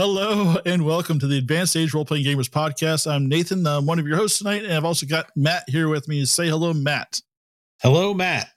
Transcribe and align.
Hello 0.00 0.56
and 0.64 0.86
welcome 0.86 1.18
to 1.18 1.26
the 1.26 1.36
Advanced 1.36 1.76
Age 1.76 1.92
Role 1.92 2.06
Playing 2.06 2.24
Gamers 2.24 2.48
podcast. 2.48 3.06
I'm 3.06 3.28
Nathan, 3.28 3.66
I'm 3.66 3.84
one 3.84 3.98
of 3.98 4.06
your 4.06 4.16
hosts 4.16 4.38
tonight, 4.38 4.64
and 4.64 4.72
I've 4.72 4.86
also 4.86 5.04
got 5.04 5.26
Matt 5.36 5.64
here 5.68 5.90
with 5.90 6.08
me. 6.08 6.24
Say 6.24 6.48
hello, 6.48 6.72
Matt. 6.72 7.20
Hello, 7.82 8.14
Matt. 8.14 8.48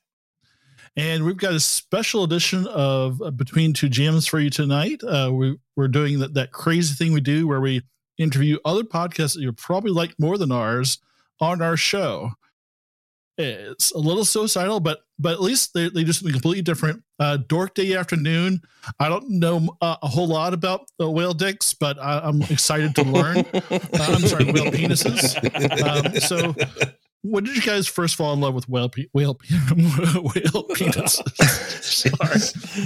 And 0.96 1.26
we've 1.26 1.36
got 1.36 1.52
a 1.52 1.60
special 1.60 2.24
edition 2.24 2.66
of 2.68 3.22
uh, 3.22 3.30
Between 3.30 3.74
Two 3.74 3.90
GM's 3.90 4.26
for 4.26 4.40
you 4.40 4.50
tonight. 4.50 5.04
Uh, 5.04 5.32
we, 5.34 5.58
we're 5.76 5.90
doing 5.90 6.20
that, 6.20 6.34
that 6.36 6.54
crazy 6.54 6.96
thing 6.96 7.12
we 7.12 7.20
do 7.20 7.46
where 7.46 7.60
we 7.60 7.82
interview 8.18 8.58
other 8.64 8.84
podcasts 8.84 9.34
that 9.34 9.42
you 9.42 9.52
probably 9.52 9.92
like 9.92 10.18
more 10.18 10.38
than 10.38 10.54
ours 10.54 11.00
on 11.42 11.62
our 11.62 11.76
show. 11.76 12.32
It's 13.38 13.92
a 13.92 13.98
little 13.98 14.26
suicidal, 14.26 14.80
but 14.80 15.00
but 15.18 15.34
at 15.34 15.42
least 15.42 15.74
they, 15.74 15.90
they 15.90 16.04
do 16.04 16.12
something 16.12 16.34
completely 16.34 16.62
different. 16.62 17.04
Uh, 17.20 17.38
Dork 17.38 17.74
Day 17.74 17.96
Afternoon. 17.96 18.62
I 19.00 19.10
don't 19.10 19.30
know 19.30 19.76
uh, 19.82 19.96
a 20.02 20.08
whole 20.08 20.28
lot 20.28 20.54
about 20.54 20.82
uh, 21.02 21.10
whale 21.10 21.34
dicks, 21.34 21.74
but 21.74 21.98
I, 21.98 22.28
am 22.28 22.42
excited 22.44 22.96
to 22.96 23.04
learn. 23.04 23.46
Uh, 23.94 24.16
I'm 24.16 24.28
sorry, 24.28 24.46
whale 24.46 24.72
penises. 24.72 25.36
Um, 25.84 26.20
so 26.20 26.54
when 27.24 27.46
did 27.46 27.56
you 27.56 27.62
guys 27.62 27.88
first 27.88 28.16
fall 28.16 28.34
in 28.34 28.42
love 28.42 28.54
with 28.54 28.68
whale 28.68 28.90
pe- 28.90 29.08
whale 29.14 29.34
pe- 29.34 29.48
whale 29.76 30.64
penis? 30.76 31.22
sorry, 31.82 32.40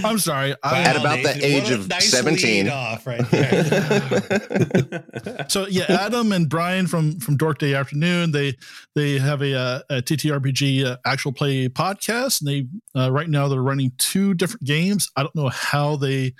I'm 0.05 0.19
sorry. 0.19 0.55
I, 0.63 0.83
At 0.83 0.95
about 0.95 1.23
the 1.23 1.43
age 1.43 1.71
of 1.71 1.89
nice 1.89 2.11
seventeen. 2.11 2.69
Off 2.69 3.07
right 3.07 3.27
there. 3.31 5.05
so 5.49 5.65
yeah, 5.67 5.85
Adam 5.89 6.31
and 6.31 6.47
Brian 6.47 6.85
from 6.85 7.19
from 7.19 7.35
Dork 7.35 7.57
Day 7.57 7.73
Afternoon 7.73 8.31
they 8.31 8.55
they 8.95 9.17
have 9.17 9.41
a, 9.41 9.55
uh, 9.55 9.79
a, 9.89 9.97
a 9.97 10.01
TTRPG 10.01 10.85
uh, 10.85 10.97
actual 11.05 11.33
play 11.33 11.67
podcast, 11.67 12.41
and 12.41 12.47
they 12.47 12.67
uh, 12.99 13.11
right 13.11 13.29
now 13.29 13.47
they're 13.47 13.61
running 13.61 13.91
two 13.97 14.35
different 14.35 14.63
games. 14.63 15.09
I 15.15 15.23
don't 15.23 15.35
know 15.35 15.49
how 15.49 15.95
they 15.95 16.35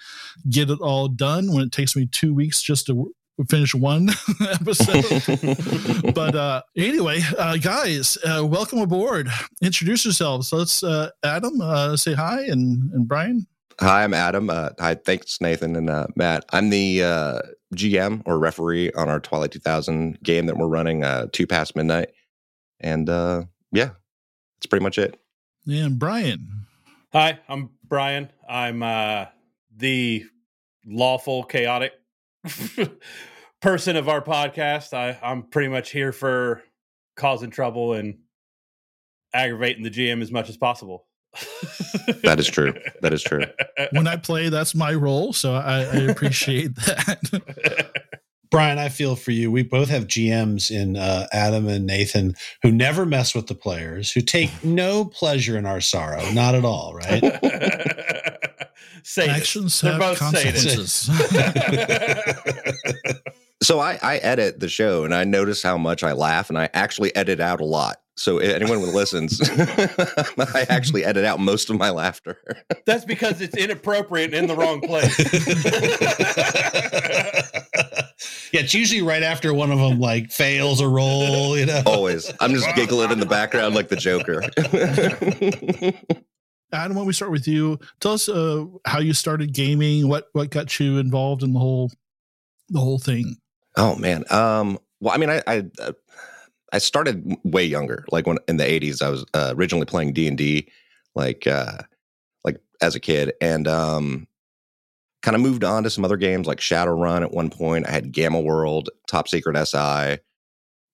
get 0.49 0.69
it 0.69 0.79
all 0.81 1.07
done 1.07 1.51
when 1.51 1.63
it 1.63 1.71
takes 1.71 1.95
me 1.95 2.05
two 2.05 2.33
weeks 2.33 2.61
just 2.61 2.85
to 2.87 3.11
finish 3.45 3.75
one 3.75 4.09
episode. 4.41 6.13
but 6.15 6.35
uh, 6.35 6.61
anyway, 6.75 7.21
uh, 7.37 7.57
guys, 7.57 8.17
uh, 8.25 8.45
welcome 8.45 8.79
aboard. 8.79 9.29
Introduce 9.61 10.05
yourselves. 10.05 10.51
Let's 10.51 10.83
uh, 10.83 11.09
Adam 11.23 11.61
uh, 11.61 11.95
say 11.97 12.13
hi 12.13 12.41
and 12.43 12.91
and 12.91 13.07
Brian. 13.07 13.47
Hi, 13.79 14.03
I'm 14.03 14.13
Adam. 14.15 14.49
Uh, 14.49 14.69
hi, 14.79 14.95
thanks 14.95 15.39
Nathan 15.39 15.75
and 15.75 15.89
uh, 15.89 16.07
Matt. 16.15 16.45
I'm 16.51 16.71
the 16.71 17.03
uh, 17.03 17.39
GM 17.75 18.23
or 18.25 18.39
referee 18.39 18.91
on 18.93 19.07
our 19.07 19.19
Twilight 19.19 19.51
2000 19.51 20.19
game 20.23 20.47
that 20.47 20.57
we're 20.57 20.67
running 20.67 21.03
uh, 21.03 21.27
two 21.31 21.45
past 21.45 21.75
midnight, 21.75 22.09
and 22.79 23.07
uh, 23.07 23.43
yeah, 23.71 23.91
that's 24.57 24.65
pretty 24.67 24.83
much 24.83 24.97
it. 24.97 25.19
Yeah, 25.65 25.85
and 25.85 25.99
Brian. 25.99 26.65
Hi, 27.13 27.39
I'm 27.47 27.69
Brian. 27.83 28.31
I'm 28.49 28.81
uh, 28.81 29.25
the 29.75 30.25
lawful 30.83 31.43
chaotic 31.43 31.93
person 33.61 33.95
of 33.95 34.09
our 34.09 34.21
podcast. 34.21 34.93
I, 34.93 35.17
I'm 35.21 35.43
pretty 35.43 35.69
much 35.69 35.91
here 35.91 36.11
for 36.11 36.63
causing 37.15 37.49
trouble 37.49 37.93
and 37.93 38.19
aggravating 39.33 39.83
the 39.83 39.89
GM 39.89 40.21
as 40.21 40.31
much 40.31 40.49
as 40.49 40.57
possible. 40.57 41.05
that 42.23 42.37
is 42.39 42.47
true. 42.47 42.73
That 43.01 43.13
is 43.13 43.21
true. 43.21 43.43
When 43.91 44.07
I 44.07 44.15
play, 44.15 44.49
that's 44.49 44.73
my 44.73 44.93
role, 44.93 45.33
so 45.33 45.53
I, 45.53 45.81
I 45.81 45.97
appreciate 46.09 46.75
that. 46.75 47.91
Brian, 48.49 48.77
I 48.79 48.89
feel 48.89 49.15
for 49.15 49.31
you. 49.31 49.51
We 49.51 49.63
both 49.63 49.89
have 49.89 50.07
GMs 50.07 50.71
in 50.71 50.95
uh, 50.95 51.27
Adam 51.33 51.67
and 51.67 51.85
Nathan 51.85 52.35
who 52.63 52.71
never 52.71 53.05
mess 53.05 53.35
with 53.35 53.47
the 53.47 53.55
players, 53.55 54.11
who 54.11 54.21
take 54.21 54.63
no 54.63 55.05
pleasure 55.05 55.57
in 55.57 55.65
our 55.65 55.81
sorrow, 55.81 56.23
not 56.31 56.55
at 56.55 56.63
all, 56.63 56.93
right? 56.93 57.21
Say 59.07 59.29
Actions 59.29 59.79
They're 59.79 59.93
have 59.93 60.17
consequences. 60.17 60.93
so 63.63 63.79
I, 63.79 63.97
I 64.03 64.17
edit 64.17 64.59
the 64.59 64.67
show 64.67 65.05
and 65.05 65.15
I 65.15 65.23
notice 65.23 65.63
how 65.63 65.77
much 65.77 66.03
I 66.03 66.11
laugh 66.11 66.49
and 66.49 66.59
I 66.59 66.67
actually 66.73 67.15
edit 67.15 67.39
out 67.39 67.61
a 67.61 67.65
lot. 67.65 68.01
So 68.17 68.39
anyone 68.39 68.79
who 68.79 68.87
listens, 68.87 69.39
I 69.49 70.65
actually 70.67 71.05
edit 71.05 71.23
out 71.23 71.39
most 71.39 71.69
of 71.69 71.77
my 71.77 71.89
laughter. 71.89 72.37
That's 72.85 73.05
because 73.05 73.39
it's 73.39 73.55
inappropriate 73.55 74.33
in 74.33 74.47
the 74.47 74.57
wrong 74.57 74.81
place. 74.81 75.17
yeah, 78.51 78.59
it's 78.59 78.73
usually 78.73 79.03
right 79.03 79.23
after 79.23 79.53
one 79.53 79.71
of 79.71 79.79
them 79.79 80.01
like 80.01 80.31
fails 80.31 80.81
a 80.81 80.87
roll. 80.87 81.57
You 81.57 81.67
know, 81.67 81.81
always. 81.85 82.29
I'm 82.41 82.51
just 82.51 82.67
giggling 82.75 83.11
in 83.11 83.21
the 83.21 83.25
background 83.25 83.73
like 83.73 83.87
the 83.87 83.95
Joker. 83.95 84.41
Adam, 86.73 86.97
when 86.97 87.05
we 87.05 87.13
start 87.13 87.31
with 87.31 87.47
you, 87.47 87.79
tell 87.99 88.13
us 88.13 88.27
uh, 88.27 88.65
how 88.85 88.99
you 88.99 89.13
started 89.13 89.53
gaming. 89.53 90.07
What 90.07 90.27
what 90.33 90.49
got 90.49 90.79
you 90.79 90.97
involved 90.97 91.43
in 91.43 91.53
the 91.53 91.59
whole 91.59 91.91
the 92.69 92.79
whole 92.79 92.99
thing? 92.99 93.37
Oh 93.75 93.95
man. 93.95 94.23
Um. 94.31 94.79
Well, 94.99 95.13
I 95.13 95.17
mean, 95.17 95.29
I 95.29 95.41
I, 95.47 95.63
uh, 95.79 95.93
I 96.73 96.79
started 96.79 97.37
way 97.43 97.63
younger. 97.63 98.05
Like 98.11 98.27
when 98.27 98.37
in 98.47 98.57
the 98.57 98.65
'80s, 98.65 99.01
I 99.01 99.09
was 99.09 99.25
uh, 99.33 99.53
originally 99.55 99.85
playing 99.85 100.13
D 100.13 100.27
and 100.27 100.37
D, 100.37 100.69
like 101.15 101.47
uh, 101.47 101.77
like 102.43 102.57
as 102.81 102.95
a 102.95 102.99
kid, 102.99 103.33
and 103.39 103.67
um, 103.67 104.27
kind 105.21 105.35
of 105.35 105.41
moved 105.41 105.63
on 105.63 105.83
to 105.83 105.89
some 105.89 106.03
other 106.03 106.17
games 106.17 106.47
like 106.47 106.59
Shadowrun. 106.59 107.21
At 107.21 107.31
one 107.31 107.49
point, 107.49 107.87
I 107.87 107.91
had 107.91 108.11
Gamma 108.11 108.41
World, 108.41 108.89
Top 109.07 109.27
Secret 109.27 109.55
S.I., 109.55 110.19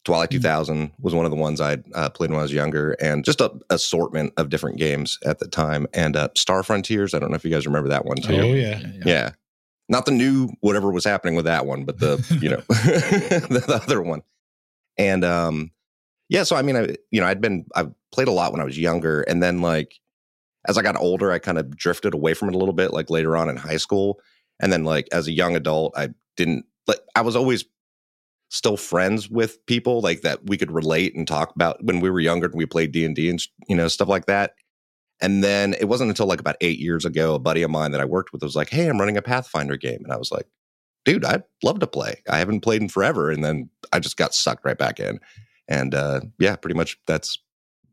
Twilight 0.04 0.30
mm-hmm. 0.30 0.42
2000 0.42 0.92
was 1.00 1.14
one 1.14 1.26
of 1.26 1.32
the 1.32 1.38
ones 1.38 1.62
I 1.62 1.78
uh, 1.94 2.10
played 2.10 2.30
when 2.30 2.40
I 2.40 2.44
was 2.44 2.54
younger, 2.54 2.92
and 3.02 3.24
just 3.24 3.42
a 3.42 3.52
assortment 3.70 4.34
of 4.38 4.50
different 4.50 4.78
games 4.78 5.18
at 5.26 5.40
the 5.40 5.48
time. 5.48 5.88
And 5.94 6.16
uh, 6.16 6.30
Star 6.36 6.64
Frontiers, 6.64 7.14
I 7.14 7.20
don't 7.20 7.30
know 7.30 7.36
if 7.36 7.46
you 7.46 7.52
guys 7.52 7.66
remember 7.66 7.90
that 7.90 8.06
one 8.06 8.18
too. 8.18 8.34
Oh 8.34 8.54
yeah, 8.54 8.80
yeah. 8.80 9.04
yeah. 9.06 9.32
Not 9.90 10.06
the 10.06 10.12
new 10.12 10.50
whatever 10.62 10.92
was 10.92 11.06
happening 11.06 11.36
with 11.36 11.46
that 11.46 11.66
one, 11.66 11.86
but 11.86 12.00
the 12.00 12.24
you 12.42 12.50
know 12.50 12.62
the, 12.68 13.64
the, 13.66 13.82
other 13.84 14.02
one. 14.02 14.22
And 14.98 15.24
um, 15.24 15.72
yeah, 16.30 16.44
so 16.44 16.56
I 16.56 16.62
mean, 16.62 16.76
I 16.76 16.96
you 17.12 17.22
know 17.22 17.28
I'd 17.28 17.42
been 17.42 17.66
I 17.76 17.88
played 18.12 18.28
a 18.28 18.32
lot 18.32 18.52
when 18.52 18.62
I 18.62 18.66
was 18.66 18.78
younger, 18.78 19.22
and 19.22 19.42
then 19.42 19.62
like 19.62 20.00
as 20.68 20.78
I 20.78 20.82
got 20.82 20.98
older, 20.98 21.32
I 21.32 21.40
kind 21.40 21.58
of 21.58 21.76
drifted 21.76 22.14
away 22.14 22.34
from 22.34 22.50
it 22.50 22.56
a 22.56 22.58
little 22.58 22.74
bit, 22.74 22.94
like 22.94 23.10
later 23.10 23.36
on 23.38 23.50
in 23.50 23.58
high 23.58 23.78
school, 23.78 24.20
and 24.62 24.72
then 24.72 24.84
like 24.84 25.08
as 25.12 25.28
a 25.28 25.32
young 25.32 25.56
adult, 25.56 25.94
I 25.98 26.10
didn't 26.36 26.66
like 26.88 27.00
I 27.16 27.22
was 27.22 27.36
always 27.36 27.66
still 28.54 28.78
friends 28.78 29.32
with 29.32 29.66
people 29.66 30.00
like 30.00 30.22
that 30.22 30.46
we 30.46 30.58
could 30.58 30.72
relate 30.72 31.16
and 31.16 31.28
talk 31.28 31.52
about 31.56 31.84
when 31.84 32.00
we 32.00 32.10
were 32.12 32.20
younger 32.20 32.46
and 32.46 32.56
we 32.56 32.68
played 32.68 32.92
D&D 32.92 33.28
and 33.28 33.42
you 33.68 33.76
know 33.76 33.88
stuff 33.88 34.08
like 34.08 34.28
that. 34.28 34.54
And 35.20 35.44
then 35.44 35.74
it 35.74 35.86
wasn't 35.86 36.10
until 36.10 36.28
like 36.28 36.40
about 36.40 36.58
8 36.62 36.78
years 36.78 37.04
ago 37.04 37.34
a 37.34 37.40
buddy 37.40 37.64
of 37.64 37.72
mine 37.72 37.92
that 37.92 38.02
I 38.02 38.06
worked 38.06 38.32
with 38.32 38.44
was 38.44 38.56
like, 38.56 38.70
"Hey, 38.70 38.88
I'm 38.88 39.00
running 39.00 39.18
a 39.18 39.24
Pathfinder 39.24 39.76
game." 39.76 40.02
And 40.04 40.14
I 40.14 40.18
was 40.18 40.32
like, 40.32 40.46
"Dude, 41.04 41.26
I'd 41.26 41.44
love 41.64 41.80
to 41.80 41.88
play. 41.88 42.22
I 42.30 42.38
haven't 42.38 42.62
played 42.62 42.82
in 42.82 42.90
forever." 42.90 43.32
And 43.32 43.44
then 43.44 43.70
I 43.92 44.00
just 44.00 44.18
got 44.18 44.36
sucked 44.36 44.66
right 44.66 44.78
back 44.78 45.00
in. 45.00 45.20
And 45.68 45.96
uh 45.96 46.22
yeah, 46.40 46.56
pretty 46.56 46.76
much 46.76 47.00
that's 47.08 47.40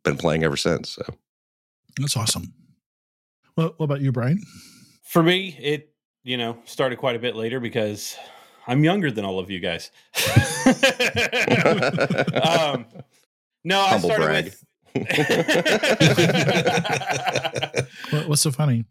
been 0.05 0.19
playing 0.19 0.45
ever 0.45 0.59
since. 0.59 0.91
So 0.91 1.05
That's 1.99 2.17
awesome. 2.19 2.53
Well, 3.57 3.75
what 3.79 3.85
about 3.85 4.03
you, 4.03 4.13
Brian? 4.13 4.43
For 5.05 5.23
me, 5.23 5.57
it, 5.59 5.93
you 6.23 6.37
know, 6.37 6.59
started 6.65 6.99
quite 6.99 7.17
a 7.17 7.19
bit 7.19 7.35
later 7.35 7.61
because 7.61 8.17
I'm 8.71 8.83
younger 8.85 9.11
than 9.11 9.25
all 9.25 9.41
of 9.41 9.51
you 9.51 9.59
guys. 9.59 9.91
um, 12.41 12.87
no, 13.65 13.83
Humble 13.83 14.13
I 14.13 14.15
started 14.15 14.25
brag. 14.25 14.45
with. 14.45 14.65
What's 18.29 18.43
so 18.43 18.53
funny? 18.53 18.85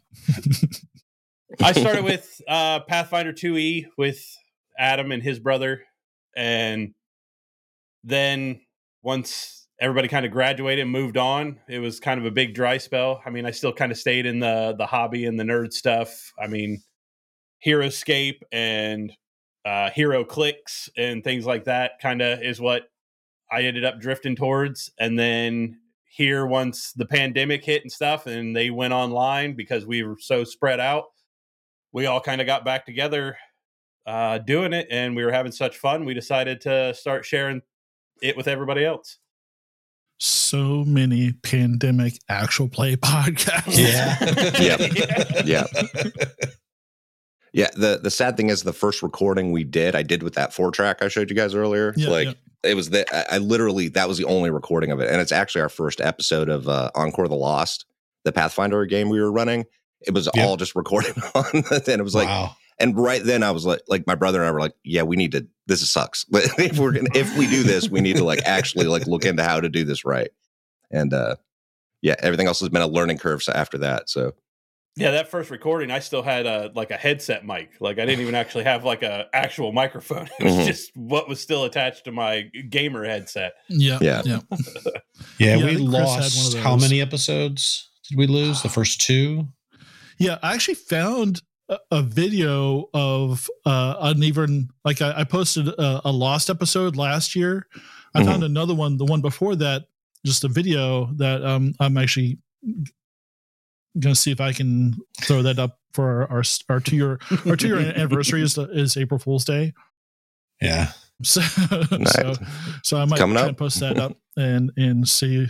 I 1.64 1.72
started 1.72 2.04
with 2.04 2.42
uh, 2.46 2.82
Pathfinder 2.82 3.32
2e 3.32 3.86
with 3.98 4.22
Adam 4.78 5.14
and 5.14 5.24
his 5.24 5.40
brother, 5.40 5.84
and 6.36 6.94
then 8.04 8.60
once 9.02 9.66
everybody 9.80 10.10
kind 10.10 10.25
of 10.25 10.34
graduated 10.34 10.82
and 10.82 10.92
moved 10.92 11.16
on, 11.16 11.58
it 11.70 11.80
was 11.80 12.02
kind 12.02 12.20
of 12.20 12.25
a 12.25 12.32
big 12.32 12.54
dry 12.54 12.80
spell. 12.80 13.22
I 13.25 13.30
mean, 13.30 13.46
I 13.46 13.52
still 13.52 13.72
kind 13.72 13.94
of 13.94 13.98
stayed 13.98 14.25
in 14.25 14.42
the 14.42 14.75
the 14.78 14.86
hobby 14.86 15.25
and 15.25 15.40
the 15.40 15.46
nerd 15.46 15.72
stuff. 15.72 16.34
I 16.38 16.48
mean, 16.48 16.82
Heroscape 17.66 18.42
and 18.52 19.14
uh, 19.66 19.90
hero 19.92 20.24
clicks 20.24 20.90
and 20.98 21.24
things 21.24 21.46
like 21.46 21.66
that 21.66 22.00
kind 22.02 22.22
of 22.22 22.42
is 22.42 22.60
what 22.60 22.84
I 23.52 23.64
ended 23.64 23.86
up 23.86 24.00
drifting 24.00 24.36
towards. 24.36 24.92
And 25.00 25.18
then 25.18 25.80
here, 26.06 26.46
once 26.46 26.94
the 26.94 27.06
pandemic 27.06 27.64
hit 27.64 27.82
and 27.84 27.92
stuff, 27.92 28.26
and 28.26 28.56
they 28.56 28.70
went 28.70 28.94
online 28.94 29.54
because 29.54 29.86
we 29.86 30.04
were 30.04 30.18
so 30.20 30.44
spread 30.44 30.80
out, 30.80 31.06
we 31.92 32.06
all 32.06 32.22
kind 32.22 32.42
of 32.42 32.48
got 32.48 32.66
back 32.66 32.86
together 32.86 33.38
uh, 34.06 34.40
doing 34.40 34.74
it, 34.74 34.88
and 34.90 35.16
we 35.16 35.24
were 35.24 35.32
having 35.32 35.52
such 35.52 35.78
fun. 35.78 36.06
We 36.06 36.14
decided 36.14 36.62
to 36.62 36.94
start 36.94 37.26
sharing 37.26 37.62
it 38.22 38.36
with 38.36 38.48
everybody 38.48 38.84
else. 38.86 39.18
So 40.18 40.84
many 40.84 41.32
pandemic 41.32 42.20
actual 42.28 42.68
play 42.68 42.96
podcasts. 42.98 43.78
Yeah. 43.78 44.18
yeah. 44.60 45.44
yeah. 45.46 45.64
Yeah, 45.66 46.26
the 47.54 48.00
the 48.01 48.12
sad 48.12 48.38
thing 48.38 48.50
is 48.50 48.63
the 48.63 48.74
first 48.74 49.01
recording 49.01 49.51
we 49.51 49.63
did, 49.63 49.96
I 49.96 50.04
did 50.04 50.24
with 50.24 50.36
that 50.36 50.54
four 50.54 50.72
track 50.72 51.01
I 51.01 51.07
showed 51.07 51.30
you 51.30 51.36
guys 51.36 51.56
earlier. 51.56 51.94
Yeah, 51.96 52.10
like 52.10 52.28
yeah. 52.28 52.72
it 52.72 52.75
was 52.75 52.92
that 52.92 53.07
I, 53.13 53.36
I 53.36 53.38
literally 53.40 53.88
that 53.90 54.07
was 54.07 54.18
the 54.18 54.25
only 54.25 54.50
recording 54.50 54.92
of 54.92 55.00
it, 55.00 55.10
and 55.10 55.22
it's 55.22 55.31
actually 55.31 55.62
our 55.62 55.69
first 55.69 56.01
episode 56.01 56.50
of 56.50 56.68
uh, 56.68 56.92
Encore 56.96 57.28
the 57.28 57.36
Lost, 57.36 57.86
the 58.24 58.31
Pathfinder 58.31 58.86
game 58.86 59.10
we 59.10 59.19
were 59.19 59.31
running. 59.31 59.66
It 60.01 60.13
was 60.13 60.30
yep. 60.34 60.46
all 60.46 60.57
just 60.57 60.75
recorded 60.75 61.16
on, 61.36 61.46
and 61.54 61.88
it 61.88 62.04
was 62.04 62.16
like, 62.16 62.28
wow. 62.28 62.56
and 62.80 62.98
right 62.98 63.24
then 63.24 63.44
I 63.44 63.51
was 63.51 63.66
like, 63.66 63.81
like 63.88 64.07
my 64.07 64.16
brother 64.16 64.40
and 64.40 64.48
I 64.48 64.51
were 64.51 64.62
like, 64.62 64.75
yeah, 64.84 65.04
we 65.04 65.16
need 65.16 65.31
to. 65.34 65.48
This 65.68 65.88
sucks. 65.90 66.25
if 66.34 66.78
we're 66.78 66.94
gonna, 66.94 67.10
if 67.16 67.36
we 67.38 67.48
do 67.48 67.63
this, 67.63 67.90
we 67.90 68.01
need 68.01 68.18
to 68.18 68.24
like 68.24 68.42
actually 68.46 68.88
like 68.88 69.07
look 69.07 69.25
into 69.25 69.44
how 69.44 69.60
to 69.60 69.69
do 69.69 69.84
this 69.84 70.06
right. 70.06 70.30
And 70.92 71.13
uh, 71.13 71.36
yeah, 72.01 72.16
everything 72.19 72.48
else 72.48 72.60
has 72.62 72.69
been 72.69 72.81
a 72.81 72.88
learning 72.88 73.18
curve 73.18 73.44
So 73.44 73.54
after 73.54 73.78
that. 73.80 74.10
So 74.10 74.34
yeah, 74.95 75.12
that 75.12 75.30
first 75.30 75.50
recording, 75.50 75.91
I 75.91 76.00
still 76.00 76.21
had 76.24 76.45
a 76.45 76.71
like 76.75 76.91
a 76.91 76.97
headset 76.97 77.45
mic. 77.45 77.71
Like 77.80 78.00
I 78.00 78.06
didn't 78.06 78.21
even 78.21 78.36
actually 78.36 78.65
have 78.65 78.83
like 78.83 79.01
a 79.03 79.27
actual 79.33 79.71
microphone. 79.71 80.27
It 80.39 80.44
was 80.44 80.53
Mhm. 80.56 80.65
just 80.65 80.91
what 80.95 81.30
was 81.30 81.39
still 81.39 81.63
attached 81.63 82.06
to 82.06 82.12
my 82.12 82.44
gamer 82.69 83.06
headset. 83.06 83.53
Yeah, 83.69 84.00
Yeah. 84.01 84.21
yeah. 84.25 84.39
Yeah, 85.38 85.57
Yeah, 85.57 85.65
we 85.65 85.75
think 85.75 85.91
one 85.91 86.03
lost 86.03 86.56
of 86.56 86.62
how 86.62 86.75
many 86.75 87.01
episodes 87.01 87.89
did 88.09 88.18
we 88.18 88.27
lose? 88.27 88.62
The 88.62 88.69
first 88.69 89.00
two? 89.01 89.47
Yeah, 90.18 90.38
I 90.44 90.53
actually 90.53 90.75
found 90.75 91.41
a, 91.69 91.77
a 91.91 92.01
video 92.01 92.89
of 92.94 93.50
uh, 93.65 93.95
uneven. 94.01 94.69
Like 94.83 95.01
I, 95.01 95.19
I 95.21 95.24
posted 95.24 95.68
a, 95.69 96.01
a 96.06 96.12
lost 96.12 96.50
episode 96.50 96.95
last 96.97 97.36
year. 97.36 97.68
I 98.15 98.24
found 98.24 98.44
another 98.44 98.74
one, 98.74 98.97
the 98.97 99.06
one 99.06 99.21
before 99.21 99.56
that, 99.57 99.86
just 100.25 100.44
a 100.44 100.47
video 100.47 101.06
that 101.18 101.45
um, 101.45 101.74
I'm 101.80 101.95
actually 101.97 102.39
going 103.97 104.13
to 104.13 104.19
see 104.19 104.31
if 104.31 104.41
I 104.41 104.53
can 104.53 104.95
throw 105.21 105.41
that 105.44 105.59
up 105.59 105.80
for 105.94 106.24
our 106.24 106.38
our, 106.38 106.44
our 106.69 106.80
two 106.80 106.95
year 106.95 107.19
our 107.45 107.56
two 107.56 107.68
year 107.68 107.80
anniversary 107.95 108.41
is 108.41 108.57
is 108.57 108.97
April 108.97 109.19
Fool's 109.19 109.45
Day. 109.45 109.74
Yeah. 110.62 110.91
So, 111.21 111.41
Nice. 111.91 112.13
so, 112.13 112.33
so 112.81 112.97
I 112.97 113.03
might 113.03 113.18
try 113.18 113.47
and 113.47 113.57
post 113.57 113.81
that 113.81 113.97
up 113.97 114.15
and 114.38 114.71
and 114.77 115.06
see. 115.06 115.47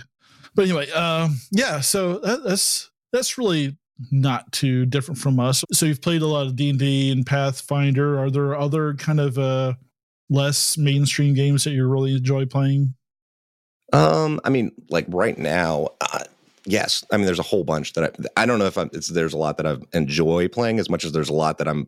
But 0.55 0.63
anyway, 0.65 0.89
um, 0.89 1.35
yeah. 1.51 1.79
So 1.79 2.17
that, 2.21 2.43
that's 2.43 2.89
that's 3.13 3.37
really 3.37 3.77
not 4.11 4.51
too 4.51 4.87
different 4.87 5.19
from 5.19 5.39
us. 5.39 5.63
So 5.71 5.85
you've 5.85 6.01
played 6.01 6.23
a 6.23 6.27
lot 6.27 6.47
of 6.47 6.55
D 6.55 6.71
and 6.71 6.79
D 6.79 7.11
and 7.11 7.23
Pathfinder. 7.23 8.17
Are 8.17 8.31
there 8.31 8.55
other 8.55 8.95
kind 8.95 9.19
of 9.19 9.37
uh, 9.37 9.73
less 10.27 10.75
mainstream 10.75 11.35
games 11.35 11.65
that 11.65 11.71
you 11.71 11.87
really 11.87 12.15
enjoy 12.15 12.47
playing? 12.47 12.95
Um, 13.93 14.39
I 14.43 14.49
mean, 14.49 14.71
like 14.89 15.05
right 15.09 15.37
now, 15.37 15.89
uh, 16.01 16.23
yes. 16.69 17.03
I 17.11 17.17
mean, 17.17 17.25
there's 17.25 17.39
a 17.39 17.43
whole 17.43 17.63
bunch 17.63 17.93
that 17.93 18.03
I, 18.37 18.43
I 18.43 18.45
don't 18.45 18.59
know 18.59 18.65
if 18.65 18.77
I'm. 18.77 18.89
It's, 18.93 19.07
there's 19.07 19.33
a 19.33 19.37
lot 19.37 19.57
that 19.57 19.67
I 19.67 19.77
enjoy 19.93 20.47
playing 20.47 20.79
as 20.79 20.89
much 20.89 21.03
as 21.03 21.11
there's 21.11 21.29
a 21.29 21.33
lot 21.33 21.57
that 21.57 21.67
I'm. 21.67 21.87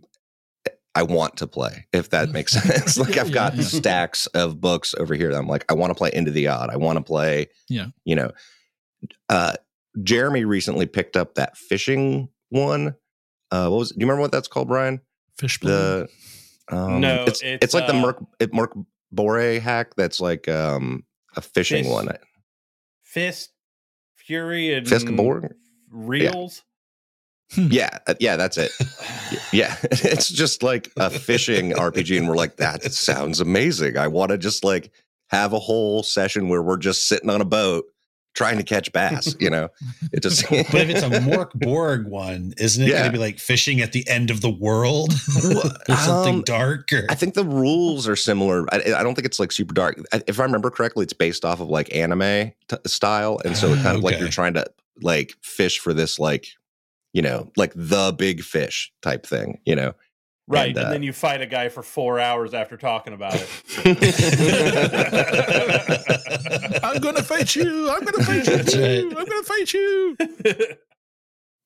I 0.93 1.03
want 1.03 1.37
to 1.37 1.47
play, 1.47 1.87
if 1.93 2.09
that 2.09 2.31
makes 2.31 2.51
sense. 2.61 2.97
like 2.97 3.17
I've 3.17 3.31
got 3.31 3.55
yeah. 3.55 3.63
stacks 3.63 4.25
of 4.27 4.59
books 4.59 4.93
over 4.97 5.15
here. 5.15 5.31
That 5.31 5.37
I'm 5.37 5.47
like, 5.47 5.65
I 5.69 5.73
want 5.73 5.91
to 5.91 5.95
play 5.95 6.11
Into 6.13 6.31
the 6.31 6.47
Odd. 6.47 6.69
I 6.69 6.77
want 6.77 6.97
to 6.97 7.03
play. 7.03 7.47
Yeah. 7.69 7.87
You 8.03 8.15
know, 8.15 8.31
uh, 9.29 9.53
Jeremy 10.03 10.45
recently 10.45 10.85
picked 10.85 11.15
up 11.15 11.35
that 11.35 11.57
fishing 11.57 12.29
one. 12.49 12.95
Uh, 13.51 13.67
what 13.67 13.77
was? 13.77 13.89
Do 13.91 13.95
you 13.99 14.05
remember 14.05 14.21
what 14.21 14.31
that's 14.31 14.47
called, 14.47 14.67
Brian? 14.67 15.01
Fish 15.37 15.59
The 15.59 16.09
um, 16.69 17.01
No, 17.01 17.23
it's, 17.27 17.41
it's, 17.41 17.65
it's 17.65 17.73
like 17.73 17.87
the 17.87 17.95
uh, 17.95 18.01
Merc 18.01 18.23
it, 18.39 18.51
Mork 18.51 18.85
Borg 19.11 19.61
hack. 19.61 19.95
That's 19.95 20.19
like 20.19 20.47
um 20.47 21.03
a 21.35 21.41
fishing 21.41 21.83
Fish- 21.83 21.91
one. 21.91 22.09
Fist, 23.03 23.51
Fury, 24.31 24.73
and 24.73 24.87
Fisk 24.87 25.07
Borg? 25.07 25.53
reels. 25.89 26.63
Yeah, 27.57 27.97
uh, 28.07 28.13
yeah, 28.21 28.37
that's 28.37 28.57
it. 28.57 28.71
Yeah, 29.53 29.75
it's 29.91 30.29
just 30.29 30.63
like 30.63 30.89
a 30.95 31.09
fishing 31.09 31.71
RPG, 31.71 32.17
and 32.17 32.29
we're 32.29 32.37
like, 32.37 32.55
that 32.57 32.93
sounds 32.93 33.41
amazing. 33.41 33.97
I 33.97 34.07
want 34.07 34.31
to 34.31 34.37
just 34.37 34.63
like 34.63 34.91
have 35.29 35.51
a 35.51 35.59
whole 35.59 36.03
session 36.03 36.47
where 36.47 36.61
we're 36.61 36.77
just 36.77 37.07
sitting 37.09 37.29
on 37.29 37.41
a 37.41 37.45
boat 37.45 37.85
trying 38.33 38.57
to 38.57 38.63
catch 38.63 38.91
bass. 38.93 39.35
You 39.39 39.49
know, 39.49 39.69
it 40.13 40.23
just. 40.23 40.45
But 40.49 40.81
if 40.81 40.89
it's 40.89 41.01
a 41.03 41.09
Mork 41.09 41.51
Borg 41.53 42.07
one, 42.07 42.53
isn't 42.57 42.83
it 42.83 42.87
Yeah. 42.89 42.99
going 42.99 43.05
to 43.05 43.11
be 43.11 43.17
like 43.19 43.39
fishing 43.39 43.81
at 43.81 43.91
the 43.91 44.07
end 44.07 44.29
of 44.31 44.41
the 44.41 44.49
world 44.49 45.11
or 45.89 45.95
something 45.95 46.35
Um, 46.35 46.41
dark? 46.43 46.91
Or, 46.93 47.05
I 47.09 47.15
think 47.15 47.33
the 47.33 47.43
rules 47.45 48.07
are 48.07 48.15
similar. 48.15 48.65
I, 48.73 48.93
I 48.95 49.03
don't 49.03 49.15
think 49.15 49.25
it's 49.25 49.39
like 49.39 49.51
super 49.51 49.73
dark. 49.73 49.99
If 50.27 50.39
I 50.39 50.43
remember 50.43 50.69
correctly, 50.69 51.03
it's 51.03 51.13
based 51.13 51.43
off 51.45 51.59
of 51.59 51.67
like 51.69 51.93
anime 51.95 52.51
t- 52.67 52.77
style, 52.87 53.39
and 53.43 53.55
so 53.57 53.73
it 53.73 53.81
kind 53.83 53.97
of 53.97 54.03
like 54.03 54.19
you're 54.19 54.29
trying 54.29 54.53
to 54.53 54.65
like 55.01 55.33
fish 55.41 55.79
for 55.79 55.93
this 55.93 56.19
like, 56.19 56.47
you 57.13 57.21
know, 57.21 57.51
like 57.57 57.73
the 57.75 58.13
big 58.17 58.41
fish 58.41 58.91
type 59.01 59.25
thing. 59.25 59.59
You 59.65 59.75
know, 59.75 59.93
Right. 60.51 60.69
And, 60.69 60.77
And, 60.77 60.87
uh, 60.87 60.91
then 60.91 61.03
you 61.03 61.13
fight 61.13 61.41
a 61.41 61.45
guy 61.45 61.69
for 61.69 61.83
four 61.83 62.19
hours 62.19 62.53
after 62.53 62.77
talking 62.77 63.13
about 63.13 63.33
it. 63.35 63.47
I'm 66.83 66.99
gonna 67.01 67.23
fight 67.23 67.55
you. 67.55 67.89
I'm 67.89 68.03
gonna 68.03 68.23
fight 68.23 68.47
you. 68.47 68.57
That's 68.57 68.75
right. 68.75 69.03
I'm 69.05 69.25
gonna 69.25 69.43
fight 69.43 69.73
you. 69.73 70.17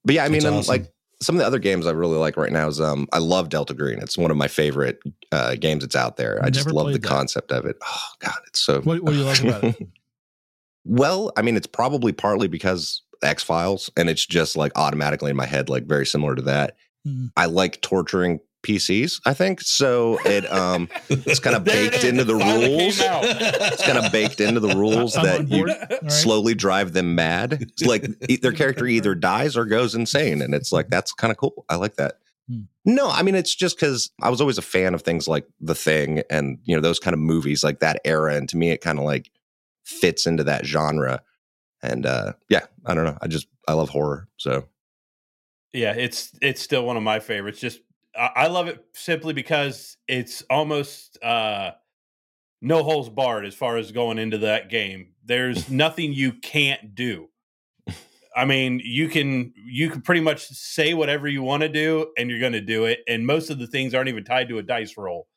But 0.04 0.16
yeah, 0.16 0.24
I 0.24 0.30
mean, 0.30 0.42
That's 0.42 0.46
um, 0.46 0.54
awesome. 0.60 0.72
like 0.72 0.94
some 1.22 1.36
of 1.36 1.40
the 1.40 1.46
other 1.48 1.60
games 1.60 1.88
I 1.88 1.92
really 1.92 2.18
like 2.18 2.38
right 2.38 2.52
now 2.52 2.68
is 2.68 2.80
um, 2.80 3.08
I 3.12 3.18
love 3.20 3.50
Delta 3.50 3.74
Green. 3.74 4.00
It's 4.00 4.18
one 4.18 4.32
of 4.32 4.38
my 4.38 4.48
favorite 4.48 5.00
uh, 5.32 5.56
games 5.56 5.84
that's 5.84 5.96
out 5.96 6.18
there. 6.18 6.40
I 6.44 6.50
just 6.50 6.70
love 6.70 6.88
the 6.88 6.94
that. 6.94 7.04
concept 7.04 7.52
of 7.52 7.66
it. 7.66 7.78
Oh 7.84 8.02
God, 8.20 8.36
it's 8.48 8.60
so. 8.60 8.82
What- 8.82 9.02
what 9.02 9.12
do 9.14 9.18
you 9.18 9.24
like 9.24 9.42
about 9.44 9.64
it? 9.64 9.88
well, 10.86 11.32
I 11.38 11.42
mean, 11.42 11.56
it's 11.56 11.68
probably 11.68 12.12
partly 12.12 12.48
because 12.48 13.02
X 13.24 13.44
Files, 13.44 13.90
and 13.98 14.10
it's 14.10 14.26
just 14.26 14.56
like 14.56 14.72
automatically 14.76 15.32
in 15.32 15.38
my 15.38 15.46
head, 15.48 15.70
like 15.70 15.86
very 15.86 16.06
similar 16.06 16.36
to 16.36 16.42
that. 16.44 16.76
Mhm. 17.08 17.30
I 17.38 17.46
like 17.46 17.82
torturing 17.82 18.40
PCs. 18.66 19.22
I 19.26 19.34
think 19.34 19.62
so. 19.62 20.20
It 20.26 20.52
um, 20.52 20.90
it's 21.10 21.40
kind 21.40 21.56
of 21.56 21.64
baked 21.64 22.04
into 22.04 22.24
the 22.24 22.36
rules. 22.36 23.00
It's 23.00 23.86
kind 23.86 23.98
of 23.98 24.12
baked 24.12 24.40
into 24.42 24.60
the 24.60 24.76
rules 24.76 25.14
that 25.14 25.48
you 25.48 25.66
board. 25.66 25.70
All 25.70 25.98
right. 26.02 26.12
slowly 26.12 26.54
drive 26.56 26.94
them 26.94 27.16
mad. 27.16 27.54
It's 27.62 27.84
like 27.86 28.06
e- 28.28 28.38
their 28.38 28.52
character 28.52 28.86
either 28.88 29.16
dies 29.16 29.56
or 29.56 29.66
goes 29.66 29.96
insane, 29.96 30.42
and 30.42 30.54
it's 30.54 30.72
like 30.72 30.90
that's 30.90 31.14
kind 31.14 31.32
of 31.32 31.38
cool. 31.38 31.66
I 31.70 31.76
like 31.76 31.96
that. 31.96 32.20
Hmm. 32.50 32.62
No, 32.86 33.10
I 33.10 33.22
mean 33.24 33.36
it's 33.36 33.56
just 33.56 33.78
because 33.80 34.12
I 34.22 34.30
was 34.30 34.42
always 34.42 34.58
a 34.58 34.62
fan 34.64 34.94
of 34.94 35.02
things 35.02 35.28
like 35.28 35.48
The 35.62 35.76
Thing 35.76 36.22
and 36.30 36.60
you 36.64 36.76
know 36.76 36.82
those 36.82 37.00
kind 37.00 37.14
of 37.14 37.20
movies 37.20 37.64
like 37.64 37.80
that 37.80 38.02
era, 38.06 38.36
and 38.36 38.48
to 38.50 38.58
me 38.58 38.72
it 38.72 38.82
kind 38.82 39.00
of 39.00 39.06
like 39.06 39.32
fits 39.84 40.26
into 40.28 40.44
that 40.44 40.66
genre. 40.66 41.22
And 41.82 42.06
uh 42.06 42.34
yeah, 42.50 42.66
I 42.86 42.94
don't 42.94 43.06
know. 43.06 43.18
I 43.22 43.28
just 43.28 43.48
I 43.68 43.74
love 43.74 43.90
horror, 43.90 44.28
so 44.38 44.68
Yeah, 45.74 45.94
it's 45.94 46.32
it's 46.42 46.62
still 46.62 46.86
one 46.86 46.98
of 46.98 47.04
my 47.04 47.20
favorites. 47.20 47.60
Just 47.60 47.80
I, 48.18 48.32
I 48.36 48.48
love 48.48 48.68
it 48.68 48.84
simply 48.94 49.34
because 49.34 49.98
it's 50.08 50.42
almost 50.50 51.22
uh 51.24 51.72
no 52.62 52.84
holes 52.84 53.10
barred 53.10 53.46
as 53.46 53.54
far 53.54 53.78
as 53.78 53.92
going 53.92 54.18
into 54.18 54.40
that 54.40 54.70
game. 54.70 55.10
There's 55.24 55.70
nothing 55.86 56.14
you 56.14 56.34
can't 56.34 56.96
do. 56.96 57.30
I 58.36 58.44
mean, 58.46 58.82
you 58.84 59.08
can 59.08 59.54
you 59.66 59.90
can 59.90 60.02
pretty 60.02 60.22
much 60.22 60.48
say 60.48 60.94
whatever 60.94 61.28
you 61.28 61.42
want 61.42 61.62
to 61.64 61.70
do 61.70 62.12
and 62.18 62.30
you're 62.30 62.40
going 62.40 62.54
to 62.54 62.62
do 62.62 62.86
it 62.86 63.00
and 63.08 63.26
most 63.26 63.50
of 63.50 63.60
the 63.60 63.68
things 63.68 63.94
aren't 63.94 64.10
even 64.10 64.24
tied 64.26 64.50
to 64.50 64.58
a 64.58 64.64
dice 64.64 64.96
roll. 64.98 65.28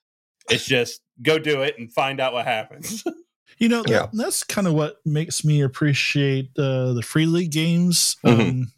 It's 0.50 0.64
just 0.64 1.00
go 1.22 1.38
do 1.38 1.62
it 1.62 1.78
and 1.78 1.92
find 1.92 2.20
out 2.20 2.32
what 2.32 2.44
happens. 2.46 3.04
You 3.60 3.68
know, 3.68 3.82
Yeah. 3.88 4.02
that, 4.02 4.10
that's 4.12 4.44
kind 4.44 4.68
of 4.68 4.74
what 4.74 4.98
makes 5.04 5.42
me 5.44 5.62
appreciate 5.62 6.50
uh, 6.56 6.92
the 6.92 7.02
free 7.02 7.26
league 7.26 7.50
games. 7.50 8.16
Mhm. 8.24 8.40
Um, 8.50 8.72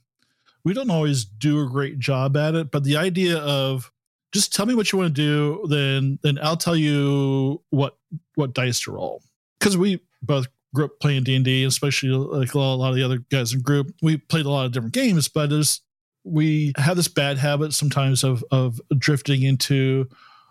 we 0.64 0.74
don't 0.74 0.90
always 0.90 1.24
do 1.24 1.62
a 1.62 1.66
great 1.68 1.98
job 1.98 2.36
at 2.36 2.54
it, 2.54 2.70
but 2.70 2.84
the 2.84 2.96
idea 2.96 3.38
of 3.38 3.90
just 4.32 4.54
tell 4.54 4.66
me 4.66 4.74
what 4.74 4.92
you 4.92 4.98
want 4.98 5.14
to 5.14 5.22
do, 5.22 5.66
then 5.68 6.18
then 6.22 6.38
I'll 6.42 6.56
tell 6.56 6.76
you 6.76 7.62
what 7.70 7.96
what 8.34 8.54
dice 8.54 8.80
to 8.82 8.92
roll. 8.92 9.22
Because 9.58 9.76
we 9.76 10.00
both 10.22 10.46
grew 10.74 10.84
up 10.84 11.00
playing 11.00 11.24
D 11.24 11.34
and 11.34 11.44
D, 11.44 11.64
especially 11.64 12.10
like 12.10 12.54
a 12.54 12.58
lot, 12.58 12.90
of 12.90 12.94
the 12.94 13.02
other 13.02 13.18
guys 13.30 13.52
in 13.52 13.60
group. 13.60 13.92
We 14.02 14.16
played 14.16 14.46
a 14.46 14.50
lot 14.50 14.66
of 14.66 14.72
different 14.72 14.94
games, 14.94 15.28
but 15.28 15.52
as 15.52 15.80
we 16.24 16.72
have 16.76 16.96
this 16.96 17.08
bad 17.08 17.38
habit 17.38 17.72
sometimes 17.72 18.22
of 18.22 18.44
of 18.50 18.80
drifting 18.96 19.42
into 19.42 20.08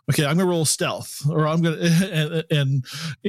okay, 0.09 0.25
I'm 0.25 0.37
gonna 0.37 0.49
roll 0.49 0.65
stealth, 0.65 1.21
or 1.29 1.47
I'm 1.47 1.61
gonna 1.61 1.77
and, 1.81 2.43
and 2.51 2.85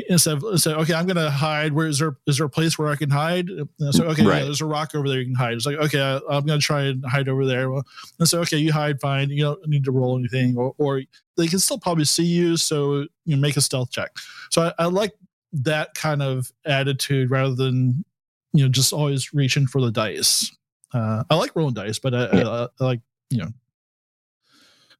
instead 0.08 0.38
of 0.38 0.44
okay, 0.44 0.94
I'm 0.94 1.06
gonna 1.06 1.30
hide. 1.30 1.72
Where 1.72 1.86
is 1.86 1.98
there 1.98 2.16
is 2.26 2.38
there 2.38 2.46
a 2.46 2.50
place 2.50 2.78
where 2.78 2.88
I 2.90 2.96
can 2.96 3.10
hide? 3.10 3.48
And 3.48 3.68
so 3.94 4.04
okay, 4.06 4.24
Right. 4.24 4.38
yeah, 4.38 4.44
there's 4.44 4.60
a 4.60 4.66
rock 4.66 4.94
over 4.94 5.08
there 5.08 5.18
you 5.18 5.26
can 5.26 5.34
hide. 5.34 5.54
It's 5.54 5.66
like 5.66 5.76
okay, 5.76 6.00
I, 6.00 6.16
I'm 6.30 6.44
gonna 6.46 6.58
try 6.58 6.82
and 6.84 7.04
hide 7.04 7.28
over 7.28 7.46
there. 7.46 7.70
Well, 7.70 7.84
and 8.18 8.28
so 8.28 8.40
okay, 8.40 8.58
you 8.58 8.72
hide, 8.72 9.00
fine. 9.00 9.30
You 9.30 9.42
don't 9.44 9.68
need 9.68 9.84
to 9.84 9.92
roll 9.92 10.18
anything, 10.18 10.56
or, 10.56 10.74
or 10.78 11.02
they 11.36 11.46
can 11.48 11.58
still 11.58 11.78
probably 11.78 12.04
see 12.04 12.24
you, 12.24 12.56
so 12.56 13.00
you 13.24 13.36
know, 13.36 13.36
make 13.36 13.56
a 13.56 13.60
stealth 13.60 13.90
check. 13.90 14.10
So 14.50 14.62
I, 14.62 14.84
I 14.84 14.84
like 14.86 15.12
that 15.52 15.94
kind 15.94 16.22
of 16.22 16.50
attitude 16.64 17.30
rather 17.30 17.54
than 17.54 18.04
you 18.52 18.64
know 18.64 18.68
just 18.68 18.92
always 18.92 19.32
reaching 19.34 19.66
for 19.66 19.80
the 19.80 19.90
dice. 19.90 20.50
Uh, 20.92 21.22
I 21.30 21.36
like 21.36 21.54
rolling 21.54 21.74
dice, 21.74 21.98
but 22.00 22.14
I, 22.14 22.24
I, 22.24 22.40
I, 22.42 22.64
I 22.64 22.84
like 22.84 23.00
you 23.30 23.38
know. 23.38 23.48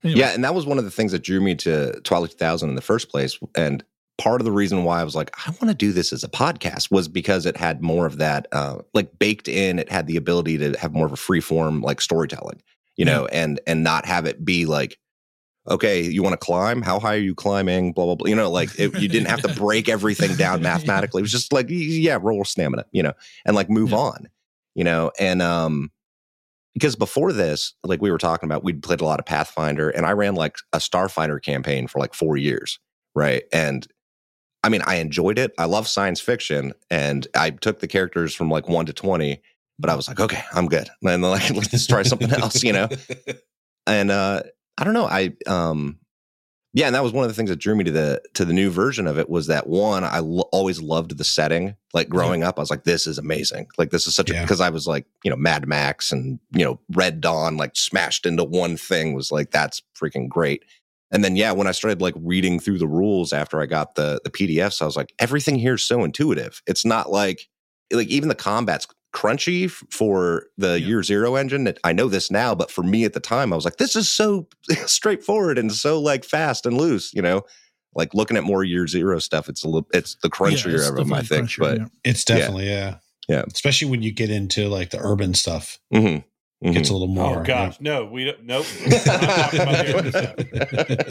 Anyway. 0.03 0.21
yeah, 0.21 0.31
and 0.31 0.43
that 0.45 0.55
was 0.55 0.65
one 0.67 0.79
of 0.79 0.85
the 0.85 0.91
things 0.91 1.13
that 1.13 1.23
drew 1.23 1.41
me 1.41 1.55
to 1.57 2.01
Twilight 2.03 2.31
2000 2.31 2.69
in 2.69 2.75
the 2.75 2.81
first 2.83 3.11
place. 3.11 3.39
And 3.55 3.85
part 4.17 4.41
of 4.41 4.45
the 4.45 4.53
reason 4.53 4.85
why 4.85 5.01
I 5.01 5.05
was 5.05 5.15
like, 5.15 5.31
I 5.47 5.51
want 5.51 5.69
to 5.69 5.75
do 5.75 5.93
this 5.93 6.13
as 6.13 6.25
a 6.25 6.29
podcast 6.29 6.91
was 6.91 7.07
because 7.09 7.45
it 7.47 7.57
had 7.57 7.83
more 7.83 8.07
of 8.07 8.17
that, 8.19 8.47
uh, 8.53 8.79
like 8.95 9.19
baked 9.19 9.47
in. 9.49 9.79
It 9.79 9.91
had 9.91 10.07
the 10.07 10.17
ability 10.17 10.57
to 10.59 10.73
have 10.79 10.93
more 10.93 11.07
of 11.07 11.13
a 11.13 11.17
free 11.17 11.41
form, 11.41 11.83
like 11.83 12.01
storytelling, 12.01 12.63
you 12.97 13.05
know, 13.05 13.27
and 13.27 13.61
and 13.67 13.83
not 13.85 14.07
have 14.07 14.25
it 14.27 14.43
be 14.45 14.65
like, 14.67 14.99
okay, 15.69 16.01
you 16.03 16.23
want 16.23 16.33
to 16.33 16.39
climb? 16.45 16.81
How 16.83 16.99
high 16.99 17.15
are 17.17 17.19
you 17.19 17.35
climbing? 17.35 17.93
Blah 17.93 18.07
blah 18.07 18.15
blah. 18.15 18.27
You 18.29 18.35
know, 18.37 18.51
like 18.59 18.71
it, 18.79 18.95
you 18.99 19.09
didn't 19.09 19.29
have 19.29 19.43
to 19.43 19.49
break 19.55 19.89
everything 19.89 20.35
down 20.37 20.63
mathematically. 20.71 21.21
It 21.21 21.25
was 21.25 21.33
just 21.33 21.53
like, 21.53 21.67
yeah, 21.69 22.19
roll 22.21 22.45
stamina, 22.45 22.87
you 22.93 23.03
know, 23.03 23.13
and 23.45 23.55
like 23.55 23.69
move 23.69 23.91
Yeah. 23.91 23.99
on, 23.99 24.29
you 24.75 24.85
know, 24.85 25.13
and 25.19 25.43
um 25.43 25.91
because 26.75 26.97
before 26.97 27.33
this, 27.33 27.75
like 27.85 28.01
we 28.01 28.11
were 28.11 28.19
talking 28.19 28.49
about, 28.49 28.65
we'd 28.65 28.83
played 28.83 29.01
a 29.01 29.05
lot 29.05 29.21
of 29.21 29.27
Pathfinder, 29.27 29.91
and 29.91 30.07
I 30.07 30.13
ran 30.13 30.35
like 30.35 30.57
a 30.73 30.79
Starfinder 30.79 31.43
campaign 31.43 31.87
for 31.87 31.99
like 31.99 32.15
four 32.15 32.37
years, 32.37 32.79
right? 33.15 33.45
And 33.53 33.87
I 34.63 34.69
mean, 34.69 34.83
I 34.87 34.97
enjoyed 34.97 35.39
it. 35.39 35.53
I 35.59 35.65
love 35.65 35.89
science 35.89 36.21
fiction, 36.21 36.73
and 36.91 37.27
I 37.35 37.51
took 37.51 37.81
the 37.81 37.89
characters 37.89 38.35
from 38.35 38.51
like 38.51 38.69
one 38.69 38.87
to 38.87 38.93
twenty, 38.93 39.43
but 39.79 39.91
I 39.91 39.95
was 39.95 40.09
like, 40.09 40.21
okay, 40.21 40.43
I'm 40.53 40.67
good. 40.67 40.89
And 41.03 41.09
then 41.09 41.23
like, 41.23 41.51
let's 41.55 41.87
try 41.87 42.03
something 42.03 42.33
else, 42.33 42.63
you 42.63 42.73
know. 42.73 42.89
And 43.87 44.11
uh, 44.11 44.43
I 44.77 44.85
don't 44.85 44.93
know, 44.95 45.07
I 45.07 45.33
um, 45.47 45.99
yeah, 46.73 46.87
and 46.87 46.95
that 46.95 47.03
was 47.03 47.13
one 47.13 47.25
of 47.25 47.31
the 47.31 47.35
things 47.35 47.51
that 47.51 47.59
drew 47.59 47.75
me 47.75 47.83
to 47.85 47.91
the 47.91 48.23
to 48.35 48.45
the 48.45 48.53
new 48.53 48.71
version 48.71 49.09
of 49.09 49.19
it 49.19 49.29
was 49.29 49.49
that 49.49 49.67
one 49.67 50.05
I 50.05 50.19
l- 50.19 50.49
always 50.53 50.81
loved 50.81 51.19
the 51.19 51.25
setting. 51.25 51.75
Like 51.93 52.09
growing 52.09 52.45
up, 52.45 52.59
I 52.59 52.63
was 52.63 52.71
like, 52.71 52.85
"This 52.85 53.09
is 53.09 53.19
amazing!" 53.19 53.67
Like 53.77 53.91
this 53.91 54.07
is 54.07 54.15
such 54.15 54.31
a 54.31 54.35
because 54.43 54.61
I 54.61 54.71
was 54.71 54.87
like, 54.87 55.07
you 55.25 55.31
know, 55.31 55.37
Mad 55.37 55.67
Max 55.67 56.13
and 56.13 56.39
you 56.55 56.65
know 56.65 56.79
Red 56.93 57.21
Dawn 57.21 57.57
like 57.57 57.73
smashed 57.75 58.25
into 58.25 58.45
one 58.45 58.77
thing 58.77 59.15
was 59.15 59.33
like 59.33 59.51
that's 59.51 59.83
freaking 60.01 60.29
great. 60.29 60.65
And 61.11 61.25
then 61.25 61.35
yeah, 61.35 61.51
when 61.51 61.67
I 61.67 61.73
started 61.73 62.01
like 62.01 62.15
reading 62.17 62.61
through 62.61 62.79
the 62.79 62.87
rules 62.87 63.33
after 63.33 63.61
I 63.61 63.67
got 63.67 63.97
the 63.97 64.21
the 64.23 64.31
PDFs, 64.31 64.81
I 64.81 64.85
was 64.85 64.97
like, 64.97 65.13
everything 65.19 65.57
here 65.57 65.75
is 65.75 65.83
so 65.83 66.05
intuitive. 66.05 66.63
It's 66.69 66.85
not 66.85 67.11
like 67.11 67.49
like 67.93 68.07
even 68.07 68.29
the 68.29 68.37
combat's 68.37 68.87
crunchy 69.13 69.65
f- 69.67 69.83
for 69.91 70.45
the 70.59 70.79
Yeah. 70.81 70.87
year 70.87 71.03
zero 71.03 71.35
engine 71.35 71.65
that 71.65 71.79
i 71.85 71.93
know 71.93 72.09
this 72.09 72.31
now 72.31 72.55
but 72.55 72.71
for 72.71 72.83
me 72.83 73.05
at 73.05 73.13
the 73.13 73.21
time 73.21 73.53
i 73.53 73.57
was 73.57 73.65
like 73.65 73.77
this 73.77 73.97
is 73.97 74.09
so 74.09 74.47
straightforward 74.87 75.59
and 75.59 75.73
so 75.73 76.01
like 76.01 76.25
fast 76.25 76.65
and 76.67 76.77
loose 76.79 77.13
you 77.13 77.21
know 77.23 77.43
like 77.97 78.15
looking 78.15 78.37
at 78.37 78.45
more 78.45 78.63
year 78.63 78.87
zero 78.87 79.19
stuff 79.19 79.49
it's 79.49 79.65
a 79.65 79.69
little 79.69 79.89
it's 79.93 80.17
the 80.23 80.31
crunchier 80.31 80.75
it's 80.75 80.89
of 80.89 80.95
them 80.97 81.13
i 81.13 81.23
think 81.23 81.49
crunchier, 81.49 81.59
but 81.59 81.79
yeah. 81.79 81.87
It's 82.05 82.25
definitely 82.25 82.69
yeah. 82.69 82.97
Yeah. 83.29 83.43
Especially 83.53 83.89
when 83.91 84.03
you 84.03 84.11
get 84.13 84.29
into 84.31 84.69
like 84.69 84.91
the 84.91 84.99
urban 85.01 85.35
stuff. 85.35 85.79
mhm, 85.95 86.25
It 86.63 86.73
gets 86.73 86.89
a 86.91 86.93
little 86.93 87.07
more. 87.09 87.41
oh 87.41 87.45
gosh, 87.45 87.77
no, 87.81 88.05
we 88.07 88.25
don't. 88.25 88.43
Nope. 88.45 88.67
We're 88.85 88.91
not 88.91 89.03
talking 89.05 89.61
about 89.61 89.87
the 89.87 89.97
urban 89.97 90.13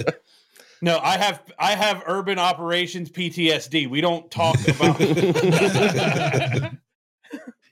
stuff. 0.05 0.15
No, 0.81 0.97
I 0.99 1.17
have 1.17 1.41
I 1.59 1.71
have 1.75 2.03
urban 2.07 2.39
operations 2.39 3.09
PTSD. 3.09 3.89
We 3.89 3.99
don't 3.99 4.31
talk 4.31 4.55
about. 4.65 4.97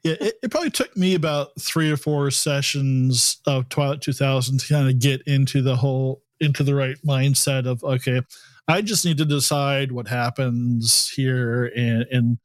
Yeah, 0.08 0.16
it, 0.28 0.34
it 0.44 0.52
probably 0.52 0.70
took 0.72 0.96
me 0.96 1.16
about 1.16 1.50
three 1.60 1.92
or 1.92 1.98
four 1.98 2.32
sessions 2.32 3.38
of 3.46 3.70
Twilight 3.70 4.02
2000 4.02 4.60
to 4.60 4.68
kind 4.68 4.90
of 4.90 5.00
get 5.00 5.22
into 5.28 5.62
the 5.62 5.76
whole 5.76 6.22
into 6.40 6.64
the 6.64 6.76
right 6.76 6.98
mindset 7.06 7.66
of 7.66 7.84
okay, 7.84 8.22
I 8.68 8.82
just 8.82 9.06
need 9.06 9.18
to 9.18 9.26
decide 9.26 9.92
what 9.92 10.08
happens 10.08 11.10
here 11.10 11.66
and 11.76 12.06
and 12.12 12.38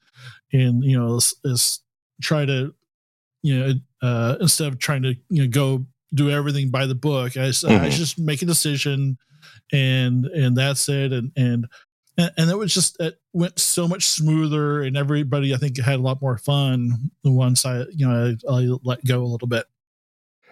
and 0.53 0.85
you 0.85 0.99
know 0.99 1.17
is, 1.17 1.35
is 1.45 1.81
try 2.23 2.45
to 2.47 2.75
you 3.43 3.59
know 3.59 3.73
uh, 4.03 4.37
instead 4.41 4.69
of 4.69 4.79
trying 4.79 5.03
to 5.03 5.15
you 5.31 5.43
know 5.43 5.49
go 5.49 5.87
do 6.15 6.31
everything 6.31 6.71
by 6.71 6.87
the 6.87 6.95
book, 6.95 7.37
I, 7.37 7.47
s- 7.49 7.65
I 7.65 7.89
just 7.91 8.19
make 8.19 8.43
a 8.43 8.47
decision 8.47 9.17
and 9.73 10.27
and 10.27 10.57
that's 10.57 10.89
it. 10.89 11.13
And 11.13 11.33
and 11.37 11.67
and, 12.19 12.31
and 12.37 12.51
it 12.51 12.57
was 12.59 12.73
just 12.75 13.01
it 13.01 13.19
went 13.33 13.59
so 13.59 13.89
much 13.89 14.05
smoother 14.05 14.83
and 14.83 14.97
everybody 14.97 15.55
i 15.55 15.57
think 15.57 15.79
had 15.79 15.95
a 15.99 16.03
lot 16.03 16.21
more 16.21 16.39
fun 16.39 17.11
once 17.25 17.65
i 17.65 17.85
you 17.93 18.07
know 18.07 18.35
i, 18.49 18.53
I 18.53 18.69
let 18.83 19.05
go 19.05 19.23
a 19.23 19.27
little 19.27 19.49
bit. 19.49 19.65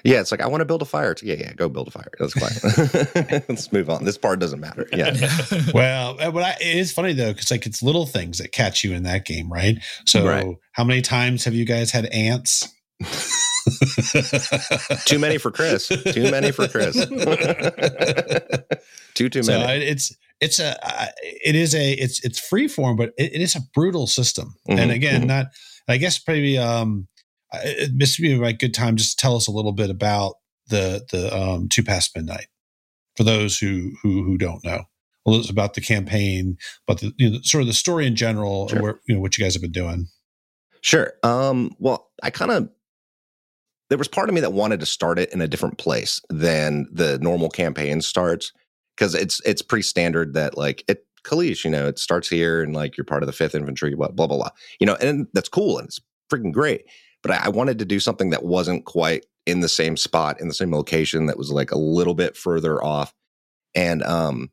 Yeah 0.03 0.21
it's 0.21 0.31
like 0.31 0.41
i 0.41 0.47
want 0.47 0.63
to 0.63 0.65
build 0.65 0.81
a 0.81 0.87
fire. 0.87 1.15
Yeah 1.23 1.35
yeah 1.39 1.53
go 1.53 1.69
build 1.69 1.89
a 1.89 1.91
fire. 1.91 2.11
That's 2.19 2.33
fine. 2.33 3.43
Let's 3.49 3.71
move 3.71 3.91
on. 3.91 4.05
This 4.05 4.17
part 4.17 4.39
doesn't 4.39 4.61
matter. 4.61 4.87
Yeah. 4.93 5.15
Well, 5.75 6.17
uh, 6.19 6.31
but 6.31 6.43
I, 6.43 6.51
it 6.61 6.77
is 6.79 6.91
funny 6.91 7.13
though 7.13 7.33
because 7.35 7.51
like 7.51 7.67
it's 7.67 7.83
little 7.83 8.07
things 8.07 8.39
that 8.39 8.51
catch 8.53 8.83
you 8.83 8.95
in 8.95 9.03
that 9.03 9.27
game, 9.27 9.53
right? 9.53 9.77
So, 10.07 10.27
Right. 10.27 10.57
how 10.73 10.85
many 10.85 11.03
times 11.03 11.45
have 11.45 11.53
you 11.55 11.67
guys 11.67 11.91
had 11.91 12.07
ants? 12.07 12.67
too 15.05 15.19
many 15.19 15.37
for 15.39 15.51
chris. 15.51 15.89
Too 15.89 16.31
many 16.31 16.51
for 16.51 16.67
chris. 16.69 16.97
Too 19.15 19.29
too 19.29 19.43
so 19.43 19.53
many. 19.59 19.65
I, 19.65 19.75
it's 19.77 20.17
it's 20.41 20.59
a 20.59 20.77
I- 20.87 21.13
it 21.23 21.55
is 21.55 21.75
a 21.75 21.93
it's 21.93 22.25
it's 22.25 22.39
free 22.39 22.69
form, 22.69 22.97
but 22.97 23.11
it, 23.19 23.35
it 23.35 23.41
is 23.41 23.55
a 23.57 23.61
brutal 23.75 24.07
system. 24.07 24.55
Mhm, 24.69 24.79
And 24.79 24.91
again, 24.91 25.23
mhm. 25.23 25.27
not 25.27 25.47
I 25.89 25.97
guess 25.97 26.21
maybe 26.27 26.59
um 26.59 27.09
it 27.53 27.91
must 27.95 28.19
be 28.21 28.33
a 28.33 28.53
good 28.53 28.75
time 28.75 28.97
just 28.97 29.19
to 29.19 29.23
tell 29.23 29.37
us 29.37 29.47
a 29.49 29.53
little 29.53 29.73
bit 29.73 29.91
about 29.91 30.35
the 30.69 31.05
the 31.11 31.37
um 31.37 31.69
two 31.69 31.83
past 31.83 32.15
midnight 32.17 32.47
for 33.17 33.25
those 33.25 33.59
who 33.59 33.93
who 34.03 34.23
who 34.25 34.39
don't 34.39 34.65
know. 34.65 34.85
Well, 35.27 35.39
it's 35.39 35.51
about 35.51 35.75
the 35.75 35.81
campaign, 35.83 36.57
but 36.87 37.01
the 37.01 37.13
you 37.19 37.31
know, 37.31 37.39
sort 37.43 37.61
of 37.61 37.67
the 37.69 37.75
story 37.75 38.07
in 38.07 38.17
general, 38.17 38.69
Sure. 38.69 38.83
where 38.83 39.01
you 39.07 39.15
know 39.15 39.21
what 39.21 39.37
you 39.37 39.45
guys 39.45 39.53
have 39.55 39.63
been 39.63 39.73
doing. 39.73 40.09
Sure. 40.81 41.13
Um, 41.23 41.77
well, 41.79 42.09
I 42.23 42.31
kind 42.31 42.51
of 42.51 42.71
there 43.91 43.99
was 43.99 44.09
part 44.09 44.29
of 44.29 44.35
me 44.35 44.41
that 44.41 44.53
wanted 44.53 44.81
to 44.81 44.87
start 44.87 45.19
it 45.19 45.33
in 45.33 45.41
a 45.41 45.49
different 45.49 45.77
place 45.77 46.21
than 46.31 46.87
the 46.93 47.19
normal 47.19 47.51
campaign 47.51 48.01
starts 48.01 48.53
because 49.01 49.15
it's 49.15 49.41
it's 49.47 49.63
pretty 49.63 49.83
standard 49.83 50.35
that 50.35 50.59
like 50.59 50.85
it 50.87 51.07
Kalisz, 51.25 51.65
you 51.65 51.71
know, 51.71 51.87
it 51.87 51.99
starts 51.99 52.29
here 52.29 52.63
and 52.63 52.75
like 52.75 52.97
you're 52.97 53.05
part 53.05 53.23
of 53.23 53.27
the 53.27 53.33
fifth 53.33 53.55
infantry, 53.55 53.95
blah 53.95 54.09
blah 54.09 54.27
blah, 54.27 54.51
you 54.79 54.87
know, 54.87 54.97
and 55.01 55.27
that's 55.33 55.49
cool 55.49 55.79
and 55.79 55.87
it's 55.87 56.01
freaking 56.31 56.53
great. 56.53 56.85
But 57.23 57.33
I, 57.33 57.47
I 57.47 57.49
wanted 57.49 57.79
to 57.79 57.85
do 57.87 57.99
something 57.99 58.31
that 58.31 58.45
wasn't 58.45 58.85
quite 58.85 59.25
in 59.47 59.61
the 59.61 59.69
same 59.69 59.97
spot 59.97 60.39
in 60.39 60.49
the 60.49 60.55
same 60.55 60.71
location 60.71 61.27
that 61.27 61.39
was 61.39 61.51
like 61.51 61.73
a 61.73 61.79
little 61.79 62.15
bit 62.15 62.37
further 62.37 62.83
off, 62.85 63.15
and 63.75 64.03
um, 64.03 64.51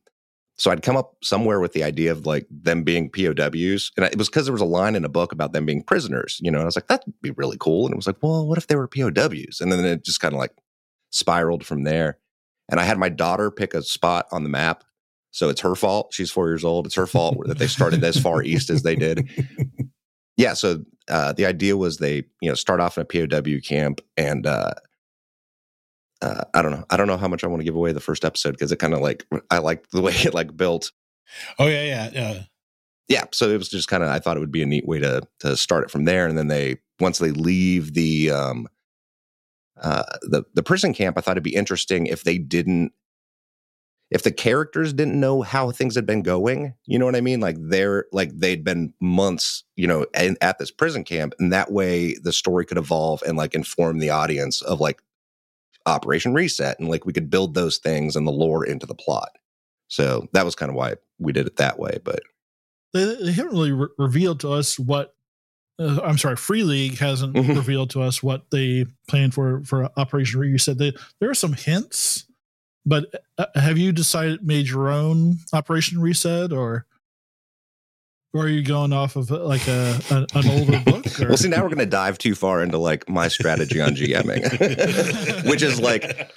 so 0.57 0.71
I'd 0.71 0.81
come 0.81 0.95
up 0.95 1.15
somewhere 1.21 1.59
with 1.59 1.73
the 1.73 1.83
idea 1.83 2.11
of 2.11 2.25
like 2.25 2.47
them 2.49 2.83
being 2.83 3.09
POWs. 3.09 3.91
And 3.95 4.05
it 4.05 4.17
was 4.17 4.29
because 4.29 4.45
there 4.45 4.53
was 4.53 4.61
a 4.61 4.65
line 4.65 4.95
in 4.95 5.05
a 5.05 5.09
book 5.09 5.31
about 5.31 5.53
them 5.53 5.65
being 5.65 5.83
prisoners, 5.83 6.39
you 6.41 6.49
know, 6.49 6.57
and 6.57 6.63
I 6.63 6.65
was 6.65 6.75
like, 6.75 6.87
that'd 6.87 7.13
be 7.21 7.31
really 7.31 7.57
cool. 7.59 7.85
And 7.85 7.93
it 7.93 7.95
was 7.95 8.07
like, 8.07 8.17
well, 8.23 8.47
what 8.47 8.57
if 8.57 8.65
they 8.65 8.75
were 8.75 8.87
POWs? 8.87 9.61
And 9.61 9.71
then 9.71 9.85
it 9.85 10.03
just 10.03 10.19
kind 10.19 10.33
of 10.33 10.39
like 10.39 10.53
spiraled 11.11 11.63
from 11.63 11.83
there. 11.83 12.17
And 12.69 12.79
I 12.79 12.83
had 12.83 12.97
my 12.97 13.09
daughter 13.09 13.50
pick 13.51 13.74
a 13.74 13.81
spot 13.81 14.27
on 14.31 14.43
the 14.43 14.50
map. 14.50 14.83
So 15.31 15.50
it's 15.50 15.62
her 15.62 15.75
fault. 15.75 16.13
She's 16.13 16.31
four 16.31 16.47
years 16.47 16.63
old. 16.63 16.86
It's 16.86 16.95
her 16.95 17.07
fault 17.07 17.38
that 17.47 17.59
they 17.59 17.67
started 17.67 18.03
as 18.03 18.19
far 18.19 18.41
east 18.43 18.69
as 18.69 18.83
they 18.83 18.95
did. 18.95 19.29
Yeah. 20.39 20.53
So 20.53 20.83
uh, 21.09 21.33
the 21.33 21.47
idea 21.47 21.75
was 21.77 21.97
they, 21.97 22.17
you 22.41 22.50
know, 22.50 22.53
start 22.53 22.79
off 22.79 22.95
in 22.95 23.01
a 23.01 23.27
POW 23.27 23.59
camp 23.67 24.01
and, 24.17 24.45
uh, 24.45 24.75
uh, 26.21 26.43
I 26.53 26.62
don't 26.62 26.69
know. 26.69 26.83
I 26.91 26.95
don't 26.95 27.07
know 27.07 27.17
how 27.17 27.27
much 27.27 27.43
I 27.43 27.47
want 27.47 27.62
to 27.62 27.63
give 27.65 27.75
away 27.75 27.91
the 27.91 28.00
first 28.00 28.24
episode 28.24 28.51
because 28.51 28.71
it 28.71 28.77
kind 28.77 28.93
of 28.93 29.01
like 29.01 29.25
I 29.50 29.57
liked 29.57 29.91
the 29.91 30.01
way 30.01 30.13
it 30.13 30.36
like 30.36 30.55
built 30.55 30.91
Oh 31.59 31.67
yeah, 31.67 31.83
yeah, 31.83 32.09
yeah. 32.13 32.43
yeah 33.07 33.24
so 33.31 33.50
it 33.50 33.57
was 33.57 33.69
just 33.69 33.88
kind 33.88 34.03
of 34.03 34.09
i 34.09 34.19
thought 34.19 34.38
it 34.38 34.39
would 34.39 34.51
be 34.51 34.63
a 34.63 34.65
neat 34.67 34.88
way 34.88 35.00
to 35.00 35.21
to 35.39 35.57
start 35.57 35.83
it 35.83 35.91
from 35.91 36.05
there 36.05 36.27
and 36.27 36.38
then 36.38 36.47
they 36.47 36.77
once 37.00 37.19
they 37.19 37.31
leave 37.31 37.93
the 37.93 38.31
um 38.31 38.67
uh 39.81 40.03
the 40.24 40.43
the 40.53 40.63
prison 40.63 40.93
camp 40.93 41.17
i 41.17 41.22
thought 41.22 41.34
it'd 41.34 41.43
be 41.43 41.55
interesting 41.55 42.05
if 42.05 42.24
they 42.24 42.38
didn't 42.38 42.91
if 44.10 44.24
the 44.24 44.31
characters 44.31 44.93
didn't 44.93 45.19
know 45.19 45.41
how 45.41 45.69
things 45.69 45.96
had 45.96 46.05
been 46.05 46.22
going 46.22 46.74
you 46.86 46.98
know 46.98 47.05
what 47.05 47.15
i 47.15 47.22
mean? 47.22 47.39
Like 47.39 47.57
they're 47.60 48.05
like 48.12 48.31
they'd 48.38 48.63
been 48.63 48.93
months 49.01 49.63
you 49.75 49.88
know 49.88 50.05
in, 50.17 50.38
at 50.41 50.57
this 50.60 50.72
prison 50.72 51.03
camp 51.03 51.34
and 51.39 51.51
that 51.51 51.72
way 51.72 52.15
the 52.15 52.34
story 52.34 52.65
could 52.65 52.77
evolve 52.77 53.22
and 53.27 53.38
like 53.38 53.53
inform 53.53 54.00
the 54.00 54.10
audience 54.10 54.62
of 54.62 54.79
like 54.79 55.01
operation 55.86 56.34
reset 56.34 56.79
and 56.79 56.89
like 56.89 57.05
we 57.05 57.13
could 57.13 57.29
build 57.29 57.53
those 57.53 57.77
things 57.77 58.15
and 58.15 58.27
the 58.27 58.31
lore 58.31 58.65
into 58.65 58.86
the 58.86 58.96
plot. 58.96 59.29
So 59.88 60.27
that 60.34 60.43
was 60.43 60.53
kind 60.53 60.69
of 60.69 60.75
why 60.75 60.96
we 61.17 61.31
did 61.31 61.48
it 61.48 61.57
that 61.57 61.79
way 61.79 62.00
but 62.03 62.19
they, 62.93 63.15
they 63.15 63.31
haven't 63.31 63.51
really 63.51 63.72
re- 63.72 63.88
revealed 63.98 64.39
to 64.41 64.51
us 64.51 64.79
what 64.79 65.15
uh, 65.79 66.00
i'm 66.03 66.17
sorry 66.17 66.36
free 66.36 66.63
league 66.63 66.98
hasn't 66.98 67.34
Mhm. 67.36 67.55
revealed 67.55 67.89
to 67.91 68.01
us 68.01 68.22
what 68.24 68.50
they 68.51 68.86
plan 69.07 69.31
for 69.31 69.62
for 69.63 69.89
operation 69.98 70.39
reset 70.39 70.77
they, 70.77 70.93
there 71.19 71.29
are 71.29 71.36
some 71.36 71.53
hints 71.53 72.25
but 72.86 73.05
uh, 73.38 73.46
have 73.55 73.77
you 73.77 73.91
decided 73.91 74.46
made 74.46 74.67
your 74.67 74.89
own 74.89 75.38
operation 75.53 76.00
reset 76.00 76.51
or 76.53 76.86
or 78.34 78.43
are 78.43 78.50
you 78.50 78.62
going 78.62 78.91
off 78.93 79.15
of 79.15 79.31
uh, 79.31 79.43
like 79.43 79.67
a, 79.67 80.00
a 80.12 80.27
an 80.38 80.50
older 80.50 80.79
book 80.86 81.05
or? 81.19 81.29
Well, 81.29 81.38
see, 81.38 81.48
now 81.48 81.62
we're 81.63 81.69
going 81.69 81.77
to 81.79 81.86
dive 81.86 82.17
too 82.17 82.36
far 82.36 82.62
into 82.62 82.77
like 82.77 83.07
my 83.10 83.29
strategy 83.29 83.79
on 83.81 83.91
GMing, 83.96 85.46
which 85.50 85.63
is 85.63 85.79
like 85.79 86.29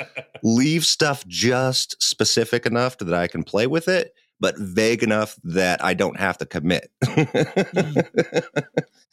leave 0.42 0.85
stuff 0.87 1.26
just 1.26 2.00
specific 2.02 2.64
enough 2.64 2.97
that 2.99 3.12
I 3.12 3.26
can 3.26 3.42
play 3.42 3.66
with 3.66 3.88
it, 3.88 4.14
but 4.40 4.56
vague 4.59 5.02
enough 5.02 5.37
that 5.44 5.85
I 5.85 5.94
don't 5.94 6.18
have 6.18 6.38
to 6.38 6.47
commit. 6.47 6.90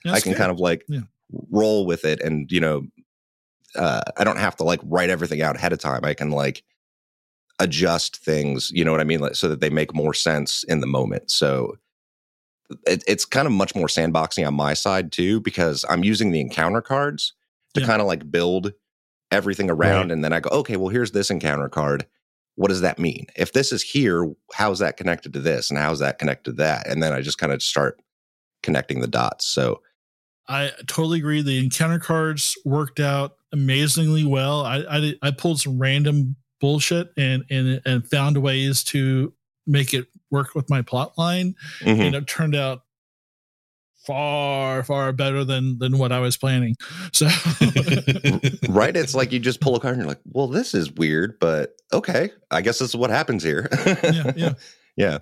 I 0.05 0.19
can 0.22 0.34
kind 0.34 0.51
of 0.51 0.60
like 0.60 0.86
Yeah. 0.88 1.01
roll 1.51 1.86
with 1.86 2.05
it 2.05 2.22
and, 2.22 2.51
you 2.51 2.60
know, 2.62 2.84
uh, 3.75 4.01
I 4.15 4.24
don't 4.24 4.39
have 4.39 4.55
to 4.57 4.63
like 4.63 4.79
write 4.84 5.10
everything 5.10 5.41
out 5.41 5.55
ahead 5.55 5.74
of 5.74 5.79
time. 5.79 6.05
I 6.05 6.13
can 6.13 6.31
like 6.31 6.63
adjust 7.60 8.17
things, 8.17 8.72
you 8.72 8.86
know 8.86 8.91
what 8.91 9.01
I 9.01 9.05
mean? 9.05 9.19
Like, 9.19 9.36
so 9.36 9.48
that 9.50 9.60
they 9.60 9.69
make 9.69 9.93
more 9.93 10.13
sense 10.13 10.63
in 10.63 10.79
the 10.79 10.88
moment. 10.88 11.29
So 11.29 11.77
it, 12.86 13.03
it's 13.07 13.25
kind 13.25 13.48
of 13.48 13.53
much 13.53 13.75
more 13.75 13.88
sandboxing 13.88 14.46
on 14.48 14.53
my 14.53 14.74
side 14.74 15.12
too, 15.12 15.39
because 15.41 15.84
I'm 15.89 16.03
using 16.03 16.31
the 16.31 16.39
encounter 16.41 16.81
cards 16.81 17.34
to 17.74 17.81
Yeah. 17.81 17.88
kind 17.88 18.01
of 18.01 18.07
like 18.07 18.31
build 18.31 18.74
everything 19.31 19.69
around. 19.69 20.03
Right. 20.07 20.12
And 20.12 20.24
then 20.24 20.31
I 20.34 20.39
go, 20.39 20.50
okay, 20.51 20.77
well, 20.77 20.89
here's 20.89 21.12
this 21.12 21.29
encounter 21.29 21.67
card. 21.69 22.05
What 22.57 22.67
does 22.69 22.81
that 22.81 22.99
mean? 22.99 23.27
If 23.35 23.53
this 23.53 23.71
is 23.71 23.81
here, 23.81 24.29
how's 24.53 24.79
that 24.79 24.97
connected 24.97 25.31
to 25.33 25.39
this? 25.39 25.69
And 25.69 25.79
how's 25.79 25.99
that 25.99 26.17
connected 26.19 26.51
to 26.51 26.57
that? 26.57 26.87
And 26.87 27.01
then 27.01 27.13
I 27.13 27.21
just 27.21 27.37
kind 27.37 27.51
of 27.53 27.61
start 27.63 28.01
connecting 28.63 28.99
the 28.99 29.07
dots. 29.07 29.47
So 29.47 29.81
I 30.49 30.71
totally 30.87 31.19
agree. 31.19 31.41
The 31.43 31.59
encounter 31.59 31.99
cards 31.99 32.57
worked 32.65 32.99
out 32.99 33.35
amazingly 33.53 34.25
well. 34.25 34.61
I 34.65 34.77
I, 34.89 35.13
I 35.21 35.31
pulled 35.31 35.59
some 35.61 35.77
random 35.79 36.35
bullshit 36.59 37.11
and 37.15 37.43
and 37.51 37.79
and 37.85 38.09
found 38.09 38.37
ways 38.39 38.83
to 38.85 39.33
make 39.67 39.93
it 39.93 40.07
work 40.31 40.55
with 40.55 40.69
my 40.69 40.81
plot 40.81 41.15
line, 41.17 41.53
Mhm. 41.81 41.99
and 41.99 42.15
it 42.15 42.27
turned 42.27 42.55
out 42.55 42.81
far 44.07 44.83
far 44.83 45.11
better 45.13 45.43
than 45.43 45.77
than 45.77 45.97
what 45.99 46.11
I 46.11 46.19
was 46.19 46.35
planning. 46.37 46.75
So 47.13 47.25
right? 48.69 48.95
It's 48.95 49.13
like 49.13 49.31
you 49.31 49.39
just 49.39 49.61
pull 49.61 49.75
a 49.75 49.79
card 49.79 49.93
and 49.93 50.01
you're 50.01 50.09
like, 50.09 50.21
well, 50.31 50.47
this 50.47 50.73
is 50.73 50.91
weird, 50.93 51.37
but 51.39 51.75
okay. 51.93 52.31
I 52.49 52.61
guess 52.61 52.79
this 52.79 52.89
is 52.89 52.95
what 52.95 53.09
happens 53.11 53.43
here. 53.43 53.67
yeah, 53.85 54.31
yeah. 54.35 54.53
yeah. 54.95 55.17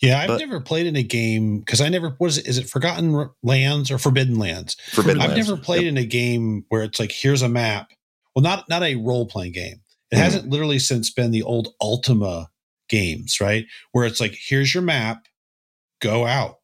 Yeah, 0.00 0.18
I've 0.20 0.28
But- 0.28 0.40
never 0.40 0.60
played 0.60 0.86
in 0.86 0.96
a 0.96 1.02
game 1.04 1.60
because 1.60 1.80
I 1.80 1.88
never 1.88 2.16
was. 2.18 2.36
Is 2.38 2.58
it 2.58 2.68
Forgotten 2.68 3.30
Lands 3.44 3.90
or 3.90 3.98
Forbidden 3.98 4.36
Lands? 4.36 4.76
Forbidden 4.90 5.22
I've 5.22 5.30
Lands. 5.30 5.48
never 5.48 5.60
played 5.60 5.86
in 5.86 5.96
a 5.96 6.04
game 6.04 6.64
where 6.70 6.82
it's 6.82 6.98
like 6.98 7.12
here's 7.12 7.42
a 7.42 7.48
map. 7.48 7.92
Well, 8.34 8.42
not 8.42 8.68
not 8.68 8.82
a 8.82 8.96
role 8.96 9.26
playing 9.26 9.52
game. 9.52 9.80
It 10.10 10.16
Mhm. 10.16 10.18
hasn't 10.18 10.48
literally 10.50 10.78
since 10.80 11.10
been 11.10 11.30
the 11.30 11.42
old 11.44 11.68
Ultima 11.80 12.50
games, 12.88 13.40
right? 13.40 13.64
Where 13.92 14.04
it's 14.04 14.20
like 14.20 14.34
here's 14.36 14.74
your 14.74 14.82
map, 14.82 15.26
go 16.00 16.26
out. 16.26 16.56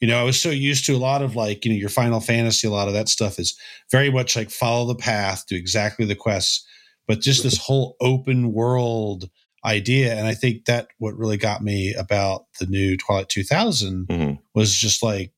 You 0.00 0.06
know, 0.08 0.18
I 0.20 0.22
was 0.22 0.40
so 0.40 0.50
used 0.50 0.86
to 0.86 0.94
a 0.94 0.98
lot 0.98 1.22
of 1.22 1.34
like 1.36 1.64
you 1.64 1.72
know 1.72 1.78
your 1.78 1.88
Final 1.88 2.20
Fantasy. 2.20 2.66
A 2.66 2.70
lot 2.70 2.88
of 2.88 2.94
that 2.94 3.08
stuff 3.08 3.38
is 3.38 3.58
very 3.90 4.10
much 4.10 4.36
like 4.36 4.50
follow 4.50 4.86
the 4.86 4.94
path, 4.94 5.44
do 5.48 5.56
exactly 5.56 6.04
the 6.04 6.14
quests, 6.14 6.64
but 7.06 7.20
just 7.20 7.42
this 7.42 7.58
whole 7.58 7.96
open 8.00 8.52
world 8.52 9.28
idea. 9.64 10.14
And 10.14 10.26
I 10.26 10.34
think 10.34 10.66
that 10.66 10.88
what 10.98 11.16
really 11.18 11.36
got 11.36 11.62
me 11.64 11.94
about 11.94 12.44
the 12.60 12.66
new 12.66 12.96
Twilight 12.96 13.28
2000 13.28 14.06
Mhm. 14.06 14.38
was 14.54 14.72
just 14.74 15.02
like 15.02 15.32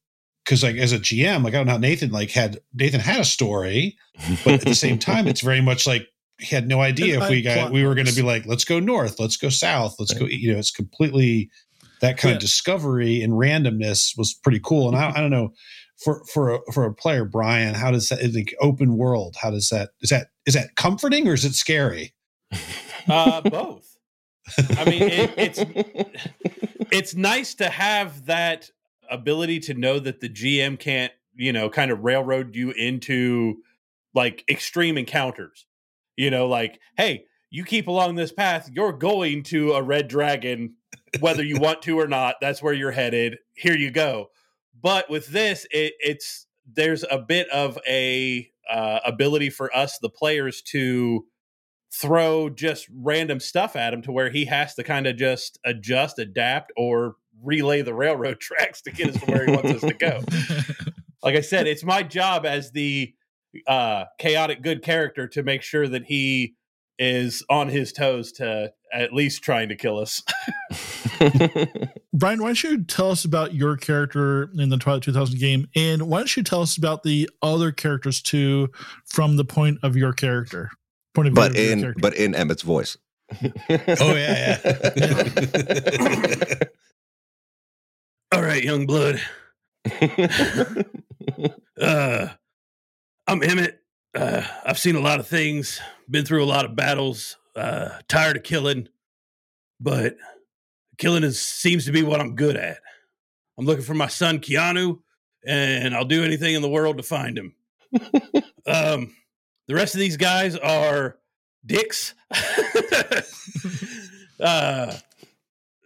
because 0.44 0.62
like 0.62 0.76
as 0.76 0.92
a 0.92 0.98
GM, 0.98 1.42
like 1.42 1.54
I 1.54 1.58
don't 1.58 1.66
know 1.66 1.72
how 1.72 1.78
Nathan 1.78 2.10
like 2.10 2.30
had 2.30 2.60
Nathan 2.74 3.00
had 3.00 3.20
a 3.20 3.24
story, 3.24 3.96
but 4.44 4.54
at 4.54 4.60
the 4.62 4.74
same 4.74 4.98
time, 4.98 5.26
it's 5.26 5.40
very 5.40 5.60
much 5.62 5.86
like 5.86 6.06
he 6.38 6.54
had 6.54 6.66
no 6.68 6.80
idea 6.80 7.22
if 7.22 7.28
we 7.30 7.42
got 7.42 7.72
we 7.72 7.84
were 7.84 7.94
going 7.94 8.06
to 8.06 8.14
be 8.14 8.22
like 8.22 8.44
let's 8.46 8.64
go 8.64 8.78
north, 8.78 9.18
let's 9.20 9.36
go 9.36 9.48
south, 9.48 9.96
let's 9.98 10.12
go. 10.12 10.26
You 10.26 10.52
know, 10.52 10.58
it's 10.58 10.70
completely 10.70 11.50
that 12.00 12.16
kind 12.18 12.30
Yeah. 12.32 12.36
of 12.36 12.40
discovery 12.40 13.22
and 13.22 13.34
randomness 13.34 14.16
was 14.16 14.32
pretty 14.34 14.60
cool. 14.62 14.88
And 14.88 14.96
I, 14.96 15.12
I 15.16 15.20
don't 15.20 15.30
know 15.30 15.52
for 16.02 16.24
for 16.32 16.54
a, 16.54 16.58
for 16.72 16.84
a 16.84 16.94
player, 16.94 17.24
Brian, 17.24 17.74
how 17.74 17.90
does 17.90 18.08
that 18.08 18.22
like 18.34 18.54
open 18.60 18.96
world? 18.96 19.36
How 19.40 19.50
does 19.50 19.68
that 19.68 19.90
is 20.00 20.10
that 20.10 20.28
is 20.46 20.54
that 20.54 20.76
comforting 20.76 21.28
or 21.28 21.34
is 21.34 21.44
it 21.44 21.54
scary? 21.54 22.14
Uh, 23.08 23.40
both. 23.40 23.96
I 24.76 24.84
mean, 24.84 25.02
it, 25.02 25.32
it's 25.36 25.60
it's 26.92 27.14
nice 27.14 27.54
to 27.54 27.68
have 27.68 28.26
that 28.26 28.70
ability 29.10 29.58
to 29.60 29.74
know 29.74 29.98
that 29.98 30.20
the 30.20 30.28
GM 30.28 30.78
can't, 30.78 31.12
you 31.34 31.52
know, 31.52 31.70
kind 31.70 31.90
of 31.90 32.04
railroad 32.04 32.54
you 32.54 32.70
into 32.72 33.56
like 34.14 34.44
extreme 34.48 34.98
encounters. 34.98 35.66
You 36.16 36.30
know, 36.30 36.46
like, 36.46 36.78
hey, 36.96 37.24
you 37.50 37.64
keep 37.64 37.86
along 37.88 38.16
this 38.16 38.32
path, 38.32 38.70
you're 38.72 38.92
going 38.92 39.42
to 39.44 39.72
a 39.72 39.82
red 39.82 40.06
dragon, 40.08 40.74
whether 41.18 41.42
you 41.42 41.58
want 41.58 41.82
to 41.82 41.98
or 41.98 42.06
not. 42.06 42.36
That's 42.40 42.62
where 42.62 42.72
you're 42.72 42.92
headed. 42.92 43.38
Here 43.54 43.76
you 43.76 43.90
go. 43.90 44.30
But 44.80 45.10
with 45.10 45.26
this, 45.28 45.66
it, 45.70 45.94
it's 46.00 46.46
there's 46.72 47.04
a 47.10 47.18
bit 47.18 47.48
of 47.50 47.78
a 47.88 48.50
uh, 48.70 49.00
ability 49.04 49.50
for 49.50 49.74
us, 49.76 49.98
the 49.98 50.08
players, 50.08 50.62
to 50.62 51.26
throw 51.92 52.48
just 52.48 52.86
random 52.94 53.40
stuff 53.40 53.74
at 53.74 53.92
him 53.92 54.02
to 54.02 54.12
where 54.12 54.30
he 54.30 54.44
has 54.44 54.74
to 54.76 54.84
kind 54.84 55.06
of 55.06 55.16
just 55.16 55.58
adjust, 55.64 56.18
adapt, 56.18 56.72
or 56.76 57.16
relay 57.42 57.82
the 57.82 57.94
railroad 57.94 58.38
tracks 58.40 58.80
to 58.82 58.92
get 58.92 59.08
us 59.08 59.20
to 59.20 59.26
where 59.26 59.46
he 59.46 59.52
wants 59.52 59.70
us 59.70 59.80
to 59.80 59.94
go. 59.94 60.22
Like 61.22 61.36
I 61.36 61.42
said, 61.42 61.66
it's 61.66 61.84
my 61.84 62.02
job 62.02 62.46
as 62.46 62.72
the 62.72 63.14
uh, 63.66 64.04
chaotic 64.18 64.62
good 64.62 64.82
character 64.82 65.26
to 65.28 65.42
make 65.42 65.62
sure 65.62 65.86
that 65.86 66.04
he 66.04 66.54
is 67.00 67.42
on 67.48 67.68
his 67.68 67.92
toes 67.92 68.30
to 68.32 68.72
at 68.92 69.12
least 69.12 69.42
trying 69.42 69.70
to 69.70 69.74
kill 69.76 69.98
us. 69.98 70.22
Brian, 72.12 72.40
why 72.40 72.48
don't 72.48 72.62
you 72.62 72.84
tell 72.84 73.10
us 73.10 73.24
about 73.24 73.54
your 73.54 73.76
character 73.76 74.50
in 74.58 74.68
the 74.68 74.76
Twilight 74.76 75.02
2000 75.02 75.38
game, 75.38 75.66
and 75.74 76.02
why 76.02 76.18
don't 76.18 76.36
you 76.36 76.42
tell 76.42 76.60
us 76.60 76.76
about 76.76 77.02
the 77.02 77.28
other 77.42 77.72
characters 77.72 78.20
too, 78.20 78.68
from 79.06 79.36
the 79.36 79.44
point 79.44 79.78
of 79.82 79.96
your 79.96 80.12
character, 80.12 80.70
point 81.14 81.28
of 81.28 81.32
view 81.34 81.42
but 81.42 81.50
of 81.52 81.56
your 81.56 81.72
in 81.72 81.80
character. 81.80 82.00
but 82.00 82.14
in 82.14 82.34
Emmett's 82.34 82.62
voice. 82.62 82.96
Oh 83.70 84.14
yeah, 84.14 84.58
yeah. 84.96 86.54
All 88.32 88.42
right, 88.42 88.62
young 88.62 88.86
blood. 88.86 89.20
Uh, 91.80 92.28
I'm 93.26 93.42
Emmett. 93.42 93.79
Uh, 94.14 94.42
I've 94.64 94.78
seen 94.78 94.96
a 94.96 95.00
lot 95.00 95.20
of 95.20 95.28
things, 95.28 95.80
been 96.08 96.24
through 96.24 96.42
a 96.42 96.46
lot 96.46 96.64
of 96.64 96.74
battles, 96.74 97.36
uh, 97.54 97.90
tired 98.08 98.36
of 98.36 98.42
killing, 98.42 98.88
but 99.78 100.16
killing 100.98 101.22
is 101.22 101.40
seems 101.40 101.84
to 101.84 101.92
be 101.92 102.02
what 102.02 102.20
I'm 102.20 102.34
good 102.34 102.56
at. 102.56 102.78
I'm 103.58 103.66
looking 103.66 103.84
for 103.84 103.94
my 103.94 104.08
son 104.08 104.40
Keanu, 104.40 105.00
and 105.46 105.94
I'll 105.94 106.04
do 106.04 106.24
anything 106.24 106.54
in 106.54 106.62
the 106.62 106.68
world 106.68 106.96
to 106.96 107.02
find 107.02 107.38
him. 107.38 107.54
um, 108.66 109.14
the 109.68 109.74
rest 109.74 109.94
of 109.94 110.00
these 110.00 110.16
guys 110.16 110.56
are 110.56 111.18
dicks. 111.64 112.14
uh, 114.40 114.96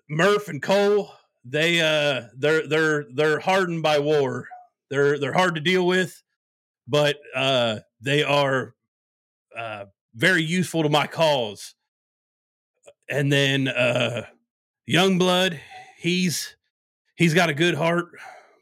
Murph 0.09 0.49
and 0.49 0.63
Cole, 0.63 1.13
they 1.45 1.81
uh, 1.81 2.29
they're 2.37 2.67
they're 2.67 3.05
they're 3.13 3.41
hardened 3.41 3.83
by 3.83 3.99
war. 3.99 4.49
They're 4.91 5.19
they're 5.19 5.33
hard 5.33 5.57
to 5.57 5.61
deal 5.61 5.87
with, 5.87 6.23
but 6.87 7.17
uh, 7.35 7.81
they 8.05 8.23
are 8.23 8.75
uh, 9.57 9.87
very 10.15 10.43
useful 10.43 10.83
to 10.83 10.89
my 10.89 11.07
cause. 11.07 11.75
And 13.09 13.33
then 13.33 13.69
uh, 13.69 14.27
Youngblood, 14.89 15.59
he's 15.99 16.57
he's 17.17 17.35
got 17.35 17.51
a 17.51 17.55
good 17.55 17.75
heart, 17.75 18.07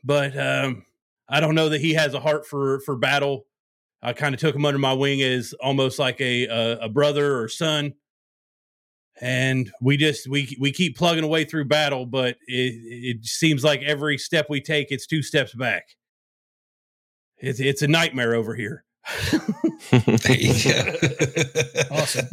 but 0.02 0.36
um, 0.38 0.84
I 1.28 1.40
don't 1.40 1.54
know 1.54 1.68
that 1.68 1.80
he 1.80 1.94
has 1.94 2.14
a 2.14 2.20
heart 2.20 2.46
for 2.46 2.80
for 2.80 2.96
battle. 2.96 3.46
I 4.02 4.12
kind 4.12 4.34
of 4.34 4.40
took 4.40 4.54
him 4.54 4.66
under 4.66 4.78
my 4.78 4.92
wing 4.92 5.22
as 5.22 5.54
almost 5.60 5.98
like 5.98 6.20
a 6.20 6.46
a, 6.46 6.78
a 6.82 6.88
brother 6.88 7.40
or 7.40 7.48
son, 7.48 7.94
and 9.20 9.70
we 9.80 9.96
just 9.96 10.28
we 10.28 10.56
we 10.60 10.72
keep 10.72 10.96
plugging 10.96 11.24
away 11.24 11.44
through 11.44 11.66
battle, 11.66 12.06
but 12.06 12.36
it 12.46 12.74
it 13.18 13.24
seems 13.24 13.62
like 13.62 13.82
every 13.82 14.18
step 14.18 14.46
we 14.48 14.60
take, 14.60 14.90
it's 14.90 15.06
two 15.06 15.22
steps 15.22 15.54
back. 15.54 15.84
It's 17.38 17.60
it's 17.60 17.82
a 17.82 17.88
nightmare 17.88 18.34
over 18.34 18.54
here. 18.54 18.84
Awesome. 21.90 22.28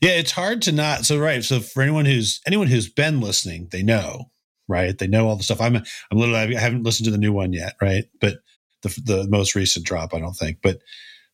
Yeah, 0.00 0.12
it's 0.12 0.30
hard 0.30 0.62
to 0.62 0.72
not. 0.72 1.04
So 1.04 1.18
right. 1.18 1.42
So 1.44 1.60
for 1.60 1.82
anyone 1.82 2.04
who's 2.04 2.40
anyone 2.46 2.66
who's 2.68 2.88
been 2.88 3.20
listening, 3.20 3.68
they 3.70 3.82
know, 3.82 4.30
right? 4.68 4.96
They 4.96 5.06
know 5.06 5.28
all 5.28 5.36
the 5.36 5.42
stuff. 5.42 5.60
I'm 5.60 5.76
I'm 5.76 5.84
literally 6.18 6.56
I 6.56 6.60
haven't 6.60 6.82
listened 6.82 7.04
to 7.06 7.10
the 7.10 7.18
new 7.18 7.32
one 7.32 7.52
yet, 7.52 7.74
right? 7.80 8.04
But 8.20 8.38
the 8.82 8.88
the 9.04 9.26
most 9.28 9.54
recent 9.54 9.86
drop, 9.86 10.14
I 10.14 10.20
don't 10.20 10.34
think. 10.34 10.58
But 10.62 10.80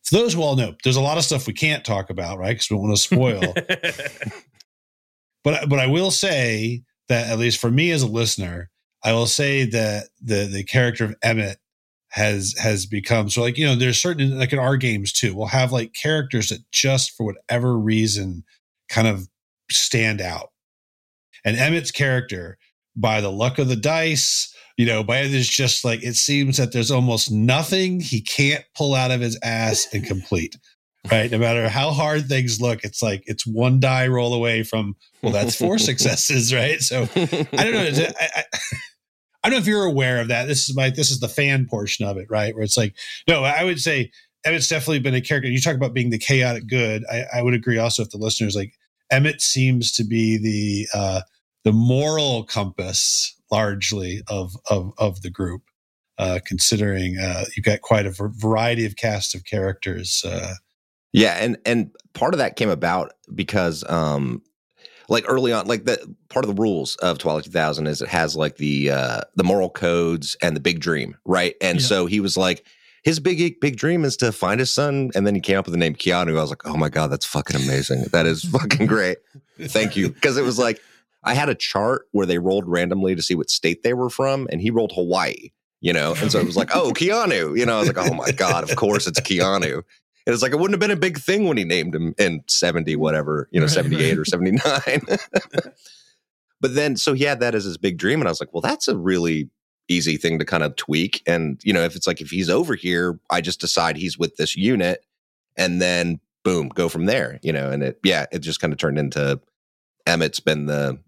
for 0.03 0.15
those 0.15 0.33
who 0.33 0.41
all 0.41 0.55
know, 0.55 0.75
there's 0.83 0.95
a 0.95 1.01
lot 1.01 1.17
of 1.17 1.23
stuff 1.23 1.47
we 1.47 1.53
can't 1.53 1.85
talk 1.85 2.09
about, 2.09 2.37
right? 2.37 2.49
Because 2.49 2.69
we 2.69 2.75
don't 2.75 2.83
want 2.83 2.97
to 2.97 3.01
spoil. 3.01 3.53
but 5.43 5.69
but 5.69 5.79
I 5.79 5.87
will 5.87 6.11
say 6.11 6.83
that 7.09 7.29
at 7.29 7.39
least 7.39 7.59
for 7.59 7.71
me 7.71 7.91
as 7.91 8.01
a 8.01 8.07
listener, 8.07 8.69
I 9.03 9.13
will 9.13 9.27
say 9.27 9.65
that 9.65 10.09
the 10.21 10.45
the 10.51 10.63
character 10.63 11.05
of 11.05 11.15
Emmett 11.21 11.57
has 12.13 12.53
has 12.59 12.85
become. 12.85 13.27
So 13.27 13.41
like 13.41 13.57
you 13.57 13.65
know 13.65 13.75
there's 13.75 13.99
certain 13.99 14.37
like 14.37 14.53
in 14.53 14.59
our 14.59 14.77
games 14.77 15.11
too 15.11 15.33
we'll 15.35 15.47
have 15.47 15.71
like 15.71 15.93
characters 15.93 16.49
that 16.49 16.59
just 16.71 17.11
for 17.17 17.25
whatever 17.25 17.77
reason 17.77 18.43
kind 18.87 19.07
of 19.07 19.27
stand 19.71 20.21
out. 20.21 20.51
And 21.43 21.57
Emmett's 21.57 21.91
character 21.91 22.59
by 22.95 23.19
the 23.19 23.31
luck 23.31 23.57
of 23.57 23.67
the 23.67 23.75
dice 23.75 24.55
you 24.77 24.85
know 24.85 25.03
by 25.03 25.27
there's 25.27 25.49
just 25.49 25.83
like 25.83 26.03
it 26.03 26.15
seems 26.15 26.57
that 26.57 26.71
there's 26.71 26.91
almost 26.91 27.31
nothing 27.31 27.99
he 27.99 28.21
can't 28.21 28.63
pull 28.75 28.93
out 28.93 29.09
of 29.09 29.19
his 29.19 29.37
ass 29.43 29.87
and 29.91 30.05
complete 30.05 30.55
right? 31.11 31.29
No 31.29 31.37
matter 31.37 31.67
how 31.67 31.91
hard 31.91 32.27
things 32.27 32.61
look 32.61 32.83
it's 32.83 33.01
like 33.01 33.23
it's 33.25 33.47
one 33.47 33.79
die 33.79 34.07
roll 34.07 34.35
away 34.35 34.61
from 34.61 34.95
well 35.23 35.33
that's 35.33 35.55
four 35.55 35.77
successes 35.79 36.53
right? 36.53 36.79
So 36.79 37.07
I 37.15 37.15
don't 37.15 37.73
know. 37.73 38.05
I, 38.19 38.29
I, 38.35 38.43
I 39.43 39.49
don't 39.49 39.57
know 39.57 39.61
if 39.61 39.67
you're 39.67 39.83
aware 39.83 40.21
of 40.21 40.29
that. 40.29 40.47
This 40.47 40.69
is 40.69 40.75
my 40.75 40.89
this 40.89 41.11
is 41.11 41.19
the 41.19 41.27
fan 41.27 41.65
portion 41.65 42.05
of 42.05 42.17
it, 42.17 42.27
right? 42.29 42.53
Where 42.55 42.63
it's 42.63 42.77
like, 42.77 42.95
no, 43.27 43.43
I 43.43 43.63
would 43.63 43.79
say 43.79 44.11
Emmett's 44.45 44.69
definitely 44.69 44.99
been 44.99 45.15
a 45.15 45.21
character. 45.21 45.49
You 45.49 45.59
talk 45.59 45.75
about 45.75 45.93
being 45.93 46.09
the 46.09 46.17
chaotic 46.17 46.67
good. 46.67 47.03
I, 47.11 47.23
I 47.35 47.41
would 47.41 47.53
agree 47.53 47.77
also 47.77 48.03
if 48.03 48.09
the 48.09 48.17
listeners 48.17 48.55
like 48.55 48.73
Emmett 49.11 49.41
seems 49.41 49.91
to 49.93 50.03
be 50.03 50.37
the 50.37 50.87
uh 50.97 51.21
the 51.63 51.71
moral 51.73 52.43
compass 52.43 53.35
largely 53.51 54.21
of 54.27 54.55
of 54.69 54.93
of 54.97 55.21
the 55.21 55.29
group. 55.29 55.63
Uh 56.17 56.39
considering 56.45 57.17
uh 57.17 57.45
you've 57.55 57.65
got 57.65 57.81
quite 57.81 58.05
a 58.05 58.11
variety 58.11 58.85
of 58.85 58.95
cast 58.95 59.35
of 59.35 59.43
characters. 59.45 60.23
Uh 60.25 60.53
Yeah, 61.11 61.37
and 61.39 61.57
and 61.65 61.91
part 62.13 62.33
of 62.33 62.37
that 62.37 62.55
came 62.55 62.69
about 62.69 63.13
because 63.33 63.83
um 63.89 64.41
like 65.09 65.25
early 65.27 65.51
on 65.53 65.67
like 65.67 65.85
the 65.85 66.15
part 66.29 66.45
of 66.45 66.55
the 66.55 66.61
rules 66.61 66.95
of 66.97 67.17
Twilight 67.17 67.43
2000 67.45 67.87
is 67.87 68.01
it 68.01 68.09
has 68.09 68.35
like 68.35 68.57
the 68.57 68.91
uh 68.91 69.21
the 69.35 69.43
moral 69.43 69.69
codes 69.69 70.35
and 70.41 70.55
the 70.55 70.59
big 70.61 70.79
dream, 70.79 71.15
right? 71.25 71.55
And 71.61 71.79
Yeah. 71.79 71.85
so 71.85 72.05
he 72.05 72.19
was 72.19 72.37
like 72.37 72.65
his 73.03 73.19
big 73.19 73.59
big 73.59 73.75
dream 73.75 74.05
is 74.05 74.15
to 74.17 74.31
find 74.31 74.59
his 74.61 74.71
son, 74.71 75.11
and 75.13 75.27
then 75.27 75.35
he 75.35 75.41
came 75.41 75.57
up 75.57 75.65
with 75.65 75.73
the 75.73 75.77
name 75.79 75.93
Keanu. 75.93 76.37
I 76.37 76.41
was 76.41 76.49
like, 76.49 76.65
oh 76.65 76.77
my 76.77 76.87
god, 76.89 77.07
that's 77.11 77.25
fucking 77.25 77.55
amazing. 77.57 78.05
That 78.13 78.25
is 78.25 78.43
fucking 78.45 78.87
great. 78.87 79.17
Thank 79.59 79.95
you, 79.97 80.09
because 80.09 80.37
it 80.37 80.43
was 80.43 80.57
like 80.57 80.81
I 81.25 81.33
had 81.33 81.49
a 81.49 81.55
chart 81.55 82.07
where 82.11 82.25
they 82.25 82.37
rolled 82.37 82.67
randomly 82.67 83.13
to 83.15 83.21
see 83.21 83.35
what 83.35 83.49
state 83.49 83.83
they 83.83 83.93
were 83.93 84.09
from, 84.09 84.47
and 84.51 84.61
he 84.61 84.71
rolled 84.71 84.93
Hawaii. 84.95 85.51
You 85.81 85.91
know, 85.91 86.15
and 86.21 86.31
so 86.31 86.39
it 86.39 86.45
was 86.45 86.55
like, 86.55 86.73
oh, 86.73 86.91
Keanu. 86.93 87.59
You 87.59 87.65
know, 87.65 87.75
I 87.75 87.79
was 87.79 87.93
like, 87.93 87.97
oh 88.09 88.13
my 88.13 88.31
god, 88.31 88.63
of 88.69 88.73
course 88.77 89.05
it's 89.05 89.19
Keanu. 89.19 89.83
And 90.25 90.33
it's 90.33 90.41
like 90.41 90.53
it 90.53 90.55
wouldn't 90.55 90.73
have 90.73 90.79
been 90.79 90.97
a 90.97 90.99
big 90.99 91.17
thing 91.17 91.47
when 91.47 91.57
he 91.57 91.63
named 91.63 91.93
him 91.93 92.13
in 92.17 92.43
seventy 92.47 92.93
mm-hmm. 92.93 93.01
whatever, 93.01 93.49
you 93.51 93.59
know, 93.59 93.65
Right, 93.65 93.73
seventy 93.73 94.03
eight 94.03 94.11
right. 94.11 94.19
or 94.19 94.25
seventy 94.25 94.51
nine. 94.51 95.01
but 96.61 96.75
then, 96.75 96.95
so 96.95 97.13
he 97.13 97.23
had 97.25 97.39
that 97.41 97.55
as 97.55 97.65
his 97.65 97.77
big 97.77 97.97
dream, 97.97 98.21
and 98.21 98.27
I 98.27 98.31
was 98.31 98.39
like, 98.39 98.53
well, 98.53 98.61
that's 98.61 98.87
a 98.87 98.97
really 98.97 99.49
easy 99.89 100.15
thing 100.17 100.39
to 100.39 100.45
kind 100.45 100.63
of 100.63 100.75
tweak. 100.75 101.21
And 101.27 101.59
you 101.63 101.73
know, 101.73 101.83
if 101.83 101.95
it's 101.95 102.07
like 102.07 102.21
if 102.21 102.29
he's 102.29 102.49
over 102.49 102.75
here, 102.75 103.19
I 103.29 103.41
just 103.41 103.59
decide 103.59 103.97
he's 103.97 104.17
with 104.17 104.37
this 104.37 104.55
unit, 104.55 105.05
and 105.57 105.81
then 105.81 106.19
boom, 106.43 106.69
go 106.69 106.89
from 106.89 107.05
there. 107.05 107.39
You 107.43 107.53
know, 107.53 107.69
and 107.69 107.83
it 107.83 107.99
yeah, 108.03 108.25
it 108.31 108.39
just 108.39 108.61
kind 108.61 108.71
of 108.71 108.79
turned 108.79 108.97
into 108.97 109.41
Emmett's 110.05 110.39
been 110.39 110.67
the 110.67 110.99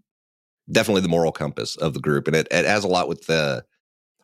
definitely 0.70 1.02
the 1.02 1.08
moral 1.08 1.32
compass 1.32 1.76
of 1.76 1.94
the 1.94 2.00
group, 2.00 2.26
and 2.26 2.36
it, 2.36 2.48
it 2.50 2.64
has 2.64 2.84
a 2.84 2.88
lot 2.88 3.08
with 3.08 3.26
the 3.26 3.64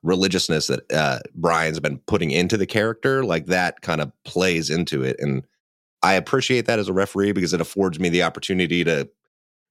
religiousness 0.02 0.66
that 0.68 0.90
uh, 0.92 1.18
Brian's 1.34 1.80
been 1.80 1.98
putting 2.06 2.30
into 2.30 2.56
the 2.56 2.66
character. 2.66 3.24
Like 3.24 3.46
that 3.46 3.80
kind 3.82 4.00
of 4.00 4.12
plays 4.24 4.70
into 4.70 5.02
it, 5.02 5.16
and 5.18 5.44
I 6.02 6.14
appreciate 6.14 6.66
that 6.66 6.78
as 6.78 6.88
a 6.88 6.92
referee 6.92 7.32
because 7.32 7.52
it 7.54 7.60
affords 7.60 8.00
me 8.00 8.08
the 8.08 8.22
opportunity 8.24 8.84
to 8.84 9.08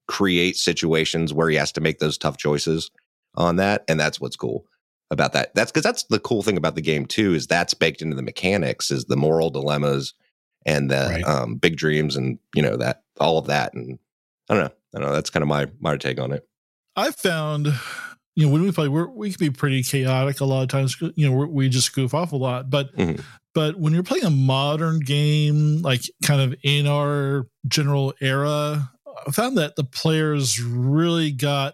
create 0.08 0.58
situations 0.58 1.34
where 1.34 1.50
he 1.50 1.56
has 1.56 1.72
to 1.74 1.82
make 1.82 2.00
those 2.00 2.17
tough 2.17 2.38
choices 2.38 2.91
on 3.36 3.58
that, 3.58 3.84
and 3.88 4.00
that's 4.00 4.20
what's 4.20 4.36
cool 4.36 4.65
about 5.10 5.34
that. 5.34 5.54
That's 5.56 5.72
because 5.72 5.84
that's 5.84 6.04
the 6.04 6.20
cool 6.20 6.41
thing 6.41 6.58
about 6.58 6.76
the 6.76 6.82
game 6.82 7.06
too 7.06 7.34
is 7.34 7.48
that's 7.48 7.74
baked 7.74 8.02
into 8.02 8.15
the 8.15 8.22
mechanics 8.22 8.91
is 8.91 9.06
the 9.06 9.17
moral 9.17 9.50
dilemmas 9.50 10.13
and 10.65 10.89
the 10.89 11.08
Right. 11.10 11.24
um, 11.26 11.56
big 11.56 11.76
dreams 11.76 12.15
and 12.15 12.39
you 12.56 12.62
know 12.62 12.78
that 12.78 13.04
all 13.20 13.38
of 13.38 13.48
that 13.48 13.74
and 13.74 14.00
I 14.50 14.54
don't 14.54 14.63
know 14.63 14.72
I 14.96 15.00
don't 15.00 15.08
know 15.10 15.13
that's 15.13 15.30
kind 15.30 15.44
of 15.44 15.50
my 15.50 15.67
my 15.82 15.98
take 15.98 16.20
on 16.20 16.32
it. 16.32 16.48
I 16.96 17.12
found, 17.12 17.74
you 18.36 18.46
know, 18.46 18.52
when 18.54 18.62
we 18.63 18.72
play, 18.72 18.88
we're, 18.88 19.08
we 19.08 19.32
can 19.32 19.39
be 19.39 19.50
pretty 19.52 19.84
chaotic 19.84 20.39
a 20.39 20.46
lot 20.46 20.63
of 20.63 20.70
times. 20.70 20.96
You 21.15 21.30
know, 21.30 21.36
we're, 21.36 21.48
we 21.48 21.67
just 21.70 21.94
goof 21.94 22.13
off 22.13 22.32
a 22.32 22.38
lot. 22.38 22.70
But 22.70 22.96
Mhm. 22.96 23.22
but 23.54 23.78
when 23.78 23.94
you're 23.94 24.04
playing 24.04 24.24
a 24.26 24.30
modern 24.30 25.00
game, 25.02 25.82
like 25.82 26.02
kind 26.24 26.39
of 26.41 26.56
in 26.63 26.88
our 26.88 27.48
general 27.67 28.13
era, 28.22 28.89
I 29.28 29.32
found 29.32 29.58
that 29.58 29.76
the 29.76 29.84
players 29.84 30.62
really 30.62 31.32
got. 31.32 31.74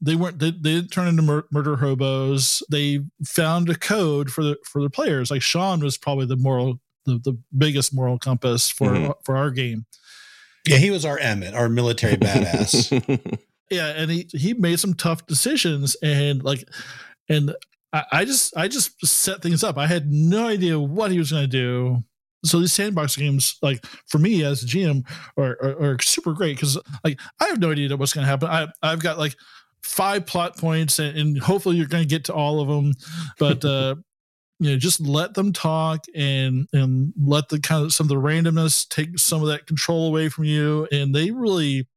They 0.00 0.16
weren't. 0.16 0.38
They, 0.40 0.50
they 0.50 0.74
didn't 0.74 0.90
turn 0.90 1.06
into 1.08 1.22
mur- 1.22 1.46
murder 1.52 1.76
hobos. 1.76 2.62
They 2.70 3.00
found 3.24 3.68
a 3.70 3.74
code 3.76 4.32
for 4.32 4.42
the 4.42 4.56
for 4.64 4.82
the 4.82 4.90
players. 4.90 5.30
Like 5.30 5.42
Sean 5.42 5.78
was 5.80 5.96
probably 5.96 6.26
the 6.26 6.36
moral, 6.36 6.80
the, 7.06 7.18
the 7.22 7.38
biggest 7.56 7.94
moral 7.94 8.18
compass 8.18 8.68
for 8.68 8.88
Mhm. 8.90 9.14
for 9.24 9.36
our 9.36 9.50
game. 9.52 9.84
Yeah, 10.66 10.78
he 10.78 10.90
was 10.90 11.04
our 11.04 11.18
Emmett, 11.18 11.54
our 11.54 11.68
military 11.68 12.16
badass. 12.16 13.38
yeah 13.72 13.88
and 13.88 14.10
he 14.10 14.28
he 14.32 14.54
made 14.54 14.78
some 14.78 14.94
tough 14.94 15.26
decisions 15.26 15.96
and 16.02 16.42
like 16.42 16.68
and 17.28 17.54
I, 17.92 18.04
I 18.12 18.24
just 18.24 18.56
i 18.56 18.68
just 18.68 19.04
set 19.06 19.42
things 19.42 19.64
up. 19.64 19.78
I 19.78 19.86
had 19.86 20.10
no 20.10 20.46
idea 20.46 20.78
what 20.78 21.10
he 21.10 21.18
was 21.18 21.30
going 21.30 21.44
to 21.44 21.48
do. 21.48 22.02
So 22.44 22.58
these 22.58 22.72
sandbox 22.72 23.16
games 23.16 23.56
like 23.62 23.84
for 24.08 24.18
me 24.18 24.42
as 24.44 24.62
a 24.62 24.66
gm 24.66 25.06
are, 25.36 25.56
are, 25.62 25.92
are 25.92 25.98
super 26.00 26.32
great 26.32 26.56
because 26.56 26.78
like 27.04 27.20
i 27.40 27.46
have 27.46 27.60
no 27.60 27.70
idea 27.70 27.96
what's 27.96 28.12
going 28.12 28.24
to 28.24 28.30
happen. 28.30 28.48
I 28.48 28.68
i've 28.82 29.02
got 29.02 29.18
like 29.18 29.36
five 29.82 30.26
plot 30.26 30.56
points 30.56 30.98
and, 30.98 31.16
and 31.16 31.38
hopefully 31.38 31.76
you're 31.76 31.86
going 31.86 32.04
to 32.04 32.08
get 32.08 32.24
to 32.24 32.34
all 32.34 32.60
of 32.60 32.68
them 32.68 32.92
but 33.38 33.64
uh 33.64 33.94
you 34.62 34.70
know 34.70 34.78
just 34.78 35.00
let 35.00 35.34
them 35.34 35.52
talk 35.52 36.04
and 36.14 36.68
and 36.72 37.12
let 37.20 37.48
the 37.48 37.58
kind 37.58 37.84
of 37.84 37.92
some 37.92 38.04
of 38.04 38.08
the 38.08 38.14
randomness 38.14 38.88
take 38.88 39.18
some 39.18 39.42
of 39.42 39.48
that 39.48 39.66
control 39.66 40.06
away 40.06 40.28
from 40.28 40.44
you. 40.44 40.86
And 40.92 41.12
they 41.12 41.32
really 41.32 41.88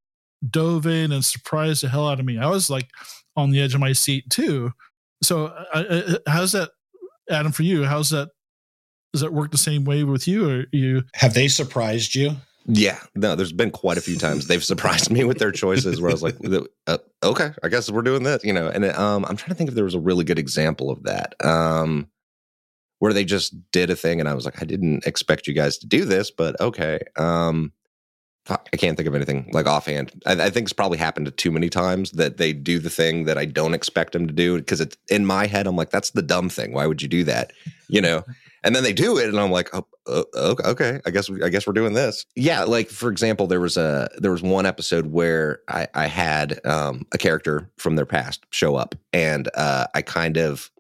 dove 0.47 0.85
in 0.85 1.11
and 1.11 1.23
surprised 1.23 1.83
the 1.83 1.89
hell 1.89 2.07
out 2.07 2.19
of 2.19 2.25
me. 2.25 2.37
I 2.37 2.47
was 2.47 2.69
like 2.69 2.89
on 3.35 3.51
the 3.51 3.61
edge 3.61 3.73
of 3.73 3.79
my 3.79 3.93
seat 3.93 4.29
too. 4.29 4.71
So, 5.23 5.47
uh, 5.73 6.17
how's 6.27 6.51
that, 6.51 6.71
Adam? 7.29 7.51
For 7.51 7.63
you, 7.63 7.83
how's 7.83 8.09
that? 8.09 8.29
Does 9.13 9.21
that 9.21 9.33
work 9.33 9.51
the 9.51 9.57
same 9.57 9.85
way 9.85 10.03
with 10.03 10.27
you, 10.27 10.49
or 10.49 10.65
you? 10.71 11.03
Have 11.13 11.33
they 11.33 11.47
surprised 11.47 12.15
you? 12.15 12.31
Yeah, 12.67 12.99
no, 13.13 13.35
there's 13.35 13.53
been 13.53 13.71
quite 13.71 13.97
a 13.97 14.01
few 14.01 14.17
times 14.17 14.47
they've 14.47 14.63
surprised 14.63 15.11
me 15.11 15.23
with 15.23 15.37
their 15.37 15.51
choices 15.51 16.01
where 16.01 16.09
I 16.09 16.13
was 16.13 16.23
like, 16.23 16.35
uh, 16.87 16.97
okay, 17.23 17.51
I 17.63 17.69
guess 17.69 17.91
we're 17.91 18.01
doing 18.01 18.23
this, 18.23 18.43
you 18.43 18.53
know. 18.53 18.67
And 18.67 18.85
um, 18.85 19.23
I'm 19.25 19.37
trying 19.37 19.49
to 19.49 19.55
think 19.55 19.69
if 19.69 19.75
there 19.75 19.83
was 19.83 19.93
a 19.93 19.99
really 19.99 20.23
good 20.23 20.39
example 20.39 20.89
of 20.89 21.03
that, 21.03 21.35
um, 21.45 22.07
where 22.99 23.13
they 23.13 23.23
just 23.23 23.53
did 23.71 23.91
a 23.91 23.95
thing 23.95 24.19
and 24.19 24.27
I 24.27 24.33
was 24.33 24.45
like, 24.45 24.61
I 24.61 24.65
didn't 24.65 25.05
expect 25.05 25.47
you 25.47 25.53
guys 25.53 25.77
to 25.79 25.87
do 25.87 26.05
this, 26.05 26.31
but 26.31 26.59
okay. 26.59 26.99
Um, 27.17 27.71
fuck, 27.75 27.84
I 28.47 28.77
can't 28.77 28.95
think 28.95 29.07
of 29.07 29.15
anything 29.15 29.49
like 29.53 29.65
offhand. 29.65 30.11
I, 30.25 30.33
I 30.33 30.49
think 30.49 30.65
it's 30.65 30.73
probably 30.73 30.97
happened 30.97 31.35
too 31.37 31.51
many 31.51 31.69
times 31.69 32.11
that 32.11 32.37
they 32.37 32.53
do 32.53 32.79
the 32.79 32.89
thing 32.89 33.25
that 33.25 33.37
I 33.37 33.45
don't 33.45 33.73
expect 33.73 34.13
them 34.13 34.27
to 34.27 34.33
do 34.33 34.57
because 34.57 34.81
it's 34.81 34.95
in 35.09 35.25
my 35.25 35.47
head. 35.47 35.65
I'm 35.65 35.75
like, 35.75 35.89
that's 35.89 36.11
the 36.11 36.21
dumb 36.21 36.49
thing. 36.49 36.71
Why 36.73 36.85
would 36.85 37.01
you 37.01 37.07
do 37.07 37.23
that? 37.23 37.53
You 37.87 38.01
know. 38.01 38.23
And 38.63 38.75
then 38.75 38.81
they 38.81 38.93
do 38.93 39.19
it, 39.19 39.29
and 39.29 39.39
I'm 39.39 39.51
like, 39.51 39.69
oh, 39.75 39.85
oh, 40.07 40.55
okay, 40.65 40.99
I 41.05 41.11
guess 41.11 41.29
I 41.29 41.49
guess 41.49 41.67
we're 41.67 41.73
doing 41.73 41.93
this. 41.93 42.25
Yeah, 42.35 42.63
like 42.63 42.89
for 42.89 43.11
example, 43.11 43.45
there 43.45 43.59
was 43.59 43.77
a 43.77 44.09
there 44.17 44.31
was 44.31 44.41
one 44.41 44.65
episode 44.65 45.11
where 45.11 45.59
I, 45.67 45.87
I 45.93 46.07
had 46.07 46.65
um, 46.65 47.05
a 47.11 47.19
character 47.19 47.69
from 47.77 47.95
their 47.95 48.07
past 48.07 48.43
show 48.49 48.75
up, 48.75 48.95
and 49.13 49.49
uh, 49.53 49.85
I 49.93 50.01
kind 50.01 50.37
of 50.37 50.71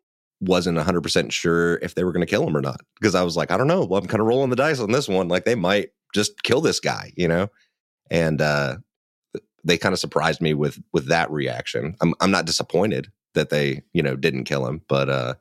wasn't 0.41 0.77
100 0.77 1.01
percent 1.01 1.31
sure 1.31 1.75
if 1.77 1.93
they 1.93 2.03
were 2.03 2.11
going 2.11 2.25
to 2.25 2.29
kill 2.29 2.47
him 2.47 2.57
or 2.57 2.61
not 2.61 2.81
because 2.99 3.13
I 3.13 3.21
was 3.21 3.37
like, 3.37 3.51
I 3.51 3.57
don't 3.57 3.67
know. 3.67 3.85
Well, 3.85 4.01
I'm 4.01 4.07
kind 4.07 4.21
of 4.21 4.25
rolling 4.25 4.49
the 4.49 4.55
dice 4.55 4.79
on 4.79 4.91
this 4.91 5.07
one. 5.07 5.27
Like 5.27 5.45
they 5.45 5.55
might 5.55 5.91
just 6.15 6.41
kill 6.43 6.61
this 6.61 6.79
guy, 6.79 7.11
you 7.15 7.27
know. 7.27 7.49
And 8.09 8.41
uh, 8.41 8.77
they 9.63 9.77
kind 9.77 9.93
of 9.93 9.99
surprised 9.99 10.41
me 10.41 10.53
with 10.53 10.81
with 10.93 11.07
that 11.07 11.29
reaction. 11.29 11.95
I'm 12.01 12.13
I'm 12.19 12.31
not 12.31 12.45
disappointed 12.45 13.11
that 13.33 13.49
they 13.49 13.83
you 13.93 14.01
know 14.01 14.15
didn't 14.15 14.45
kill 14.45 14.65
him, 14.65 14.81
but 14.87 15.09
uh, 15.09 15.33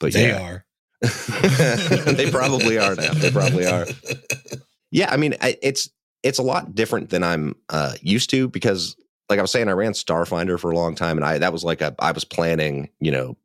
but 0.00 0.12
they 0.12 0.28
yeah, 0.28 0.42
are. 0.42 0.64
they 1.02 2.30
probably 2.30 2.78
are 2.78 2.94
now. 2.94 3.12
They 3.12 3.30
probably 3.30 3.66
are. 3.66 3.86
Yeah, 4.90 5.10
I 5.10 5.16
mean, 5.16 5.36
I, 5.40 5.56
it's 5.62 5.90
it's 6.22 6.38
a 6.38 6.42
lot 6.42 6.74
different 6.74 7.10
than 7.10 7.22
I'm 7.22 7.54
uh, 7.68 7.94
used 8.02 8.30
to 8.30 8.48
because, 8.48 8.96
like 9.28 9.38
I 9.38 9.42
was 9.42 9.50
saying, 9.50 9.68
I 9.68 9.72
ran 9.72 9.92
Starfinder 9.92 10.58
for 10.58 10.70
a 10.70 10.76
long 10.76 10.94
time, 10.94 11.16
and 11.16 11.24
I 11.24 11.38
that 11.38 11.52
was 11.52 11.64
like 11.64 11.80
a 11.80 11.94
I 11.98 12.12
was 12.12 12.24
planning, 12.24 12.88
you 13.00 13.10
know, 13.10 13.36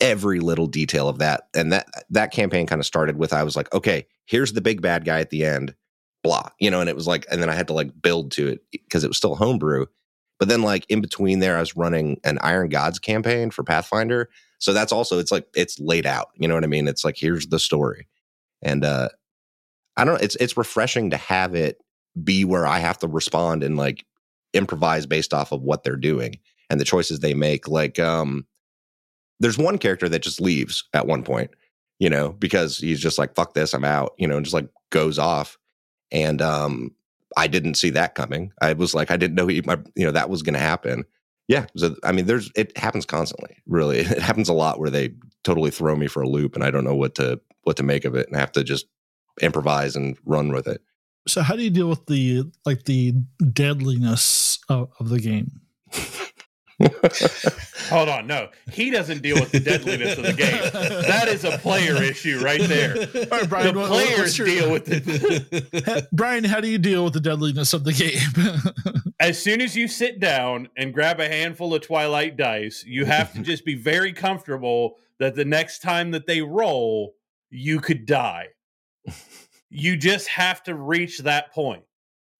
every 0.00 0.40
little 0.40 0.66
detail 0.66 1.08
of 1.08 1.18
that, 1.18 1.48
and 1.54 1.72
that 1.72 1.86
that 2.10 2.32
campaign 2.32 2.66
kind 2.66 2.80
of 2.80 2.86
started 2.86 3.16
with 3.16 3.32
I 3.32 3.42
was 3.42 3.56
like, 3.56 3.72
okay, 3.74 4.06
here's 4.26 4.52
the 4.52 4.60
big 4.60 4.82
bad 4.82 5.04
guy 5.04 5.20
at 5.20 5.30
the 5.30 5.44
end, 5.44 5.74
blah, 6.22 6.48
you 6.58 6.70
know, 6.70 6.80
and 6.80 6.88
it 6.88 6.96
was 6.96 7.06
like, 7.06 7.26
and 7.30 7.42
then 7.42 7.50
I 7.50 7.54
had 7.54 7.66
to 7.68 7.72
like 7.72 7.90
build 8.00 8.32
to 8.32 8.48
it 8.48 8.60
because 8.72 9.04
it 9.04 9.08
was 9.08 9.16
still 9.16 9.34
homebrew. 9.34 9.86
But 10.38 10.48
then, 10.48 10.62
like 10.62 10.84
in 10.88 11.00
between 11.00 11.38
there, 11.38 11.56
I 11.56 11.60
was 11.60 11.76
running 11.76 12.20
an 12.24 12.38
Iron 12.40 12.68
Gods 12.68 12.98
campaign 12.98 13.50
for 13.50 13.62
Pathfinder, 13.62 14.28
so 14.58 14.72
that's 14.72 14.92
also 14.92 15.18
it's 15.18 15.30
like 15.32 15.46
it's 15.54 15.78
laid 15.78 16.06
out. 16.06 16.28
You 16.34 16.48
know 16.48 16.54
what 16.54 16.64
I 16.64 16.68
mean? 16.68 16.88
It's 16.88 17.04
like 17.04 17.16
here's 17.16 17.46
the 17.46 17.58
story, 17.58 18.08
and 18.62 18.84
uh 18.84 19.08
I 19.96 20.04
don't. 20.04 20.14
know, 20.14 20.20
It's 20.20 20.36
it's 20.36 20.56
refreshing 20.56 21.10
to 21.10 21.16
have 21.16 21.54
it 21.54 21.78
be 22.22 22.44
where 22.44 22.66
I 22.66 22.78
have 22.78 22.98
to 22.98 23.08
respond 23.08 23.62
and 23.62 23.76
like 23.76 24.04
improvise 24.52 25.06
based 25.06 25.32
off 25.32 25.52
of 25.52 25.62
what 25.62 25.84
they're 25.84 25.96
doing 25.96 26.38
and 26.70 26.80
the 26.80 26.84
choices 26.84 27.20
they 27.20 27.34
make. 27.34 27.68
Like, 27.68 27.98
um, 27.98 28.46
there's 29.40 29.58
one 29.58 29.78
character 29.78 30.08
that 30.08 30.22
just 30.22 30.40
leaves 30.40 30.84
at 30.94 31.06
one 31.06 31.22
point, 31.22 31.50
you 31.98 32.10
know, 32.10 32.30
because 32.30 32.78
he's 32.78 33.00
just 33.00 33.18
like 33.18 33.34
fuck 33.34 33.54
this, 33.54 33.74
I'm 33.74 33.84
out, 33.84 34.14
you 34.18 34.26
know, 34.26 34.36
and 34.36 34.44
just 34.44 34.54
like 34.54 34.68
goes 34.90 35.18
off. 35.18 35.58
And 36.12 36.40
um, 36.40 36.94
I 37.36 37.46
didn't 37.48 37.74
see 37.74 37.90
that 37.90 38.14
coming. 38.14 38.52
I 38.60 38.74
was 38.74 38.94
like, 38.94 39.10
I 39.10 39.16
didn't 39.16 39.34
know 39.34 39.46
he, 39.46 39.62
my, 39.62 39.78
you 39.96 40.04
know, 40.04 40.12
that 40.12 40.30
was 40.30 40.42
going 40.42 40.54
to 40.54 40.60
happen. 40.60 41.04
Yeah, 41.48 41.66
so 41.76 41.96
I 42.04 42.12
mean, 42.12 42.26
there's 42.26 42.50
it 42.54 42.76
happens 42.78 43.04
constantly. 43.04 43.56
Really, 43.66 43.98
it 44.00 44.20
happens 44.20 44.48
a 44.48 44.54
lot 44.54 44.78
where 44.78 44.90
they 44.90 45.14
totally 45.42 45.70
throw 45.70 45.96
me 45.96 46.06
for 46.06 46.22
a 46.22 46.28
loop, 46.28 46.54
and 46.54 46.62
I 46.62 46.70
don't 46.70 46.84
know 46.84 46.94
what 46.94 47.16
to 47.16 47.40
what 47.62 47.76
to 47.78 47.82
make 47.82 48.04
of 48.04 48.14
it, 48.14 48.28
and 48.28 48.36
I 48.36 48.40
have 48.40 48.52
to 48.52 48.64
just 48.64 48.86
improvise 49.40 49.96
and 49.96 50.16
run 50.24 50.52
with 50.52 50.68
it. 50.68 50.82
So, 51.26 51.42
how 51.42 51.56
do 51.56 51.62
you 51.62 51.70
deal 51.70 51.88
with 51.88 52.06
the 52.06 52.44
like 52.64 52.84
the 52.84 53.14
deadliness 53.52 54.60
of, 54.68 54.90
of 55.00 55.08
the 55.08 55.20
game? 55.20 55.60
Hold 57.92 58.08
on, 58.08 58.26
no, 58.26 58.48
he 58.72 58.90
doesn't 58.90 59.22
deal 59.22 59.36
with 59.36 59.52
the 59.52 59.60
deadliness 59.60 60.16
of 60.18 60.24
the 60.24 60.32
game. 60.32 60.62
That 60.72 61.28
is 61.28 61.44
a 61.44 61.58
player 61.58 62.02
issue 62.02 62.40
right 62.40 62.60
there. 62.60 62.96
All 63.30 63.38
right, 63.38 63.48
Brian, 63.48 63.74
the 63.74 63.80
what- 63.80 63.88
players 63.88 64.36
deal 64.36 64.72
with 64.72 64.84
it. 64.88 66.08
Brian, 66.12 66.44
how 66.44 66.60
do 66.60 66.68
you 66.68 66.78
deal 66.78 67.04
with 67.04 67.12
the 67.12 67.20
deadliness 67.20 67.72
of 67.72 67.84
the 67.84 67.92
game? 67.92 69.12
As 69.20 69.40
soon 69.40 69.60
as 69.60 69.76
you 69.76 69.86
sit 69.86 70.18
down 70.18 70.68
and 70.76 70.92
grab 70.92 71.20
a 71.20 71.28
handful 71.28 71.74
of 71.74 71.82
Twilight 71.82 72.36
dice, 72.36 72.82
you 72.84 73.04
have 73.04 73.32
to 73.34 73.40
just 73.40 73.64
be 73.64 73.74
very 73.74 74.12
comfortable 74.12 74.96
that 75.18 75.36
the 75.36 75.44
next 75.44 75.80
time 75.80 76.10
that 76.10 76.26
they 76.26 76.40
roll, 76.40 77.14
you 77.50 77.78
could 77.80 78.06
die. 78.06 78.48
You 79.70 79.96
just 79.96 80.28
have 80.28 80.62
to 80.64 80.74
reach 80.74 81.18
that 81.20 81.52
point. 81.52 81.84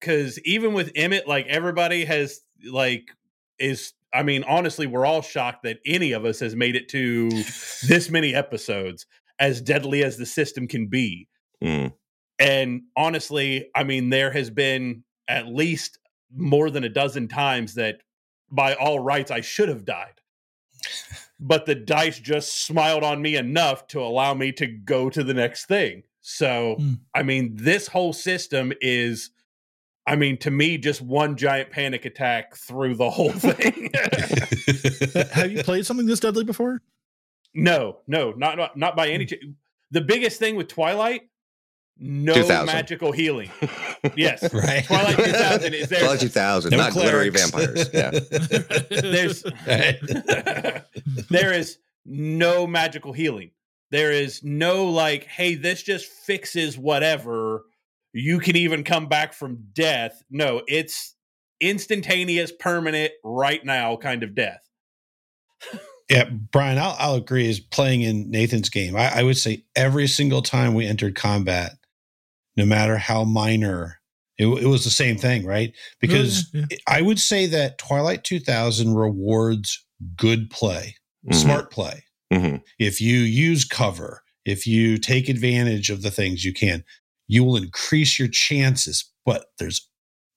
Cause 0.01 0.41
even 0.45 0.73
with 0.73 0.91
Emmett, 0.97 1.29
like 1.29 1.47
everybody 1.47 2.05
has 2.05 2.41
like 2.69 3.11
is 3.59 3.93
I 4.15 4.23
mean, 4.23 4.45
honestly, 4.45 4.87
we're 4.87 5.07
all 5.07 5.23
shocked 5.23 5.63
that 5.63 5.79
any 5.87 6.13
of 6.13 6.25
us 6.25 6.41
has 6.41 6.55
made 6.55 6.77
it 6.77 6.89
to 6.91 7.29
this 7.89 8.11
many 8.11 8.35
episodes. 8.35 9.07
as 9.39 9.61
deadly 9.61 10.05
as 10.05 10.19
the 10.19 10.27
system 10.27 10.69
can 10.69 10.87
be. 10.87 11.27
Mm. 11.65 11.93
And 12.39 12.83
honestly, 12.97 13.69
I 13.75 13.83
mean, 13.85 14.11
there 14.11 14.31
has 14.31 14.51
been 14.51 15.03
at 15.27 15.47
least 15.49 15.99
more 16.35 16.71
than 16.71 16.85
a 16.85 16.89
dozen 16.89 17.27
times 17.29 17.75
that 17.75 17.97
by 18.51 18.75
all 18.75 19.01
rights 19.01 19.31
I 19.31 19.41
should 19.41 19.69
have 19.69 19.85
died. 19.85 20.21
but 21.41 21.67
the 21.67 21.75
dice 21.75 22.19
just 22.21 22.65
smiled 22.67 23.03
on 23.03 23.21
me 23.23 23.37
enough 23.37 23.87
to 23.89 24.01
allow 24.01 24.35
me 24.35 24.53
to 24.53 24.67
go 24.67 25.11
to 25.11 25.25
the 25.25 25.35
next 25.35 25.67
thing. 25.67 26.03
So, 26.21 26.77
Hmm. 26.79 26.93
I 27.15 27.23
mean, 27.25 27.57
this 27.57 27.89
whole 27.89 28.13
system 28.13 28.73
is, 28.81 29.31
I 30.07 30.17
mean, 30.17 30.37
to 30.39 30.51
me, 30.51 30.79
just 30.79 31.01
one 31.01 31.37
giant 31.37 31.71
panic 31.71 32.05
attack 32.05 32.57
through 32.57 32.97
the 32.97 33.09
whole 33.11 33.31
thing. 33.33 33.91
Have 35.33 35.53
you 35.53 35.63
played 35.63 35.87
something 35.87 36.07
this 36.07 36.21
deadly 36.21 36.45
before? 36.45 36.81
no, 37.55 37.99
no, 38.07 38.33
not, 38.33 38.57
not 38.57 38.77
not 38.77 38.97
by 38.97 39.09
any. 39.09 39.27
ch- 39.27 39.45
The 39.91 40.01
biggest 40.01 40.39
thing 40.39 40.57
with 40.57 40.69
Twilight, 40.69 41.23
no 41.99 42.33
2000. 42.35 42.67
magical 42.67 43.13
healing. 43.13 43.51
Yes, 44.17 44.43
right. 44.53 44.85
Twilight 44.85 45.17
2000 45.17 45.75
is 45.75 45.89
there. 45.89 46.01
Twilight 46.01 46.19
2000, 46.21 46.71
No 46.73 46.77
not 46.77 46.93
glittery 46.93 47.29
vampires. 47.29 47.89
Yeah. 47.95 48.11
There's 48.91 49.45
there 51.31 51.53
is 51.53 51.79
no 52.05 52.67
magical 52.67 53.13
healing. 53.13 53.53
There 53.93 54.11
is 54.11 54.43
no 54.43 54.87
like, 54.87 55.25
hey, 55.25 55.55
this 55.55 55.83
just 55.85 56.07
fixes 56.07 56.77
whatever. 56.77 57.65
You 58.13 58.39
can 58.41 58.57
even 58.57 58.85
come 58.85 59.07
back 59.07 59.33
from 59.33 59.65
death. 59.73 60.23
No, 60.31 60.63
it's 60.69 61.15
instantaneous, 61.61 62.53
permanent, 62.53 63.13
right 63.25 63.65
now 63.65 63.97
kind 63.97 64.23
of 64.23 64.35
death. 64.35 64.61
Yeah, 66.11 66.29
Brian, 66.29 66.79
I'll, 66.79 66.97
I'll 66.99 67.15
agree. 67.15 67.49
Is 67.49 67.61
playing 67.61 68.03
in 68.03 68.31
Nathan's 68.31 68.69
game, 68.69 68.97
I, 68.97 69.21
I 69.21 69.23
would 69.23 69.39
say 69.39 69.65
every 69.75 70.07
single 70.07 70.43
time 70.43 70.75
we 70.75 70.87
entered 70.87 71.15
combat, 71.15 71.73
no 72.57 72.67
matter 72.67 72.99
how 72.99 73.25
minor, 73.25 74.01
it, 74.37 74.47
it 74.47 74.67
was 74.67 74.85
the 74.85 74.91
same 74.91 75.17
thing, 75.17 75.47
right? 75.47 75.73
Because 76.01 76.51
Yeah, 76.53 76.67
I 76.87 77.01
would 77.01 77.19
say 77.21 77.47
that 77.47 77.79
Twilight 77.79 78.25
2000 78.25 78.95
rewards 78.95 79.85
good 80.17 80.51
play, 80.51 80.97
Mhm. 81.27 81.35
smart 81.35 81.71
play. 81.71 82.05
Mhm. 82.33 82.63
If 82.79 83.01
you 83.01 83.19
use 83.19 83.65
cover, 83.65 84.23
if 84.45 84.67
you 84.67 84.99
take 84.99 85.29
advantage 85.29 85.89
of 85.89 86.03
the 86.03 86.11
things 86.11 86.45
you 86.45 86.53
can, 86.53 86.85
you 87.33 87.43
will 87.45 87.57
increase 87.57 88.19
your 88.19 88.29
chances. 88.29 89.11
But 89.25 89.47
there's 89.59 89.89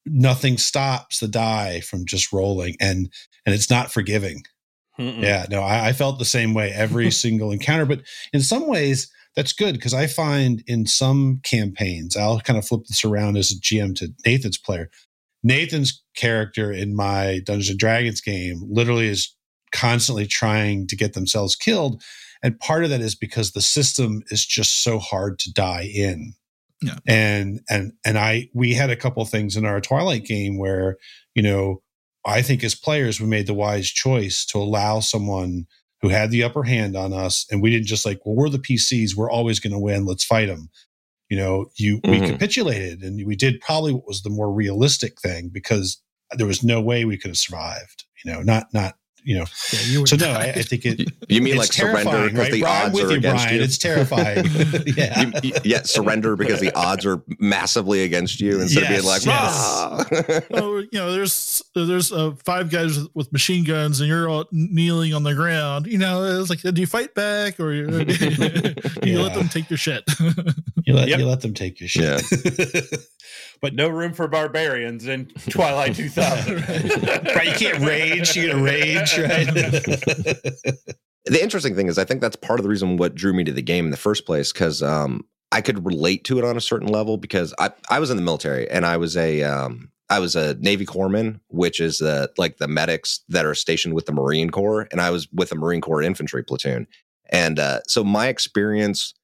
nothing 0.05 0.57
stops 0.57 1.19
the 1.19 1.27
die 1.27 1.81
from 1.81 2.05
just 2.05 2.31
rolling, 2.31 2.75
and 2.79 3.11
and 3.45 3.53
it's 3.53 3.69
not 3.69 3.91
forgiving. 3.91 4.43
Mm-mm. 4.97 5.21
Yeah, 5.21 5.45
no, 5.49 5.61
I, 5.61 5.89
I 5.89 5.93
felt 5.93 6.19
the 6.19 6.25
same 6.25 6.53
way 6.53 6.71
every 6.71 7.11
single 7.25 7.51
encounter. 7.51 7.85
But 7.85 8.03
in 8.31 8.41
some 8.41 8.67
ways, 8.67 9.11
that's 9.35 9.51
good 9.51 9.75
because 9.75 9.93
I 9.93 10.07
find 10.07 10.63
in 10.67 10.85
some 10.85 11.41
campaigns, 11.43 12.15
I'll 12.15 12.39
kind 12.39 12.57
of 12.57 12.65
flip 12.65 12.85
this 12.87 13.03
around 13.03 13.35
as 13.35 13.51
a 13.51 13.55
GM 13.55 13.95
to 13.97 14.13
Nathan's 14.25 14.57
player. 14.57 14.89
Nathan's 15.43 16.01
character 16.15 16.71
in 16.71 16.95
my 16.95 17.41
Dungeons 17.45 17.71
and 17.71 17.79
Dragons 17.79 18.21
game 18.21 18.61
literally 18.67 19.09
is 19.09 19.35
constantly 19.73 20.25
trying 20.25 20.87
to 20.87 20.95
get 20.95 21.13
themselves 21.13 21.57
killed. 21.57 22.01
And 22.41 22.59
part 22.59 22.85
of 22.85 22.89
that 22.91 23.01
is 23.01 23.15
because 23.15 23.51
the 23.51 23.61
system 23.61 24.23
is 24.29 24.45
just 24.45 24.81
so 24.81 24.97
hard 24.97 25.39
to 25.39 25.51
die 25.51 25.89
in. 25.93 26.33
Yeah. 26.81 26.97
And 27.07 27.61
and 27.69 27.93
and 28.05 28.17
I 28.17 28.49
we 28.53 28.73
had 28.73 28.89
a 28.89 28.95
couple 28.95 29.23
things 29.25 29.55
in 29.55 29.65
our 29.65 29.79
Twilight 29.81 30.25
game 30.25 30.57
where, 30.57 30.97
you 31.33 31.41
know, 31.41 31.81
I 32.25 32.41
think 32.41 32.63
as 32.63 32.75
players, 32.75 33.19
we 33.21 33.27
made 33.27 33.47
the 33.47 33.53
wise 33.53 33.89
choice 33.89 34.45
to 34.47 34.57
allow 34.57 34.99
someone 34.99 35.67
who 36.01 36.09
had 36.09 36.31
the 36.31 36.43
upper 36.43 36.63
hand 36.63 36.95
on 36.95 37.13
us, 37.13 37.45
and 37.49 37.61
we 37.61 37.71
didn't 37.71 37.87
just 37.87 38.05
like, 38.05 38.19
well, 38.25 38.35
we're 38.35 38.49
the 38.49 38.59
PCs, 38.59 39.15
we're 39.15 39.31
always 39.31 39.59
going 39.59 39.73
to 39.73 39.79
win, 39.79 40.05
let's 40.05 40.23
fight 40.25 40.47
them. 40.47 40.69
You 41.29 41.37
know, 41.37 41.67
you 41.77 42.01
we 42.03 42.19
Mhm. 42.19 42.27
capitulated, 42.29 43.01
and 43.01 43.25
we 43.25 43.35
did 43.35 43.59
probably 43.61 43.93
what 43.93 44.07
was 44.07 44.21
the 44.21 44.29
more 44.29 44.51
realistic 44.51 45.19
thing 45.21 45.49
because 45.49 46.01
there 46.37 46.45
was 46.47 46.63
no 46.63 46.81
way 46.81 47.05
we 47.05 47.17
could 47.17 47.29
have 47.29 47.37
survived. 47.37 48.03
You 48.23 48.33
know, 48.33 48.41
not 48.41 48.67
not 48.73 48.95
you 49.25 49.37
know. 49.39 49.45
Yeah, 49.73 49.79
you 49.85 49.99
would 50.01 50.09
So 50.09 50.15
no, 50.15 50.29
I. 50.31 50.45
I 50.55 50.61
think 50.61 50.85
it. 50.85 50.99
You- 50.99 51.05
You 51.27 51.41
mean 51.41 51.55
it's 51.55 51.63
like 51.63 51.73
surrender 51.73 52.11
terrifying, 52.11 52.27
because 52.29 52.39
right? 52.39 52.51
the 52.53 52.61
Brian, 52.61 52.85
odds 52.85 52.93
with 52.95 53.05
are 53.05 53.11
you, 53.11 53.17
against 53.17 53.43
Brian, 53.43 53.55
you? 53.57 53.63
It's 53.63 53.77
terrifying. 53.77 54.45
yeah. 54.97 55.21
You- 55.21 55.31
you- 55.43 55.53
yeah, 55.63 55.81
surrender 55.83 56.35
because 56.35 56.59
the 56.61 56.71
odds 56.75 57.05
are 57.05 57.21
massively 57.39 58.03
against 58.03 58.39
you 58.39 58.61
instead 58.61 58.83
of 58.83 58.89
being 58.89 59.03
like, 59.03 59.25
yes. 59.25 60.45
Oh, 60.53 60.77
you 60.91 60.99
know, 60.99 61.11
there's 61.11 61.61
there's 61.73 62.11
uh, 62.11 62.31
five 62.45 62.69
guys 62.69 62.97
with, 62.99 63.09
with 63.15 63.33
machine 63.33 63.63
guns, 63.63 63.99
and 63.99 64.07
you're 64.07 64.29
all 64.29 64.45
kneeling 64.51 65.13
on 65.13 65.23
the 65.23 65.33
ground. 65.33 65.87
You 65.87 65.97
know, 65.97 66.23
it's 66.39 66.49
like, 66.49 66.61
do 66.61 66.79
you 66.79 66.87
fight 66.87 67.13
back, 67.15 67.59
or 67.59 67.73
you, 67.73 67.87
do 68.05 69.09
you 69.09 69.21
let 69.21 69.33
them 69.33 69.49
take 69.49 69.69
your 69.69 69.77
shit? 69.77 70.03
You 70.85 70.93
let 70.93 71.07
Yep. 71.07 71.19
you 71.19 71.25
let 71.25 71.41
them 71.41 71.53
take 71.53 71.79
your 71.79 71.89
shit. 71.89 72.21
But 73.65 73.73
no 73.73 73.89
room 73.89 74.13
for 74.13 74.27
barbarians 74.27 75.07
in 75.07 75.25
Twilight 75.49 75.95
2000. 75.95 76.53
right, 76.69 77.47
you 77.47 77.53
can't 77.53 77.79
rage. 77.79 78.35
You're 78.35 78.51
gonna 78.51 78.63
rage, 78.63 79.17
right? 79.17 79.47
the 81.25 81.39
interesting 81.41 81.75
thing 81.75 81.87
is, 81.87 81.97
I 81.97 82.03
think 82.03 82.21
that's 82.21 82.35
part 82.35 82.59
of 82.59 82.63
the 82.63 82.69
reason 82.69 82.97
what 82.97 83.15
drew 83.15 83.33
me 83.33 83.43
to 83.43 83.51
the 83.51 83.63
game 83.63 83.85
in 83.85 83.89
the 83.89 83.97
first 83.97 84.27
place 84.27 84.53
because 84.53 84.83
um, 84.83 85.25
I 85.51 85.61
could 85.61 85.83
relate 85.83 86.25
to 86.25 86.37
it 86.37 86.45
on 86.45 86.57
a 86.57 86.61
certain 86.61 86.89
level 86.89 87.17
because 87.17 87.55
I, 87.57 87.71
I 87.89 87.97
was 87.97 88.11
in 88.11 88.17
the 88.17 88.23
military 88.23 88.69
and 88.69 88.85
I 88.85 88.97
was 88.97 89.17
a 89.17 89.41
um, 89.41 89.89
I 90.11 90.19
was 90.19 90.35
a 90.35 90.53
Navy 90.59 90.85
corpsman, 90.85 91.39
which 91.47 91.79
is 91.79 91.97
the 91.97 92.29
like 92.37 92.57
the 92.57 92.67
medics 92.67 93.21
that 93.29 93.47
are 93.47 93.55
stationed 93.55 93.95
with 93.95 94.05
the 94.05 94.13
Marine 94.13 94.51
Corps, 94.51 94.87
and 94.91 95.01
I 95.01 95.09
was 95.09 95.27
with 95.33 95.51
a 95.51 95.55
Marine 95.55 95.81
Corps 95.81 96.03
infantry 96.03 96.43
platoon, 96.43 96.85
and 97.31 97.57
uh, 97.57 97.79
so 97.87 98.03
my 98.03 98.27
experience 98.27 99.15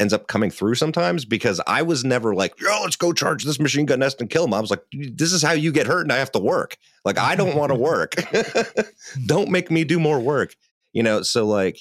ends 0.00 0.12
up 0.12 0.26
coming 0.26 0.50
through 0.50 0.74
sometimes 0.74 1.24
because 1.24 1.60
I 1.66 1.82
was 1.82 2.04
never 2.04 2.34
like, 2.34 2.60
yo, 2.60 2.80
let's 2.82 2.96
go 2.96 3.12
charge 3.12 3.44
this 3.44 3.60
machine 3.60 3.86
gun 3.86 4.00
nest 4.00 4.20
and 4.20 4.28
kill 4.28 4.44
him. 4.44 4.54
I 4.54 4.60
was 4.60 4.70
like, 4.70 4.82
this 4.92 5.32
is 5.32 5.42
how 5.42 5.52
you 5.52 5.72
get 5.72 5.86
hurt 5.86 6.02
and 6.02 6.12
I 6.12 6.16
have 6.16 6.32
to 6.32 6.40
work. 6.40 6.76
Like, 7.04 7.18
I 7.18 7.36
don't 7.36 7.56
want 7.56 7.70
to 7.70 7.74
work. 7.78 8.14
don't 9.26 9.50
make 9.50 9.70
me 9.70 9.84
do 9.84 10.00
more 10.00 10.18
work. 10.18 10.56
You 10.92 11.02
know, 11.02 11.22
so 11.22 11.46
like 11.46 11.78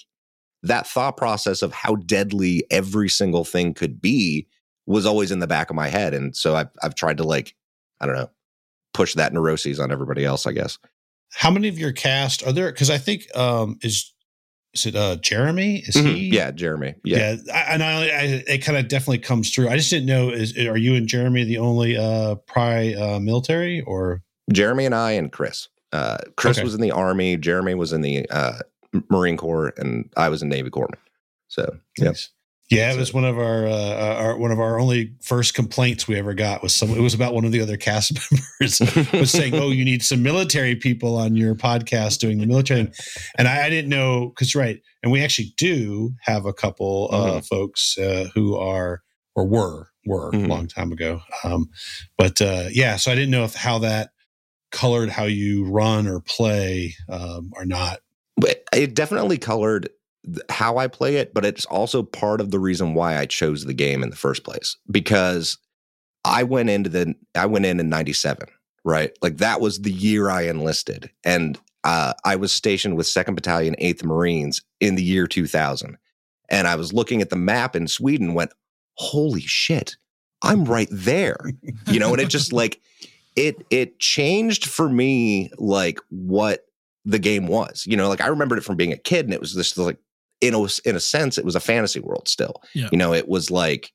that 0.63 0.87
thought 0.87 1.17
process 1.17 1.61
of 1.61 1.73
how 1.73 1.95
deadly 1.95 2.65
every 2.71 3.09
single 3.09 3.43
thing 3.43 3.73
could 3.73 4.01
be 4.01 4.47
was 4.85 5.05
always 5.05 5.31
in 5.31 5.39
the 5.39 5.47
back 5.47 5.69
of 5.69 5.75
my 5.75 5.87
head. 5.87 6.13
And 6.13 6.35
so 6.35 6.55
I've, 6.55 6.69
I've 6.81 6.95
tried 6.95 7.17
to 7.17 7.23
like, 7.23 7.55
I 7.99 8.05
don't 8.05 8.15
know, 8.15 8.29
push 8.93 9.15
that 9.15 9.33
neuroses 9.33 9.79
on 9.79 9.91
everybody 9.91 10.23
else, 10.23 10.45
I 10.45 10.51
guess. 10.51 10.77
How 11.31 11.49
many 11.49 11.67
of 11.67 11.79
your 11.79 11.91
cast 11.91 12.45
are 12.45 12.51
there? 12.51 12.71
Because 12.71 12.89
I 12.89 12.97
think 12.99 13.25
um 13.35 13.79
is 13.81 14.12
is 14.73 14.85
it 14.85 14.95
uh 14.95 15.15
Jeremy? 15.17 15.79
Is 15.87 15.95
Mhm. 15.95 16.15
he? 16.15 16.29
Yeah, 16.35 16.51
Jeremy. 16.51 16.95
Yeah. 17.03 17.35
yeah. 17.45 17.53
I, 17.53 17.59
and 17.73 17.83
I, 17.83 18.01
I 18.03 18.43
it 18.47 18.57
kind 18.59 18.77
of 18.77 18.87
definitely 18.87 19.19
comes 19.19 19.53
through. 19.53 19.69
I 19.69 19.77
just 19.77 19.89
didn't 19.89 20.07
know. 20.07 20.29
Is 20.29 20.57
are 20.57 20.77
you 20.77 20.95
and 20.95 21.07
Jeremy 21.07 21.43
the 21.43 21.57
only 21.59 21.97
uh 21.97 22.35
pri 22.47 22.95
uh, 22.95 23.19
military 23.19 23.81
or? 23.81 24.21
Jeremy 24.51 24.85
and 24.85 24.93
I 24.95 25.11
and 25.11 25.31
Chris. 25.31 25.69
Uh, 25.93 26.17
Chris 26.37 26.57
Okay. 26.57 26.63
was 26.65 26.73
in 26.75 26.81
the 26.81 26.91
Army, 26.91 27.37
Jeremy 27.37 27.75
was 27.75 27.93
in 27.93 28.01
the 28.01 28.27
uh, 28.29 28.53
Marine 29.09 29.37
Corps, 29.37 29.73
and 29.77 30.09
I 30.17 30.27
was 30.29 30.41
in 30.41 30.49
Navy 30.49 30.69
Corpsman. 30.69 30.97
So. 31.47 31.77
Nice. 31.99 32.29
Yeah, 32.69 32.91
it 32.93 32.97
was 32.97 33.13
one 33.13 33.25
of 33.25 33.37
our, 33.37 33.67
uh, 33.67 34.15
our 34.15 34.37
one 34.37 34.51
of 34.51 34.59
our 34.59 34.79
only 34.79 35.13
first 35.21 35.53
complaints 35.53 36.07
we 36.07 36.17
ever 36.17 36.33
got 36.33 36.63
was 36.63 36.73
some. 36.73 36.89
It 36.91 37.01
was 37.01 37.13
about 37.13 37.33
one 37.33 37.45
of 37.45 37.51
the 37.51 37.61
other 37.61 37.77
cast 37.77 38.13
members 38.31 38.79
was 39.13 39.31
saying, 39.31 39.53
"Oh, 39.53 39.69
you 39.69 39.85
need 39.85 40.01
some 40.01 40.23
military 40.23 40.75
people 40.75 41.15
on 41.17 41.35
your 41.35 41.55
podcast 41.55 42.19
doing 42.19 42.39
the 42.39 42.47
military," 42.47 42.89
and 43.37 43.47
I, 43.47 43.65
I 43.65 43.69
didn't 43.69 43.89
know 43.89 44.29
because 44.29 44.55
right, 44.55 44.81
and 45.03 45.11
we 45.11 45.21
actually 45.21 45.53
do 45.57 46.13
have 46.21 46.45
a 46.45 46.53
couple 46.53 47.09
uh, 47.11 47.41
folks 47.41 47.97
uh, 47.97 48.29
who 48.33 48.55
are 48.55 49.03
or 49.35 49.45
were 49.45 49.89
were 50.05 50.31
Mhm. 50.31 50.45
a 50.45 50.47
long 50.47 50.67
time 50.67 50.91
ago, 50.91 51.21
um, 51.43 51.69
but 52.17 52.41
uh, 52.41 52.69
yeah, 52.71 52.95
so 52.95 53.11
I 53.11 53.15
didn't 53.15 53.31
know 53.31 53.43
if 53.43 53.53
how 53.55 53.79
that 53.79 54.11
colored 54.71 55.09
how 55.09 55.25
you 55.25 55.65
run 55.65 56.07
or 56.07 56.19
play 56.21 56.95
um, 57.09 57.51
or 57.55 57.65
not. 57.65 57.99
But 58.37 58.63
it 58.73 58.95
definitely 58.95 59.37
colored 59.37 59.89
how 60.49 60.77
I 60.77 60.87
play 60.87 61.17
it, 61.17 61.33
but 61.33 61.45
it's 61.45 61.65
also 61.65 62.03
part 62.03 62.41
of 62.41 62.51
the 62.51 62.59
reason 62.59 62.93
why 62.93 63.17
I 63.17 63.25
chose 63.25 63.65
the 63.65 63.73
game 63.73 64.03
in 64.03 64.09
the 64.09 64.15
first 64.15 64.43
place 64.43 64.77
because 64.89 65.57
I 66.23 66.43
went 66.43 66.69
into 66.69 66.89
the 66.89 67.15
I 67.35 67.45
went 67.45 67.65
in 67.65 67.79
in 67.79 67.89
97, 67.89 68.47
right? 68.85 69.11
Like 69.21 69.37
that 69.37 69.61
was 69.61 69.81
the 69.81 69.91
year 69.91 70.29
I 70.29 70.43
enlisted 70.43 71.09
and 71.23 71.59
uh, 71.83 72.13
I 72.23 72.35
was 72.37 72.51
stationed 72.51 72.95
with 72.95 73.07
2nd 73.07 73.35
Battalion 73.35 73.75
8th 73.81 74.03
Marines 74.03 74.61
in 74.79 74.95
the 74.95 75.03
year 75.03 75.27
2000. 75.27 75.97
And 76.49 76.67
I 76.67 76.75
was 76.75 76.93
looking 76.93 77.21
at 77.21 77.29
the 77.29 77.35
map 77.35 77.75
in 77.75 77.87
Sweden 77.87 78.33
went, 78.33 78.51
"Holy 78.95 79.41
shit. 79.41 79.95
I'm 80.41 80.65
right 80.65 80.89
there." 80.91 81.37
You 81.87 81.99
know, 81.99 82.11
and 82.11 82.21
it 82.21 82.29
just 82.29 82.53
like 82.53 82.79
it 83.35 83.65
it 83.69 83.99
changed 83.99 84.65
for 84.65 84.89
me 84.89 85.51
like 85.57 85.99
what 86.09 86.65
the 87.05 87.19
game 87.19 87.47
was. 87.47 87.85
You 87.87 87.97
know, 87.97 88.07
like 88.09 88.21
I 88.21 88.27
remembered 88.27 88.57
it 88.57 88.63
from 88.63 88.75
being 88.75 88.93
a 88.93 88.97
kid, 88.97 89.25
and 89.25 89.33
it 89.33 89.39
was 89.39 89.55
this 89.55 89.77
like 89.77 89.97
in 90.43 90.53
a 90.53 90.67
in 90.85 90.95
a 90.95 90.99
sense, 90.99 91.37
it 91.37 91.45
was 91.45 91.55
a 91.55 91.59
fantasy 91.59 91.99
world 91.99 92.27
still. 92.27 92.61
Yeah. 92.73 92.89
You 92.91 92.97
know, 92.97 93.13
it 93.13 93.27
was 93.27 93.49
like 93.49 93.91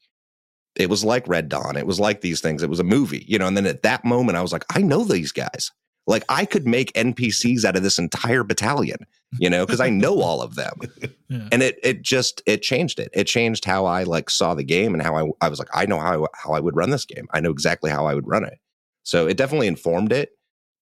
it 0.77 0.89
was 0.89 1.05
like 1.05 1.29
Red 1.29 1.49
Dawn. 1.49 1.77
It 1.77 1.87
was 1.87 2.01
like 2.01 2.21
these 2.23 2.41
things. 2.41 2.63
It 2.63 2.71
was 2.71 2.81
a 2.81 2.85
movie. 2.85 3.25
You 3.29 3.39
know, 3.39 3.47
and 3.47 3.57
then 3.57 3.67
at 3.67 3.83
that 3.83 4.05
moment, 4.05 4.39
I 4.39 4.43
was 4.43 4.53
like, 4.53 4.65
I 4.75 4.81
know 4.81 5.05
these 5.05 5.33
guys. 5.33 5.71
Like 6.07 6.25
I 6.31 6.47
could 6.47 6.67
make 6.67 6.93
NPCs 6.95 7.67
out 7.67 7.77
of 7.77 7.83
this 7.83 7.99
entire 7.99 8.43
battalion, 8.43 9.01
you 9.39 9.51
know, 9.51 9.67
because 9.67 9.81
I 9.81 9.91
know 9.91 10.23
all 10.23 10.43
of 10.43 10.55
them. 10.57 10.75
Yeah. 11.31 11.47
And 11.53 11.63
it 11.63 11.79
it 11.83 12.01
just 12.01 12.41
it 12.47 12.63
changed 12.63 12.99
it. 12.99 13.11
It 13.13 13.25
changed 13.25 13.67
how 13.67 13.85
I 13.85 14.05
like 14.05 14.31
saw 14.31 14.55
the 14.55 14.65
game 14.65 14.95
and 14.95 15.03
how 15.03 15.15
I 15.15 15.29
I 15.45 15.51
was 15.51 15.59
like, 15.59 15.69
I 15.75 15.85
know 15.85 16.01
how 16.01 16.25
I, 16.25 16.27
how 16.33 16.53
I 16.55 16.61
would 16.61 16.75
run 16.75 16.89
this 16.89 17.05
game. 17.05 17.27
I 17.33 17.41
know 17.41 17.51
exactly 17.51 17.91
how 17.91 18.07
I 18.07 18.15
would 18.15 18.27
run 18.27 18.45
it. 18.45 18.59
So 19.03 19.27
it 19.27 19.37
definitely 19.37 19.67
informed 19.67 20.11
it. 20.11 20.31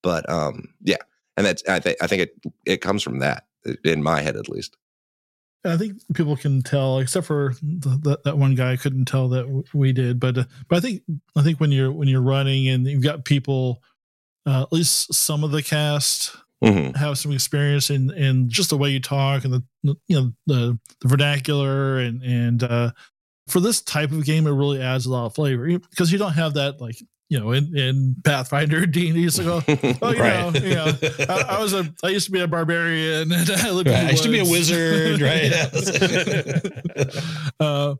But 0.05 0.31
um 0.31 0.68
yeah. 0.85 1.02
And 1.37 1.44
that's 1.44 1.64
I 1.68 1.81
think 1.81 1.96
I 2.00 2.07
think 2.07 2.22
it 2.22 2.31
it 2.64 2.81
comes 2.81 3.02
from 3.02 3.18
that 3.18 3.46
in 3.83 4.05
my 4.05 4.22
head 4.22 4.37
at 4.37 4.48
least. 4.48 4.76
I 5.64 5.77
think 5.77 5.95
people 6.14 6.37
can 6.37 6.62
tell, 6.62 6.99
except 7.01 7.27
for 7.27 7.55
the, 7.62 7.88
the, 8.03 8.21
that 8.25 8.38
one 8.38 8.55
guy 8.55 8.77
couldn't 8.77 9.07
tell 9.07 9.29
that 9.31 9.42
w- 9.42 9.64
we 9.75 9.92
did. 9.92 10.21
But 10.21 10.38
uh, 10.38 10.45
but 10.69 10.77
I 10.77 10.81
think 10.81 11.03
I 11.37 11.42
think 11.42 11.59
when 11.59 11.73
you're 11.73 11.90
when 11.90 12.07
you're 12.09 12.23
running 12.23 12.69
and 12.69 12.87
you've 12.87 13.03
got 13.03 13.25
people, 13.25 13.83
uh, 14.47 14.62
at 14.62 14.73
least 14.73 15.12
some 15.14 15.42
of 15.45 15.51
the 15.51 15.62
cast 15.62 16.37
Mhm. 16.64 16.97
have 16.97 17.19
some 17.19 17.33
experience 17.33 17.90
in 17.90 18.11
in 18.12 18.49
just 18.49 18.71
the 18.71 18.79
way 18.79 18.90
you 18.90 19.01
talk 19.01 19.45
and 19.45 19.53
the 19.53 19.62
the- 19.83 19.97
you 20.09 20.16
know 20.21 20.33
the 20.47 20.79
the 21.01 21.09
vernacular 21.09 21.99
and 21.99 22.23
and 22.23 22.62
uh, 22.62 22.92
for 23.49 23.61
this 23.61 23.81
type 23.83 24.11
of 24.12 24.25
game, 24.25 24.47
it 24.47 24.53
really 24.53 24.81
adds 24.81 25.07
a 25.07 25.11
lot 25.11 25.27
of 25.27 25.35
flavor 25.35 25.66
because 25.90 26.11
you 26.12 26.19
don't 26.19 26.33
have 26.33 26.55
that 26.55 26.81
like 26.81 26.97
you 27.29 27.39
know 27.41 27.53
in 27.53 27.77
in 27.77 28.17
Pathfinder 28.25 28.87
D 28.87 29.09
and 29.09 29.17
D. 29.17 29.29
So 29.31 29.45
go, 29.45 29.62
oh 30.03 30.11
you 30.11 30.19
know 30.19 30.53
you 30.55 30.75
know 30.75 30.93
I, 31.29 31.45
I 31.49 31.61
was 31.61 31.73
a 31.75 31.93
I 32.03 32.09
used 32.09 32.27
to 32.27 32.33
be 32.33 32.41
a 32.41 32.49
barbarian 32.49 33.33
and 33.33 33.51
I 33.57 33.71
Right, 33.77 33.89
I 33.89 34.11
used 34.11 34.23
to 34.23 34.31
be 34.31 34.39
a 34.39 34.45
wizard, 34.45 35.21
right? 35.21 35.53
uh, 37.61 37.95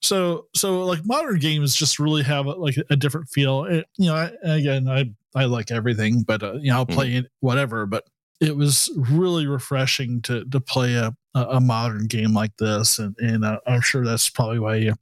so 0.00 0.46
so 0.54 0.84
like 0.84 1.00
modern 1.04 1.38
games 1.38 1.74
just 1.74 1.98
really 1.98 2.22
have 2.22 2.46
like 2.46 2.76
a 2.90 2.96
different 2.96 3.28
feel. 3.28 3.64
It, 3.64 3.86
you 3.96 4.06
know, 4.06 4.14
I, 4.14 4.30
again, 4.42 4.88
I 4.88 5.10
I 5.34 5.44
like 5.44 5.70
everything, 5.70 6.22
but 6.22 6.42
uh, 6.42 6.54
you 6.54 6.70
know, 6.70 6.76
I'll 6.76 6.86
play 6.86 7.14
it 7.14 7.26
whatever. 7.40 7.86
But 7.86 8.04
it 8.40 8.56
was 8.56 8.90
really 8.96 9.46
refreshing 9.46 10.22
to 10.22 10.44
to 10.46 10.60
play 10.60 10.94
a 10.94 11.14
a 11.34 11.40
a 11.42 11.60
modern 11.60 12.06
game 12.06 12.32
like 12.32 12.56
this, 12.58 12.98
and 12.98 13.16
and 13.18 13.44
uh, 13.44 13.58
I'm 13.66 13.80
sure 13.80 14.04
that's 14.04 14.28
probably 14.30 14.60
why 14.60 14.76
you, 14.76 14.94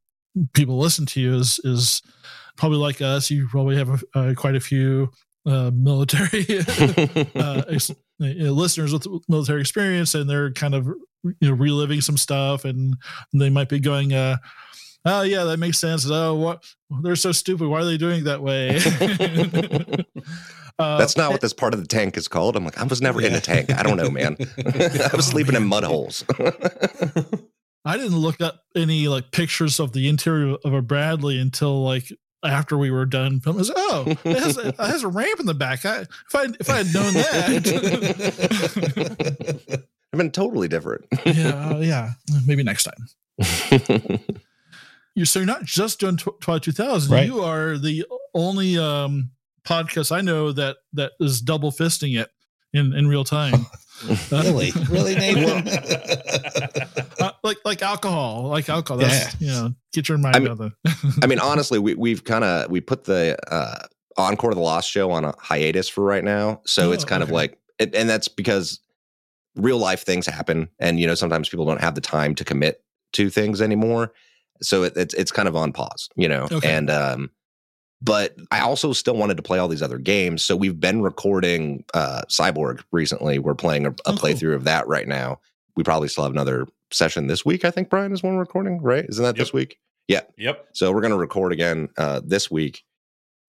people 0.55 0.79
listen 0.79 1.07
to 1.07 1.21
you 1.21 1.37
is 1.37 1.61
is 1.65 2.03
probably 2.57 2.79
like 2.79 3.03
us. 3.03 3.31
You 3.31 3.49
probably 3.49 3.77
have 3.77 4.03
a, 4.14 4.19
uh, 4.19 4.35
quite 4.35 4.57
a 4.57 4.61
few 4.61 5.11
uh, 5.47 5.71
military 5.73 6.47
uh, 7.37 7.62
ex- 7.69 7.92
listeners 8.19 8.92
with 8.92 9.07
military 9.29 9.61
experience, 9.61 10.14
and 10.14 10.29
they're 10.29 10.53
kind 10.53 10.75
of 10.75 10.87
you 10.87 11.49
know 11.49 11.53
reliving 11.53 12.01
some 12.01 12.16
stuff, 12.16 12.64
and 12.64 12.97
they 13.33 13.51
might 13.51 13.69
be 13.69 13.79
going, 13.79 14.12
uh, 14.12 14.37
"Oh 15.05 15.23
yeah, 15.23 15.45
that 15.45 15.59
makes 15.59 15.79
sense." 15.79 16.09
Oh, 16.11 16.35
what 16.35 16.64
they're 17.03 17.16
so 17.16 17.33
stupid. 17.33 17.69
Why 17.69 17.81
are 17.81 17.85
they 17.85 17.97
doing 17.97 18.21
it 18.21 18.25
that 18.25 18.42
way? 18.42 18.77
uh, 20.79 20.99
That's 20.99 21.16
not 21.16 21.31
what 21.31 21.40
this 21.40 21.53
part 21.53 21.75
of 21.75 21.81
the 21.81 21.87
tank 21.87 22.16
is 22.16 22.29
called. 22.29 22.57
I'm 22.57 22.64
like, 22.64 22.79
I 22.79 22.85
was 22.85 23.01
never 23.01 23.23
in 23.23 23.35
a 23.35 23.40
tank. 23.40 23.73
I 23.73 23.83
don't 23.83 23.97
know, 23.97 24.11
man. 24.11 24.37
I 24.59 25.11
was 25.14 25.27
sleeping 25.27 25.55
in 25.55 25.66
mud 25.66 25.85
holes. 25.85 26.25
I 27.85 27.97
didn't 27.97 28.19
look 28.19 28.40
up 28.40 28.62
any 28.75 29.07
like 29.07 29.31
pictures 29.31 29.79
of 29.79 29.92
the 29.92 30.09
interior 30.09 30.57
of 30.64 30.73
a 30.73 30.83
Bradley 30.83 31.38
until 31.38 31.85
like 31.85 32.11
after 32.50 32.78
we 32.78 32.90
were 32.90 33.06
done 33.06 33.40
filming. 33.40 33.59
I 33.59 33.61
was, 33.61 33.72
oh, 33.74 34.04
it 34.24 34.38
has, 34.38 34.56
a, 34.59 34.68
it 34.68 34.76
has 34.76 35.02
a 35.02 35.09
ramp 35.09 35.40
in 35.40 35.46
the 35.46 35.54
back. 35.54 35.85
I, 35.85 36.00
if 36.00 36.35
I 36.35 36.46
if 36.61 36.70
I 36.70 36.76
had 36.78 36.94
known 36.94 37.12
that, 37.14 37.26
I've 40.12 40.18
been 40.18 40.30
totally 40.30 40.68
different. 40.68 41.06
yeah, 41.24 41.70
uh, 41.70 41.78
yeah, 41.78 42.12
maybe 42.46 42.62
next 42.62 42.85
time. 42.85 43.09
You're 45.16 45.24
so 45.24 45.38
you're 45.38 45.46
not 45.46 45.64
just 45.64 45.98
doing 45.98 46.18
Tw- 46.18 46.38
Twilight 46.42 46.62
2000. 46.62 47.11
Right. 47.11 47.26
You 47.26 47.40
are 47.40 47.78
the 47.78 48.04
only 48.35 48.76
um, 48.76 49.30
podcast 49.66 50.12
I 50.12 50.20
know 50.20 50.52
that 50.52 50.76
that 50.92 51.12
is 51.18 51.40
double 51.40 51.72
fisting 51.72 52.20
it 52.20 52.28
in 52.74 52.92
in 52.92 53.09
real 53.09 53.24
time. 53.24 53.66
Really, 54.30 54.72
really, 54.90 55.14
Nathan. 55.14 55.66
Like 57.46 57.59
like 57.64 57.80
alcohol, 57.82 58.48
like 58.48 58.68
alcohol. 58.68 58.98
That's 58.98 59.40
you 59.40 59.46
know, 59.48 59.74
get 59.94 60.09
your 60.09 60.18
mind 60.18 60.37
I 60.37 60.38
mean- 60.40 60.48
out 60.48 60.61
of 60.61 60.72
the. 60.85 61.18
I 61.22 61.26
mean, 61.26 61.38
honestly, 61.42 61.78
we, 61.78 61.94
we've 61.94 62.24
kind 62.24 62.44
of 62.44 62.70
we 62.70 62.80
put 62.82 63.04
the 63.04 63.37
uh, 63.50 63.87
Encore 64.18 64.50
of 64.50 64.56
the 64.56 64.62
Lost 64.62 64.90
show 64.90 65.11
on 65.11 65.24
a 65.24 65.35
hiatus 65.38 65.88
for 65.88 66.04
right 66.04 66.24
now, 66.24 66.61
so 66.66 66.90
Oh, 66.90 66.92
it's 66.92 67.04
kind 67.04 67.22
of 67.22 67.30
like, 67.30 67.59
it, 67.78 67.94
and 67.94 68.09
that's 68.11 68.28
because 68.28 68.80
real 69.54 69.78
life 69.78 70.02
things 70.04 70.26
happen, 70.26 70.68
and 70.78 71.00
you 71.00 71.06
know 71.06 71.14
sometimes 71.14 71.48
people 71.48 71.64
don't 71.64 71.80
have 71.80 71.94
the 71.94 72.00
time 72.02 72.35
to 72.35 72.44
commit 72.44 72.82
to 73.14 73.30
things 73.30 73.62
anymore, 73.62 74.12
so 74.61 74.82
it, 74.82 74.92
it's 74.96 75.14
it's 75.14 75.32
kind 75.32 75.48
of 75.48 75.56
on 75.56 75.72
pause, 75.72 76.09
you 76.16 76.28
know, 76.28 76.48
Okay. 76.52 76.70
and 76.76 76.90
um, 76.90 77.30
but 78.02 78.37
I 78.50 78.61
also 78.61 78.92
still 78.92 79.16
wanted 79.16 79.37
to 79.38 79.42
play 79.42 79.59
all 79.59 79.68
these 79.68 79.82
other 79.82 79.98
games, 79.98 80.42
so 80.42 80.54
we've 80.56 80.78
been 80.78 81.00
recording 81.02 81.85
uh, 81.94 82.22
Cyborg 82.28 82.82
recently. 82.92 83.38
We're 83.38 83.54
playing 83.54 83.87
a, 83.87 83.90
a 83.90 83.92
Oh, 84.06 84.12
cool. 84.12 84.16
playthrough 84.16 84.54
of 84.54 84.64
that 84.64 84.87
right 84.88 85.09
now. 85.09 85.40
We 85.76 85.82
probably 85.82 86.09
still 86.09 86.24
have 86.24 86.32
another 86.32 86.66
session 86.90 87.27
this 87.27 87.44
week. 87.44 87.64
I 87.64 87.70
think 87.70 87.88
Brian 87.90 88.12
is 88.12 88.22
one 88.22 88.37
recording, 88.37 88.81
right? 88.83 89.05
Isn't 89.09 89.25
that 89.25 89.37
this 89.37 89.53
week? 89.53 89.79
Yeah. 90.09 90.20
Yep. 90.38 90.66
So 90.72 90.92
we're 90.92 91.01
going 91.01 91.12
to 91.12 91.18
record 91.18 91.53
again 91.53 91.88
uh, 91.99 92.20
this 92.25 92.51
week, 92.51 92.85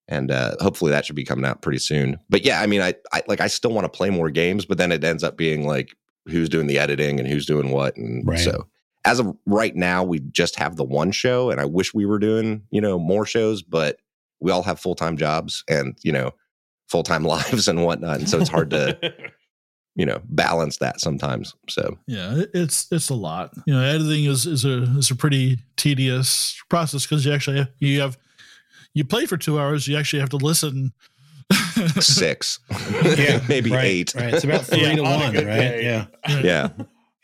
and 0.07 0.31
uh, 0.31 0.55
hopefully 0.59 0.91
that 0.91 1.05
should 1.05 1.15
be 1.15 1.23
coming 1.23 1.45
out 1.45 1.61
pretty 1.61 1.79
soon. 1.79 2.19
But 2.29 2.43
yeah, 2.45 2.61
I 2.61 2.65
mean, 2.67 2.81
I, 2.81 2.95
I 3.13 3.21
like 3.27 3.41
I 3.41 3.47
still 3.47 3.71
want 3.71 3.85
to 3.85 3.95
play 3.95 4.09
more 4.09 4.29
games, 4.29 4.65
but 4.65 4.77
then 4.77 4.91
it 4.91 5.03
ends 5.03 5.23
up 5.23 5.37
being 5.37 5.67
like 5.67 5.89
who's 6.25 6.49
doing 6.49 6.67
the 6.67 6.79
editing 6.79 7.19
and 7.19 7.27
who's 7.27 7.45
doing 7.45 7.71
what, 7.71 7.95
and 7.95 8.27
Right. 8.27 8.39
so 8.39 8.67
as 9.05 9.19
of 9.19 9.37
right 9.45 9.75
now, 9.75 10.03
we 10.03 10.19
just 10.19 10.55
have 10.57 10.75
the 10.75 10.83
one 10.83 11.11
show, 11.11 11.49
and 11.51 11.61
I 11.61 11.65
wish 11.65 11.93
we 11.93 12.05
were 12.05 12.19
doing 12.19 12.63
you 12.71 12.81
know 12.81 12.97
more 12.99 13.25
shows, 13.25 13.61
but 13.61 13.99
we 14.39 14.51
all 14.51 14.63
have 14.63 14.79
full 14.79 14.95
time 14.95 15.15
jobs 15.17 15.63
and 15.69 15.95
you 16.03 16.11
know 16.11 16.31
full 16.89 17.03
time 17.03 17.23
lives 17.35 17.67
and 17.67 17.83
whatnot, 17.85 18.17
and 18.19 18.27
so 18.29 18.39
it's 18.39 18.49
hard 18.49 18.71
to 18.71 18.97
you 19.97 20.05
know 20.05 20.21
balance 20.29 20.77
that 20.77 21.01
sometimes. 21.01 21.53
So 21.67 21.97
Yeah, 22.07 22.43
it's 22.53 22.87
it's 22.91 23.09
a 23.09 23.15
lot. 23.15 23.51
You 23.65 23.73
know, 23.73 23.83
editing 23.83 24.25
is 24.25 24.45
is 24.45 24.63
a 24.63 24.83
is 24.97 25.11
a 25.11 25.15
pretty 25.15 25.57
tedious 25.75 26.55
process 26.69 27.05
because 27.05 27.25
you 27.25 27.33
actually 27.33 27.57
have, 27.57 27.69
you 27.79 27.99
have 27.99 28.17
you 28.93 29.03
play 29.03 29.25
for 29.25 29.35
two 29.35 29.59
hours. 29.59 29.87
You 29.87 29.97
actually 29.97 30.21
have 30.21 30.29
to 30.29 30.37
listen. 30.37 30.93
six, 31.99 32.59
yeah, 33.17 33.41
maybe 33.49 33.71
right, 33.71 33.85
eight. 33.85 34.13
Right, 34.15 34.33
it's 34.33 34.43
about 34.43 34.65
three 34.65 34.81
Yeah, 34.81 34.95
to 34.95 35.03
on 35.03 35.19
one, 35.19 35.33
right? 35.33 35.43
day. 35.45 35.83
Yeah, 35.83 36.41
Yeah, 36.41 36.69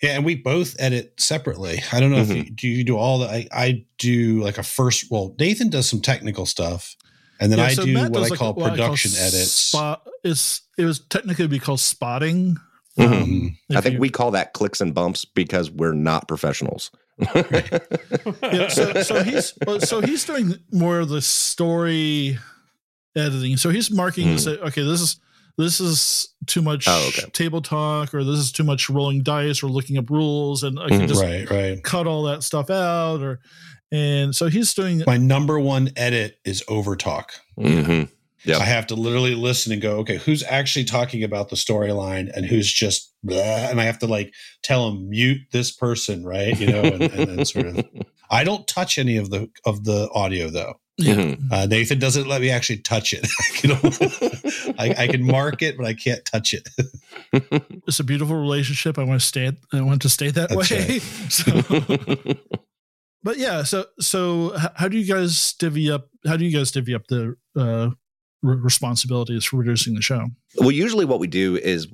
yeah, 0.02 0.16
and 0.16 0.26
we 0.26 0.36
both 0.36 0.76
edit 0.80 1.14
separately. 1.18 1.84
I 1.92 2.00
don't 2.00 2.12
know 2.12 2.20
if 2.20 2.30
you 2.30 2.44
mm-hmm. 2.44 2.54
do. 2.56 2.68
You 2.68 2.84
do 2.84 2.98
all 2.98 3.20
the. 3.20 3.28
I, 3.30 3.48
I 3.52 3.86
do 3.98 4.42
like 4.42 4.58
a 4.58 4.64
first. 4.64 5.12
Well, 5.12 5.36
Nathan 5.40 5.70
does 5.70 5.90
some 5.90 6.02
technical 6.02 6.46
stuff, 6.46 6.96
and 7.44 7.52
then 7.52 7.60
Yeah, 7.60 7.66
I 7.66 7.74
so 7.74 7.86
do 7.86 7.94
Matt 7.94 8.12
what 8.12 8.18
I 8.26 8.30
like 8.30 8.40
call 8.40 8.54
what 8.54 8.72
production 8.72 9.12
edits. 9.12 9.52
Spot 9.52 10.08
is 10.24 10.62
it 10.78 10.86
was 10.86 11.00
technically 11.00 11.46
be 11.48 11.60
called 11.60 11.80
spotting. 11.82 12.58
Mhm. 12.98 13.12
Um, 13.12 13.58
I 13.76 13.82
think 13.82 13.94
you- 13.96 14.00
we 14.00 14.10
call 14.10 14.32
that 14.32 14.54
clicks 14.54 14.80
and 14.82 14.94
bumps 14.96 15.26
because 15.26 15.70
we're 15.70 15.94
not 15.94 16.28
professionals. 16.28 16.90
yeah, 17.36 18.68
so 18.70 19.02
so 19.04 19.24
he's 19.24 19.54
so 19.80 20.02
he's 20.02 20.24
doing 20.26 20.56
more 20.72 21.00
of 21.00 21.10
the 21.10 21.22
story 21.22 22.38
editing. 23.16 23.58
So 23.58 23.70
he's 23.70 23.92
marking 23.92 24.26
to 24.36 24.40
say, 24.40 24.52
okay, 24.58 24.84
this 24.84 25.02
is 25.02 25.18
this 25.58 25.80
is 25.80 26.30
too 26.48 26.62
much 26.64 26.86
Oh, 26.88 27.10
okay. 27.10 27.30
table 27.32 27.62
talk, 27.62 28.14
or 28.16 28.24
this 28.24 28.40
is 28.40 28.52
too 28.52 28.64
much 28.64 28.90
rolling 28.90 29.22
dice, 29.22 29.62
or 29.62 29.68
looking 29.68 29.98
up 30.00 30.10
rules, 30.10 30.64
and 30.64 30.80
I 30.80 30.88
can 30.90 31.02
Mhm. 31.02 31.08
just 31.08 31.22
right, 31.22 31.50
right. 31.50 31.84
cut 31.84 32.08
all 32.08 32.24
that 32.24 32.42
stuff 32.44 32.70
out. 32.72 33.22
Or 33.22 33.40
and 33.94 34.36
so 34.36 34.48
he's 34.50 34.74
doing. 34.74 35.04
My 35.06 35.18
number 35.18 35.60
one 35.60 35.92
edit 35.96 36.40
is 36.44 36.64
over 36.68 36.96
talk. 36.96 37.34
Mhm. 37.58 38.10
Yep. 38.46 38.60
I 38.60 38.66
have 38.66 38.88
to 38.88 38.96
literally 38.96 39.36
listen 39.36 39.72
and 39.72 39.82
go, 39.82 40.00
okay, 40.00 40.18
who's 40.18 40.44
actually 40.44 40.84
talking 40.84 41.24
about 41.24 41.48
the 41.50 41.56
storyline 41.56 42.30
and 42.36 42.46
who's 42.46 42.70
just, 42.70 43.14
blah, 43.24 43.40
and 43.42 43.80
I 43.80 43.86
have 43.86 44.00
to 44.00 44.08
like 44.08 44.34
tell 44.64 44.90
them 44.92 45.10
mute 45.10 45.40
this 45.52 45.72
person, 45.72 46.26
right? 46.26 46.60
You 46.60 46.68
know, 46.68 46.82
and, 46.82 47.04
and 47.04 47.30
then 47.30 47.46
sort 47.46 47.68
of. 47.68 47.86
I 48.30 48.44
don't 48.44 48.68
touch 48.68 48.98
any 48.98 49.16
of 49.16 49.30
the 49.30 49.50
of 49.64 49.86
the 49.86 50.10
audio 50.14 50.50
though. 50.50 50.74
Yeah. 50.98 51.16
Mhm. 51.16 51.52
Uh, 51.52 51.66
Nathan 51.68 52.00
doesn't 52.00 52.28
let 52.28 52.42
me 52.42 52.50
actually 52.50 52.80
touch 52.80 53.14
it. 53.14 53.28
you 53.64 53.70
know, 53.70 54.74
I, 54.78 55.04
I 55.04 55.08
can 55.08 55.24
mark 55.26 55.62
it, 55.62 55.78
but 55.78 55.86
I 55.86 55.94
can't 55.94 56.26
touch 56.26 56.54
it. 56.54 56.68
It's 57.88 58.00
a 58.00 58.04
beautiful 58.04 58.36
relationship. 58.36 58.98
I 59.00 59.04
want 59.04 59.20
to 59.22 59.28
stay. 59.28 59.52
I 59.72 59.82
want 59.82 60.02
to 60.04 60.10
stay 60.10 60.30
that 60.32 60.50
That's 60.50 60.72
way. 60.72 61.00
So, 61.30 62.64
but 63.24 63.38
yeah. 63.38 63.64
So 63.64 63.86
so 64.00 64.56
how 64.76 64.88
do 64.88 64.98
you 64.98 65.12
guys 65.12 65.54
divvy 65.54 65.92
up? 65.92 66.10
How 66.26 66.38
do 66.38 66.46
you 66.46 66.56
guys 66.56 66.72
divvy 66.72 66.94
up 66.94 67.08
the 67.08 67.36
uh, 67.56 67.90
re- 68.42 68.58
responsibilities 68.58 69.46
for 69.46 69.58
producing 69.58 69.96
the 69.96 70.02
show? 70.02 70.28
well, 70.58 70.72
usually 70.72 71.06
what 71.06 71.20
we 71.20 71.28
do 71.28 71.58
is 71.58 71.88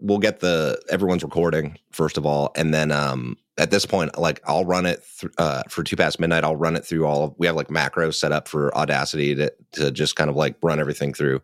we'll 0.00 0.18
get 0.18 0.40
the 0.40 0.80
everyone's 0.90 1.22
recording 1.22 1.78
first 1.92 2.16
of 2.16 2.26
all, 2.26 2.52
and 2.56 2.72
then 2.72 2.92
um, 2.92 3.36
at 3.58 3.70
this 3.70 3.86
point, 3.86 4.18
like 4.18 4.40
I'll 4.46 4.64
run 4.64 4.86
it 4.86 5.02
th- 5.20 5.32
uh, 5.38 5.62
for 5.68 5.82
two 5.82 5.96
past 5.96 6.20
midnight. 6.20 6.44
I'll 6.44 6.56
run 6.56 6.76
it 6.76 6.84
through 6.84 7.06
all. 7.06 7.24
Of, 7.24 7.34
we 7.38 7.46
have 7.46 7.56
like 7.56 7.68
macros 7.68 8.14
set 8.14 8.32
up 8.32 8.48
for 8.48 8.76
Audacity 8.76 9.34
to 9.34 9.52
to 9.72 9.90
just 9.90 10.16
kind 10.16 10.30
of 10.30 10.36
like 10.36 10.56
run 10.62 10.80
everything 10.80 11.12
through, 11.12 11.40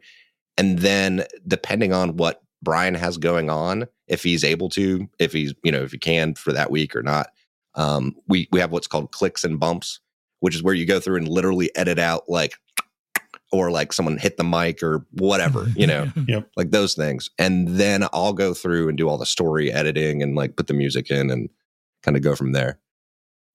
and 0.56 0.78
then 0.78 1.24
depending 1.46 1.92
on 1.92 2.16
what 2.16 2.42
Brian 2.62 2.94
has 2.94 3.18
going 3.18 3.50
on, 3.50 3.88
if 4.06 4.22
he's 4.22 4.44
able 4.44 4.68
to, 4.70 5.08
if 5.18 5.32
he's 5.32 5.54
you 5.64 5.72
know 5.72 5.82
if 5.82 5.92
he 5.92 5.98
can 5.98 6.34
for 6.34 6.52
that 6.52 6.70
week 6.70 6.94
or 6.94 7.02
not, 7.02 7.30
um, 7.74 8.14
we 8.28 8.48
we 8.52 8.60
have 8.60 8.72
what's 8.72 8.86
called 8.86 9.12
clicks 9.12 9.44
and 9.44 9.58
bumps, 9.60 10.00
which 10.40 10.54
is 10.54 10.62
where 10.62 10.74
you 10.74 10.86
go 10.86 11.00
through 11.00 11.16
and 11.16 11.28
literally 11.28 11.74
edit 11.76 11.98
out 11.98 12.28
like 12.28 12.54
or 13.50 13.70
like 13.70 13.92
someone 13.92 14.16
hit 14.16 14.36
the 14.38 14.44
mic 14.44 14.82
or 14.82 15.04
whatever, 15.12 15.66
you 15.76 15.86
know, 15.86 16.10
Yep. 16.26 16.50
like 16.56 16.70
those 16.70 16.94
things. 16.94 17.30
And 17.38 17.68
then 17.68 18.06
I'll 18.12 18.32
go 18.32 18.54
through 18.54 18.88
and 18.88 18.96
do 18.96 19.08
all 19.08 19.18
the 19.18 19.26
story 19.26 19.70
editing 19.70 20.22
and 20.22 20.34
like 20.34 20.56
put 20.56 20.66
the 20.68 20.74
music 20.74 21.10
in 21.10 21.30
and 21.30 21.50
kind 22.02 22.16
of 22.16 22.22
go 22.22 22.34
from 22.34 22.52
there. 22.52 22.78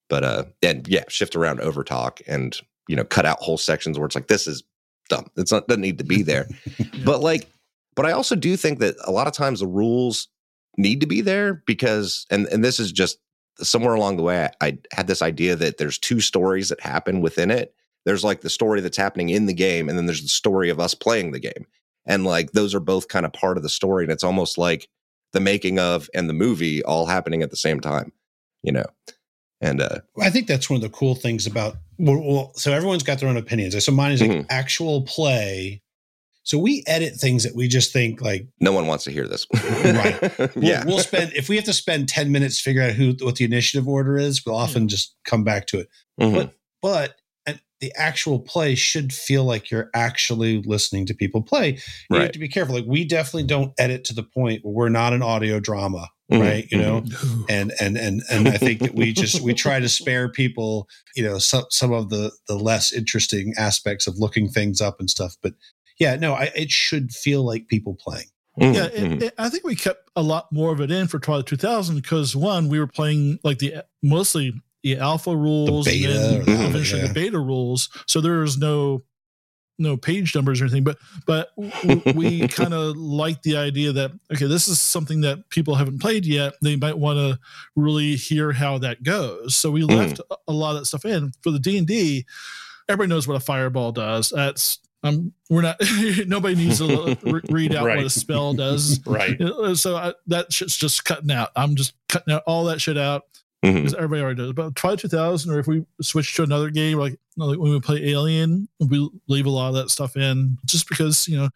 But 0.09 0.23
uh 0.23 0.43
and 0.63 0.87
yeah, 0.87 1.03
shift 1.09 1.35
around 1.35 1.59
over 1.61 1.83
talk 1.83 2.21
and 2.27 2.57
you 2.87 2.95
know, 2.95 3.03
cut 3.03 3.25
out 3.25 3.39
whole 3.41 3.57
sections 3.57 3.97
where 3.99 4.05
it's 4.05 4.15
like 4.15 4.27
this 4.27 4.47
is 4.47 4.63
dumb. 5.09 5.25
It's 5.35 5.51
not 5.51 5.67
doesn't 5.67 5.81
need 5.81 5.97
to 5.97 6.03
be 6.05 6.21
there. 6.23 6.47
But 7.05 7.21
like 7.21 7.47
but 7.95 8.05
I 8.05 8.11
also 8.11 8.35
do 8.35 8.55
think 8.55 8.77
that 8.79 8.95
a 9.05 9.11
lot 9.11 9.25
of 9.27 9.33
times 9.33 9.59
the 9.59 9.67
rules 9.67 10.27
need 10.77 11.01
to 11.01 11.07
be 11.07 11.21
there 11.21 11.55
because 11.65 12.25
and 12.29 12.45
and 12.47 12.63
this 12.63 12.79
is 12.79 12.91
just 12.91 13.17
somewhere 13.61 13.93
along 13.93 14.17
the 14.17 14.23
way 14.23 14.49
I, 14.61 14.67
I 14.67 14.77
had 14.91 15.07
this 15.07 15.21
idea 15.21 15.55
that 15.55 15.77
there's 15.77 15.97
two 15.97 16.19
stories 16.19 16.69
that 16.69 16.81
happen 16.81 17.21
within 17.21 17.51
it 17.51 17.73
there's 18.05 18.23
like 18.23 18.41
the 18.41 18.49
story 18.49 18.79
that's 18.81 18.97
happening 18.97 19.29
in 19.29 19.45
the 19.47 19.53
game 19.53 19.89
and 19.89 19.97
then 19.97 20.05
there's 20.05 20.21
the 20.21 20.27
story 20.29 20.69
of 20.69 20.79
us 20.79 20.93
playing 20.93 21.31
the 21.31 21.39
game 21.39 21.65
and 22.05 22.23
like 22.23 22.51
those 22.51 22.73
are 22.75 22.79
both 22.79 23.07
kind 23.07 23.25
of 23.25 23.33
part 23.33 23.57
of 23.57 23.63
the 23.63 23.69
story 23.69 24.03
and 24.03 24.11
it's 24.11 24.23
almost 24.23 24.57
like 24.57 24.87
the 25.33 25.39
making 25.39 25.77
of 25.79 26.09
and 26.13 26.29
the 26.29 26.33
movie 26.33 26.83
all 26.83 27.05
happening 27.05 27.41
at 27.41 27.49
the 27.49 27.57
same 27.57 27.79
time 27.79 28.11
you 28.63 28.71
know 28.71 28.85
and 29.59 29.81
uh 29.81 29.99
I 30.21 30.29
think 30.29 30.47
that's 30.47 30.69
one 30.69 30.75
of 30.77 30.81
the 30.83 30.89
cool 30.95 31.15
things 31.15 31.47
about 31.47 31.77
well, 31.99 32.51
so 32.55 32.71
everyone's 32.71 33.01
got 33.01 33.19
their 33.19 33.27
own 33.27 33.37
opinions. 33.37 33.83
So 33.83 33.91
mine 33.91 34.11
is 34.11 34.21
like 34.21 34.29
Mhm. 34.29 34.45
actual 34.51 35.01
play. 35.01 35.81
So 36.47 36.57
we 36.57 36.81
edit 36.87 37.15
things 37.15 37.43
that 37.43 37.55
we 37.57 37.67
just 37.67 37.91
think 37.91 38.21
like 38.21 38.47
no 38.61 38.71
one 38.71 38.87
wants 38.87 39.03
to 39.03 39.11
hear 39.11 39.27
this 39.27 39.45
Right. 39.83 40.39
we'll, 40.55 40.63
yeah 40.63 40.85
we'll 40.85 40.99
spend 40.99 41.33
if 41.33 41.49
we 41.49 41.57
have 41.57 41.65
to 41.65 41.73
spend 41.73 42.07
10 42.07 42.31
minutes 42.31 42.57
figuring 42.61 42.89
out 42.89 42.95
who 42.95 43.13
what 43.19 43.35
the 43.35 43.43
initiative 43.43 43.85
order 43.85 44.17
is, 44.17 44.45
we'll 44.45 44.55
often 44.55 44.87
just 44.87 45.13
come 45.25 45.43
back 45.43 45.67
to 45.67 45.79
it. 45.79 45.89
Mhm. 46.21 46.33
But 46.33 46.53
but 46.81 47.15
and 47.45 47.59
the 47.81 47.91
actual 47.97 48.39
play 48.39 48.75
should 48.75 49.11
feel 49.11 49.43
like 49.43 49.69
you're 49.69 49.89
actually 49.93 50.61
listening 50.63 51.05
to 51.07 51.13
people 51.13 51.41
play. 51.41 51.79
You 52.09 52.19
have 52.19 52.31
to 52.31 52.39
be 52.39 52.47
careful. 52.47 52.75
Like 52.75 52.85
we 52.87 53.03
definitely 53.03 53.43
don't 53.47 53.73
edit 53.77 54.05
to 54.05 54.13
the 54.15 54.23
point 54.23 54.63
where 54.63 54.73
we're 54.73 54.89
not 54.89 55.11
an 55.11 55.21
audio 55.21 55.59
drama, 55.59 56.07
Mhm. 56.31 56.39
right? 56.41 56.67
You 56.71 56.77
know, 56.77 57.03
Ooh. 57.25 57.45
and 57.49 57.73
and 57.81 57.97
and 57.97 58.21
and 58.31 58.47
I 58.47 58.57
think 58.57 58.79
that 58.79 58.95
we 58.95 59.11
just 59.11 59.41
we 59.41 59.53
try 59.53 59.81
to 59.81 59.89
spare 59.89 60.29
people, 60.29 60.87
you 61.13 61.23
know, 61.23 61.39
some 61.39 61.65
some 61.71 61.91
of 61.91 62.09
the 62.09 62.31
the 62.47 62.55
less 62.57 62.93
interesting 62.93 63.53
aspects 63.57 64.07
of 64.07 64.17
looking 64.17 64.47
things 64.47 64.79
up 64.79 65.01
and 65.01 65.09
stuff. 65.09 65.35
But 65.43 65.53
yeah, 65.99 66.15
no, 66.15 66.33
I, 66.33 66.51
it 66.55 66.71
should 66.71 67.11
feel 67.11 67.43
like 67.43 67.67
people 67.67 67.95
playing. 67.95 68.27
Mhm. 68.59 68.73
yeah, 68.75 68.85
it, 68.85 69.03
Mhm. 69.03 69.21
it- 69.23 69.33
I 69.37 69.49
think 69.49 69.63
we 69.65 69.75
kept 69.75 70.09
a 70.15 70.21
lot 70.21 70.51
more 70.51 70.71
of 70.71 70.81
it 70.81 70.89
in 70.91 71.07
for 71.07 71.19
Twilight 71.19 71.45
2000 71.45 71.95
because 71.95 72.35
one, 72.35 72.69
we 72.69 72.79
were 72.79 72.87
playing 72.87 73.39
like 73.43 73.59
the 73.59 73.83
mostly 74.01 74.53
the 74.83 74.97
alpha 74.97 75.35
rules, 75.35 75.85
beta 75.85 76.11
and 76.37 76.45
then 76.45 76.69
eventually 76.69 77.01
yeah. 77.01 77.07
the 77.09 77.13
beta 77.13 77.39
rules. 77.39 77.89
So 78.07 78.19
there 78.21 78.39
was 78.39 78.57
no 78.57 79.03
no 79.79 79.95
page 79.95 80.33
numbers 80.33 80.59
or 80.59 80.63
anything, 80.65 80.83
but 80.83 80.97
but 81.27 81.49
w- 81.83 82.01
we 82.15 82.47
kind 82.47 82.73
of 82.73 82.97
like 82.97 83.43
the 83.43 83.57
idea 83.57 83.91
that 83.91 84.11
okay, 84.33 84.47
this 84.47 84.67
is 84.67 84.79
something 84.81 85.21
that 85.21 85.47
people 85.51 85.75
haven't 85.75 85.99
played 85.99 86.25
yet. 86.25 86.53
They 86.63 86.75
might 86.77 86.97
want 86.97 87.17
to 87.19 87.39
really 87.75 88.15
hear 88.15 88.53
how 88.53 88.79
that 88.79 89.03
goes. 89.03 89.55
So 89.55 89.69
we 89.69 89.81
Mhm. 89.83 89.95
left 89.97 90.21
a- 90.31 90.37
a 90.47 90.53
lot 90.53 90.71
of 90.71 90.77
that 90.79 90.85
stuff 90.85 91.05
in 91.05 91.31
for 91.43 91.51
the 91.51 91.59
D 91.59 91.77
and 91.77 91.85
D. 91.85 92.25
Everybody 92.89 93.09
knows 93.09 93.27
what 93.27 93.35
a 93.37 93.39
fireball 93.39 93.91
does. 93.91 94.29
That's 94.29 94.79
um, 95.03 95.31
we're 95.49 95.61
not. 95.61 95.77
nobody 96.27 96.55
needs 96.55 96.79
to 96.79 97.17
re- 97.23 97.41
read 97.49 97.75
out 97.75 97.85
Right. 97.85 97.97
what 97.97 98.05
a 98.05 98.09
spell 98.09 98.53
does. 98.53 98.99
Right. 99.05 99.37
So 99.75 99.95
I, 99.95 100.13
that 100.27 100.51
shit's 100.51 100.75
just 100.77 101.05
cutting 101.05 101.31
out. 101.31 101.49
I'm 101.55 101.75
just 101.75 101.93
cutting 102.09 102.33
out 102.33 102.43
all 102.47 102.65
that 102.65 102.81
shit 102.81 102.97
out 102.97 103.23
because 103.61 103.93
everybody 103.93 104.21
already 104.21 104.37
does. 104.41 104.53
But 104.53 104.75
Twilight 104.75 104.99
2000, 104.99 105.51
or 105.53 105.59
if 105.59 105.67
we 105.67 105.85
switch 106.01 106.35
to 106.35 106.43
another 106.43 106.69
game, 106.69 106.97
like, 106.97 107.19
like 107.37 107.59
when 107.59 107.71
we 107.71 107.79
play 107.79 108.09
Alien, 108.09 108.67
we 108.79 109.09
leave 109.27 109.45
a 109.45 109.49
lot 109.49 109.69
of 109.69 109.75
that 109.75 109.89
stuff 109.89 110.15
in 110.17 110.57
just 110.65 110.87
because 110.89 111.27
you 111.27 111.37
know 111.37 111.49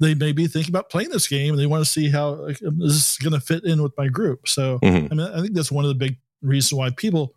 they 0.00 0.14
may 0.14 0.30
be 0.32 0.46
thinking 0.46 0.70
about 0.72 0.90
playing 0.90 1.10
this 1.10 1.26
game 1.26 1.50
and 1.54 1.58
they 1.60 1.66
want 1.66 1.84
to 1.84 1.90
see 1.90 2.08
how 2.08 2.30
like, 2.34 2.62
um, 2.64 2.78
this 2.78 2.92
is 2.92 3.18
going 3.18 3.32
to 3.32 3.40
fit 3.40 3.64
in 3.64 3.82
with 3.82 3.92
my 3.98 4.06
group. 4.08 4.46
So 4.46 4.78
Mhm. 4.80 5.10
I 5.10 5.14
mean, 5.14 5.26
I 5.26 5.40
think 5.40 5.54
that's 5.54 5.72
one 5.72 5.84
of 5.84 5.88
the 5.88 5.94
big 5.96 6.16
reasons 6.42 6.74
why 6.78 6.90
people 6.90 7.34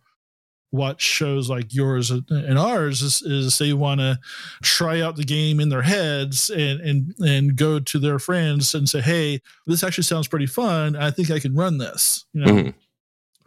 watch 0.72 1.02
shows 1.02 1.48
like 1.50 1.72
yours 1.74 2.10
and 2.10 2.58
ours 2.58 3.02
is, 3.02 3.22
is 3.22 3.58
they 3.58 3.72
want 3.74 4.00
to 4.00 4.18
try 4.62 5.00
out 5.00 5.16
the 5.16 5.24
game 5.24 5.60
in 5.60 5.68
their 5.68 5.82
heads 5.82 6.50
and, 6.50 6.80
and 6.80 7.14
and 7.20 7.56
go 7.56 7.78
to 7.78 7.98
their 7.98 8.18
friends 8.18 8.74
and 8.74 8.88
say, 8.88 9.00
"Hey, 9.00 9.40
this 9.66 9.84
actually 9.84 10.04
sounds 10.04 10.28
pretty 10.28 10.46
fun. 10.46 10.96
I 10.96 11.10
think 11.10 11.30
I 11.30 11.38
can 11.38 11.54
run 11.54 11.78
this." 11.78 12.24
You 12.32 12.40
know. 12.44 12.52
Mhm. 12.52 12.74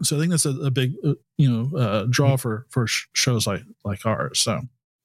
So 0.03 0.17
I 0.17 0.19
think 0.19 0.31
that's 0.31 0.45
a, 0.45 0.51
a 0.51 0.71
big 0.71 0.93
uh, 1.05 1.13
you 1.37 1.49
know 1.49 1.77
uh, 1.77 2.05
draw 2.09 2.35
for 2.37 2.65
for 2.69 2.85
sh- 2.87 3.07
shows 3.13 3.47
like 3.47 3.63
like 3.83 4.05
ours. 4.05 4.39
So 4.39 4.61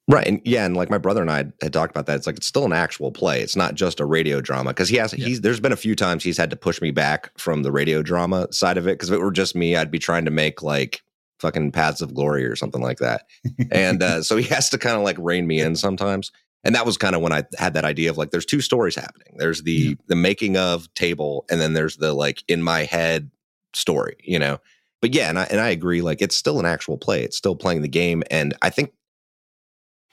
Right. 0.07 0.27
And 0.27 0.41
yeah, 0.43 0.65
and 0.65 0.75
like 0.75 0.89
my 0.89 0.97
brother 0.97 1.21
and 1.21 1.31
I 1.31 1.45
had, 1.61 1.71
talked 1.71 1.91
about 1.91 2.05
that. 2.07 2.17
It's 2.17 2.27
like 2.27 2.35
it's 2.35 2.47
still 2.47 2.65
an 2.65 2.73
actual 2.73 3.11
play. 3.11 3.41
It's 3.41 3.55
not 3.55 3.75
just 3.75 4.01
a 4.01 4.05
radio 4.05 4.41
drama. 4.41 4.71
Because 4.71 4.89
he 4.89 4.97
has 4.97 5.13
Yeah. 5.13 5.25
he's 5.27 5.39
there's 5.41 5.61
been 5.61 5.71
a 5.71 5.77
few 5.77 5.95
times 5.95 6.23
he's 6.23 6.37
had 6.37 6.49
to 6.49 6.55
push 6.57 6.81
me 6.81 6.91
back 6.91 7.31
from 7.39 7.63
the 7.63 7.71
radio 7.71 8.01
drama 8.01 8.51
side 8.51 8.77
of 8.77 8.87
it. 8.87 8.93
Because 8.93 9.09
if 9.09 9.15
it 9.15 9.21
were 9.21 9.31
just 9.31 9.55
me, 9.55 9.75
I'd 9.77 9.91
be 9.91 9.99
trying 9.99 10.25
to 10.25 10.31
make 10.31 10.61
like 10.61 11.01
fucking 11.41 11.71
paths 11.71 12.01
of 12.01 12.13
glory 12.13 12.45
or 12.45 12.55
something 12.55 12.81
like 12.81 12.99
that. 12.99 13.25
and 13.71 14.01
uh, 14.03 14.21
so 14.23 14.37
he 14.37 14.43
has 14.43 14.69
to 14.69 14.77
kind 14.77 14.95
of 14.95 15.03
like 15.03 15.17
rein 15.19 15.45
me 15.47 15.59
in 15.59 15.75
sometimes. 15.75 16.31
And 16.63 16.75
that 16.75 16.85
was 16.85 16.95
kind 16.97 17.15
of 17.15 17.21
when 17.21 17.33
I 17.33 17.43
had 17.57 17.73
that 17.73 17.85
idea 17.85 18.11
of 18.11 18.17
like 18.17 18.29
there's 18.31 18.45
two 18.45 18.61
stories 18.61 18.95
happening. 18.95 19.35
There's 19.37 19.63
the 19.63 19.71
Yeah. 19.71 19.93
the 20.07 20.15
making 20.15 20.57
of 20.57 20.93
table, 20.93 21.45
and 21.49 21.59
then 21.59 21.73
there's 21.73 21.97
the 21.97 22.13
like 22.13 22.43
in 22.47 22.61
my 22.61 22.83
head 22.83 23.31
story, 23.73 24.15
you 24.23 24.37
know. 24.37 24.59
But 25.01 25.15
yeah, 25.15 25.27
and 25.29 25.39
I 25.39 25.43
and 25.45 25.59
I 25.59 25.69
agree, 25.69 26.03
like 26.03 26.21
it's 26.21 26.35
still 26.37 26.59
an 26.59 26.67
actual 26.67 26.99
play. 26.99 27.23
It's 27.23 27.35
still 27.35 27.55
playing 27.55 27.81
the 27.81 27.87
game. 27.87 28.21
And 28.29 28.53
I 28.61 28.69
think 28.69 28.93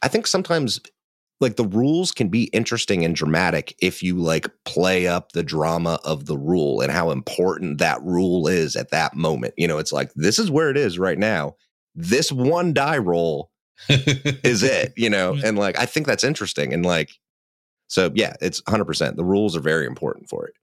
I 0.02 0.08
think 0.08 0.26
sometimes 0.26 0.80
like 1.41 1.57
the 1.57 1.64
rules 1.64 2.12
can 2.12 2.28
be 2.28 2.45
interesting 2.45 3.05
and 3.05 3.14
dramatic 3.14 3.76
if 3.80 4.03
you 4.03 4.16
like 4.16 4.49
play 4.64 5.07
up 5.07 5.32
the 5.32 5.43
drama 5.43 6.01
of 6.05 6.26
the 6.26 6.36
rule 6.36 6.80
and 6.80 6.91
how 6.91 7.11
important 7.11 7.78
that 7.78 8.03
rule 8.03 8.49
is 8.49 8.74
at 8.74 8.91
that 8.91 9.14
moment. 9.14 9.55
You 9.57 9.68
know, 9.68 9.78
it's 9.78 9.93
like 9.93 10.12
this 10.14 10.39
is 10.39 10.51
where 10.51 10.70
it 10.70 10.76
is 10.76 10.99
right 10.99 11.18
now. 11.18 11.55
This 11.95 12.32
one 12.32 12.72
die 12.72 12.99
roll 12.99 13.51
is 13.89 14.62
it, 14.62 14.93
you 14.97 15.09
know? 15.09 15.36
And 15.45 15.57
like 15.57 15.78
I 15.78 15.86
think 15.86 16.07
that's 16.07 16.24
interesting 16.24 16.72
and 16.72 16.84
like 16.84 17.12
so 17.86 18.11
yeah, 18.14 18.34
it's 18.43 18.61
100%. 18.62 19.16
The 19.16 19.24
rules 19.24 19.57
are 19.57 19.61
very 19.61 19.86
important 19.86 20.28
for 20.28 20.47
it. 20.47 20.55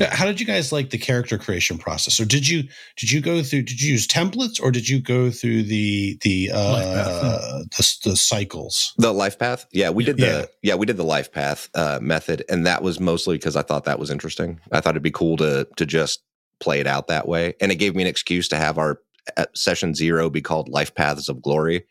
How 0.00 0.24
did 0.24 0.40
you 0.40 0.46
guys 0.46 0.72
like 0.72 0.90
the 0.90 0.98
character 0.98 1.38
creation 1.38 1.78
process? 1.78 2.20
Or 2.20 2.24
did 2.24 2.46
you 2.46 2.64
did 2.96 3.10
you 3.10 3.20
go 3.20 3.42
through 3.42 3.62
did 3.62 3.80
you 3.80 3.92
use 3.92 4.06
templates 4.06 4.60
or 4.62 4.70
did 4.70 4.88
you 4.88 5.00
go 5.00 5.30
through 5.30 5.64
the 5.64 6.16
the 6.22 6.50
Life 6.52 6.84
path, 6.84 7.08
uh 7.24 7.58
the, 7.76 7.96
the 8.04 8.16
cycles? 8.16 8.94
The 8.98 9.12
life 9.12 9.38
path? 9.38 9.66
Yeah, 9.72 9.90
we 9.90 10.04
did 10.04 10.16
the 10.16 10.48
yeah, 10.62 10.74
we 10.74 10.86
did 10.86 10.96
the 10.96 11.04
life 11.04 11.32
path 11.32 11.68
uh 11.74 11.98
method 12.00 12.44
and 12.48 12.66
that 12.66 12.82
was 12.82 13.00
mostly 13.00 13.38
cuz 13.38 13.56
I 13.56 13.62
thought 13.62 13.84
that 13.84 13.98
was 13.98 14.10
interesting. 14.10 14.60
I 14.72 14.80
thought 14.80 14.90
it'd 14.94 15.02
be 15.02 15.10
cool 15.10 15.36
to 15.38 15.66
to 15.76 15.86
just 15.86 16.22
play 16.60 16.80
it 16.80 16.86
out 16.86 17.08
that 17.08 17.26
way 17.26 17.54
and 17.60 17.72
it 17.72 17.76
gave 17.76 17.94
me 17.96 18.02
an 18.02 18.08
excuse 18.08 18.48
to 18.48 18.56
have 18.56 18.78
our 18.78 19.00
uh, 19.36 19.46
session 19.54 19.94
0 19.94 20.30
be 20.30 20.40
called 20.42 20.68
Life 20.68 20.94
Paths 20.94 21.28
of 21.28 21.42
Glory 21.42 21.84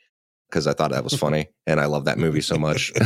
because 0.50 0.68
I 0.68 0.74
thought 0.74 0.92
that 0.92 1.04
was 1.04 1.16
funny 1.16 1.50
and 1.68 1.80
I 1.80 1.86
love 1.86 2.06
that 2.06 2.18
movie 2.18 2.42
so 2.42 2.58
much. 2.58 2.94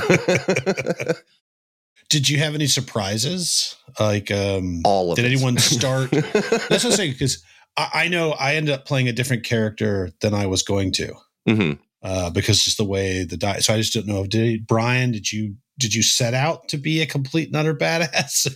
Did 2.10 2.30
you 2.30 2.38
have 2.40 2.56
any 2.56 2.68
surprises? 2.68 3.76
Like 4.00 4.32
um 4.32 4.82
All 4.86 5.12
of 5.12 5.16
did 5.16 5.26
it. 5.26 5.32
anyone 5.32 5.58
start 5.58 6.12
that's 6.12 6.34
what 6.70 6.86
I'm 6.86 6.92
saying 6.92 7.14
because 7.14 7.44
I, 7.76 7.90
I 7.94 8.08
know 8.08 8.32
I 8.32 8.56
ended 8.56 8.74
up 8.74 8.86
playing 8.86 9.08
a 9.08 9.14
different 9.14 9.44
character 9.44 10.12
than 10.22 10.34
I 10.34 10.46
was 10.48 10.64
going 10.64 10.92
to. 10.94 11.14
Mhm. 11.48 11.80
Uh, 12.04 12.30
because 12.30 12.64
just 12.64 12.78
the 12.78 12.86
way 12.86 13.24
the 13.24 13.38
die 13.38 13.60
so 13.60 13.74
I 13.74 13.78
just 13.78 13.94
don't 13.94 14.06
know 14.08 14.26
did 14.26 14.68
Brian, 14.68 15.12
did 15.12 15.32
you 15.32 15.56
did 15.80 15.94
you 15.94 16.02
set 16.02 16.34
out 16.34 16.68
to 16.70 16.78
be 16.78 17.02
a 17.02 17.06
complete 17.06 17.48
and 17.48 17.56
utter 17.56 17.76
badass? 17.76 18.48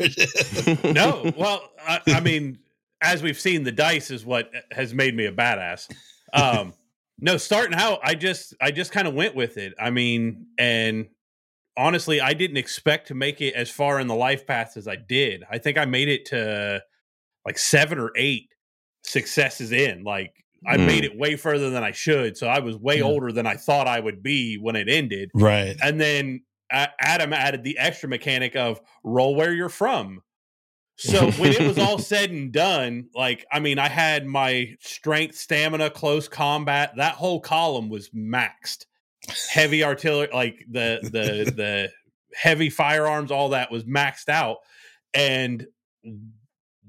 no, 0.95 1.31
well, 1.37 1.69
I, 1.87 1.99
I 2.07 2.19
mean, 2.19 2.57
as 3.03 3.21
we've 3.21 3.39
seen, 3.39 3.63
the 3.63 3.71
dice 3.71 4.09
is 4.09 4.25
what 4.25 4.51
has 4.71 4.93
made 4.93 5.15
me 5.15 5.25
a 5.25 5.31
badass. 5.31 5.87
Um, 6.33 6.73
no, 7.19 7.37
starting 7.37 7.75
out, 7.77 7.99
I 8.03 8.15
just, 8.15 8.55
I 8.59 8.71
just 8.71 8.91
kind 8.91 9.07
of 9.07 9.13
went 9.13 9.35
with 9.35 9.57
it. 9.57 9.75
I 9.79 9.91
mean, 9.91 10.47
and 10.57 11.07
honestly, 11.77 12.21
I 12.21 12.33
didn't 12.33 12.57
expect 12.57 13.07
to 13.07 13.13
make 13.15 13.41
it 13.41 13.53
as 13.53 13.69
far 13.69 13.99
in 13.99 14.07
the 14.07 14.15
life 14.15 14.45
path 14.45 14.77
as 14.77 14.87
I 14.87 14.95
did. 14.97 15.43
I 15.49 15.57
think 15.57 15.77
I 15.77 15.85
made 15.85 16.09
it 16.09 16.25
to 16.27 16.81
like 17.45 17.57
seven 17.57 17.97
or 17.99 18.11
eight 18.15 18.49
successes 19.03 19.71
in. 19.71 20.03
Like, 20.03 20.33
I 20.67 20.77
Mm. 20.77 20.85
made 20.85 21.03
it 21.03 21.17
way 21.17 21.35
further 21.37 21.71
than 21.71 21.83
I 21.83 21.91
should. 21.91 22.37
So 22.37 22.47
I 22.47 22.59
was 22.59 22.77
way 22.77 23.01
older 23.01 23.31
than 23.31 23.47
I 23.47 23.55
thought 23.55 23.87
I 23.87 23.99
would 23.99 24.21
be 24.21 24.57
when 24.57 24.75
it 24.75 24.87
ended. 24.89 25.31
right. 25.33 25.75
And 25.81 25.99
then 25.99 26.43
uh, 26.71 26.87
Adam 26.99 27.33
added 27.33 27.63
the 27.63 27.77
extra 27.79 28.07
mechanic 28.07 28.55
of 28.55 28.79
roll 29.03 29.35
where 29.35 29.51
you're 29.53 29.69
from. 29.69 30.21
So 30.97 31.31
when 31.31 31.51
it 31.51 31.61
was 31.61 31.79
all 31.79 31.97
said 32.11 32.29
and 32.29 32.51
done, 32.51 33.09
like 33.15 33.43
I 33.51 33.59
mean, 33.59 33.79
I 33.79 33.89
had 33.89 34.25
my 34.27 34.75
strength, 34.81 35.35
stamina, 35.35 35.89
close 35.89 36.27
combat. 36.27 36.93
That 36.97 37.15
whole 37.15 37.39
column 37.41 37.89
was 37.89 38.09
maxed. 38.11 38.85
Heavy 39.49 39.83
artillery, 39.83 40.29
like 40.33 40.65
the 40.69 40.99
the 41.03 41.51
the 41.51 41.91
heavy 42.33 42.69
firearms, 42.69 43.31
all 43.31 43.49
that 43.49 43.71
was 43.71 43.83
maxed 43.83 44.29
out. 44.29 44.57
And 45.13 45.67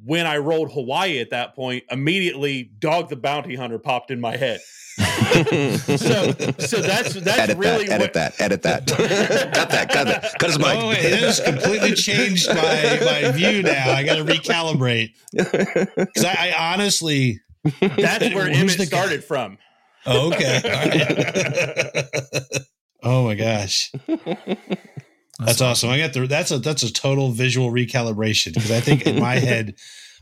when 0.05 0.27
I 0.27 0.39
rolled 0.39 0.73
Hawaii 0.73 1.21
at 1.21 1.31
that 1.31 1.55
point, 1.55 1.85
immediately 1.91 2.71
Dog 2.79 3.09
the 3.09 3.17
Bounty 3.17 3.55
Hunter 3.55 3.79
popped 3.79 4.11
in 4.11 4.21
my 4.21 4.37
head. 4.37 4.61
so, 4.99 6.33
so 6.59 6.81
that's 6.83 7.15
that's 7.15 7.39
edit 7.39 7.57
really 7.57 7.87
that, 7.87 7.95
edit 7.95 8.01
what, 8.01 8.13
that, 8.13 8.41
edit 8.41 8.63
that, 8.63 8.87
cut 9.55 9.71
that, 9.71 9.89
cut 9.91 10.07
that, 10.07 10.39
cut 10.39 10.51
his 10.51 10.59
mic. 10.59 10.69
Oh, 10.69 10.89
wait, 10.89 10.99
it 10.99 11.21
has 11.21 11.41
completely 11.41 11.95
changed 11.95 12.49
my, 12.49 13.01
my 13.03 13.31
view 13.33 13.63
now. 13.63 13.91
I 13.91 14.05
got 14.05 14.17
to 14.17 14.25
recalibrate 14.25 15.15
because 15.33 16.25
I, 16.25 16.53
I 16.53 16.73
honestly. 16.73 17.41
That's 17.81 18.25
where 18.35 18.49
Who's 18.49 18.59
Emmett 18.59 18.79
the 18.79 18.87
guy? 18.87 18.99
started 18.99 19.25
from. 19.25 19.57
Oh, 20.07 20.33
okay. 20.33 22.03
Oh 23.05 23.25
my 23.25 23.35
gosh, 23.35 23.91
that's 25.41 25.61
awesome. 25.61 25.91
I 25.91 25.99
got 25.99 26.13
the 26.13 26.27
that's 26.29 26.53
a 26.53 26.59
that's 26.59 26.85
a 26.85 26.93
total 26.93 27.33
visual 27.33 27.73
recalibration 27.73 28.55
because 28.55 28.71
I 28.71 28.79
think 28.79 29.07
in 29.07 29.19
my 29.19 29.35
head, 29.41 29.75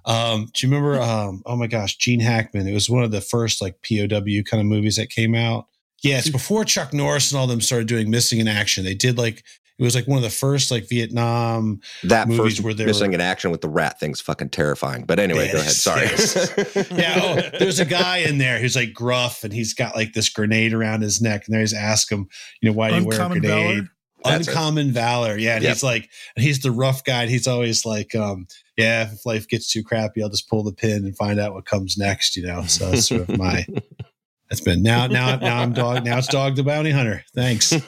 um, 0.07 0.49
do 0.55 0.67
you 0.67 0.73
remember? 0.73 1.01
Um, 1.01 1.43
oh 1.45 1.57
my 1.57 1.67
gosh, 1.67 1.99
Gene 1.99 2.21
Hackman. 2.21 2.67
It 2.67 2.73
was 2.73 2.89
one 2.89 3.05
of 3.05 3.11
the 3.11 3.21
first 3.21 3.61
like 3.61 3.77
POW 3.83 4.43
kind 4.47 4.61
of 4.61 4.65
movies 4.65 4.97
that 4.97 5.11
came 5.11 5.35
out. 5.35 5.67
Yeah, 6.03 6.19
it's 6.19 6.31
before 6.31 6.65
Chuck 6.65 6.95
Norris 6.95 7.31
and 7.31 7.39
all 7.39 7.47
them 7.47 7.61
started 7.61 7.87
doing 7.87 8.09
Missing 8.11 8.41
in 8.41 8.49
Action. 8.49 8.85
They 8.85 8.95
did 8.95 9.19
like 9.19 9.45
it 9.81 9.85
was 9.85 9.95
like 9.95 10.07
one 10.07 10.19
of 10.19 10.23
the 10.23 10.31
first 10.31 10.71
like 10.71 10.89
Vietnam 10.89 11.81
that 12.05 12.29
movies 12.29 12.57
first 12.57 12.61
where 12.63 12.75
they 12.75 12.85
missing 12.87 13.09
were- 13.11 13.15
in 13.15 13.21
action 13.21 13.51
with 13.51 13.63
the 13.63 13.69
rat 13.69 13.99
thing's 13.99 14.21
fucking 14.21 14.51
terrifying. 14.51 15.05
But 15.05 15.19
anyway, 15.19 15.51
go 15.51 15.59
ahead. 15.59 15.73
Sorry. 15.73 16.03
yes. 16.03 16.53
yeah. 16.93 17.19
Oh, 17.23 17.59
there's 17.59 17.81
a 17.81 17.85
guy 17.87 18.19
in 18.19 18.39
there 18.39 18.59
who's 18.59 18.77
like 18.77 18.93
gruff 18.93 19.43
and 19.43 19.53
he's 19.53 19.75
got 19.75 19.97
like 19.97 20.13
this 20.13 20.29
grenade 20.29 20.75
around 20.75 21.01
his 21.03 21.21
neck. 21.23 21.47
And 21.47 21.55
there's 21.57 21.73
ask 21.73 22.11
him, 22.13 22.29
you 22.61 22.69
know, 22.71 22.77
why 22.77 22.91
do 22.91 22.97
you 22.97 23.03
Uncommon 23.11 23.43
wear 23.43 23.51
a 23.53 23.55
grenade? 23.63 23.75
Valor? 23.77 23.89
That's 24.23 24.47
it. 24.47 24.51
Uncommon 24.51 24.93
valor. 24.93 25.39
Yeah. 25.39 25.55
And 25.55 25.65
Yep. 25.65 25.73
he's 25.73 25.83
like, 25.83 26.11
and 26.37 26.45
he's 26.45 26.61
the 26.61 26.71
rough 26.71 27.03
guy. 27.05 27.23
And 27.23 27.31
he's 27.31 27.47
always 27.49 27.87
like, 27.87 28.15
um, 28.15 28.47
yeah, 28.77 29.11
if 29.11 29.25
life 29.25 29.49
gets 29.49 29.73
too 29.73 29.83
crappy, 29.83 30.23
I'll 30.23 30.29
just 30.29 30.49
pull 30.51 30.63
the 30.63 30.73
pin 30.75 31.05
and 31.07 31.17
find 31.17 31.41
out 31.41 31.55
what 31.55 31.65
comes 31.65 31.97
next, 31.97 32.37
you 32.37 32.47
know? 32.47 32.65
So 32.67 32.91
that's 32.91 33.07
sort 33.09 33.23
of 33.23 33.39
my, 33.39 33.67
that's 34.51 34.61
been 34.61 34.83
now, 34.83 35.07
now, 35.07 35.37
now 35.37 35.59
I'm 35.59 35.73
dog, 35.73 36.05
now 36.05 36.19
it's 36.19 36.27
dog 36.27 36.57
the 36.57 36.65
bounty 36.65 36.91
hunter. 36.91 37.25
Thanks. 37.35 37.73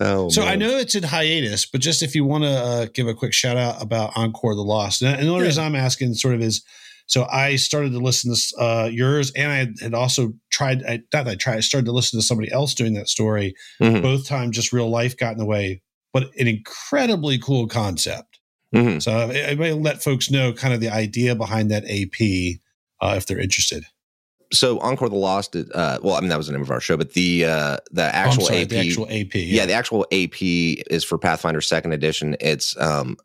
oh, 0.00 0.28
So 0.28 0.42
I 0.42 0.56
know 0.56 0.76
it's 0.78 0.94
in 0.94 1.02
hiatus, 1.02 1.66
but 1.66 1.80
just 1.80 2.02
if 2.02 2.14
you 2.14 2.24
want 2.24 2.44
to 2.44 2.50
uh, 2.50 2.86
give 2.94 3.06
a 3.08 3.14
quick 3.14 3.32
shout 3.32 3.56
out 3.56 3.82
about 3.82 4.12
Encore 4.16 4.54
the 4.54 4.62
Lost, 4.62 5.02
and 5.02 5.18
the 5.18 5.28
only 5.28 5.40
Yeah. 5.40 5.46
reason 5.46 5.64
I'm 5.64 5.74
asking 5.76 6.14
sort 6.14 6.34
of 6.34 6.42
is, 6.42 6.62
so 7.08 7.24
I 7.30 7.56
started 7.56 7.92
to 7.92 7.98
listen 8.00 8.34
to 8.34 8.56
uh, 8.62 8.90
yours, 8.92 9.30
and 9.36 9.52
I 9.52 9.84
had 9.84 9.94
also 9.94 10.32
tried. 10.50 10.82
I 10.84 10.96
not 11.12 11.24
that 11.24 11.28
I 11.28 11.34
tried. 11.36 11.56
I 11.58 11.60
started 11.60 11.86
to 11.86 11.92
listen 11.92 12.18
to 12.18 12.26
somebody 12.26 12.50
else 12.50 12.74
doing 12.74 12.94
that 12.94 13.08
story. 13.08 13.54
Mhm, 13.80 14.02
Both 14.02 14.26
times, 14.26 14.56
just 14.56 14.72
real 14.72 14.90
life 14.90 15.16
got 15.16 15.30
in 15.32 15.38
the 15.38 15.44
way, 15.44 15.82
but 16.12 16.30
an 16.36 16.48
incredibly 16.48 17.38
cool 17.38 17.68
concept. 17.68 18.35
Mhm. 18.74 19.02
So 19.02 19.12
I, 19.12 19.50
I 19.50 19.54
may 19.54 19.72
let 19.72 20.02
folks 20.02 20.30
know 20.30 20.52
kind 20.52 20.74
of 20.74 20.80
the 20.80 20.88
idea 20.90 21.34
behind 21.34 21.70
that 21.70 21.84
AP 21.84 22.58
uh, 23.00 23.14
if 23.16 23.26
they're 23.26 23.40
interested. 23.40 23.84
So 24.52 24.78
Encore 24.78 25.08
the 25.08 25.16
Lost. 25.16 25.56
Uh, 25.56 25.98
well, 26.02 26.14
I 26.14 26.20
mean 26.20 26.28
that 26.28 26.38
was 26.38 26.46
the 26.46 26.52
name 26.52 26.62
of 26.62 26.70
our 26.70 26.80
show, 26.80 26.96
but 26.96 27.14
the 27.14 27.44
uh, 27.46 27.76
the 27.90 28.04
Oh, 28.04 28.10
actual 28.12 28.44
sorry, 28.46 28.60
AP, 28.62 28.68
the 28.68 28.78
actual 28.78 29.06
AP. 29.10 29.34
yeah. 29.34 29.66
the 29.66 29.72
actual 29.72 30.06
AP 30.12 30.36
is 30.40 31.02
for 31.04 31.18
Pathfinder 31.18 31.60
Second 31.60 31.92
Edition. 31.92 32.36
It's 32.40 32.76
um, 32.80 33.16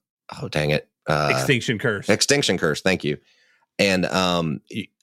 oh 0.41 0.47
dang 0.47 0.71
it, 0.71 0.89
uh, 1.07 1.29
Extinction 1.31 1.77
Curse. 1.77 2.09
Extinction 2.09 2.57
Curse. 2.57 2.81
Thank 2.81 3.03
you. 3.03 3.17
And 3.77 4.05
um, 4.07 4.61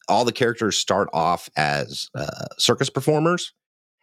all 0.09 0.25
the 0.25 0.33
characters 0.33 0.77
start 0.77 1.09
off 1.13 1.49
as 1.57 2.11
uh, 2.17 2.47
circus 2.59 2.91
performers, 2.91 3.53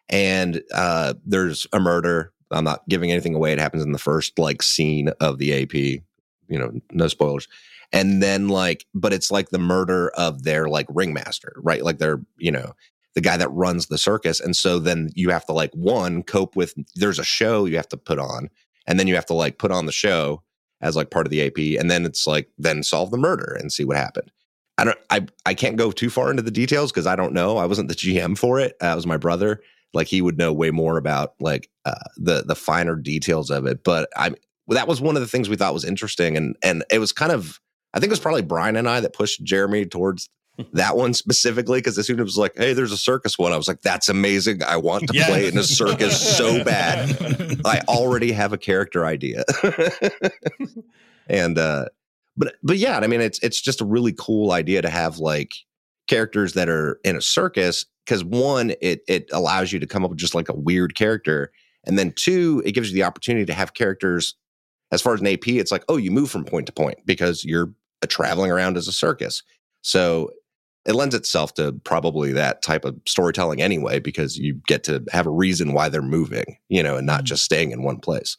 and 0.09 0.61
uh, 0.73 1.15
there's 1.25 1.67
a 1.73 1.79
murder. 1.81 2.31
I'm 2.49 2.63
not 2.63 2.87
giving 2.87 3.11
anything 3.11 3.35
away. 3.35 3.51
It 3.51 3.59
happens 3.59 3.83
in 3.83 3.91
the 3.91 3.97
first 3.99 4.39
like 4.39 4.61
scene 4.61 5.09
of 5.19 5.37
the 5.37 5.63
AP. 5.63 6.01
You 6.47 6.59
know, 6.59 6.71
no 6.91 7.07
spoilers. 7.07 7.47
And 7.91 8.21
then 8.21 8.49
like, 8.49 8.85
but 8.93 9.13
it's 9.13 9.31
like 9.31 9.49
the 9.49 9.59
murder 9.59 10.09
of 10.17 10.43
their 10.43 10.67
like 10.67 10.87
ringmaster, 10.89 11.53
right? 11.57 11.83
Like 11.83 11.97
they're 11.97 12.21
you 12.37 12.51
know 12.51 12.73
the 13.13 13.21
guy 13.21 13.37
that 13.37 13.51
runs 13.51 13.87
the 13.87 13.97
circus, 13.97 14.39
and 14.39 14.55
so 14.55 14.79
then 14.79 15.09
you 15.15 15.29
have 15.29 15.45
to 15.45 15.53
like 15.53 15.73
one 15.73 16.23
cope 16.23 16.55
with. 16.55 16.73
There's 16.95 17.19
a 17.19 17.23
show 17.23 17.65
you 17.65 17.77
have 17.77 17.89
to 17.89 17.97
put 17.97 18.19
on, 18.19 18.49
and 18.87 18.99
then 18.99 19.07
you 19.07 19.15
have 19.15 19.25
to 19.27 19.33
like 19.33 19.57
put 19.57 19.71
on 19.71 19.85
the 19.85 19.91
show 19.91 20.41
as 20.81 20.95
like 20.95 21.11
part 21.11 21.25
of 21.25 21.31
the 21.31 21.45
AP, 21.45 21.79
and 21.79 21.89
then 21.89 22.05
it's 22.05 22.27
like 22.27 22.49
then 22.57 22.83
solve 22.83 23.11
the 23.11 23.17
murder 23.17 23.55
and 23.59 23.71
see 23.71 23.85
what 23.85 23.97
happened. 23.97 24.31
I 24.77 24.83
don't, 24.83 24.99
I, 25.09 25.25
I 25.45 25.53
can't 25.53 25.77
go 25.77 25.91
too 25.91 26.09
far 26.09 26.29
into 26.29 26.41
the 26.41 26.51
details 26.51 26.91
because 26.91 27.07
I 27.07 27.15
don't 27.15 27.33
know. 27.33 27.57
I 27.57 27.65
wasn't 27.65 27.87
the 27.87 27.95
GM 27.95 28.37
for 28.37 28.59
it. 28.59 28.75
It 28.81 28.95
was 28.95 29.07
my 29.07 29.17
brother. 29.17 29.61
Like 29.93 30.07
he 30.07 30.21
would 30.21 30.37
know 30.37 30.51
way 30.51 30.71
more 30.71 30.97
about 30.97 31.35
like 31.39 31.69
uh, 31.85 31.93
the 32.17 32.43
the 32.45 32.55
finer 32.55 32.95
details 32.97 33.49
of 33.49 33.65
it. 33.65 33.83
But 33.83 34.09
I, 34.17 34.31
well, 34.67 34.75
that 34.75 34.87
was 34.87 35.01
one 35.01 35.15
of 35.15 35.21
the 35.21 35.27
things 35.27 35.49
we 35.49 35.55
thought 35.55 35.73
was 35.73 35.85
interesting, 35.85 36.35
and 36.37 36.55
and 36.63 36.83
it 36.91 36.99
was 36.99 37.11
kind 37.11 37.31
of, 37.31 37.59
I 37.93 37.99
think 37.99 38.09
it 38.09 38.13
was 38.13 38.19
probably 38.19 38.41
Brian 38.41 38.75
and 38.75 38.87
I 38.89 38.99
that 38.99 39.13
pushed 39.13 39.43
Jeremy 39.43 39.85
towards 39.85 40.29
that 40.73 40.95
one 40.95 41.13
specifically 41.13 41.79
because 41.79 41.97
as 41.97 42.07
soon 42.07 42.15
as 42.17 42.21
it 42.21 42.23
was 42.23 42.37
like, 42.37 42.53
hey, 42.57 42.73
there's 42.73 42.91
a 42.93 42.97
circus 42.97 43.37
one, 43.37 43.51
I 43.51 43.57
was 43.57 43.67
like, 43.67 43.81
that's 43.81 44.07
amazing. 44.09 44.63
I 44.63 44.77
want 44.77 45.07
to 45.09 45.13
Yeah. 45.13 45.27
play 45.27 45.47
in 45.47 45.57
a 45.57 45.63
circus 45.63 46.19
so 46.37 46.63
bad. 46.63 47.59
I 47.65 47.81
already 47.89 48.31
have 48.31 48.53
a 48.53 48.57
character 48.57 49.05
idea. 49.05 49.43
and 51.27 51.57
uh 51.57 51.85
but 52.37 52.55
but 52.63 52.77
yeah, 52.77 52.99
I 52.99 53.07
mean 53.07 53.21
it's 53.21 53.39
it's 53.39 53.61
just 53.61 53.81
a 53.81 53.85
really 53.85 54.13
cool 54.17 54.51
idea 54.51 54.81
to 54.81 54.89
have 54.89 55.17
like 55.19 55.51
characters 56.07 56.53
that 56.53 56.69
are 56.69 56.99
in 57.03 57.15
a 57.15 57.21
circus 57.21 57.85
because 58.05 58.23
one 58.23 58.73
it 58.81 59.01
it 59.07 59.29
allows 59.33 59.71
you 59.71 59.79
to 59.79 59.87
come 59.87 60.03
up 60.03 60.09
with 60.11 60.19
just 60.19 60.35
like 60.35 60.49
a 60.49 60.55
weird 60.55 60.95
character 60.95 61.51
and 61.85 61.97
then 61.97 62.11
two 62.15 62.61
it 62.65 62.73
gives 62.73 62.89
you 62.89 62.95
the 62.95 63.03
opportunity 63.03 63.45
to 63.45 63.53
have 63.53 63.73
characters 63.73 64.35
as 64.95 65.01
far 65.03 65.13
as 65.13 65.21
an 65.21 65.27
AP 65.27 65.47
it's 65.49 65.71
like 65.71 65.83
oh 65.89 65.97
you 65.97 66.09
move 66.09 66.31
from 66.31 66.43
point 66.43 66.65
to 66.65 66.71
point 66.73 66.97
because 67.05 67.43
you're 67.45 67.71
uh, 68.01 68.07
traveling 68.07 68.49
around 68.51 68.75
as 68.77 68.87
a 68.87 68.91
circus. 68.91 69.43
So 69.83 70.31
it 70.87 70.93
lends 70.95 71.13
itself 71.15 71.53
to 71.55 71.73
probably 71.83 72.31
that 72.33 72.61
type 72.61 72.85
of 72.85 72.95
storytelling 73.07 73.61
anyway 73.61 73.99
because 73.99 74.37
you 74.37 74.59
get 74.67 74.83
to 74.85 75.03
have 75.11 75.25
a 75.27 75.31
reason 75.31 75.73
why 75.73 75.89
they're 75.89 76.01
moving, 76.01 76.57
you 76.69 76.81
know, 76.83 76.95
and 76.97 77.05
not 77.07 77.21
Mhm. 77.21 77.25
just 77.25 77.43
staying 77.43 77.71
in 77.71 77.83
one 77.83 77.99
place. 77.99 78.37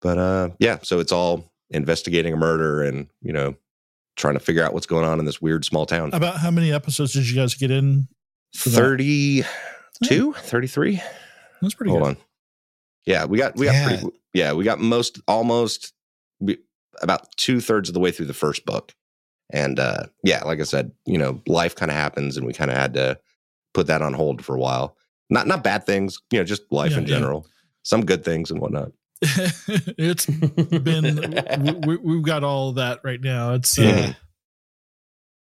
But 0.00 0.16
uh 0.18 0.48
yeah, 0.58 0.78
so 0.82 0.98
it's 1.00 1.12
all 1.12 1.52
investigating 1.70 2.32
a 2.32 2.36
murder 2.36 2.82
and, 2.82 3.08
you 3.22 3.32
know, 3.32 3.54
trying 4.16 4.34
to 4.34 4.40
figure 4.40 4.62
out 4.62 4.72
what's 4.74 4.86
going 4.86 5.04
on 5.04 5.18
in 5.18 5.24
this 5.26 5.40
weird 5.42 5.64
small 5.64 5.84
town. 5.86 6.10
About 6.12 6.36
how 6.38 6.50
many 6.50 6.72
episodes 6.72 7.12
did 7.12 7.28
you 7.28 7.34
guys 7.36 7.54
get 7.54 7.70
in? 7.70 8.08
for 8.54 8.70
that? 8.70 8.76
32, 8.76 10.32
33? 10.34 11.00
That's 11.60 11.74
pretty 11.74 11.90
Hold 11.90 12.02
good. 12.02 12.08
on. 12.08 12.16
Yeah, 13.06 13.24
we 13.24 13.38
got 13.38 13.56
we 13.56 13.66
got 13.66 13.74
Yeah. 13.74 13.86
pretty 13.86 14.06
yeah, 14.34 14.52
we 14.52 14.64
got 14.64 14.78
most 14.80 15.20
almost 15.28 15.92
we, 16.40 16.58
about 17.02 17.34
two 17.36 17.60
thirds 17.60 17.88
of 17.88 17.94
the 17.94 18.00
way 18.00 18.10
through 18.10 18.26
the 18.26 18.34
first 18.34 18.64
book. 18.66 18.94
And 19.52 19.78
uh 19.78 20.06
yeah, 20.24 20.42
like 20.44 20.60
I 20.60 20.64
said, 20.64 20.92
you 21.04 21.18
know, 21.18 21.40
life 21.46 21.74
kind 21.76 21.90
of 21.90 21.96
happens 21.96 22.36
and 22.36 22.46
we 22.46 22.52
kind 22.52 22.70
of 22.70 22.76
had 22.76 22.94
to 22.94 23.18
put 23.74 23.86
that 23.88 24.02
on 24.02 24.12
hold 24.14 24.44
for 24.44 24.56
a 24.56 24.60
while. 24.60 24.96
Not 25.30 25.46
not 25.46 25.62
bad 25.64 25.84
things, 25.86 26.20
you 26.30 26.38
know, 26.38 26.44
just 26.44 26.62
life 26.72 26.92
Yeah, 26.92 26.98
in 26.98 27.02
yeah. 27.04 27.08
general. 27.16 27.46
Some 27.82 28.04
good 28.04 28.24
things 28.24 28.50
and 28.50 28.60
whatnot. 28.60 28.92
it's 29.22 30.26
been 30.26 31.42
we, 31.60 31.72
we, 31.72 31.96
we've 31.96 32.22
got 32.24 32.44
all 32.44 32.70
of 32.70 32.74
that 32.76 33.00
right 33.04 33.20
now. 33.20 33.54
It's 33.54 33.78
uh, 33.78 33.82
Yeah. 33.82 34.12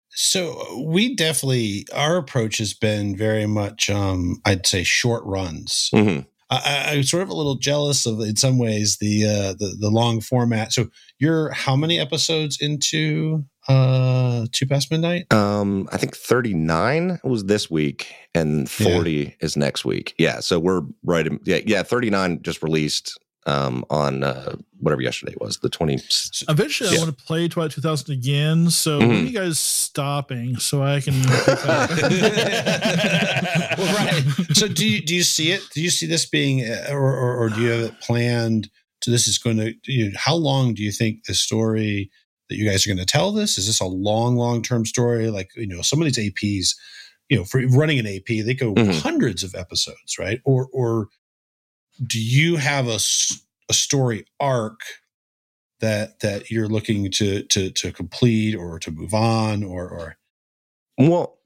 So 0.09 0.83
we 0.85 1.15
definitely 1.15 1.85
our 1.93 2.17
approach 2.17 2.57
has 2.59 2.73
been 2.73 3.17
very 3.17 3.45
much 3.47 3.89
um 3.89 4.39
I'd 4.45 4.65
say 4.65 4.83
short 4.83 5.23
runs. 5.25 5.89
hmm 5.93 6.19
I, 6.49 6.57
I, 6.89 6.91
I'm 6.93 7.03
sort 7.03 7.23
of 7.23 7.29
a 7.29 7.33
little 7.33 7.55
jealous 7.55 8.05
of 8.05 8.19
in 8.19 8.35
some 8.35 8.57
ways 8.57 8.97
the 8.97 9.25
uh 9.25 9.53
the, 9.53 9.75
the 9.79 9.89
long 9.89 10.21
format. 10.21 10.73
So 10.73 10.87
you're 11.19 11.51
how 11.51 11.75
many 11.75 11.99
episodes 11.99 12.59
into 12.61 13.45
uh 13.67 14.45
Two 14.51 14.67
Past 14.67 14.91
Midnight? 14.91 15.31
Um, 15.33 15.89
I 15.91 15.97
think 15.97 16.15
39 16.15 17.19
was 17.23 17.45
this 17.45 17.69
week 17.69 18.13
and 18.33 18.69
40 18.69 19.35
is 19.39 19.57
next 19.57 19.85
week. 19.85 20.13
Yeah. 20.17 20.39
So 20.39 20.59
we're 20.59 20.81
right. 21.03 21.25
In, 21.25 21.39
yeah. 21.45 21.59
Yeah. 21.65 21.83
39 21.83 22.41
just 22.43 22.61
released 22.61 23.17
um, 23.47 23.85
on 23.89 24.23
uh, 24.23 24.55
whatever 24.79 25.01
yesterday 25.01 25.35
was, 25.39 25.57
the 25.57 25.69
20. 25.69 25.99
eventually 26.49 26.89
Yeah. 26.89 26.97
I 26.97 27.03
want 27.03 27.17
to 27.17 27.23
play 27.25 27.47
Twilight 27.47 27.71
2000 27.71 28.13
again. 28.13 28.69
So 28.69 28.99
when 28.99 29.11
are 29.11 29.13
you 29.13 29.37
guys 29.37 29.59
stopping 29.59 30.57
so 30.57 30.81
I 30.81 30.99
can 30.99 31.13
pick 31.23 31.65
up? 31.67 31.89
well, 33.77 33.95
right. 33.95 34.23
So 34.55 34.67
do 34.69 34.87
you 34.89 35.01
do 35.01 35.15
you 35.15 35.23
see 35.23 35.51
it? 35.51 35.63
Do 35.73 35.81
you 35.81 35.91
see 35.91 36.07
this 36.07 36.25
being, 36.27 36.61
uh, 36.63 36.87
or 36.91 37.15
or, 37.15 37.37
or 37.37 37.49
do 37.49 37.61
you 37.61 37.71
have 37.71 37.81
it 37.83 38.01
planned? 38.01 38.69
So 39.03 39.11
this 39.11 39.27
is 39.27 39.39
going 39.39 39.57
to. 39.57 39.75
You 39.85 40.07
know, 40.11 40.17
how 40.17 40.35
long 40.35 40.75
do 40.75 40.83
you 40.83 40.91
think 40.93 41.25
the 41.25 41.35
story 41.35 42.11
that 42.49 42.57
you 42.57 42.69
guys 42.69 42.85
are 42.85 42.89
going 42.89 43.05
to 43.05 43.07
tell 43.07 43.33
this? 43.33 43.57
Is 43.59 43.67
this 43.67 43.81
a 43.81 43.85
long, 43.85 44.37
long 44.37 44.63
term 44.63 44.85
story? 44.85 45.29
Like 45.29 45.51
you 45.57 45.67
know, 45.67 45.83
some 45.83 46.01
of 46.01 46.05
these 46.07 46.19
APs, 46.31 46.75
you 47.29 47.37
know, 47.37 47.45
for 47.45 47.61
running 47.67 47.99
an 47.99 48.07
AP, 48.07 48.27
they 48.45 48.55
go 48.55 48.73
Mhm. 48.75 49.01
hundreds 49.01 49.43
of 49.43 49.55
episodes, 49.55 50.17
right? 50.19 50.41
Or 50.45 50.69
or 50.73 51.09
do 52.05 52.21
you 52.21 52.57
have 52.57 52.87
a 52.87 52.95
a 53.69 53.73
story 53.73 54.25
arc 54.39 54.81
that 55.81 56.21
that 56.21 56.51
you're 56.51 56.69
looking 56.69 57.11
to 57.11 57.43
to 57.43 57.71
to 57.71 57.91
complete 57.93 58.55
or 58.55 58.79
to 58.79 58.91
move 58.91 59.13
on 59.13 59.63
or 59.63 59.89
or 59.89 60.17
Well, 60.97 61.39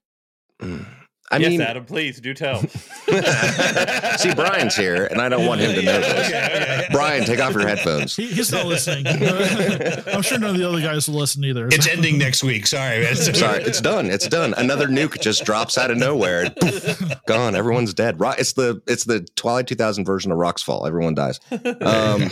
mm, 0.61 0.85
I 1.31 1.37
yes, 1.37 1.49
mean, 1.51 1.61
Adam, 1.61 1.85
please 1.85 2.19
do 2.19 2.33
tell. 2.33 2.59
see, 4.17 4.33
Brian's 4.33 4.75
here, 4.75 5.05
and 5.05 5.21
I 5.21 5.29
don't 5.29 5.45
want 5.45 5.61
him 5.61 5.75
to 5.75 5.81
know 5.83 5.99
this. 5.99 6.27
Okay, 6.27 6.45
okay. 6.45 6.87
Brian, 6.91 7.23
take 7.23 7.39
off 7.39 7.53
your 7.53 7.67
headphones. 7.67 8.15
He, 8.15 8.27
he's 8.27 8.51
not 8.51 8.65
listening. 8.65 9.05
I'm 10.13 10.23
sure 10.23 10.39
none 10.39 10.51
of 10.51 10.57
the 10.57 10.67
other 10.67 10.81
guys 10.81 11.07
will 11.07 11.19
listen 11.19 11.43
either. 11.45 11.67
It's 11.67 11.87
ending 11.87 12.17
next 12.17 12.43
week. 12.43 12.65
Sorry, 12.65 13.01
man. 13.01 13.15
Sorry, 13.15 13.61
it's 13.63 13.79
done. 13.79 14.07
It's 14.07 14.27
done. 14.27 14.55
Another 14.57 14.87
nuke 14.87 15.21
just 15.21 15.45
drops 15.45 15.77
out 15.77 15.91
of 15.91 15.97
nowhere. 15.97 16.45
and 16.45 16.55
poof, 16.55 17.23
gone. 17.27 17.55
Everyone's 17.55 17.93
dead. 17.93 18.19
Ro- 18.19 18.33
It's 18.37 18.53
the 18.53 18.81
it's 18.87 19.03
the 19.03 19.21
Twilight 19.35 19.67
2000 19.67 20.05
version 20.05 20.31
of 20.31 20.37
Rock's 20.39 20.63
Fall. 20.63 20.87
Everyone 20.87 21.13
dies. 21.13 21.39
Um, 21.51 22.29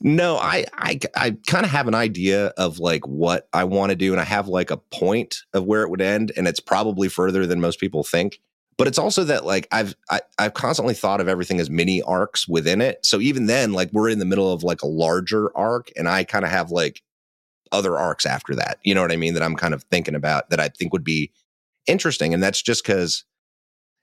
no, 0.00 0.36
I 0.38 0.64
I 0.72 0.98
I 1.14 1.36
kind 1.46 1.64
of 1.64 1.70
have 1.70 1.88
an 1.88 1.94
idea 1.94 2.46
of 2.56 2.78
like 2.78 3.06
what 3.06 3.48
I 3.52 3.64
want 3.64 3.90
to 3.90 3.96
do, 3.96 4.12
and 4.12 4.20
I 4.20 4.24
have 4.24 4.48
like 4.48 4.70
a 4.70 4.76
point 4.76 5.36
of 5.52 5.64
where 5.64 5.82
it 5.82 5.90
would 5.90 6.00
end, 6.00 6.32
and 6.36 6.48
it's 6.48 6.60
probably 6.60 7.08
further 7.08 7.41
than 7.46 7.60
most 7.60 7.80
people 7.80 8.02
think. 8.02 8.40
But 8.78 8.88
it's 8.88 8.98
also 8.98 9.24
that 9.24 9.44
like 9.44 9.68
I've 9.70 9.94
I, 10.10 10.20
I've 10.38 10.54
constantly 10.54 10.94
thought 10.94 11.20
of 11.20 11.28
everything 11.28 11.60
as 11.60 11.70
mini 11.70 12.02
arcs 12.02 12.48
within 12.48 12.80
it. 12.80 13.04
So 13.04 13.20
even 13.20 13.46
then, 13.46 13.72
like 13.72 13.90
we're 13.92 14.08
in 14.08 14.18
the 14.18 14.24
middle 14.24 14.50
of 14.52 14.62
like 14.62 14.82
a 14.82 14.86
larger 14.88 15.56
arc, 15.56 15.90
and 15.96 16.08
I 16.08 16.24
kind 16.24 16.44
of 16.44 16.50
have 16.50 16.70
like 16.70 17.02
other 17.70 17.98
arcs 17.98 18.26
after 18.26 18.54
that. 18.56 18.78
You 18.82 18.94
know 18.94 19.02
what 19.02 19.12
I 19.12 19.16
mean? 19.16 19.34
That 19.34 19.42
I'm 19.42 19.56
kind 19.56 19.74
of 19.74 19.82
thinking 19.84 20.14
about 20.14 20.50
that 20.50 20.60
I 20.60 20.68
think 20.68 20.92
would 20.92 21.04
be 21.04 21.30
interesting, 21.86 22.32
and 22.34 22.42
that's 22.42 22.62
just 22.62 22.84
because. 22.84 23.24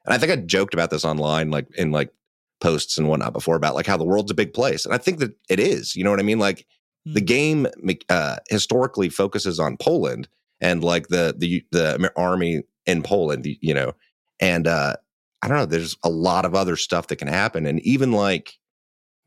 And 0.05 0.13
I 0.13 0.17
think 0.17 0.31
I 0.31 0.37
joked 0.37 0.73
about 0.73 0.91
this 0.91 1.05
online, 1.05 1.51
like 1.51 1.67
in 1.75 1.91
like 1.91 2.13
posts 2.61 2.97
and 2.97 3.07
whatnot 3.07 3.33
before 3.33 3.55
about 3.55 3.75
like 3.75 3.85
how 3.87 3.97
the 3.97 4.05
world's 4.05 4.31
a 4.31 4.35
big 4.35 4.53
place, 4.53 4.85
and 4.85 4.93
I 4.93 4.97
think 4.97 5.19
that 5.19 5.35
it 5.49 5.59
is. 5.59 5.95
You 5.95 6.03
know 6.03 6.11
what 6.11 6.19
I 6.19 6.23
mean? 6.23 6.39
Like 6.39 6.65
the 7.13 7.21
Hmm. 7.21 7.25
game 7.25 7.67
uh, 8.09 8.37
historically 8.49 9.09
focuses 9.09 9.59
on 9.59 9.77
Poland 9.77 10.27
and 10.61 10.83
like 10.83 11.07
the 11.07 11.33
the 11.37 11.63
the 11.71 12.11
army 12.15 12.63
in 12.89 13.03
Poland, 13.03 13.45
you 13.61 13.73
know, 13.73 13.93
and 14.39 14.67
uh, 14.67 14.95
I 15.41 15.47
don't 15.47 15.57
know. 15.57 15.65
There's 15.65 15.95
a 16.03 16.09
lot 16.09 16.45
of 16.45 16.55
other 16.55 16.75
stuff 16.75 17.07
that 17.07 17.17
can 17.17 17.27
happen, 17.27 17.65
and 17.65 17.79
even 17.81 18.11
like 18.11 18.57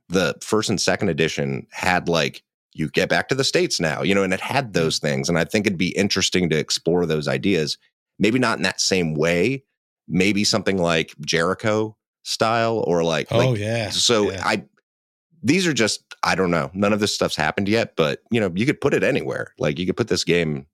the 0.08 0.34
first 0.42 0.68
and 0.68 0.80
second 0.80 1.08
edition 1.08 1.66
had 1.70 2.08
like 2.08 2.42
you 2.74 2.88
get 2.88 3.08
back 3.08 3.28
to 3.28 3.34
the 3.34 3.44
states 3.44 3.80
now, 3.80 4.02
you 4.02 4.14
know, 4.14 4.22
and 4.22 4.34
it 4.34 4.40
had 4.40 4.72
those 4.72 4.98
things, 4.98 5.28
and 5.28 5.38
I 5.38 5.44
think 5.44 5.66
it'd 5.66 5.78
be 5.78 5.96
interesting 5.96 6.50
to 6.50 6.58
explore 6.58 7.06
those 7.06 7.28
ideas. 7.28 7.78
Maybe 8.18 8.38
not 8.38 8.58
in 8.58 8.62
that 8.64 8.80
same 8.80 9.14
way. 9.14 9.64
Maybe 10.08 10.44
something 10.44 10.78
like 10.78 11.14
Jericho 11.20 11.96
style, 12.24 12.82
or 12.86 13.04
like 13.04 13.28
oh 13.30 13.38
like 13.38 13.58
yeah. 13.58 13.90
so 13.90 14.32
yeah. 14.32 14.42
I 14.44 14.64
these 15.42 15.66
are 15.66 15.72
just 15.72 16.04
I 16.24 16.34
don't 16.34 16.50
know. 16.50 16.70
None 16.74 16.92
of 16.92 17.00
this 17.00 17.14
stuff's 17.14 17.36
happened 17.36 17.68
yet, 17.68 17.94
but 17.96 18.20
you 18.30 18.40
know, 18.40 18.50
you 18.54 18.66
could 18.66 18.80
put 18.80 18.94
it 18.94 19.04
anywhere. 19.04 19.54
Like 19.58 19.78
you 19.78 19.86
could 19.86 19.96
put 19.96 20.08
this 20.08 20.24
game 20.24 20.66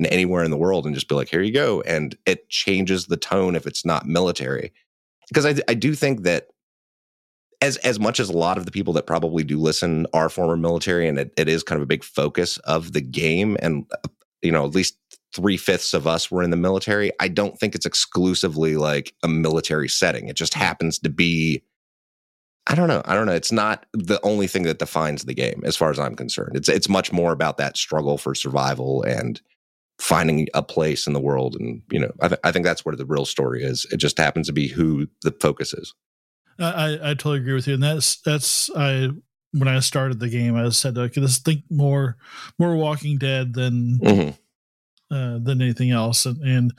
in 0.00 0.06
anywhere 0.06 0.42
in 0.42 0.50
the 0.50 0.56
world 0.56 0.86
and 0.86 0.94
just 0.94 1.08
be 1.08 1.14
like, 1.14 1.28
here 1.28 1.42
you 1.42 1.52
go. 1.52 1.80
And 1.82 2.16
it 2.26 2.48
changes 2.48 3.06
the 3.06 3.16
tone 3.16 3.54
if 3.54 3.66
it's 3.66 3.84
not 3.84 4.06
military. 4.06 4.72
Because 5.28 5.46
I 5.46 5.54
I 5.68 5.74
do 5.74 5.94
think 5.94 6.22
that 6.22 6.48
as 7.60 7.76
as 7.78 8.00
much 8.00 8.20
as 8.20 8.28
a 8.28 8.36
lot 8.36 8.58
of 8.58 8.64
the 8.64 8.70
people 8.70 8.92
that 8.94 9.06
probably 9.06 9.44
do 9.44 9.58
listen 9.58 10.06
are 10.12 10.28
former 10.28 10.56
military 10.56 11.08
and 11.08 11.18
it, 11.18 11.32
it 11.36 11.48
is 11.48 11.62
kind 11.62 11.76
of 11.76 11.82
a 11.82 11.86
big 11.86 12.04
focus 12.04 12.58
of 12.58 12.92
the 12.92 13.00
game 13.00 13.56
and 13.60 13.84
uh, 13.92 14.08
you 14.42 14.50
know 14.50 14.64
at 14.64 14.74
least 14.74 14.96
three 15.34 15.56
fifths 15.56 15.94
of 15.94 16.06
us 16.06 16.30
were 16.30 16.42
in 16.42 16.50
the 16.50 16.56
military 16.56 17.12
i 17.20 17.28
don't 17.28 17.58
think 17.58 17.74
it's 17.74 17.86
exclusively 17.86 18.76
like 18.76 19.14
a 19.22 19.28
military 19.28 19.88
setting 19.88 20.28
it 20.28 20.36
just 20.36 20.54
happens 20.54 20.98
to 20.98 21.08
be 21.08 21.62
i 22.66 22.74
don't 22.74 22.88
know 22.88 23.02
i 23.04 23.14
don't 23.14 23.26
know 23.26 23.34
it's 23.34 23.52
not 23.52 23.86
the 23.92 24.20
only 24.22 24.46
thing 24.46 24.62
that 24.62 24.78
defines 24.78 25.24
the 25.24 25.34
game 25.34 25.60
as 25.64 25.76
far 25.76 25.90
as 25.90 25.98
i'm 25.98 26.16
concerned 26.16 26.56
it's 26.56 26.68
it's 26.68 26.88
much 26.88 27.12
more 27.12 27.32
about 27.32 27.58
that 27.58 27.76
struggle 27.76 28.18
for 28.18 28.34
survival 28.34 29.02
and 29.02 29.40
finding 30.00 30.48
a 30.54 30.62
place 30.62 31.06
in 31.06 31.12
the 31.12 31.20
world 31.20 31.56
and 31.60 31.82
you 31.90 31.98
know 32.00 32.10
i, 32.20 32.28
th- 32.28 32.40
I 32.42 32.50
think 32.52 32.64
that's 32.64 32.84
where 32.84 32.96
the 32.96 33.04
real 33.04 33.24
story 33.26 33.62
is 33.62 33.86
it 33.92 33.98
just 33.98 34.16
happens 34.18 34.46
to 34.46 34.52
be 34.52 34.66
who 34.66 35.06
the 35.22 35.30
focus 35.40 35.72
is 35.74 35.94
I, 36.58 36.98
I 37.02 37.14
totally 37.14 37.38
agree 37.38 37.54
with 37.54 37.66
you, 37.66 37.72
and 37.74 37.82
that's 37.82 38.20
that's 38.20 38.68
I 38.76 39.08
when 39.52 39.66
I 39.66 39.80
started 39.80 40.20
the 40.20 40.28
game, 40.28 40.56
I 40.56 40.68
said 40.68 40.98
okay, 40.98 41.18
let's 41.20 41.38
think 41.38 41.62
more 41.70 42.18
more 42.58 42.76
Walking 42.76 43.16
Dead 43.16 43.54
than 43.54 43.98
Mhm. 43.98 44.38
uh, 45.10 45.38
than 45.42 45.62
anything 45.62 45.90
else, 45.90 46.26
and, 46.26 46.38
and 46.42 46.72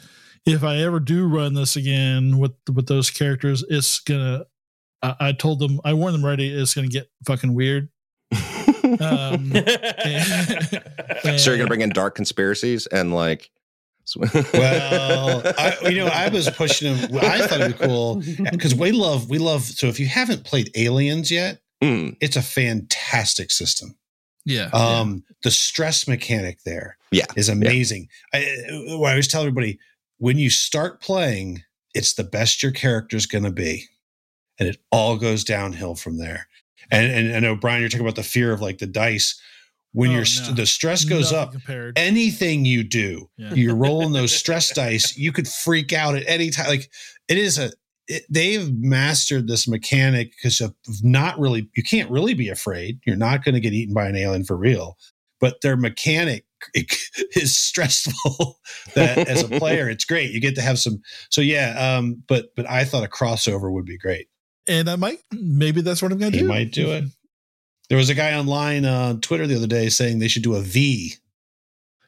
if 0.45 0.63
I 0.63 0.77
ever 0.77 0.99
do 0.99 1.27
run 1.27 1.55
this 1.55 1.75
again 1.75 2.37
with 2.37 2.51
with 2.71 2.85
those 2.87 3.09
characters, 3.09 3.63
it's 3.69 3.99
gonna. 4.01 4.45
I, 5.01 5.15
I 5.19 5.31
told 5.31 5.57
them, 5.59 5.81
I 5.83 5.93
warned 5.93 6.13
them 6.13 6.23
already, 6.25 6.49
it's 6.49 6.75
gonna 6.75 6.87
get 6.87 7.09
fucking 7.25 7.55
weird. 7.55 7.89
Um, 8.99 9.51
so 11.37 11.51
you're 11.51 11.57
gonna 11.57 11.67
bring 11.67 11.81
in 11.81 11.89
dark 11.89 12.15
conspiracies 12.15 12.87
and 12.87 13.13
like 13.13 13.49
well, 14.53 15.41
I, 15.57 15.77
you 15.89 15.97
know, 15.97 16.07
I 16.07 16.27
was 16.29 16.49
pushing 16.49 16.93
him. 16.95 17.17
I 17.21 17.47
thought 17.47 17.61
it'd 17.61 17.77
be 17.79 17.85
cool 17.85 18.15
because 18.51 18.75
we 18.75 18.91
love, 18.91 19.29
we 19.29 19.37
love. 19.37 19.63
So 19.63 19.87
if 19.87 19.99
you 19.99 20.07
haven't 20.07 20.43
played 20.43 20.71
Aliens 20.75 21.31
yet, 21.31 21.61
Mm, 21.81 22.15
it's 22.21 22.35
a 22.35 22.41
fantastic 22.43 23.49
system. 23.49 23.95
Yeah. 24.45 24.69
Um, 24.71 25.23
the 25.43 25.49
stress 25.49 26.07
mechanic 26.07 26.61
there 26.63 26.97
Yeah, 27.11 27.25
is 27.35 27.49
amazing. 27.49 28.09
I, 28.33 28.45
I 28.71 28.91
always 28.91 29.27
tell 29.27 29.41
everybody 29.41 29.79
when 30.19 30.37
you 30.37 30.51
start 30.51 31.01
playing, 31.01 31.63
it's 31.95 32.13
the 32.13 32.23
best 32.23 32.61
your 32.61 32.71
character's 32.71 33.25
going 33.25 33.45
to 33.45 33.51
be, 33.51 33.85
and 34.59 34.69
it 34.69 34.77
all 34.91 35.17
goes 35.17 35.43
downhill 35.43 35.95
from 35.95 36.19
there. 36.19 36.47
And 36.91 37.11
and 37.11 37.35
I 37.35 37.39
know 37.39 37.55
Brian, 37.55 37.79
you're 37.81 37.89
talking 37.89 38.05
about 38.05 38.15
the 38.15 38.23
fear 38.23 38.51
of 38.51 38.61
like 38.61 38.77
the 38.79 38.87
dice. 38.87 39.39
When 39.93 40.11
Oh, 40.11 40.13
your 40.13 40.23
no. 40.47 40.53
the 40.53 40.65
stress 40.65 41.03
goes 41.03 41.33
Nothing 41.33 41.37
up, 41.37 41.51
compared. 41.51 41.99
anything 41.99 42.63
you 42.63 42.81
do, 42.83 43.29
Yeah. 43.37 43.53
you're 43.53 43.75
rolling 43.75 44.13
those 44.13 44.31
stress 44.33 44.73
dice. 44.73 45.17
You 45.17 45.33
could 45.33 45.49
freak 45.49 45.91
out 45.91 46.15
at 46.15 46.23
any 46.27 46.49
time. 46.49 46.67
Like 46.67 46.89
it 47.27 47.37
is 47.37 47.57
a. 47.59 47.71
It, 48.07 48.23
they've 48.29 48.71
mastered 48.73 49.47
this 49.49 49.67
mechanic 49.67 50.31
because 50.31 50.61
of 50.61 50.73
not 51.03 51.37
really. 51.39 51.69
You 51.75 51.83
can't 51.83 52.09
really 52.09 52.33
be 52.33 52.47
afraid. 52.47 52.99
You're 53.05 53.17
not 53.17 53.43
going 53.43 53.55
to 53.55 53.61
get 53.61 53.73
eaten 53.73 53.93
by 53.93 54.07
an 54.07 54.15
alien 54.15 54.45
for 54.45 54.55
real. 54.55 54.97
But 55.41 55.59
their 55.61 55.75
mechanic 55.75 56.45
is 56.73 57.57
stressful. 57.57 58.59
that 58.95 59.17
as 59.27 59.43
a 59.43 59.47
player, 59.49 59.89
it's 59.89 60.05
great. 60.05 60.31
You 60.31 60.39
get 60.39 60.55
to 60.55 60.61
have 60.61 60.79
some. 60.79 61.01
So 61.29 61.41
yeah. 61.41 61.97
Um. 61.97 62.23
But 62.29 62.55
but 62.55 62.69
I 62.69 62.85
thought 62.85 63.03
a 63.03 63.07
crossover 63.09 63.69
would 63.71 63.85
be 63.85 63.97
great. 63.97 64.27
And 64.67 64.89
I 64.89 64.95
might 64.95 65.19
maybe 65.31 65.81
that's 65.81 66.01
what 66.01 66.11
I'm 66.11 66.17
gonna 66.17 66.31
He 66.31 66.39
do. 66.39 66.47
might 66.47 66.71
do 66.71 66.91
it. 66.91 67.05
There 67.89 67.97
was 67.97 68.09
a 68.09 68.15
guy 68.15 68.37
online 68.37 68.85
on 68.85 69.19
Twitter 69.21 69.47
the 69.47 69.55
other 69.55 69.67
day 69.67 69.89
saying 69.89 70.19
they 70.19 70.27
should 70.29 70.43
do 70.43 70.55
a 70.55 70.61
V. 70.61 71.13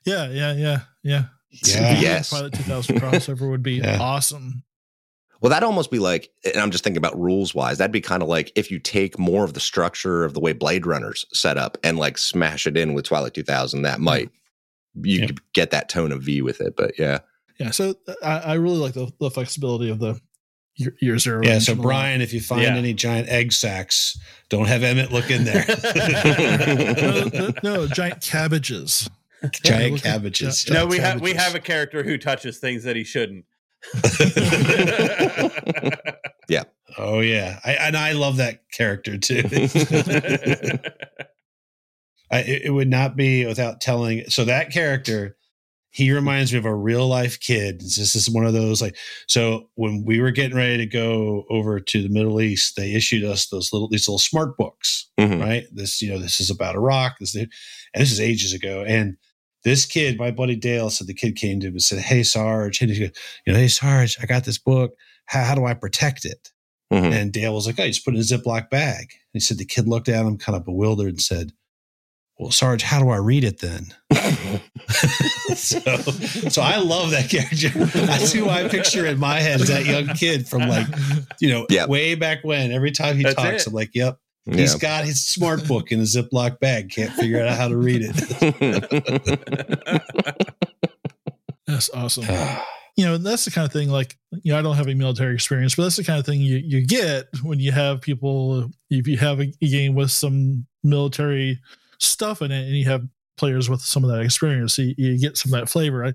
Yeah, 0.05 0.29
yeah, 0.29 0.53
yeah, 0.53 0.79
yeah. 1.03 1.23
Yeah. 1.65 1.99
Yes. 1.99 2.29
Pilot 2.31 2.53
2000 2.53 2.99
crossover 2.99 3.49
would 3.49 3.61
be 3.63 3.73
Yeah. 3.83 3.99
awesome. 3.99 4.63
Well, 5.39 5.49
that'd 5.49 5.65
almost 5.67 5.91
be 5.91 5.99
like, 5.99 6.29
and 6.45 6.55
I'm 6.57 6.71
just 6.71 6.83
thinking 6.85 6.97
about 6.97 7.19
rules 7.19 7.53
wise, 7.53 7.77
that'd 7.77 7.91
be 7.91 8.01
kind 8.01 8.23
of 8.23 8.29
like 8.29 8.51
if 8.55 8.71
you 8.71 8.79
take 8.79 9.19
more 9.19 9.43
of 9.43 9.53
the 9.53 9.59
structure 9.59 10.23
of 10.23 10.33
the 10.33 10.39
way 10.39 10.53
Blade 10.53 10.85
Runner's 10.85 11.25
set 11.33 11.57
up 11.57 11.77
and 11.83 11.97
like 11.99 12.17
smash 12.17 12.65
it 12.65 12.77
in 12.77 12.93
with 12.93 13.05
Twilight 13.05 13.33
2000, 13.33 13.81
that 13.83 13.99
might, 13.99 14.29
you 15.01 15.19
Yeah. 15.19 15.25
could 15.27 15.41
get 15.53 15.71
that 15.71 15.89
tone 15.89 16.11
of 16.13 16.23
V 16.23 16.41
with 16.41 16.61
it. 16.61 16.75
But 16.77 16.97
yeah. 16.97 17.19
Yeah, 17.59 17.71
so 17.71 17.93
uh, 18.07 18.13
I, 18.23 18.37
I 18.39 18.53
really 18.53 18.77
like 18.77 18.93
the, 18.93 19.11
the 19.19 19.29
flexibility 19.29 19.89
of 19.89 19.99
the 19.99 20.19
year, 20.75 20.95
year 20.99 21.17
zero. 21.19 21.41
Yeah. 21.43 21.59
So 21.59 21.75
Brian, 21.75 22.21
if 22.21 22.33
you 22.33 22.41
find 22.41 22.63
Yeah. 22.63 22.75
any 22.75 22.93
giant 22.93 23.29
egg 23.29 23.51
sacks, 23.53 24.17
don't 24.49 24.67
have 24.67 24.83
Emmett 24.83 25.11
look 25.11 25.29
in 25.31 25.43
there. 25.43 25.65
no, 25.95 27.23
no, 27.33 27.51
no, 27.63 27.87
giant 27.87 28.21
cabbages. 28.21 29.09
giant 29.63 30.01
cabbages. 30.03 30.65
yeah. 30.67 30.73
no, 30.75 30.85
we 30.85 30.97
have 30.99 31.21
we 31.21 31.33
have 31.33 31.55
a 31.55 31.59
character 31.59 32.03
who 32.03 32.17
touches 32.17 32.57
things 32.59 32.83
that 32.83 32.95
he 32.95 33.03
shouldn't. 33.03 33.45
Yeah. 36.49 36.63
Oh 36.97 37.21
yeah, 37.21 37.59
I, 37.63 37.73
and 37.73 37.95
I 37.97 38.11
love 38.11 38.37
that 38.37 38.69
character 38.71 39.17
too. 39.17 39.43
I, 42.29 42.39
it, 42.39 42.61
it 42.65 42.69
would 42.71 42.89
not 42.89 43.15
be 43.15 43.45
without 43.45 43.79
telling. 43.81 44.25
So 44.29 44.45
that 44.45 44.71
character, 44.71 45.35
he 45.93 46.11
reminds 46.11 46.51
me 46.51 46.57
of 46.59 46.65
a 46.65 46.75
real 46.75 47.07
life 47.07 47.39
kid. 47.39 47.79
This 47.81 48.15
is 48.15 48.29
one 48.29 48.45
of 48.45 48.51
those 48.53 48.81
like. 48.81 48.97
So 49.27 49.69
when 49.75 50.03
we 50.03 50.19
were 50.19 50.31
getting 50.31 50.57
ready 50.57 50.77
to 50.77 50.85
go 50.85 51.45
over 51.49 51.79
to 51.79 52.01
the 52.03 52.09
Middle 52.09 52.41
East, 52.41 52.75
they 52.75 52.93
issued 52.93 53.23
us 53.23 53.47
those 53.47 53.71
little 53.71 53.87
these 53.87 54.07
little 54.07 54.19
smart 54.19 54.57
books, 54.57 55.07
Mhm. 55.19 55.39
right? 55.39 55.65
This 55.71 56.01
you 56.01 56.11
know 56.11 56.19
this 56.19 56.39
is 56.41 56.49
about 56.49 56.75
Iraq. 56.75 57.19
This 57.19 57.35
and 57.35 57.47
this 57.95 58.11
is 58.11 58.19
ages 58.19 58.53
ago, 58.53 58.83
and. 58.85 59.15
This 59.65 59.85
kid, 59.85 60.17
my 60.19 60.29
buddy 60.29 60.57
Dale, 60.57 60.89
said 60.89 61.07
the 61.07 61.13
kid 61.13 61.37
came 61.37 61.61
to 61.61 61.67
him 61.67 61.75
and 61.75 61.81
said, 61.81 61.99
"Hey 61.99 62.21
Sarge, 62.23 62.79
hey, 62.79 62.87
you 62.87 63.09
know, 63.47 63.53
hey 63.57 63.69
Sarge, 63.69 64.17
I 64.21 64.25
got 64.25 64.43
this 64.43 64.57
book. 64.57 64.91
How, 65.27 65.45
how 65.45 65.55
do 65.55 65.63
I 65.63 65.73
protect 65.73 66.25
it?" 66.25 66.51
Mhm. 66.91 67.13
And 67.13 67.31
Dale 67.31 67.53
was 67.53 67.65
like, 67.65 67.79
Oh, 67.79 67.83
you 67.83 67.91
just 67.93 68.03
put 68.03 68.13
it 68.13 68.17
in 68.17 68.21
a 68.21 68.25
Ziploc 68.25 68.69
bag. 68.69 68.99
And 69.03 69.31
he 69.31 69.39
said, 69.39 69.57
The 69.59 69.63
kid 69.63 69.87
looked 69.87 70.09
at 70.09 70.25
him 70.25 70.37
kind 70.37 70.57
of 70.57 70.65
bewildered 70.65 71.07
and 71.13 71.21
said, 71.21 71.53
Well, 72.37 72.51
Sarge, 72.51 72.83
how 72.83 72.99
do 73.01 73.07
I 73.07 73.15
read 73.15 73.45
it 73.45 73.61
then? 73.61 73.95
so, 75.55 75.79
so 76.49 76.61
I 76.61 76.77
love 76.77 77.11
that 77.11 77.29
character. 77.29 77.69
That's 78.05 78.31
who 78.31 78.49
I 78.49 78.67
picture 78.67 79.05
in 79.05 79.19
my 79.19 79.39
head 79.39 79.61
as 79.61 79.67
that 79.69 79.85
young 79.85 80.07
kid 80.15 80.47
from 80.47 80.67
like, 80.67 80.87
you 81.39 81.49
know, 81.49 81.65
Yep. 81.69 81.89
way 81.89 82.15
back 82.15 82.43
when. 82.43 82.71
Every 82.71 82.91
time 82.91 83.17
he 83.17 83.23
That's 83.23 83.35
talks, 83.35 83.63
it. 83.63 83.67
I'm 83.67 83.73
like, 83.73 83.91
Yep, 83.93 84.17
Yeah. 84.45 84.55
he's 84.57 84.75
got 84.75 85.05
his 85.05 85.25
smart 85.25 85.67
book 85.67 85.91
in 85.91 85.99
a 85.99 86.03
Ziploc 86.03 86.59
bag. 86.59 86.89
Can't 86.91 87.11
figure 87.13 87.43
out 87.45 87.55
how 87.57 87.67
to 87.67 87.77
read 87.77 88.01
it. 88.03 89.23
That's 91.67 91.89
awesome. 91.91 92.25
you 92.97 93.05
know, 93.05 93.17
that's 93.17 93.45
the 93.45 93.51
kind 93.51 93.65
of 93.65 93.71
thing 93.73 93.89
like, 93.89 94.15
you 94.43 94.51
know, 94.53 94.59
I 94.59 94.61
don't 94.61 94.75
have 94.75 94.87
a 94.87 94.93
military 94.93 95.33
experience, 95.33 95.75
but 95.75 95.83
that's 95.83 95.95
the 95.95 96.03
kind 96.03 96.19
of 96.19 96.25
thing 96.25 96.41
you, 96.41 96.57
you 96.57 96.85
get 96.85 97.25
when 97.41 97.59
you 97.59 97.71
have 97.71 98.01
people, 98.01 98.69
if 98.89 99.07
you 99.07 99.17
have 99.17 99.39
a, 99.39 99.51
a 99.61 99.67
game 99.67 99.95
with 99.95 100.11
some 100.11 100.65
military 100.83 101.59
stuff 101.99 102.41
in 102.41 102.51
it 102.51 102.65
and 102.67 102.75
you 102.75 102.85
have 102.85 103.03
players 103.37 103.69
with 103.69 103.81
some 103.81 104.03
of 104.03 104.09
that 104.11 104.21
experience, 104.21 104.77
you, 104.77 104.93
you 104.97 105.19
get 105.19 105.37
some 105.37 105.53
of 105.53 105.59
that 105.59 105.69
flavor. 105.69 106.05
I, 106.05 106.13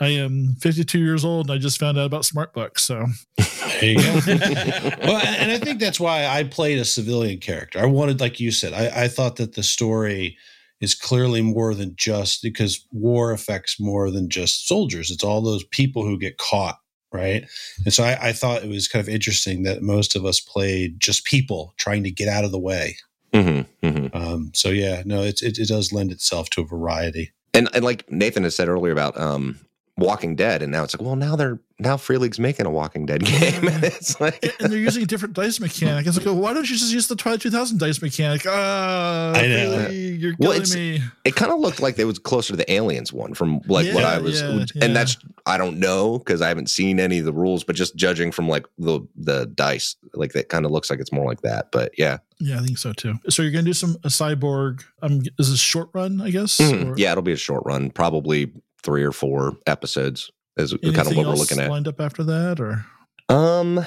I 0.00 0.08
am 0.08 0.54
52 0.60 0.98
years 0.98 1.24
old 1.24 1.46
and 1.46 1.54
I 1.54 1.58
just 1.58 1.78
found 1.78 1.98
out 1.98 2.06
about 2.06 2.24
smart 2.24 2.52
books. 2.52 2.82
So 2.84 3.06
there 3.36 3.84
you 3.84 3.96
go. 3.96 4.20
well, 5.02 5.22
and 5.26 5.50
I 5.50 5.58
think 5.58 5.80
that's 5.80 6.00
why 6.00 6.26
I 6.26 6.44
played 6.44 6.78
a 6.78 6.84
civilian 6.84 7.38
character. 7.38 7.78
I 7.78 7.86
wanted, 7.86 8.20
like 8.20 8.40
you 8.40 8.52
said, 8.52 8.72
I, 8.72 9.04
I 9.04 9.08
thought 9.08 9.36
that 9.36 9.54
the 9.54 9.62
story 9.62 10.36
is 10.80 10.94
clearly 10.94 11.42
more 11.42 11.74
than 11.74 11.94
just 11.96 12.42
because 12.42 12.86
war 12.92 13.32
affects 13.32 13.80
more 13.80 14.10
than 14.10 14.28
just 14.28 14.68
soldiers. 14.68 15.10
It's 15.10 15.24
all 15.24 15.42
those 15.42 15.64
people 15.64 16.04
who 16.04 16.18
get 16.18 16.38
caught. 16.38 16.78
Right. 17.10 17.46
And 17.86 17.94
so 17.94 18.04
I, 18.04 18.28
I 18.28 18.32
thought 18.34 18.62
it 18.62 18.68
was 18.68 18.86
kind 18.86 19.02
of 19.02 19.08
interesting 19.08 19.62
that 19.62 19.80
most 19.80 20.14
of 20.14 20.26
us 20.26 20.40
played 20.40 21.00
just 21.00 21.24
people 21.24 21.72
trying 21.78 22.04
to 22.04 22.10
get 22.10 22.28
out 22.28 22.44
of 22.44 22.52
the 22.52 22.58
way. 22.58 22.96
Mm-hmm, 23.32 23.86
mm-hmm. 23.86 24.16
Um, 24.16 24.50
so 24.54 24.70
yeah, 24.70 25.02
no, 25.04 25.22
it, 25.22 25.42
it, 25.42 25.58
it 25.58 25.68
does 25.68 25.92
lend 25.92 26.12
itself 26.12 26.50
to 26.50 26.62
a 26.62 26.64
variety. 26.64 27.32
And 27.54 27.68
and 27.74 27.84
like 27.84 28.10
Nathan 28.10 28.44
has 28.44 28.54
said 28.54 28.68
earlier 28.68 28.92
about 28.92 29.18
um, 29.18 29.58
Walking 29.98 30.36
Dead, 30.36 30.62
and 30.62 30.70
now 30.72 30.84
it's 30.84 30.94
like, 30.94 31.04
well, 31.04 31.16
now 31.16 31.34
they're 31.36 31.58
now 31.80 31.96
Free 31.96 32.18
League's 32.18 32.38
making 32.40 32.66
a 32.66 32.70
Walking 32.70 33.04
Dead 33.04 33.24
game, 33.24 33.66
and 33.68 33.82
it's 33.84 34.20
like, 34.20 34.42
and 34.60 34.72
they're 34.72 34.78
using 34.78 35.02
a 35.02 35.06
different 35.06 35.34
dice 35.34 35.58
mechanic. 35.60 36.06
It's 36.06 36.16
like, 36.16 36.24
well, 36.26 36.36
why 36.36 36.52
don't 36.54 36.68
you 36.70 36.76
just 36.76 36.92
use 36.92 37.06
the 37.08 37.16
Twilight 37.16 37.40
2000 37.40 37.78
dice 37.78 38.00
mechanic? 38.00 38.42
Ah, 38.48 39.32
I 39.34 39.42
know. 39.46 39.78
really? 39.78 40.08
you're 40.12 40.34
Well, 40.38 40.52
killing 40.52 40.72
me. 40.74 41.02
it 41.24 41.34
kind 41.36 41.52
of 41.52 41.58
looked 41.60 41.80
like 41.80 41.98
it 41.98 42.04
was 42.04 42.18
closer 42.18 42.52
to 42.52 42.56
the 42.56 42.70
Aliens 42.72 43.12
one 43.12 43.34
from 43.34 43.60
like 43.66 43.92
what 43.92 44.04
I 44.04 44.18
was, 44.18 44.40
yeah, 44.40 44.64
yeah. 44.74 44.84
and 44.84 44.94
that's 44.96 45.16
I 45.46 45.58
don't 45.58 45.78
know 45.78 46.18
because 46.18 46.42
I 46.42 46.48
haven't 46.48 46.70
seen 46.70 47.00
any 47.00 47.18
of 47.18 47.24
the 47.24 47.32
rules, 47.32 47.64
but 47.64 47.74
just 47.76 47.96
judging 47.96 48.30
from 48.32 48.48
like 48.48 48.66
the 48.78 49.00
the 49.16 49.46
dice, 49.46 49.96
like 50.14 50.32
that 50.32 50.48
kind 50.48 50.64
of 50.64 50.70
looks 50.70 50.90
like 50.90 51.00
it's 51.00 51.12
more 51.12 51.26
like 51.26 51.40
that. 51.42 51.70
But 51.72 51.92
yeah, 51.98 52.18
Yeah, 52.38 52.60
I 52.60 52.62
think 52.62 52.78
so 52.78 52.92
too. 52.92 53.14
So 53.28 53.42
you're 53.42 53.50
gonna 53.52 53.64
do 53.64 53.72
some 53.72 53.96
a 54.04 54.08
cyborg. 54.08 54.82
Um, 55.02 55.22
is 55.38 55.50
this 55.50 55.60
short 55.60 55.90
run? 55.92 56.20
I 56.20 56.30
guess. 56.30 56.58
Mhm. 56.58 56.92
Or 56.92 56.98
yeah, 56.98 57.10
it'll 57.12 57.22
be 57.22 57.32
a 57.32 57.36
short 57.36 57.62
run, 57.66 57.90
probably 57.90 58.52
three 58.88 59.04
or 59.04 59.12
four 59.12 59.56
episodes 59.66 60.30
is 60.56 60.72
kind 60.72 60.84
of 60.84 60.96
anything 60.96 61.16
what 61.18 61.26
we're 61.26 61.34
looking 61.34 61.60
at. 61.60 61.70
Lined 61.70 61.86
up 61.88 62.00
after 62.00 62.24
that, 62.24 62.58
or 62.58 62.86
Um, 63.28 63.84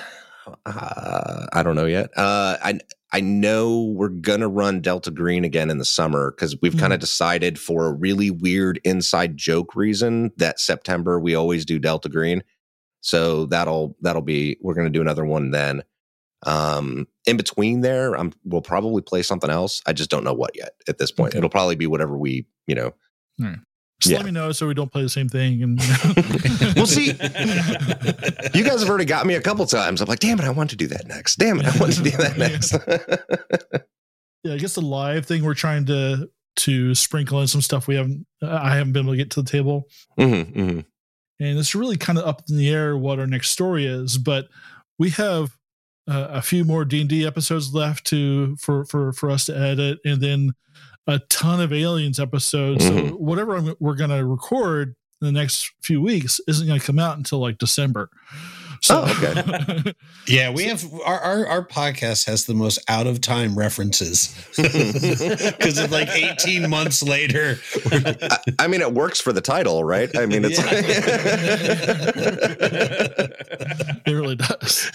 uh, 0.65 1.45
I 1.51 1.63
don't 1.63 1.75
know 1.75 1.85
yet. 1.87 2.11
Uh, 2.15 2.57
I 2.63 2.79
I 3.11 3.19
know 3.19 3.91
we're 3.95 4.09
gonna 4.09 4.47
run 4.47 4.79
Delta 4.81 5.09
Green 5.11 5.43
again 5.43 5.69
in 5.71 5.79
the 5.79 5.85
summer 5.85 6.31
because 6.31 6.55
we've 6.61 6.73
Hmm. 6.73 6.79
kind 6.79 6.93
of 6.93 6.99
decided 6.99 7.57
for 7.59 7.87
a 7.87 7.91
really 7.93 8.29
weird 8.31 8.79
inside 8.83 9.35
joke 9.37 9.75
reason 9.75 10.31
that 10.37 10.59
September 10.59 11.19
we 11.19 11.33
always 11.35 11.65
do 11.65 11.79
Delta 11.79 12.09
Green. 12.09 12.43
So 13.01 13.47
that'll 13.47 13.97
that'll 14.01 14.21
be 14.21 14.57
we're 14.61 14.75
gonna 14.75 14.89
do 14.91 15.01
another 15.01 15.25
one 15.25 15.49
then. 15.51 15.81
Um, 16.43 17.07
in 17.25 17.37
between 17.37 17.81
there, 17.81 18.13
I'm 18.17 18.33
we'll 18.45 18.61
probably 18.61 19.01
play 19.01 19.23
something 19.23 19.49
else. 19.49 19.81
I 19.85 19.93
just 19.93 20.09
don't 20.11 20.23
know 20.23 20.33
what 20.33 20.55
yet 20.55 20.73
at 20.87 20.97
this 20.99 21.11
point. 21.11 21.31
Okay. 21.31 21.39
It'll 21.39 21.49
probably 21.49 21.75
be 21.75 21.87
whatever 21.87 22.15
we 22.17 22.45
you 22.67 22.75
know. 22.75 22.93
Just 24.01 24.11
Yeah. 24.11 24.17
let 24.17 24.25
me 24.25 24.31
know 24.31 24.51
so 24.51 24.67
we 24.67 24.73
don't 24.73 24.91
play 24.91 25.03
the 25.03 25.09
same 25.09 25.29
thing. 25.29 25.63
And 25.63 25.79
We'll 26.75 26.85
see. 26.87 27.07
You 28.53 28.63
guys 28.65 28.79
have 28.81 28.89
already 28.89 29.05
got 29.05 29.25
me 29.25 29.35
a 29.35 29.41
couple 29.41 29.65
times. 29.65 30.01
I'm 30.01 30.07
like, 30.07 30.19
damn 30.19 30.39
it, 30.39 30.45
I 30.45 30.49
want 30.49 30.69
to 30.71 30.75
do 30.75 30.87
that 30.87 31.07
next. 31.07 31.37
Damn 31.37 31.59
it, 31.59 31.65
I 31.65 31.77
want 31.79 31.93
to 31.93 32.03
do 32.03 32.11
that 32.11 32.37
next. 32.37 32.73
yeah, 34.43 34.53
I 34.53 34.57
guess 34.57 34.75
the 34.75 34.81
live 34.81 35.25
thing 35.25 35.43
we're 35.43 35.53
trying 35.53 35.85
to 35.85 36.29
to 36.57 36.93
sprinkle 36.93 37.39
in 37.41 37.47
some 37.47 37.61
stuff 37.61 37.87
we 37.87 37.95
haven't. 37.95 38.25
I 38.41 38.75
haven't 38.75 38.91
been 38.93 39.03
able 39.05 39.13
to 39.13 39.17
get 39.17 39.31
to 39.31 39.41
the 39.41 39.49
table. 39.49 39.87
Mhm, 40.19 40.53
mhm. 40.53 40.85
and 41.39 41.57
it's 41.59 41.73
really 41.75 41.95
kind 41.97 42.19
of 42.19 42.25
up 42.25 42.41
in 42.49 42.57
the 42.57 42.69
air 42.69 42.97
what 42.97 43.19
our 43.19 43.27
next 43.27 43.49
story 43.51 43.85
is 43.85 44.17
but 44.17 44.47
we 44.99 45.09
have 45.11 45.55
uh, 46.09 46.27
a 46.31 46.41
few 46.41 46.65
more 46.65 46.83
d&d 46.83 47.25
episodes 47.25 47.73
left 47.73 48.05
to 48.07 48.55
for 48.57 48.83
for 48.85 49.13
for 49.13 49.29
us 49.31 49.45
to 49.45 49.57
edit 49.57 49.99
and 50.03 50.21
then 50.21 50.51
a 51.11 51.19
ton 51.29 51.59
of 51.61 51.71
aliens 51.73 52.19
episodes 52.19 52.85
so 52.85 52.91
Mhm. 52.91 53.11
whatever 53.19 53.55
I'm, 53.57 53.75
we're 53.79 53.95
going 53.95 54.09
to 54.09 54.25
record 54.25 54.95
in 55.21 55.25
the 55.27 55.31
next 55.31 55.71
few 55.83 56.01
weeks 56.01 56.41
isn't 56.47 56.65
going 56.65 56.79
to 56.79 56.85
come 56.85 56.97
out 56.99 57.17
until 57.17 57.39
like 57.39 57.57
december 57.59 58.09
so 58.83 59.03
Oh, 59.05 59.83
Yeah, 60.27 60.49
we 60.49 60.63
have 60.63 60.83
our, 61.05 61.19
our 61.19 61.45
our 61.47 61.67
podcast 61.67 62.25
has 62.25 62.45
the 62.45 62.55
most 62.55 62.79
out 62.87 63.05
of 63.05 63.21
time 63.21 63.55
references 63.55 64.33
because 64.57 65.77
it's 65.77 65.91
like 65.91 66.09
18 66.09 66.67
months 66.67 67.03
later. 67.03 67.59
I, 67.91 68.37
I 68.57 68.67
mean, 68.67 68.81
it 68.81 68.91
works 68.91 69.21
for 69.21 69.33
the 69.33 69.41
title, 69.41 69.83
right? 69.83 70.09
I 70.17 70.25
mean, 70.25 70.43
it's 70.45 70.57
it 74.05 74.11
really 74.11 74.35
does 74.35 74.91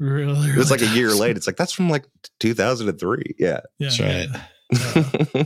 really, 0.00 0.24
really 0.24 0.50
it's 0.60 0.70
like 0.70 0.82
a 0.82 0.88
year 0.88 1.10
late. 1.12 1.36
It's 1.36 1.46
like 1.46 1.56
that's 1.56 1.72
from 1.72 1.88
like 1.90 2.06
2003. 2.40 3.36
Yeah. 3.38 3.46
yeah, 3.48 3.60
That's 3.78 4.00
right. 4.00 4.28
yeah. 4.32 4.44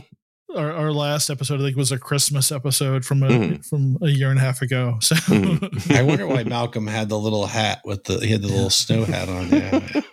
our, 0.55 0.71
our 0.71 0.91
last 0.91 1.29
episode, 1.29 1.59
I 1.61 1.63
think, 1.65 1.77
was 1.77 1.91
a 1.91 1.97
Christmas 1.97 2.51
episode 2.51 3.05
from 3.05 3.23
a 3.23 3.27
Mhm. 3.29 3.65
from 3.65 3.97
a 4.01 4.07
year 4.09 4.29
and 4.29 4.39
a 4.39 4.41
half 4.41 4.61
ago. 4.61 4.97
So 5.01 5.15
Mhm. 5.15 5.95
I 5.95 6.01
wonder 6.03 6.27
why 6.27 6.43
Malcolm 6.43 6.87
had 6.87 7.09
the 7.09 7.19
little 7.19 7.45
hat 7.47 7.81
with 7.85 8.03
the 8.05 8.19
he 8.19 8.31
had 8.31 8.41
the 8.41 8.47
little 8.47 8.69
snow 8.69 9.05
hat 9.05 9.29
on. 9.29 9.49
Yeah. 9.49 10.01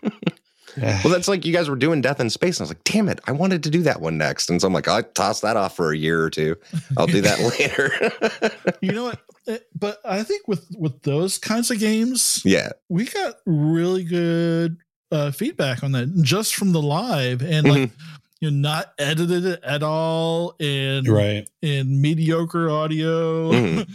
Yeah. 0.79 1.01
well, 1.03 1.11
that's 1.15 1.27
like 1.27 1.47
you 1.47 1.55
guys 1.55 1.71
were 1.71 1.77
doing 1.77 2.03
Death 2.03 2.21
in 2.21 2.29
Space. 2.29 2.59
And 2.59 2.65
I 2.65 2.69
was 2.69 2.71
like, 2.77 2.85
damn 2.85 3.09
it, 3.09 3.19
I 3.27 3.33
wanted 3.33 3.63
to 3.63 3.71
do 3.71 3.81
that 3.85 4.03
one 4.03 4.19
next. 4.19 4.51
And 4.51 4.61
so 4.61 4.67
I'm 4.67 4.75
like, 4.75 4.87
I'll 4.87 5.03
toss 5.03 5.41
that 5.41 5.57
off 5.57 5.75
for 5.75 5.91
a 5.91 5.97
year 5.97 6.21
or 6.23 6.29
two. 6.29 6.55
I'll 6.99 7.07
do 7.07 7.23
that 7.23 7.41
later. 7.59 8.77
you 8.83 8.93
know 8.93 9.05
what? 9.05 9.19
Eh, 9.49 9.57
But 9.75 10.01
I 10.05 10.23
think 10.23 10.47
with 10.47 10.67
with 10.77 11.01
those 11.01 11.39
kinds 11.39 11.71
of 11.71 11.79
games, 11.79 12.43
yeah. 12.45 12.73
we 12.91 13.07
got 13.07 13.37
really 13.47 14.05
good 14.05 14.77
uh, 15.11 15.31
feedback 15.31 15.83
on 15.83 15.93
that 15.93 16.15
just 16.21 16.55
from 16.55 16.73
the 16.73 16.83
live 16.83 17.41
and 17.41 17.67
like 17.67 17.91
Mhm. 17.91 17.93
You 18.41 18.51
know 18.51 18.57
not 18.71 18.93
edited 18.99 19.47
at 19.65 19.83
all 19.83 20.55
and 20.61 21.09
right. 21.09 21.49
in 21.63 22.01
mediocre 22.01 22.69
audio. 22.71 23.53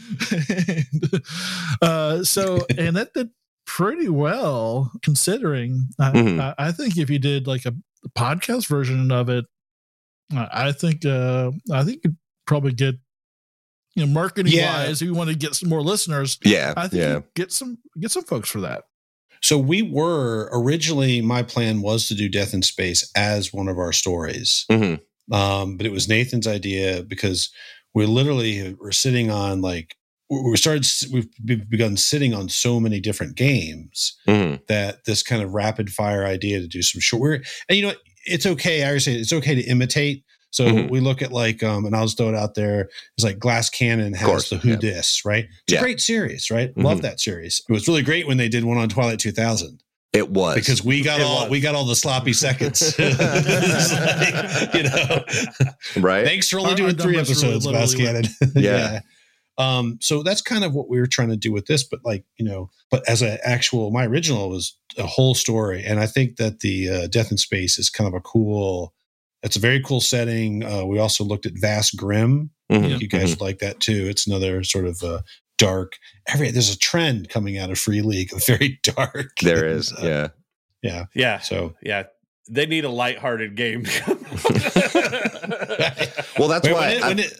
And, 0.61 1.21
uh, 1.81 2.23
so, 2.23 2.65
and 2.77 2.95
that 2.95 3.13
did 3.13 3.29
pretty 3.65 4.09
well 4.09 4.91
considering. 5.01 5.89
I, 5.99 6.11
Mhm. 6.11 6.39
I, 6.39 6.55
I 6.67 6.71
think 6.71 6.97
if 6.97 7.09
you 7.09 7.19
did 7.19 7.47
like 7.47 7.65
a 7.65 7.73
podcast 8.17 8.67
version 8.67 9.11
of 9.11 9.29
it, 9.29 9.45
I 10.33 10.67
I 10.67 10.71
think, 10.71 11.05
uh, 11.05 11.51
I 11.71 11.83
think 11.83 12.01
you'd 12.03 12.17
probably 12.47 12.73
get, 12.73 12.95
you 13.95 14.05
know, 14.05 14.11
marketing 14.11 14.53
Yeah. 14.53 14.85
wise, 14.87 15.01
if 15.01 15.05
you 15.07 15.13
want 15.13 15.29
to 15.29 15.35
get 15.35 15.55
some 15.55 15.69
more 15.69 15.81
listeners, 15.81 16.37
Yeah. 16.43 16.73
I 16.77 16.87
think 16.87 17.01
yeah. 17.03 17.19
get 17.35 17.51
some, 17.51 17.77
get 17.99 18.11
some 18.11 18.23
folks 18.23 18.49
for 18.49 18.61
that. 18.61 18.83
So 19.41 19.57
we 19.57 19.81
were 19.81 20.49
originally 20.53 21.21
my 21.21 21.43
plan 21.43 21.81
was 21.81 22.07
to 22.07 22.15
do 22.15 22.29
Death 22.29 22.53
in 22.53 22.61
Space 22.61 23.09
as 23.15 23.51
one 23.51 23.67
of 23.67 23.77
our 23.79 23.91
stories. 23.93 24.65
Mhm. 24.69 24.99
Um, 25.31 25.77
but 25.77 25.85
it 25.85 25.91
was 25.91 26.07
Nathan's 26.07 26.47
idea 26.47 27.03
because 27.03 27.49
we 27.93 28.05
literally 28.05 28.75
were 28.79 28.91
sitting 28.91 29.31
on 29.31 29.61
like 29.61 29.95
we 30.29 30.55
started 30.55 30.87
we've 31.11 31.27
begun 31.69 31.97
sitting 31.97 32.33
on 32.33 32.47
so 32.47 32.79
many 32.79 32.99
different 33.01 33.35
games 33.35 34.13
Mhm. 34.27 34.65
that 34.67 35.03
this 35.05 35.23
kind 35.23 35.41
of 35.41 35.53
rapid 35.53 35.89
fire 35.91 36.25
idea 36.25 36.59
to 36.61 36.67
do 36.67 36.81
some 36.81 37.01
short 37.01 37.45
and 37.67 37.77
you 37.77 37.85
know 37.85 37.93
it's 38.25 38.45
okay. 38.45 38.83
I 38.83 38.87
always 38.89 39.03
say 39.05 39.15
it's 39.15 39.33
okay 39.33 39.55
to 39.55 39.61
imitate. 39.63 40.23
So 40.51 40.65
Mhm. 40.65 40.89
we 40.91 40.99
look 40.99 41.21
at 41.21 41.31
like 41.31 41.63
um, 41.63 41.85
and 41.85 41.95
I'll 41.95 42.05
just 42.05 42.17
throw 42.17 42.29
it 42.29 42.35
out 42.35 42.55
there. 42.55 42.89
It's 43.17 43.23
like 43.23 43.39
Glass 43.39 43.69
Cannon 43.69 44.13
has 44.13 44.25
course, 44.27 44.49
the 44.49 44.57
Who 44.57 44.69
yeah. 44.71 44.75
Dis, 44.75 45.25
right? 45.25 45.45
It's 45.67 45.73
Yeah. 45.73 45.79
a 45.79 45.81
great 45.81 46.01
series, 46.01 46.51
right? 46.51 46.75
Love 46.77 46.99
Mhm. 46.99 47.03
that 47.03 47.19
series. 47.19 47.61
It 47.67 47.71
was 47.73 47.87
really 47.87 48.01
great 48.03 48.27
when 48.27 48.37
they 48.37 48.49
did 48.49 48.63
one 48.65 48.77
on 48.77 48.89
Twilight 48.89 49.19
2000 49.19 49.81
It 50.13 50.29
was. 50.29 50.55
because 50.55 50.83
we 50.83 51.01
got 51.01 51.19
It 51.21 51.23
all 51.23 51.41
was. 51.43 51.49
we 51.49 51.59
got 51.61 51.73
all 51.75 51.85
the 51.85 51.95
sloppy 51.95 52.33
seconds. 52.33 52.93
Like, 52.99 54.73
you 54.75 54.83
know, 54.83 55.23
right? 55.97 56.25
thanks 56.25 56.49
for 56.49 56.59
only 56.59 56.71
Our- 56.71 56.75
doing 56.77 56.89
our 56.99 57.01
three 57.03 57.15
numbers 57.15 57.41
really 57.43 57.55
episodes, 57.55 57.65
Glass 57.67 57.93
literally 57.93 58.27
Cannon. 58.27 58.53
Yeah. 58.63 58.99
Um, 59.57 59.99
so 60.01 60.23
that's 60.23 60.41
kind 60.41 60.63
of 60.63 60.73
what 60.73 60.89
we 60.89 60.99
were 60.99 61.07
trying 61.07 61.29
to 61.29 61.37
do 61.37 61.51
with 61.51 61.67
this, 61.67 61.83
but 61.83 61.99
like 62.03 62.23
you 62.37 62.45
know, 62.45 62.69
but 62.89 63.07
as 63.07 63.21
an 63.21 63.37
actual, 63.43 63.91
my 63.91 64.05
original 64.05 64.49
was 64.49 64.75
a 64.97 65.05
whole 65.05 65.35
story, 65.35 65.83
and 65.85 65.99
I 65.99 66.07
think 66.07 66.37
that 66.37 66.61
the 66.61 66.89
uh, 66.89 67.07
Death 67.07 67.31
in 67.31 67.37
Space 67.37 67.77
is 67.77 67.89
kind 67.89 68.07
of 68.07 68.13
a 68.13 68.21
cool. 68.21 68.93
It's 69.43 69.55
a 69.55 69.59
very 69.59 69.81
cool 69.81 70.01
setting. 70.01 70.63
Uh, 70.63 70.85
we 70.85 70.99
also 70.99 71.23
looked 71.23 71.45
at 71.45 71.53
Vast 71.55 71.95
Grimm. 71.97 72.51
I 72.69 72.73
Mhm. 72.75 72.81
think 72.89 73.01
you 73.01 73.07
guys 73.07 73.31
would 73.31 73.41
like 73.41 73.59
that 73.59 73.79
too. 73.79 74.07
It's 74.07 74.27
another 74.27 74.63
sort 74.63 74.85
of 74.85 75.01
uh, 75.03 75.21
dark. 75.57 75.93
Every 76.27 76.51
there's 76.51 76.73
a 76.73 76.77
trend 76.77 77.29
coming 77.29 77.57
out 77.57 77.69
of 77.71 77.77
Free 77.79 78.01
League, 78.01 78.31
very 78.47 78.79
dark. 78.83 79.31
There 79.41 79.65
is. 79.65 79.91
Uh, 79.93 80.01
Yeah. 80.03 80.27
yeah. 80.81 81.05
Yeah. 81.15 81.39
So 81.39 81.75
Yeah. 81.81 82.03
They 82.49 82.65
need 82.65 82.85
a 82.85 82.89
lighthearted 82.89 83.55
game. 83.55 83.85
Well, 86.39 86.47
that's 86.47 86.65
Wait, 86.67 86.73
why 86.73 86.87
when 86.89 86.97
it- 86.97 87.03
I- 87.03 87.07
when 87.07 87.19
it- 87.19 87.39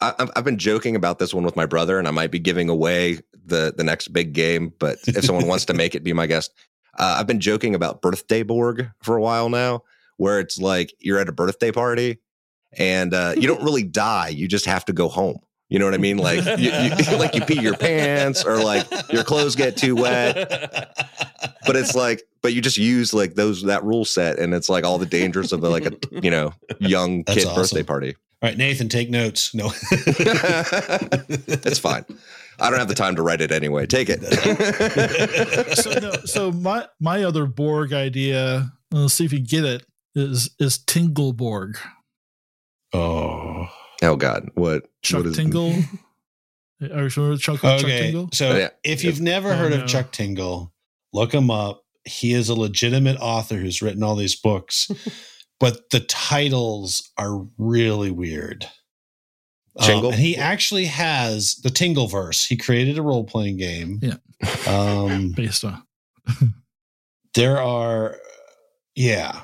I, 0.00 0.14
I've- 0.18 0.32
I've 0.36 0.44
been 0.44 0.58
joking 0.58 0.96
about 0.96 1.18
this 1.18 1.34
one 1.34 1.44
with 1.44 1.56
my 1.56 1.66
brother, 1.66 1.98
and 1.98 2.08
I 2.08 2.10
might 2.10 2.30
be 2.30 2.38
giving 2.38 2.68
away 2.68 3.18
the 3.44 3.74
the 3.76 3.84
next 3.84 4.08
big 4.08 4.32
game. 4.32 4.72
But 4.78 4.98
if 5.06 5.24
someone 5.24 5.46
wants 5.46 5.64
to 5.66 5.74
make 5.74 5.94
it, 5.94 6.02
be 6.04 6.12
my 6.12 6.26
guest. 6.26 6.52
Uh, 6.98 7.16
I've 7.18 7.26
been 7.26 7.40
joking 7.40 7.74
about 7.74 8.00
Birthday 8.02 8.42
Borg 8.42 8.88
for 9.02 9.16
a 9.16 9.20
while 9.20 9.48
now, 9.48 9.82
where 10.20 10.38
it's 10.38 10.58
like 10.58 10.92
you're 10.98 11.18
at 11.18 11.30
a 11.30 11.32
birthday 11.32 11.72
party 11.72 12.18
and 12.76 13.14
uh, 13.14 13.32
you 13.36 13.48
don't 13.48 13.62
really 13.62 13.82
die; 13.82 14.28
you 14.28 14.46
just 14.46 14.66
have 14.66 14.84
to 14.84 14.92
go 14.92 15.08
home. 15.08 15.38
You 15.70 15.78
know 15.78 15.86
what 15.86 15.94
I 15.94 15.98
mean? 15.98 16.18
Like 16.18 16.44
you, 16.58 16.70
you 16.70 16.90
like 17.18 17.34
you 17.34 17.40
pee 17.42 17.60
your 17.60 17.74
pants 17.74 18.44
or 18.44 18.62
like 18.62 18.86
your 19.10 19.24
clothes 19.24 19.56
get 19.56 19.78
too 19.78 19.94
wet. 19.96 20.36
But 21.66 21.76
it's 21.76 21.94
like, 21.94 22.22
but 22.42 22.52
you 22.52 22.60
just 22.60 22.76
use 22.76 23.14
like 23.14 23.34
those 23.34 23.62
that 23.62 23.82
rule 23.82 24.04
set, 24.04 24.38
and 24.38 24.52
it's 24.52 24.68
like 24.68 24.84
all 24.84 24.98
the 24.98 25.06
dangers 25.06 25.54
of 25.54 25.62
like 25.62 25.86
a 25.86 25.92
you 26.10 26.30
know 26.30 26.52
young 26.80 27.22
That's 27.22 27.38
kid 27.38 27.46
awesome. 27.46 27.62
birthday 27.62 27.82
party. 27.82 28.16
All 28.42 28.48
right, 28.50 28.58
Nathan, 28.58 28.90
take 28.90 29.08
notes. 29.10 29.54
No, 29.54 29.70
it's 31.50 31.78
fine. 31.78 32.04
I 32.58 32.68
don't 32.68 32.78
have 32.78 32.88
the 32.88 32.94
time 32.94 33.16
to 33.16 33.22
write 33.22 33.40
it 33.40 33.52
anyway. 33.52 33.86
Take 33.86 34.08
it. 34.10 34.20
so, 35.78 35.92
no, 35.98 36.12
so 36.26 36.52
my 36.52 36.86
my 37.00 37.22
other 37.24 37.46
Borg 37.46 37.94
idea, 37.94 38.70
let's 38.90 39.14
see 39.14 39.24
if 39.24 39.32
you 39.32 39.40
get 39.40 39.64
it, 39.64 39.86
is 40.14 40.50
is 40.58 40.78
Tingleborg. 40.78 41.76
Oh, 42.92 43.68
oh 44.02 44.16
God, 44.16 44.50
what? 44.54 44.84
Chuck 45.02 45.18
what 45.18 45.26
is, 45.26 45.36
Tingle. 45.36 45.74
Are 46.82 47.02
you 47.04 47.10
familiar 47.10 47.32
with 47.32 47.40
Chuck, 47.42 47.60
Chuck. 47.60 47.80
Tingle? 47.80 48.30
So 48.32 48.56
Yeah. 48.56 48.70
if 48.82 49.04
you've 49.04 49.20
never 49.20 49.52
Oh, 49.52 49.56
heard 49.56 49.72
no. 49.72 49.82
of 49.82 49.88
Chuck 49.88 50.12
Tingle, 50.12 50.72
look 51.12 51.32
him 51.34 51.50
up. 51.50 51.82
He 52.04 52.32
is 52.32 52.48
a 52.48 52.54
legitimate 52.54 53.18
author 53.20 53.56
who's 53.56 53.82
written 53.82 54.02
all 54.02 54.16
these 54.16 54.34
books, 54.34 54.90
but 55.60 55.90
the 55.90 56.00
titles 56.00 57.10
are 57.18 57.46
really 57.58 58.10
weird. 58.10 58.64
Um, 59.76 59.86
Tingle? 59.86 60.10
and 60.12 60.20
he 60.20 60.36
actually 60.36 60.86
has 60.86 61.56
the 61.56 61.68
Tingleverse. 61.68 62.48
He 62.48 62.56
created 62.56 62.98
a 62.98 63.02
role 63.02 63.24
playing 63.24 63.58
game. 63.58 64.00
Yeah. 64.02 64.16
Um, 64.66 65.32
Based 65.36 65.64
on 65.64 65.82
there 67.34 67.58
are, 67.60 68.16
yeah, 68.96 69.42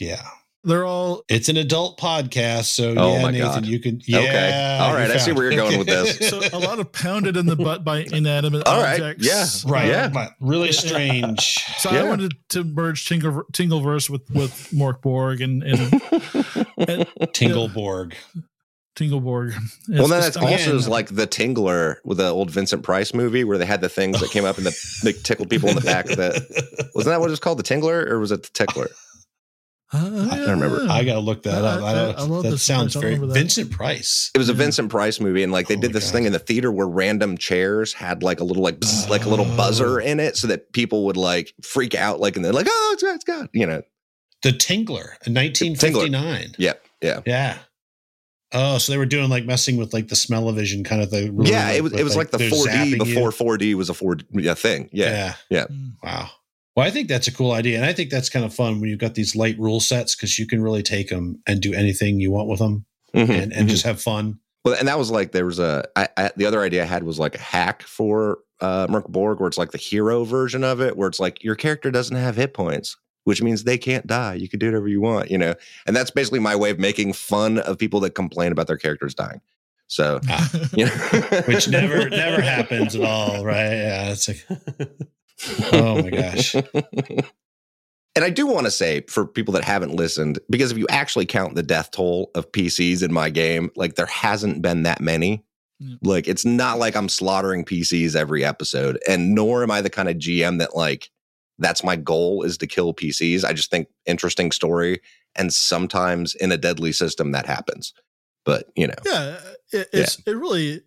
yeah. 0.00 0.22
they're 0.64 0.84
all 0.84 1.22
It's 1.28 1.48
an 1.48 1.56
adult 1.56 1.98
podcast, 1.98 2.64
so 2.64 2.94
Oh 2.96 3.14
yeah, 3.16 3.22
my 3.22 3.30
Nathan, 3.30 3.46
God. 3.62 3.66
you 3.66 3.78
can. 3.80 4.00
Yeah, 4.06 4.18
Okay. 4.18 4.78
All 4.80 4.90
you 4.90 4.94
right, 4.96 5.10
I 5.10 5.16
see 5.18 5.32
where 5.32 5.44
you're 5.50 5.60
going 5.62 5.78
with 5.78 5.86
this. 5.86 6.18
so 6.28 6.40
a 6.52 6.58
lot 6.58 6.78
of 6.80 6.90
pounded 6.92 7.36
in 7.36 7.46
the 7.46 7.56
butt 7.56 7.84
by 7.84 7.98
inanimate 8.12 8.66
All 8.66 8.82
right, 8.82 9.00
objects. 9.00 9.26
yeah, 9.64 9.70
right, 9.72 9.88
Yeah. 9.88 10.28
really 10.40 10.72
strange. 10.72 11.40
So 11.78 11.90
Yeah. 11.92 12.00
I 12.00 12.08
wanted 12.08 12.34
to 12.50 12.64
merge 12.64 13.06
Tingle, 13.08 13.44
Tingleverse 13.52 14.10
with 14.10 14.28
with 14.30 14.52
Mork 14.72 15.00
Borg 15.02 15.40
and, 15.40 15.62
and, 15.62 15.80
and 15.80 17.06
Tingleborg. 17.32 18.14
Tingleborg. 18.96 19.54
well, 19.88 20.08
then 20.08 20.20
that's 20.20 20.36
it's- 20.36 20.36
also 20.36 20.54
again- 20.54 20.76
is 20.76 20.88
like 20.88 21.14
the 21.14 21.26
Tingler 21.26 21.96
with 22.04 22.18
the 22.18 22.28
old 22.28 22.50
Vincent 22.50 22.82
Price 22.82 23.14
movie 23.14 23.44
where 23.44 23.56
they 23.56 23.64
had 23.64 23.80
the 23.80 23.88
things 23.88 24.20
that 24.20 24.30
came 24.30 24.44
up 24.44 24.58
and 24.58 24.66
the 24.66 24.76
they 25.04 25.12
tickled 25.12 25.48
people 25.48 25.68
in 25.70 25.76
the 25.76 25.80
back 25.80 26.06
That. 26.06 26.32
Wasn't 26.94 27.10
that 27.10 27.20
what 27.20 27.28
it 27.28 27.30
was 27.30 27.40
called, 27.40 27.58
the 27.58 27.62
Tingler, 27.62 28.06
or 28.10 28.18
was 28.18 28.30
it 28.32 28.42
the 28.42 28.50
Tickler? 28.52 28.88
Uh, 29.92 30.28
I 30.30 30.36
don't 30.36 30.60
remember. 30.60 30.86
I 30.88 31.02
gotta 31.04 31.18
look 31.20 31.42
that 31.42 31.64
up. 31.64 31.82
I, 31.82 31.90
I- 31.90 32.10
I 32.12 32.22
love 32.22 32.44
that 32.44 32.58
sounds 32.58 32.94
very 32.94 33.16
that. 33.16 33.26
Vincent 33.26 33.70
Price. 33.72 34.30
It 34.34 34.38
was 34.38 34.48
a 34.48 34.52
Vincent 34.54 34.88
Price 34.90 35.18
movie, 35.20 35.42
and 35.42 35.50
like 35.50 35.66
they 35.66 35.76
Oh 35.76 35.80
did 35.80 35.92
this 35.92 36.04
God. 36.06 36.12
thing 36.12 36.24
in 36.26 36.32
the 36.32 36.38
theater 36.38 36.70
where 36.70 36.86
random 36.86 37.36
chairs 37.36 37.92
had 37.92 38.22
like 38.22 38.38
a 38.40 38.44
little 38.44 38.62
like 38.62 38.78
bzz, 38.78 39.08
like 39.08 39.24
a 39.24 39.28
little 39.28 39.46
buzzer 39.56 40.00
Oh. 40.00 40.04
in 40.04 40.20
it, 40.20 40.36
so 40.36 40.46
that 40.46 40.72
people 40.72 41.06
would 41.06 41.16
like 41.16 41.52
freak 41.62 41.94
out, 41.96 42.20
like 42.20 42.36
and 42.36 42.44
they're 42.44 42.52
like, 42.52 42.68
"Oh, 42.70 42.90
it's 42.94 43.02
got, 43.24 43.44
it's 43.44 43.50
you 43.52 43.66
know. 43.66 43.82
The 44.42 44.50
Tingler 44.52 45.16
in 45.26 45.34
1959. 45.34 46.54
Yeah, 46.56 46.74
yeah. 47.02 47.20
Yeah. 47.26 47.58
Oh, 48.52 48.78
so 48.78 48.90
they 48.92 48.98
were 48.98 49.06
doing 49.06 49.28
like 49.28 49.44
messing 49.44 49.76
with 49.76 49.92
like 49.92 50.08
the 50.08 50.16
smell-o-vision 50.16 50.82
kind 50.82 51.02
of 51.02 51.10
thing. 51.10 51.36
really, 51.36 51.50
yeah, 51.50 51.70
it 51.70 51.82
was 51.82 51.92
it 51.92 52.02
was 52.02 52.16
like, 52.16 52.30
the 52.30 52.38
4D 52.38 52.64
zapping 52.66 52.90
you. 52.90 52.98
before 52.98 53.30
4D 53.30 53.74
was 53.74 53.90
a 53.90 53.94
4 53.94 54.16
yeah, 54.32 54.54
thing. 54.54 54.88
Yeah. 54.92 55.34
yeah. 55.50 55.66
Mm. 55.66 55.92
Wow. 56.02 56.30
Well, 56.76 56.86
I 56.86 56.90
think 56.90 57.08
that's 57.08 57.26
a 57.28 57.32
cool 57.32 57.52
idea, 57.52 57.76
and 57.76 57.84
I 57.84 57.92
think 57.92 58.10
that's 58.10 58.28
kind 58.28 58.44
of 58.44 58.54
fun 58.54 58.80
when 58.80 58.88
you've 58.88 58.98
got 59.00 59.14
these 59.14 59.34
light 59.34 59.58
rule 59.58 59.80
sets 59.80 60.14
because 60.14 60.38
you 60.38 60.46
can 60.46 60.62
really 60.62 60.82
take 60.82 61.08
them 61.08 61.42
and 61.46 61.60
do 61.60 61.74
anything 61.74 62.20
you 62.20 62.30
want 62.30 62.48
with 62.48 62.60
them, 62.60 62.84
Mhm, 63.14 63.28
and, 63.28 63.52
and 63.52 63.66
mhm. 63.66 63.70
just 63.70 63.84
have 63.84 64.00
fun. 64.00 64.38
Well, 64.64 64.76
and 64.78 64.86
that 64.88 64.98
was 64.98 65.10
like 65.10 65.32
there 65.32 65.46
was 65.46 65.58
a 65.58 65.84
I, 65.96 66.08
I, 66.16 66.30
the 66.36 66.46
other 66.46 66.60
idea 66.60 66.82
I 66.82 66.86
had 66.86 67.02
was 67.02 67.18
like 67.18 67.34
a 67.34 67.40
hack 67.40 67.82
for 67.82 68.38
uh 68.60 68.86
Mork 68.88 69.08
Borg 69.08 69.40
where 69.40 69.48
it's 69.48 69.56
like 69.58 69.72
the 69.72 69.78
hero 69.78 70.22
version 70.24 70.62
of 70.64 70.80
it, 70.80 70.96
where 70.96 71.08
it's 71.08 71.18
like 71.18 71.42
your 71.42 71.54
character 71.54 71.90
doesn't 71.90 72.16
have 72.16 72.36
hit 72.36 72.52
points, 72.54 72.96
which 73.24 73.42
means 73.42 73.64
they 73.64 73.78
can't 73.78 74.06
die. 74.06 74.34
You 74.34 74.48
can 74.48 74.58
do 74.58 74.66
whatever 74.66 74.86
you 74.86 75.00
want, 75.00 75.30
you 75.30 75.38
know. 75.38 75.54
And 75.86 75.96
that's 75.96 76.10
basically 76.10 76.40
my 76.40 76.54
way 76.54 76.70
of 76.70 76.78
making 76.78 77.14
fun 77.14 77.58
of 77.58 77.78
people 77.78 78.00
that 78.00 78.10
complain 78.14 78.52
about 78.52 78.66
their 78.66 78.76
characters 78.76 79.14
dying. 79.14 79.40
So, 79.86 80.20
you 80.76 80.84
know, 80.84 80.92
Which 81.46 81.66
never 81.68 82.08
never 82.10 82.40
happens 82.54 82.94
at 82.94 83.02
all, 83.02 83.44
right? 83.44 83.72
Yeah, 83.72 84.12
it's 84.12 84.28
like, 84.28 84.46
oh 85.72 86.02
my 86.02 86.10
gosh. 86.10 86.54
And 88.16 88.24
I 88.24 88.30
do 88.30 88.46
want 88.46 88.66
to 88.66 88.70
say 88.72 89.02
for 89.08 89.24
people 89.24 89.54
that 89.54 89.64
haven't 89.64 89.94
listened, 89.94 90.40
because 90.50 90.72
if 90.72 90.78
you 90.78 90.86
actually 90.90 91.26
count 91.26 91.54
the 91.54 91.62
death 91.62 91.92
toll 91.92 92.30
of 92.34 92.50
PCs 92.50 93.02
in 93.04 93.12
my 93.12 93.30
game, 93.30 93.70
like 93.76 93.94
there 93.94 94.06
hasn't 94.06 94.62
been 94.62 94.82
that 94.82 95.00
many. 95.00 95.44
Yeah. 95.78 95.96
Like 96.02 96.26
it's 96.26 96.44
not 96.44 96.78
like 96.78 96.96
I'm 96.96 97.08
slaughtering 97.08 97.64
PCs 97.64 98.16
every 98.16 98.44
episode, 98.44 98.98
and 99.08 99.34
nor 99.34 99.62
am 99.62 99.70
I 99.70 99.80
the 99.80 99.90
kind 99.90 100.08
of 100.08 100.16
GM 100.16 100.58
that 100.58 100.76
like 100.76 101.10
that's 101.58 101.84
my 101.84 101.96
goal 101.96 102.42
is 102.42 102.58
to 102.58 102.66
kill 102.66 102.92
PCs. 102.92 103.44
I 103.44 103.52
just 103.52 103.70
think 103.70 103.88
interesting 104.06 104.50
story, 104.50 105.00
and 105.36 105.52
sometimes 105.52 106.34
in 106.34 106.52
a 106.52 106.58
deadly 106.58 106.92
system 106.92 107.32
that 107.32 107.46
happens. 107.46 107.94
But 108.44 108.66
you 108.76 108.88
know, 108.88 108.94
yeah, 109.06 109.38
uh, 109.40 109.52
it, 109.72 109.88
it's 109.92 110.20
it 110.26 110.36
really 110.36 110.82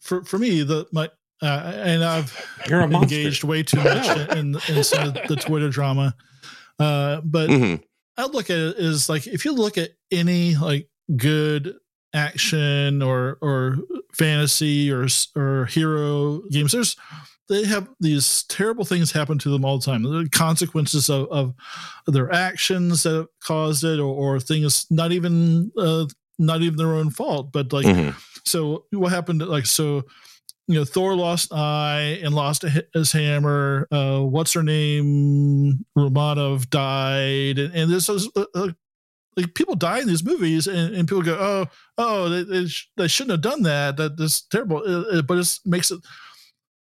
for 0.00 0.24
for 0.24 0.38
me 0.38 0.62
the 0.62 0.86
my 0.92 1.10
uh, 1.42 1.72
and 1.74 2.04
I've 2.04 2.32
You're 2.68 2.80
a 2.80 2.88
monster. 2.88 3.16
engaged 3.16 3.44
way 3.44 3.62
too 3.62 3.82
much 3.82 4.16
in 4.16 4.56
in 4.68 4.82
some 4.82 5.04
of 5.04 5.14
the 5.28 5.36
Twitter 5.36 5.68
drama. 5.70 6.14
Uh, 6.78 7.20
but 7.22 7.50
Mhm. 7.50 7.82
I 8.16 8.26
look 8.26 8.50
at 8.50 8.58
it 8.58 8.76
as 8.76 9.08
like 9.08 9.26
if 9.26 9.44
you 9.44 9.52
look 9.52 9.76
at 9.78 9.90
any 10.10 10.54
like 10.56 10.88
good 11.16 11.74
action 12.12 13.02
or 13.02 13.38
or 13.42 13.78
fantasy 14.12 14.90
or 14.90 15.06
or 15.36 15.66
hero 15.66 16.42
games, 16.50 16.72
there's 16.72 16.96
they 17.48 17.64
have 17.64 17.88
these 18.00 18.44
terrible 18.44 18.84
things 18.86 19.12
happen 19.12 19.36
to 19.38 19.50
them 19.50 19.64
all 19.66 19.78
the 19.78 19.84
time. 19.84 20.02
The 20.02 20.28
consequences 20.32 21.10
of, 21.10 21.26
of 21.30 21.54
their 22.06 22.32
actions 22.32 23.02
that 23.02 23.12
have 23.14 23.26
caused 23.40 23.84
it, 23.84 23.98
or, 24.00 24.14
or 24.36 24.40
things 24.40 24.86
not 24.90 25.12
even 25.12 25.70
uh, 25.76 26.06
not 26.38 26.62
even 26.62 26.78
their 26.78 26.94
own 26.94 27.10
fault, 27.10 27.52
but 27.52 27.72
like 27.72 27.84
Mhm. 27.86 28.14
so 28.46 28.86
what 28.92 29.12
happened 29.12 29.42
like 29.46 29.66
so 29.66 30.04
you 30.66 30.74
know 30.74 30.84
thor 30.84 31.14
lost 31.14 31.52
an 31.52 31.58
eye 31.58 32.18
and 32.22 32.34
lost 32.34 32.64
his 32.94 33.12
hammer. 33.12 33.86
Uh 33.90 34.20
what's 34.20 34.52
her 34.52 34.62
name? 34.62 35.84
Romanoff 35.94 36.70
died. 36.70 37.58
And, 37.58 37.74
and 37.74 37.92
this 37.92 38.08
is 38.08 38.28
uh, 38.36 38.44
uh, 38.54 38.68
like 39.36 39.54
people 39.54 39.74
die 39.74 40.00
in 40.00 40.08
these 40.08 40.24
movies 40.24 40.66
and, 40.66 40.94
and 40.94 41.08
people 41.08 41.22
go 41.22 41.36
oh 41.38 41.66
oh 41.98 42.28
they, 42.28 42.42
they, 42.44 42.66
sh- 42.66 42.90
they 42.96 43.08
shouldn't 43.08 43.32
have 43.32 43.52
done 43.52 43.62
that. 43.64 43.96
That 43.96 44.16
that's 44.16 44.42
terrible. 44.42 44.78
Uh, 44.78 45.18
uh, 45.18 45.22
but 45.22 45.38
it 45.38 45.58
makes 45.64 45.90
it 45.90 46.00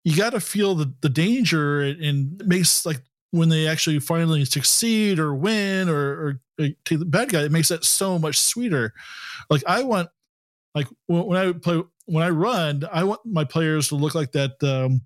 you 0.05 0.17
got 0.17 0.31
to 0.31 0.41
feel 0.41 0.77
the, 0.77 0.93
the 1.01 1.09
danger 1.09 1.81
and, 1.81 2.01
and 2.01 2.47
makes 2.47 2.87
like 2.87 3.03
when 3.33 3.49
they 3.49 3.67
actually 3.67 3.99
finally 3.99 4.45
succeed 4.45 5.19
or 5.19 5.35
win 5.35 5.89
or, 5.89 5.97
or 5.97 6.41
take 6.59 7.01
the 7.01 7.05
bad 7.05 7.29
guy 7.31 7.43
it 7.43 7.51
makes 7.51 7.69
that 7.69 7.85
so 7.85 8.19
much 8.19 8.39
sweeter. 8.39 8.95
Like 9.51 9.63
i 9.67 9.83
want 9.83 10.09
like 10.77 10.87
when 11.07 11.39
I 11.39 11.53
play 11.53 11.83
when 12.07 12.23
I 12.25 12.31
run, 12.31 12.85
I 12.91 13.05
want 13.05 13.21
my 13.25 13.45
players 13.45 13.89
to 13.89 13.95
look 13.97 14.15
like 14.15 14.33
that 14.33 14.63
um 14.63 15.03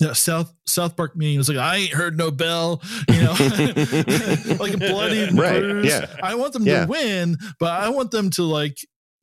that 0.00 0.16
South 0.16 0.52
South 0.66 0.96
Park 0.96 1.16
meme. 1.16 1.40
It's 1.40 1.48
like 1.48 1.58
I 1.58 1.76
ain't 1.76 1.92
heard 1.92 2.16
no 2.16 2.30
bell, 2.30 2.82
you 3.08 3.22
know, 3.22 3.32
like 4.60 4.74
a 4.74 4.78
bloody 4.78 5.28
Right, 5.34 5.60
bruised. 5.60 5.88
yeah. 5.88 6.06
I 6.22 6.34
want 6.34 6.52
them 6.52 6.66
Yeah. 6.66 6.84
to 6.84 6.90
win, 6.90 7.36
but 7.58 7.70
I 7.72 7.88
want 7.88 8.10
them 8.10 8.30
to 8.30 8.42
like 8.44 8.78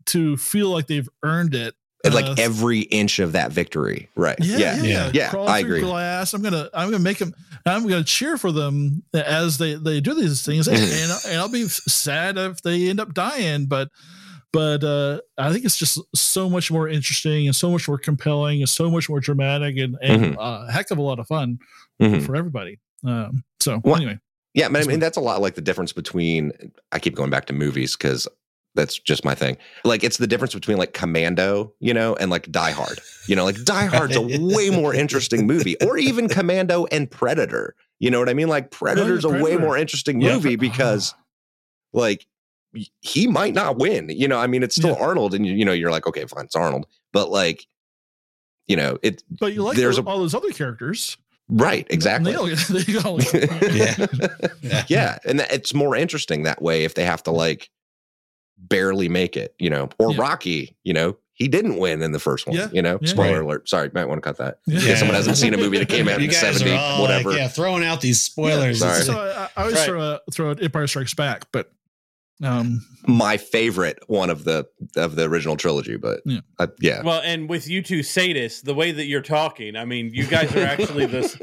to 0.07 0.37
feel 0.37 0.69
like 0.69 0.87
they've 0.87 1.09
earned 1.23 1.55
it. 1.55 1.73
And, 2.03 2.13
Uh, 2.13 2.17
like 2.21 2.39
every 2.39 2.81
inch 2.81 3.17
of 3.19 3.31
that 3.31 3.51
victory, 3.51 4.09
right? 4.15 4.37
yeah, 4.39 4.75
yeah, 4.75 4.83
yeah. 4.83 5.11
Yeah, 5.13 5.29
Crawl 5.29 5.47
I 5.49 5.59
agree. 5.59 5.81
Glass. 5.81 6.33
I'm 6.35 6.43
gonna, 6.43 6.69
I'm 6.73 6.89
gonna 6.91 6.99
make 6.99 7.17
them. 7.17 7.33
I'm 7.65 7.87
gonna 7.87 8.03
cheer 8.03 8.37
for 8.37 8.51
them 8.51 9.01
as 9.13 9.57
they 9.57 9.73
they 9.73 10.01
do 10.01 10.13
these 10.13 10.45
things, 10.45 10.67
and, 10.67 10.77
and 10.77 11.39
I'll 11.39 11.47
be 11.49 11.67
sad 11.67 12.37
if 12.37 12.61
they 12.61 12.89
end 12.89 12.99
up 12.99 13.15
dying. 13.15 13.65
But, 13.65 13.89
but 14.55 14.83
uh, 14.83 15.21
I 15.37 15.51
think 15.51 15.65
it's 15.65 15.77
just 15.77 15.99
so 16.15 16.49
much 16.49 16.71
more 16.71 16.87
interesting 16.89 17.45
and 17.47 17.55
so 17.55 17.69
much 17.69 17.87
more 17.87 17.97
compelling 17.99 18.61
and 18.61 18.69
so 18.69 18.89
much 18.89 19.09
more 19.09 19.19
dramatic 19.19 19.77
and, 19.77 19.97
and 20.01 20.37
uh, 20.37 20.65
a 20.67 20.71
heck 20.71 20.89
of 20.91 20.97
a 20.97 21.01
lot 21.01 21.19
of 21.19 21.27
fun 21.27 21.59
Mhm. 22.01 22.25
for 22.25 22.35
everybody. 22.35 22.79
Um, 23.03 23.43
so 23.59 23.77
What- 23.79 23.97
anyway, 23.97 24.19
Yeah, 24.53 24.69
but 24.69 24.83
I 24.83 24.87
mean 24.87 24.99
that's 24.99 25.17
a 25.17 25.21
lot 25.21 25.41
like 25.41 25.55
the 25.55 25.61
difference 25.61 25.91
between 25.93 26.51
I 26.91 26.99
keep 26.99 27.15
going 27.15 27.29
back 27.29 27.45
to 27.47 27.53
movies 27.53 27.95
because 27.95 28.27
that's 28.73 28.99
just 28.99 29.23
my 29.23 29.33
thing. 29.35 29.55
Like 29.85 30.03
it's 30.03 30.17
the 30.17 30.27
difference 30.27 30.53
between 30.53 30.77
like 30.77 30.93
Commando, 30.93 31.73
you 31.79 31.93
know, 31.93 32.15
and 32.15 32.29
like 32.31 32.51
Die 32.51 32.71
Hard. 32.71 32.99
You 33.27 33.35
know, 33.35 33.45
like 33.45 33.63
Die 33.63 33.85
Hard's 33.93 34.15
a 34.17 34.21
way 34.21 34.69
more 34.69 34.93
interesting 34.93 35.45
movie, 35.47 35.75
or 35.81 35.97
even 36.09 36.27
Commando 36.27 36.85
and 36.91 37.09
Predator. 37.09 37.75
You 37.99 38.09
know 38.11 38.19
what 38.19 38.27
I 38.29 38.33
mean? 38.33 38.49
Like 38.49 38.71
Predator's 38.71 39.23
a 39.23 39.29
way 39.29 39.55
more 39.57 39.77
interesting 39.77 40.19
Yeah. 40.21 40.33
movie 40.33 40.55
because 40.57 41.13
like 41.93 42.25
he 43.01 43.27
might 43.27 43.53
not 43.53 43.77
win. 43.77 44.09
You 44.09 44.27
know, 44.27 44.37
I 44.39 44.47
mean 44.47 44.63
it's 44.63 44.75
still 44.75 44.95
Yeah. 44.97 45.03
Arnold, 45.05 45.33
and 45.33 45.45
you, 45.45 45.53
you 45.53 45.65
know 45.65 45.73
you're 45.73 45.91
like 45.91 46.07
okay, 46.07 46.25
fine, 46.25 46.45
it's 46.45 46.55
Arnold, 46.55 46.85
but 47.13 47.29
like 47.29 47.65
you 48.67 48.75
know 48.75 48.97
it 49.03 49.23
but 49.39 49.53
you 49.53 49.63
like 49.63 49.77
There's 49.77 49.97
those, 49.97 50.05
a- 50.05 50.09
all 50.09 50.19
those 50.19 50.33
other 50.35 50.51
characters, 50.51 51.17
right 51.49 51.85
exactly. 51.89 52.33
And 52.33 52.49
they, 52.57 52.81
they 52.81 52.93
go, 53.01 53.19
Yeah. 54.61 54.83
yeah 54.87 55.17
and 55.25 55.39
that, 55.39 55.51
it's 55.53 55.73
more 55.73 55.95
interesting 55.95 56.43
that 56.43 56.61
way 56.61 56.83
if 56.83 56.95
they 56.95 57.03
have 57.05 57.21
to 57.23 57.31
like 57.31 57.69
barely 58.57 59.09
make 59.09 59.35
it 59.37 59.53
you 59.59 59.69
know 59.69 59.89
or 59.99 60.11
Yeah. 60.11 60.21
rocky 60.21 60.75
you 60.83 60.93
know 60.93 61.17
he 61.37 61.49
didn't 61.49 61.75
win 61.75 62.01
in 62.01 62.13
the 62.13 62.19
first 62.19 62.47
one. 62.47 62.55
Yeah, 62.55 62.69
You 62.71 62.81
know, 62.81 62.97
yeah. 63.01 63.09
spoiler 63.09 63.41
alert. 63.41 63.67
Sorry, 63.67 63.91
might 63.93 64.05
want 64.05 64.19
to 64.19 64.21
cut 64.21 64.37
that. 64.37 64.59
Yeah. 64.67 64.79
Yeah, 64.79 64.95
someone 64.95 65.15
hasn't 65.15 65.35
seen 65.35 65.53
a 65.53 65.57
movie 65.57 65.77
that 65.79 65.89
came 65.89 66.07
out 66.07 66.19
you 66.21 66.27
in 66.27 66.31
guys 66.31 66.39
seventy, 66.39 66.71
are 66.71 66.77
all 66.79 67.01
whatever. 67.01 67.31
Like, 67.31 67.39
yeah, 67.39 67.47
throwing 67.49 67.83
out 67.83 67.99
these 67.99 68.21
spoilers. 68.21 68.79
sorry. 68.79 69.01
It's- 69.01 69.05
So 69.07 69.19
uh, 69.19 69.49
I, 69.57 69.59
I 69.59 69.63
always 69.65 69.75
Right. 69.79 69.85
throw 69.85 70.01
a, 70.01 70.19
throw 70.31 70.51
out 70.51 70.63
Empire 70.63 70.87
Strikes 70.87 71.13
Back, 71.13 71.47
but 71.51 71.73
um, 72.43 72.81
My 73.07 73.37
favorite 73.37 73.99
one 74.07 74.29
of 74.29 74.43
the 74.43 74.65
of 74.97 75.15
the 75.15 75.23
original 75.23 75.55
trilogy, 75.57 75.95
but 75.97 76.21
Yeah. 76.25 76.39
uh, 76.59 76.67
yeah. 76.81 77.01
Well, 77.03 77.21
and 77.23 77.47
with 77.49 77.67
you 77.67 77.81
two 77.81 77.99
sadists, 77.99 78.61
the 78.63 78.73
way 78.75 78.91
that 78.91 79.05
you're 79.05 79.21
talking, 79.21 79.75
I 79.75 79.85
mean, 79.85 80.11
you 80.13 80.25
guys 80.27 80.53
are 80.55 80.65
actually 80.65 81.05
this. 81.05 81.37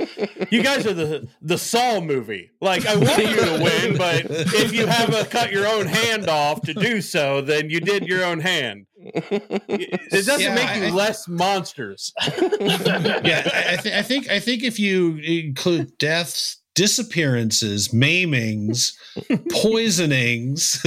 you 0.51 0.62
guys 0.62 0.86
are 0.86 0.93
the 0.95 1.28
the 1.40 1.57
Saw 1.59 2.01
movie. 2.01 2.51
Like, 2.61 2.84
I 2.86 2.97
want 2.97 3.18
you 3.18 3.36
to 3.36 3.61
win, 3.62 3.97
but 3.97 4.26
if 4.28 4.72
you 4.72 4.86
have 4.86 5.14
a 5.14 5.24
cut 5.24 5.51
your 5.53 5.66
own 5.66 5.86
hand 5.86 6.28
off 6.28 6.61
to 6.62 6.74
do 6.74 7.01
so, 7.01 7.40
then 7.40 7.70
you 7.70 7.80
did 7.80 8.07
your 8.07 8.24
own 8.24 8.40
hand. 8.40 8.86
It 9.05 10.26
doesn't 10.26 10.40
Yeah, 10.40 10.55
make 10.55 10.76
you 10.76 10.88
I- 10.88 10.90
less 10.90 11.26
monsters. 11.26 12.12
yeah, 12.26 13.43
I, 13.53 13.72
I, 13.72 13.76
th- 13.76 13.95
I 13.95 14.03
think 14.03 14.28
I 14.30 14.38
think 14.40 14.62
if 14.62 14.78
you 14.78 15.16
include 15.16 15.97
deaths, 15.99 16.59
disappearances, 16.74 17.88
maimings, 17.88 18.92
poisonings, 19.50 20.80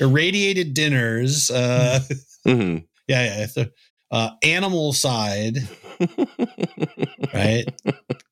irradiated 0.00 0.74
dinners, 0.74 1.50
uh, 1.50 2.00
Mhm. 2.46 2.84
yeah, 3.08 3.38
yeah, 3.38 3.46
th- 3.46 3.68
uh, 4.10 4.30
animal 4.42 4.92
side, 4.92 5.58
right? 7.32 7.64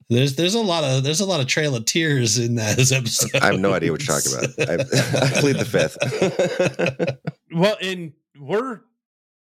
There's 0.08 0.34
there's 0.34 0.54
a 0.54 0.60
lot 0.60 0.82
of 0.84 1.04
there's 1.04 1.20
a 1.20 1.24
lot 1.24 1.40
of 1.40 1.46
Trail 1.46 1.76
of 1.76 1.84
Tears 1.84 2.36
in 2.38 2.56
those 2.56 2.90
episode. 2.92 3.30
I 3.40 3.46
have 3.52 3.60
no 3.60 3.72
idea 3.72 3.92
what 3.92 4.04
you're 4.06 4.20
talking 4.20 4.32
about. 4.36 4.68
I, 4.68 4.74
I 5.26 5.40
plead 5.40 5.56
the 5.56 5.64
fifth. 5.64 7.18
Well, 7.52 7.76
and 7.82 8.12
we're 8.38 8.80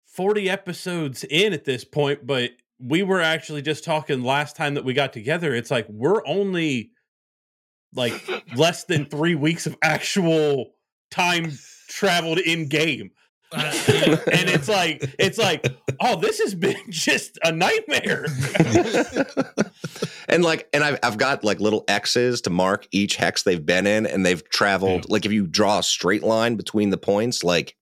40 0.07 0.51
episodes 0.51 1.23
in 1.23 1.53
at 1.53 1.65
this 1.65 1.85
point, 1.85 2.27
but 2.27 2.51
we 2.79 3.03
were 3.03 3.21
actually 3.21 3.63
just 3.63 3.85
talking 3.85 4.23
last 4.23 4.57
time 4.57 4.75
that 4.75 4.85
we 4.85 4.95
got 4.95 5.13
together. 5.13 5.55
It's 5.55 5.71
like 5.71 5.87
we're 5.89 6.27
only 6.27 6.91
like 7.95 8.15
less 8.57 8.85
than 8.85 9.05
three 9.11 9.35
weeks 9.35 9.67
of 9.67 9.77
actual 9.83 10.73
time 11.11 11.53
traveled 11.89 12.39
in 12.39 12.69
game. 12.69 13.11
uh, 13.53 13.61
and 14.33 14.49
it's 14.49 14.69
like 14.69 15.15
it's 15.19 15.39
like 15.39 15.65
oh 16.01 16.19
this 16.19 16.41
has 16.41 16.57
been 16.57 16.77
just 16.91 17.39
a 17.45 17.53
nightmare 17.53 18.27
and 20.29 20.43
like, 20.43 20.69
and 20.73 20.83
I've 20.83 20.99
I've 21.03 21.19
got 21.19 21.45
like 21.45 21.61
little 21.61 21.85
X's 21.89 22.41
to 22.43 22.51
mark 22.51 22.87
each 22.91 23.17
hex 23.17 23.43
they've 23.43 23.65
been 23.65 23.87
in, 23.87 24.07
and 24.07 24.25
they've 24.25 24.47
traveled. 24.49 25.09
Like, 25.09 25.25
if 25.25 25.33
you 25.33 25.47
draw 25.47 25.79
a 25.79 25.83
straight 25.83 26.23
line 26.23 26.57
between 26.57 26.91
the 26.91 26.99
points, 26.99 27.45
like. 27.45 27.77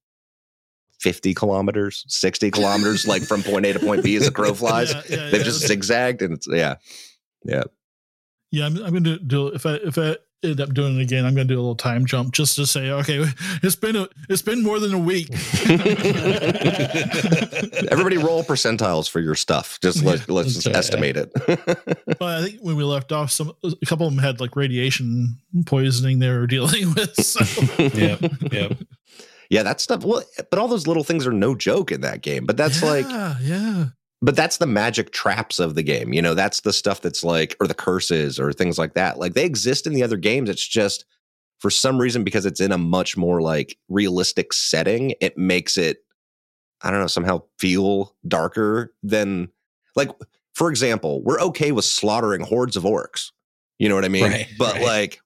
50 1.03 1.35
kilometers 1.35 2.05
60 2.09 2.51
kilometers 2.53 3.07
like 3.07 3.23
from 3.23 3.43
point 3.43 3.67
a 3.67 3.73
to 3.73 3.81
point 3.81 4.05
b 4.05 4.17
as 4.17 4.27
a 4.27 4.31
crow 4.31 4.55
flies 4.63 4.93
yeah, 4.93 5.03
yeah, 5.09 5.17
they've 5.31 5.41
yeah. 5.41 5.43
just 5.43 5.67
zigzagged 5.67 6.23
and 6.23 6.35
it's 6.35 6.47
yeah 6.49 6.77
yeah. 7.45 7.65
I'm, 8.67 8.77
I'm 8.85 8.91
going 8.91 9.05
to 9.05 9.19
do 9.19 9.49
if 9.49 9.67
I 9.67 9.75
if 9.77 9.99
I 9.99 10.17
end 10.45 10.61
up 10.61 10.75
doing 10.75 10.99
it 10.99 11.03
again, 11.03 11.25
I'm 11.25 11.35
going 11.35 11.47
to 11.47 11.55
do 11.55 11.59
a 11.59 11.63
little 11.63 11.77
time 11.77 12.05
jump 12.05 12.35
just 12.35 12.57
to 12.57 12.67
say, 12.67 12.91
okay, 12.91 13.25
it's 13.63 13.77
been 13.77 13.97
a, 13.97 14.09
it's 14.29 14.43
been 14.43 14.63
more 14.63 14.79
than 14.81 14.93
a 14.93 14.99
week. 14.99 15.31
everybody 17.91 18.19
roll 18.19 18.43
percentiles 18.43 19.09
for 19.09 19.21
your 19.21 19.35
stuff 19.35 19.79
just 19.83 20.03
let, 20.03 20.19
Yeah, 20.21 20.35
let's 20.35 20.55
just 20.55 20.67
right. 20.67 20.77
estimate 20.77 21.17
it 21.17 21.33
But 22.19 22.23
I 22.23 22.43
think 22.43 22.61
when 22.61 22.77
we 22.77 22.85
left 22.85 23.13
off, 23.13 23.31
some 23.31 23.53
a 23.63 23.87
couple 23.87 24.07
of 24.07 24.15
them 24.15 24.23
had 24.23 24.41
like 24.41 24.57
radiation 24.57 25.39
poisoning 25.67 26.19
they 26.19 26.31
were 26.31 26.47
dealing 26.47 26.93
with. 26.95 27.15
So. 27.23 27.45
yep, 27.79 28.21
yep. 28.51 28.79
Yeah 29.53 29.63
that 29.63 29.81
stuff 29.81 30.05
well 30.05 30.23
but 30.51 30.59
all 30.59 30.67
those 30.69 30.87
little 30.87 31.05
things 31.05 31.27
are 31.27 31.33
no 31.33 31.55
joke 31.55 31.93
in 31.93 32.01
that 32.01 32.23
game 32.23 32.47
but 32.47 32.57
that's 32.57 32.83
like 32.83 33.09
yeah, 33.09 33.37
yeah. 33.41 33.85
but 34.23 34.37
that's 34.37 34.59
the 34.59 34.67
magic 34.67 35.11
traps 35.13 35.59
of 35.59 35.75
the 35.75 35.83
game. 35.83 36.13
You 36.13 36.23
know, 36.23 36.35
that's 36.35 36.61
the 36.61 36.73
stuff 36.73 37.01
that's 37.01 37.25
like, 37.25 37.57
or 37.61 37.67
the 37.67 37.75
curses 37.75 38.39
or 38.39 38.53
things 38.53 38.79
like 38.79 38.95
that. 38.95 39.19
Like 39.19 39.35
they 39.35 39.45
exist 39.45 39.85
in 39.87 39.95
the 39.95 40.05
other 40.05 40.17
games. 40.17 40.49
It's 40.49 40.67
just 40.67 41.05
for 41.59 41.71
some 41.71 41.99
reason, 41.99 42.23
because 42.23 42.47
it's 42.47 42.61
in 42.61 42.71
a 42.71 42.79
much 42.79 43.17
more 43.17 43.43
like 43.43 43.77
realistic 43.89 44.53
setting, 44.53 45.15
it 45.21 45.37
makes 45.37 45.77
it, 45.77 45.99
I 46.83 46.91
don't 46.91 47.01
know, 47.01 47.09
somehow 47.09 47.43
feel 47.59 48.15
darker 48.27 48.95
than 49.03 49.49
like, 49.97 50.11
for 50.55 50.71
example, 50.71 51.23
we're 51.23 51.41
okay 51.41 51.73
with 51.73 51.85
slaughtering 51.85 52.43
hordes 52.43 52.77
of 52.77 52.85
orcs. 52.85 53.33
You 53.79 53.89
know 53.89 53.97
what 53.97 54.05
I 54.05 54.09
mean? 54.09 54.31
Right, 54.31 54.47
but 54.57 54.75
right. 54.75 54.85
like, 54.85 55.21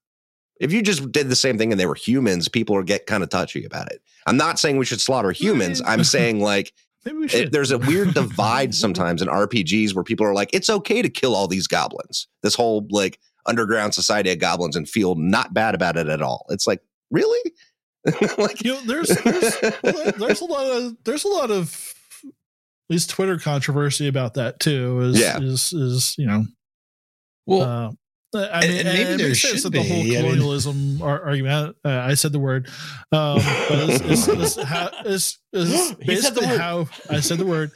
if 0.60 0.72
you 0.72 0.82
just 0.82 1.10
did 1.12 1.28
the 1.28 1.36
same 1.36 1.58
thing 1.58 1.70
and 1.72 1.80
they 1.80 1.86
were 1.86 1.94
humans, 1.94 2.48
people 2.48 2.74
would 2.76 2.86
get 2.86 3.06
kind 3.06 3.22
of 3.22 3.28
touchy 3.28 3.64
about 3.64 3.90
it. 3.92 4.00
I'm 4.26 4.36
not 4.36 4.58
saying 4.58 4.76
we 4.78 4.84
should 4.86 5.00
slaughter 5.00 5.32
humans. 5.32 5.82
I'm 5.84 6.02
saying 6.04 6.40
like 6.40 6.72
it- 7.04 7.52
there's 7.52 7.70
a 7.70 7.78
weird 7.78 8.14
divide 8.14 8.74
sometimes 8.84 9.22
in 9.22 9.28
RPGs 9.28 9.94
where 9.94 10.04
people 10.04 10.26
are 10.26 10.34
like, 10.34 10.50
it's 10.52 10.70
okay 10.70 11.02
to 11.02 11.08
kill 11.08 11.34
all 11.34 11.46
these 11.46 11.66
goblins. 11.66 12.26
This 12.42 12.54
whole 12.54 12.86
like 12.90 13.18
underground 13.46 13.94
society 13.94 14.30
of 14.32 14.38
goblins 14.40 14.74
and 14.76 14.88
feel 14.88 15.14
not 15.14 15.54
bad 15.54 15.74
about 15.74 15.96
it 15.96 16.08
at 16.08 16.20
all. 16.22 16.46
It's 16.48 16.66
like, 16.66 16.80
really? 17.10 17.52
like, 18.38 18.64
you 18.64 18.72
know, 18.72 18.80
there's 18.86 19.08
there's, 19.08 19.60
there's 20.16 20.40
a 20.40 20.44
lot 20.44 20.66
of 20.66 20.96
there's 21.04 21.24
a 21.24 21.28
lot 21.28 21.50
of 21.50 21.94
at 22.24 22.32
least 22.90 23.10
Twitter 23.10 23.36
controversy 23.38 24.06
about 24.08 24.34
that 24.34 24.60
too. 24.60 25.00
Is 25.00 25.20
Yeah. 25.20 25.38
is 25.40 25.72
is 25.72 26.14
you 26.16 26.26
know 26.26 26.44
Well, 27.46 27.62
uh, 27.62 27.92
I 28.36 28.60
and- 28.60 28.68
mean, 28.68 28.78
and 28.78 28.88
maybe 28.88 29.00
it 29.12 29.18
there 29.18 29.28
makes 29.28 29.42
sense 29.42 29.62
should 29.62 29.72
that 29.72 29.78
the 29.78 29.82
whole 29.82 30.02
be. 30.02 30.16
I 30.18 30.22
mean- 30.22 30.30
colonialism 30.32 31.02
argument. 31.02 31.76
Uh, 31.84 31.88
I 31.88 32.14
said 32.14 32.32
the 32.32 32.38
word, 32.38 32.68
um, 33.12 33.36
but 33.68 33.88
it's, 33.90 34.00
it's, 34.00 34.28
it's, 34.56 34.62
how, 34.62 34.90
it's, 35.04 35.38
it's 35.52 35.90
He 36.02 36.16
said 36.16 36.34
the 36.34 36.40
basically 36.40 36.58
how 36.58 36.88
I 37.10 37.20
said 37.20 37.38
the 37.38 37.46
word. 37.46 37.72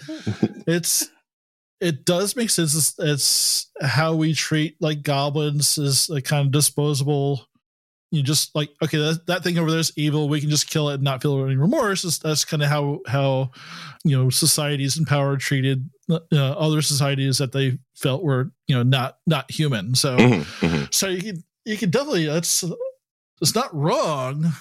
It's 0.67 1.09
it 1.81 2.05
does 2.05 2.37
make 2.37 2.51
sense. 2.51 2.75
It's, 2.75 2.95
it's 2.99 3.71
how 3.81 4.15
we 4.15 4.35
treat 4.35 4.77
like 4.81 5.03
goblins 5.03 5.79
is 5.79 6.11
like 6.11 6.25
kind 6.25 6.47
of 6.47 6.53
disposable. 6.53 7.47
You 8.11 8.23
just 8.23 8.55
like 8.57 8.71
okay, 8.83 8.99
that, 8.99 9.27
that 9.27 9.45
thing 9.45 9.59
over 9.59 9.71
there 9.71 9.81
is 9.81 9.93
evil. 9.97 10.29
We 10.29 10.41
can 10.41 10.51
just 10.51 10.69
kill 10.69 10.89
it 10.89 10.95
and 10.95 11.03
not 11.03 11.23
feel 11.23 11.45
any 11.45 11.57
remorse. 11.57 12.05
It's, 12.05 12.19
that's 12.19 12.45
kind 12.45 12.63
of 12.63 12.69
how 12.69 13.01
how 13.07 13.51
you 14.05 14.17
know 14.17 14.31
societies 14.31 14.99
in 14.99 15.05
power 15.05 15.37
treated 15.37 15.89
uh, 16.11 16.19
other 16.33 16.83
societies 16.83 17.39
that 17.39 17.53
they 17.53 17.79
felt 17.95 18.23
were 18.23 18.51
you 18.67 18.75
know 18.75 18.83
not 18.83 19.19
not 19.27 19.51
human. 19.51 19.95
So 19.95 20.17
mhm, 20.17 20.43
mhm. 20.61 20.95
so 20.95 21.09
you 21.09 21.23
can 21.23 21.45
you 21.65 21.77
can 21.77 21.91
definitely 21.91 22.27
that's 22.27 22.65
it's 23.41 23.55
not 23.55 23.75
wrong. 23.75 24.53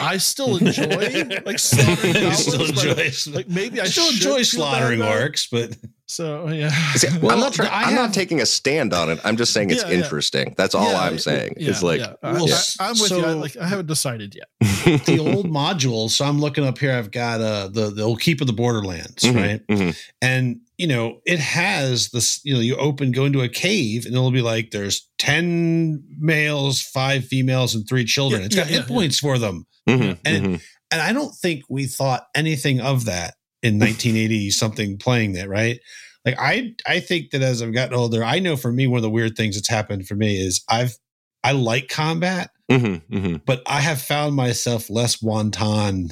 I 0.00 0.16
still 0.16 0.56
enjoy 0.64 1.24
like 1.44 1.58
slaughtering 1.58 2.14
goblins. 2.14 2.46
still 2.46 2.64
enjoy, 2.64 3.36
like 3.36 3.48
maybe 3.48 3.80
I, 3.80 3.84
I 3.84 3.86
still 3.86 4.08
enjoy 4.08 4.42
slaughtering 4.42 5.00
orcs, 5.00 5.48
but 5.50 5.76
So 6.10 6.48
yeah, 6.48 6.70
See, 6.94 7.08
Well, 7.18 7.32
I'm 7.32 7.40
not 7.40 7.52
trying, 7.52 7.68
I 7.68 7.82
I'm 7.82 7.84
have- 7.90 7.94
not 7.94 8.14
taking 8.14 8.40
a 8.40 8.46
stand 8.46 8.94
on 8.94 9.10
it. 9.10 9.20
I'm 9.24 9.36
just 9.36 9.52
saying 9.52 9.70
it's 9.70 9.82
Yeah, 9.82 9.90
yeah. 9.90 9.96
interesting. 10.02 10.54
That's 10.56 10.74
all 10.74 10.90
Yeah, 10.90 11.00
I'm 11.02 11.18
saying. 11.18 11.54
yeah, 11.58 11.68
it's 11.68 11.82
like, 11.82 12.00
yeah. 12.00 12.14
Well, 12.22 12.48
I, 12.80 12.88
am 12.88 12.98
with 12.98 13.10
you. 13.10 13.24
I, 13.24 13.32
like 13.34 13.56
I 13.58 13.68
haven't 13.68 13.86
decided 13.88 14.34
yet. 14.34 14.48
the 15.04 15.18
old 15.20 15.46
modules. 15.50 16.10
So 16.12 16.24
I'm 16.24 16.40
looking 16.40 16.64
up 16.64 16.78
here. 16.78 16.92
I've 16.92 17.10
got 17.10 17.42
uh, 17.42 17.68
the 17.68 17.90
the 17.90 18.02
old 18.02 18.20
Keep 18.20 18.40
of 18.40 18.46
the 18.46 18.54
Borderlands, 18.54 19.22
mhm, 19.22 19.34
right? 19.36 19.66
mhm. 19.66 19.96
And 20.22 20.60
you 20.78 20.86
know, 20.86 21.20
it 21.26 21.40
has 21.40 22.08
this. 22.08 22.40
You 22.42 22.54
know, 22.54 22.60
you 22.60 22.76
open, 22.76 23.12
go 23.12 23.26
into 23.26 23.42
a 23.42 23.48
cave, 23.48 24.06
and 24.06 24.14
it'll 24.14 24.30
be 24.30 24.40
like 24.40 24.70
there's 24.70 25.06
ten 25.18 26.02
males, 26.18 26.80
five 26.80 27.26
females, 27.26 27.74
and 27.74 27.86
three 27.86 28.04
children. 28.06 28.40
Yeah, 28.40 28.46
it's 28.46 28.56
got 28.56 28.66
yeah, 28.70 28.78
hit 28.78 28.88
yeah, 28.88 28.94
points 28.96 29.18
for 29.18 29.38
them. 29.38 29.66
Mhm, 29.86 30.18
And- 30.24 30.46
mhm. 30.46 30.60
And 30.90 31.02
I 31.02 31.12
don't 31.12 31.34
think 31.34 31.64
we 31.68 31.84
thought 31.84 32.28
anything 32.34 32.80
of 32.80 33.04
that 33.04 33.34
in 33.62 33.78
1980 33.78 34.50
something 34.50 34.98
playing 34.98 35.32
that, 35.32 35.48
right? 35.48 35.80
Like 36.24 36.36
I 36.38 36.74
I 36.86 37.00
think 37.00 37.30
that 37.30 37.42
as 37.42 37.62
I've 37.62 37.72
gotten 37.72 37.94
older, 37.94 38.22
I 38.24 38.38
know 38.38 38.56
for 38.56 38.72
me 38.72 38.86
one 38.86 38.98
of 38.98 39.02
the 39.02 39.10
weird 39.10 39.36
things 39.36 39.56
that's 39.56 39.68
happened 39.68 40.06
for 40.06 40.14
me 40.14 40.36
is 40.40 40.62
I've 40.68 40.96
I 41.44 41.52
like 41.52 41.88
combat, 41.88 42.50
Mhm, 42.70 43.02
mhm. 43.10 43.42
but 43.46 43.62
I 43.66 43.80
have 43.80 44.00
found 44.02 44.34
myself 44.34 44.90
less 44.90 45.22
wanton, 45.22 46.10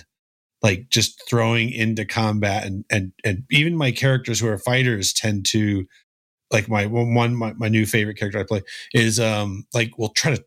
like 0.63 0.89
just 0.89 1.23
throwing 1.29 1.71
into 1.71 2.05
combat, 2.05 2.65
and 2.65 2.85
and 2.91 3.13
and 3.25 3.45
even 3.51 3.77
my 3.77 3.91
characters 3.93 4.41
who 4.41 4.49
are 4.49 4.59
fighters 4.59 5.13
tend 5.13 5.45
to, 5.47 5.87
like 6.53 6.69
my 6.69 6.87
one 6.87 7.35
my, 7.37 7.53
my 7.55 7.69
new 7.69 7.85
favorite 7.87 8.17
character 8.19 8.39
I 8.39 8.45
play 8.45 8.63
is 8.95 9.21
um 9.21 9.67
like 9.75 9.99
we'll 9.99 10.11
try 10.11 10.35
to 10.37 10.45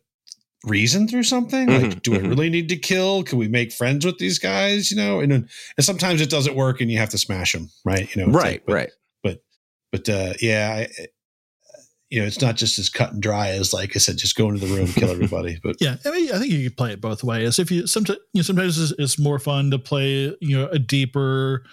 reason 0.64 1.08
through 1.08 1.22
something 1.22 1.68
like 1.68 1.82
Mhm, 1.82 2.02
do 2.02 2.14
I 2.14 2.18
mhm. 2.18 2.28
really 2.28 2.50
need 2.50 2.68
to 2.68 2.76
kill 2.76 3.22
can 3.22 3.38
we 3.38 3.48
make 3.48 3.72
friends 3.72 4.04
with 4.04 4.18
these 4.18 4.38
guys 4.38 4.90
you 4.90 4.96
know 4.96 5.20
and 5.20 5.32
and 5.32 5.48
sometimes 5.78 6.20
it 6.20 6.28
doesn't 6.28 6.54
work 6.54 6.80
and 6.82 6.90
you 6.90 6.98
have 6.98 7.08
to 7.10 7.18
smash 7.18 7.52
them 7.52 7.70
right 7.84 8.14
you 8.14 8.20
know 8.20 8.28
it's 8.28 8.36
right, 8.36 8.44
like, 8.44 8.66
but, 8.66 8.74
right. 8.74 9.38
but 9.92 10.08
uh 10.08 10.34
yeah 10.40 10.84
I, 10.86 11.06
you 12.10 12.20
know 12.20 12.26
it's 12.26 12.40
not 12.42 12.56
just 12.56 12.78
as 12.78 12.88
cut 12.88 13.12
and 13.12 13.22
dry 13.22 13.48
as 13.50 13.72
like 13.72 13.96
I 13.96 14.00
said 14.00 14.18
just 14.18 14.36
go 14.36 14.48
into 14.50 14.66
the 14.66 14.74
room 14.74 14.88
kill 14.88 15.10
everybody 15.16 15.58
but 15.62 15.76
Yeah, 15.80 15.96
I 16.04 16.10
mean, 16.10 16.30
I 16.30 16.38
think 16.38 16.50
you 16.52 16.68
could 16.68 16.76
play 16.76 16.92
it 16.92 17.00
both 17.00 17.24
ways. 17.24 17.58
If 17.58 17.70
you 17.70 17.86
sometimes, 17.86 18.18
you 18.34 18.40
know, 18.40 18.42
sometimes 18.42 18.78
it's, 18.78 18.92
it's 18.98 19.18
more 19.18 19.38
fun 19.38 19.70
to 19.70 19.78
play, 19.78 20.36
you 20.40 20.58
know, 20.58 20.66
a 20.66 20.78
deeper 20.78 21.64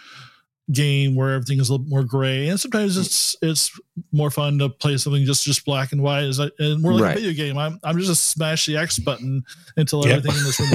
game 0.71 1.15
where 1.15 1.33
everything 1.33 1.59
is 1.61 1.69
a 1.69 1.73
little 1.73 1.87
more 1.87 2.03
gray, 2.03 2.49
and 2.49 2.59
sometimes 2.59 2.97
it's 2.97 3.35
it's 3.41 3.71
more 4.11 4.29
fun 4.29 4.59
to 4.59 4.67
play 4.69 4.97
something 4.97 5.23
just 5.25 5.43
just 5.45 5.63
black 5.65 5.91
and 5.93 6.01
white. 6.03 6.23
Is 6.25 6.39
and 6.39 6.81
more 6.81 6.93
like 6.93 7.01
Right. 7.01 7.17
a 7.17 7.21
video 7.21 7.33
game. 7.33 7.57
I'm 7.57 7.79
I'm 7.83 7.97
just 7.97 8.11
a 8.11 8.15
smash 8.15 8.65
the 8.65 8.75
X 8.77 8.99
button 8.99 9.43
until 9.77 10.05
Yep. 10.05 10.17
everything 10.25 10.37
in 10.39 10.43
this 10.45 10.59
room 10.59 10.73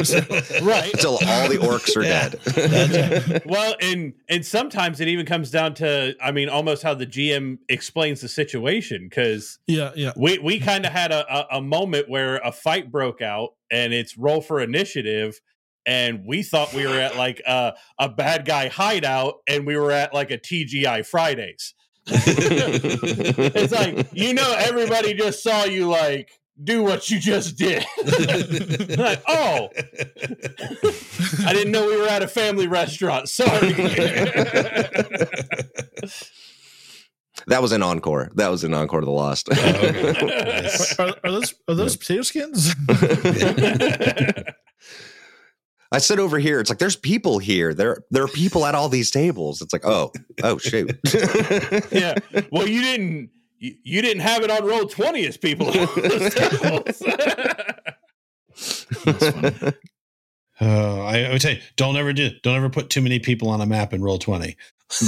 is 0.00 0.10
dead. 0.10 0.62
right. 0.62 0.92
Until 0.92 1.12
all 1.12 1.48
the 1.48 1.58
orcs 1.58 1.96
are 1.96 2.02
Yeah. 2.02 2.28
dead. 2.28 3.42
well, 3.46 3.74
and 3.80 4.12
and 4.28 4.44
sometimes 4.44 5.00
it 5.00 5.08
even 5.08 5.24
comes 5.26 5.50
down 5.50 5.74
to, 5.74 6.14
I 6.22 6.32
mean, 6.32 6.48
almost 6.48 6.82
how 6.82 6.94
the 6.94 7.06
GM 7.06 7.58
explains 7.68 8.20
the 8.20 8.28
situation 8.28 9.06
because 9.08 9.58
yeah, 9.66 9.90
yeah. 9.96 10.12
we 10.16 10.38
we 10.38 10.60
kind 10.60 10.84
of 10.84 10.92
had 10.92 11.10
a, 11.12 11.24
a 11.34 11.56
a 11.58 11.62
moment 11.62 12.08
where 12.08 12.36
a 12.44 12.52
fight 12.52 12.90
broke 12.92 13.22
out 13.22 13.54
and 13.70 13.92
it's 13.92 14.16
roll 14.18 14.40
for 14.40 14.60
initiative. 14.60 15.40
And 15.88 16.26
we 16.26 16.42
thought 16.42 16.74
we 16.74 16.86
were 16.86 17.00
at 17.00 17.16
like 17.16 17.40
a, 17.46 17.72
a 17.98 18.10
bad 18.10 18.44
guy 18.44 18.68
hideout, 18.68 19.36
and 19.48 19.66
we 19.66 19.74
were 19.78 19.90
at 19.90 20.12
like 20.12 20.30
a 20.30 20.36
TGI 20.36 21.06
Fridays. 21.06 21.72
it's 22.06 23.72
like 23.72 24.06
you 24.12 24.34
know, 24.34 24.54
everybody 24.58 25.14
just 25.14 25.42
saw 25.42 25.64
you 25.64 25.88
like 25.88 26.30
do 26.62 26.82
what 26.82 27.10
you 27.10 27.18
just 27.18 27.56
did. 27.56 27.86
like, 28.98 29.22
oh, 29.28 29.70
I 31.46 31.54
didn't 31.54 31.72
know 31.72 31.86
we 31.86 31.96
were 31.96 32.08
at 32.08 32.22
a 32.22 32.28
family 32.28 32.68
restaurant. 32.68 33.30
Sorry. 33.30 33.72
that 37.46 37.62
was 37.62 37.72
an 37.72 37.82
encore. 37.82 38.30
That 38.34 38.50
was 38.50 38.62
an 38.62 38.74
encore 38.74 39.00
to 39.00 39.06
the 39.06 39.10
Lost. 39.10 39.48
Oh, 39.50 39.54
nice. 39.54 40.98
Are, 40.98 41.14
are 41.24 41.30
those 41.30 41.54
are 41.66 41.74
those 41.74 41.96
potato 41.96 42.20
skins? 42.20 42.74
I 45.90 45.98
sit 45.98 46.18
over 46.18 46.38
here. 46.38 46.60
It's 46.60 46.68
like 46.68 46.78
there's 46.78 46.96
people 46.96 47.38
here. 47.38 47.72
There 47.72 48.02
there 48.10 48.22
are 48.22 48.28
people 48.28 48.66
at 48.66 48.74
all 48.74 48.88
these 48.88 49.10
tables. 49.10 49.62
It's 49.62 49.72
like 49.72 49.84
oh 49.84 50.12
oh 50.42 50.58
shoot. 50.58 50.98
yeah. 51.90 52.14
Well, 52.52 52.68
you 52.68 52.82
didn't. 52.82 53.30
You, 53.58 53.74
you 53.82 54.02
didn't 54.02 54.22
have 54.22 54.42
it 54.44 54.50
on 54.50 54.60
Roll20 54.60 55.26
as 55.26 55.36
people. 55.36 55.66
on 55.66 55.74
those 55.96 56.34
tables. 56.34 57.02
Oh, 60.60 61.00
I, 61.02 61.24
I 61.24 61.32
would 61.32 61.42
say 61.42 61.60
don't 61.76 61.96
ever 61.96 62.12
do, 62.12 62.30
don't 62.42 62.56
ever 62.56 62.70
put 62.70 62.90
too 62.90 63.00
many 63.00 63.18
people 63.18 63.48
on 63.48 63.60
a 63.60 63.66
map 63.66 63.92
in 63.92 64.00
Roll20. 64.00 64.54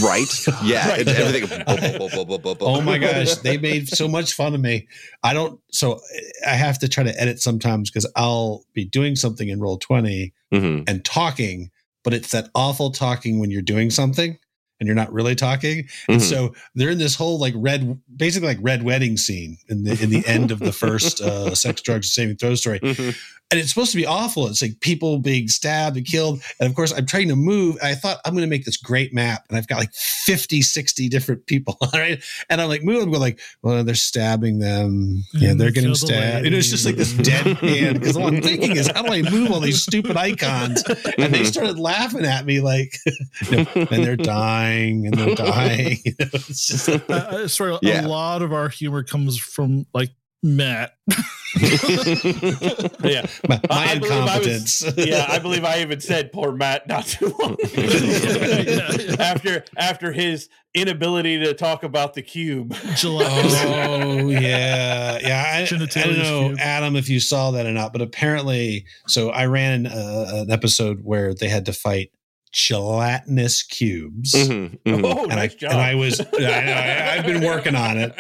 Right? 0.02 0.28
Yeah. 0.62 0.88
Right. 0.90 1.08
everything. 1.08 1.62
Oh 2.60 2.80
my 2.82 2.98
gosh, 2.98 3.34
they 3.36 3.56
made 3.56 3.88
so 3.88 4.06
much 4.08 4.34
fun 4.34 4.54
of 4.54 4.60
me. 4.60 4.86
I 5.22 5.32
don't, 5.32 5.58
so 5.72 6.00
I 6.46 6.50
have 6.54 6.78
to 6.80 6.88
try 6.88 7.02
to 7.04 7.20
edit 7.20 7.40
sometimes 7.40 7.90
because 7.90 8.10
I'll 8.16 8.64
be 8.74 8.84
doing 8.84 9.16
something 9.16 9.48
in 9.48 9.58
Roll20 9.60 10.32
Mhm. 10.52 10.84
and 10.88 11.04
talking, 11.04 11.70
but 12.04 12.12
it's 12.12 12.30
that 12.30 12.50
awful 12.54 12.90
talking 12.90 13.38
when 13.38 13.50
you're 13.50 13.62
doing 13.62 13.90
something 13.90 14.36
and 14.78 14.86
you're 14.86 14.96
not 14.96 15.12
really 15.12 15.34
talking. 15.34 15.88
And 16.08 16.20
Mhm. 16.20 16.28
so 16.28 16.54
they're 16.74 16.90
in 16.90 16.98
this 16.98 17.14
whole 17.14 17.38
like 17.38 17.54
red, 17.56 17.98
basically 18.16 18.48
like 18.48 18.58
red 18.60 18.82
wedding 18.82 19.16
scene 19.16 19.58
in 19.68 19.84
the 19.84 19.92
in 20.02 20.10
the 20.10 20.26
end 20.26 20.50
of 20.50 20.58
the 20.58 20.72
first 20.72 21.20
uh, 21.20 21.54
sex, 21.54 21.80
drugs, 21.82 22.06
and 22.06 22.12
saving 22.12 22.36
throw 22.36 22.54
story. 22.54 22.80
Mhm. 22.80 23.16
And 23.51 23.59
it's 23.59 23.68
supposed 23.70 23.90
to 23.90 23.96
be 23.96 24.07
awful. 24.07 24.46
It's 24.46 24.62
like 24.62 24.78
people 24.80 25.18
being 25.18 25.48
stabbed 25.48 25.96
and 25.96 26.07
killed. 26.07 26.40
And 26.61 26.68
of 26.68 26.76
course, 26.76 26.92
I'm 26.92 27.07
trying 27.07 27.28
to 27.28 27.36
move. 27.36 27.76
And 27.76 27.88
I 27.88 27.94
thought 27.94 28.18
I'm 28.24 28.32
going 28.32 28.44
to 28.44 28.51
make 28.51 28.64
this 28.64 28.76
great 28.76 29.12
map. 29.12 29.44
And 29.48 29.59
I've 29.59 29.66
got 29.66 29.78
like 29.78 29.92
50, 29.92 30.62
60 30.62 31.09
different 31.09 31.46
people. 31.46 31.76
All 31.80 31.88
right. 31.94 32.22
And 32.48 32.61
I'm 32.61 32.68
like, 32.68 32.84
moving, 32.84 33.03
I'm 33.03 33.11
going 33.11 33.20
like, 33.20 33.40
well, 33.62 33.82
they're 33.82 33.96
stabbing 33.96 34.61
them. 34.61 35.24
Yeah, 35.32 35.55
they're 35.55 35.72
getting 35.72 35.92
kill 35.92 35.92
the 35.92 36.07
stabbed. 36.07 36.46
And 36.46 36.55
it's 36.55 36.70
just 36.70 36.86
like 36.86 36.94
this 36.94 37.12
dead 37.14 37.57
hand. 37.59 37.98
Because 37.98 38.16
all 38.16 38.28
I'm 38.28 38.40
thinking 38.40 38.76
is, 38.76 38.86
how 38.86 39.03
do 39.03 39.12
I 39.12 39.22
move 39.22 39.51
all 39.51 39.61
these 39.61 39.82
stupid 39.82 40.16
icons? 40.16 40.84
And 40.84 40.96
they 41.34 41.40
mm-hmm. 41.40 41.44
started 41.44 41.78
laughing 41.78 42.24
at 42.24 42.46
me 42.46 42.61
like, 42.61 42.94
you 43.51 43.57
know, 43.57 43.66
and 43.74 44.05
they're 44.05 44.16
dying 44.16 45.07
and 45.07 45.14
they're 45.14 45.34
dying. 45.34 45.98
You 46.11 46.14
know, 46.18 46.28
it's 46.32 46.66
just 46.66 46.88
I, 46.88 47.42
I 47.42 47.46
swear, 47.46 47.78
Yeah. 47.82 48.07
a 48.07 48.09
lot 48.09 48.42
of 48.42 48.53
our 48.53 48.68
humor 48.68 49.03
comes 49.03 49.38
from 49.38 49.86
like 49.92 50.11
Matt. 50.43 50.95
yeah. 51.61 53.26
my, 53.49 53.61
my 53.68 53.70
I 53.70 53.99
believe 53.99 54.12
I 54.12 54.38
was- 54.38 54.47
incompetence. 54.82 54.84
Yeah, 54.97 55.26
I 55.28 55.38
believe 55.38 55.64
I 55.64 55.80
even 55.80 56.01
said 56.01 56.32
poor 56.32 56.53
Matt 56.53 56.86
not 56.86 57.07
too 57.07 57.34
long 57.38 57.55
ago. 57.55 57.66
Yeah, 57.74 58.93
yeah. 58.99 59.16
after 59.18 59.64
after 59.76 60.12
his 60.12 60.49
inability 60.74 61.41
to 61.41 61.53
talk 61.55 61.82
about 61.82 62.14
the 62.14 62.22
cube. 62.22 62.74
Gelatinous. 62.97 63.55
Oh 63.64 64.28
yeah, 64.28 65.18
yeah. 65.20 65.45
I, 65.47 65.62
I 65.62 65.66
don't 65.66 66.18
know, 66.18 66.49
cube. 66.49 66.59
Adam, 66.61 66.97
if 66.97 67.09
you 67.09 67.20
saw 67.20 67.51
that 67.53 67.66
or 67.66 67.72
not, 67.72 67.93
but 67.93 68.01
apparently, 68.03 68.86
so 69.07 69.30
I 69.30 69.47
ran 69.47 69.86
uh, 69.86 70.26
an 70.47 70.51
episode 70.51 71.01
where 71.03 71.34
they 71.34 71.49
had 71.49 71.66
to 71.66 71.72
fight 71.72 72.12
gelatinous 72.53 73.62
cubes, 73.62 74.32
Mhm. 74.34 74.78
Mhm. 74.84 75.05
Oh, 75.05 75.22
and 75.24 75.28
nice 75.30 75.53
I 75.55 75.57
job. 75.57 75.72
and 75.72 75.80
I 75.80 75.95
was 75.95 76.20
I, 76.20 76.24
I, 76.43 77.14
I've 77.18 77.24
been 77.26 77.45
working 77.45 77.74
on 77.76 77.97
it, 77.99 78.14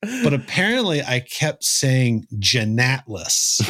but 0.00 0.32
apparently 0.32 1.02
I 1.02 1.20
kept 1.20 1.64
saying 1.64 2.26
genatless, 2.36 3.60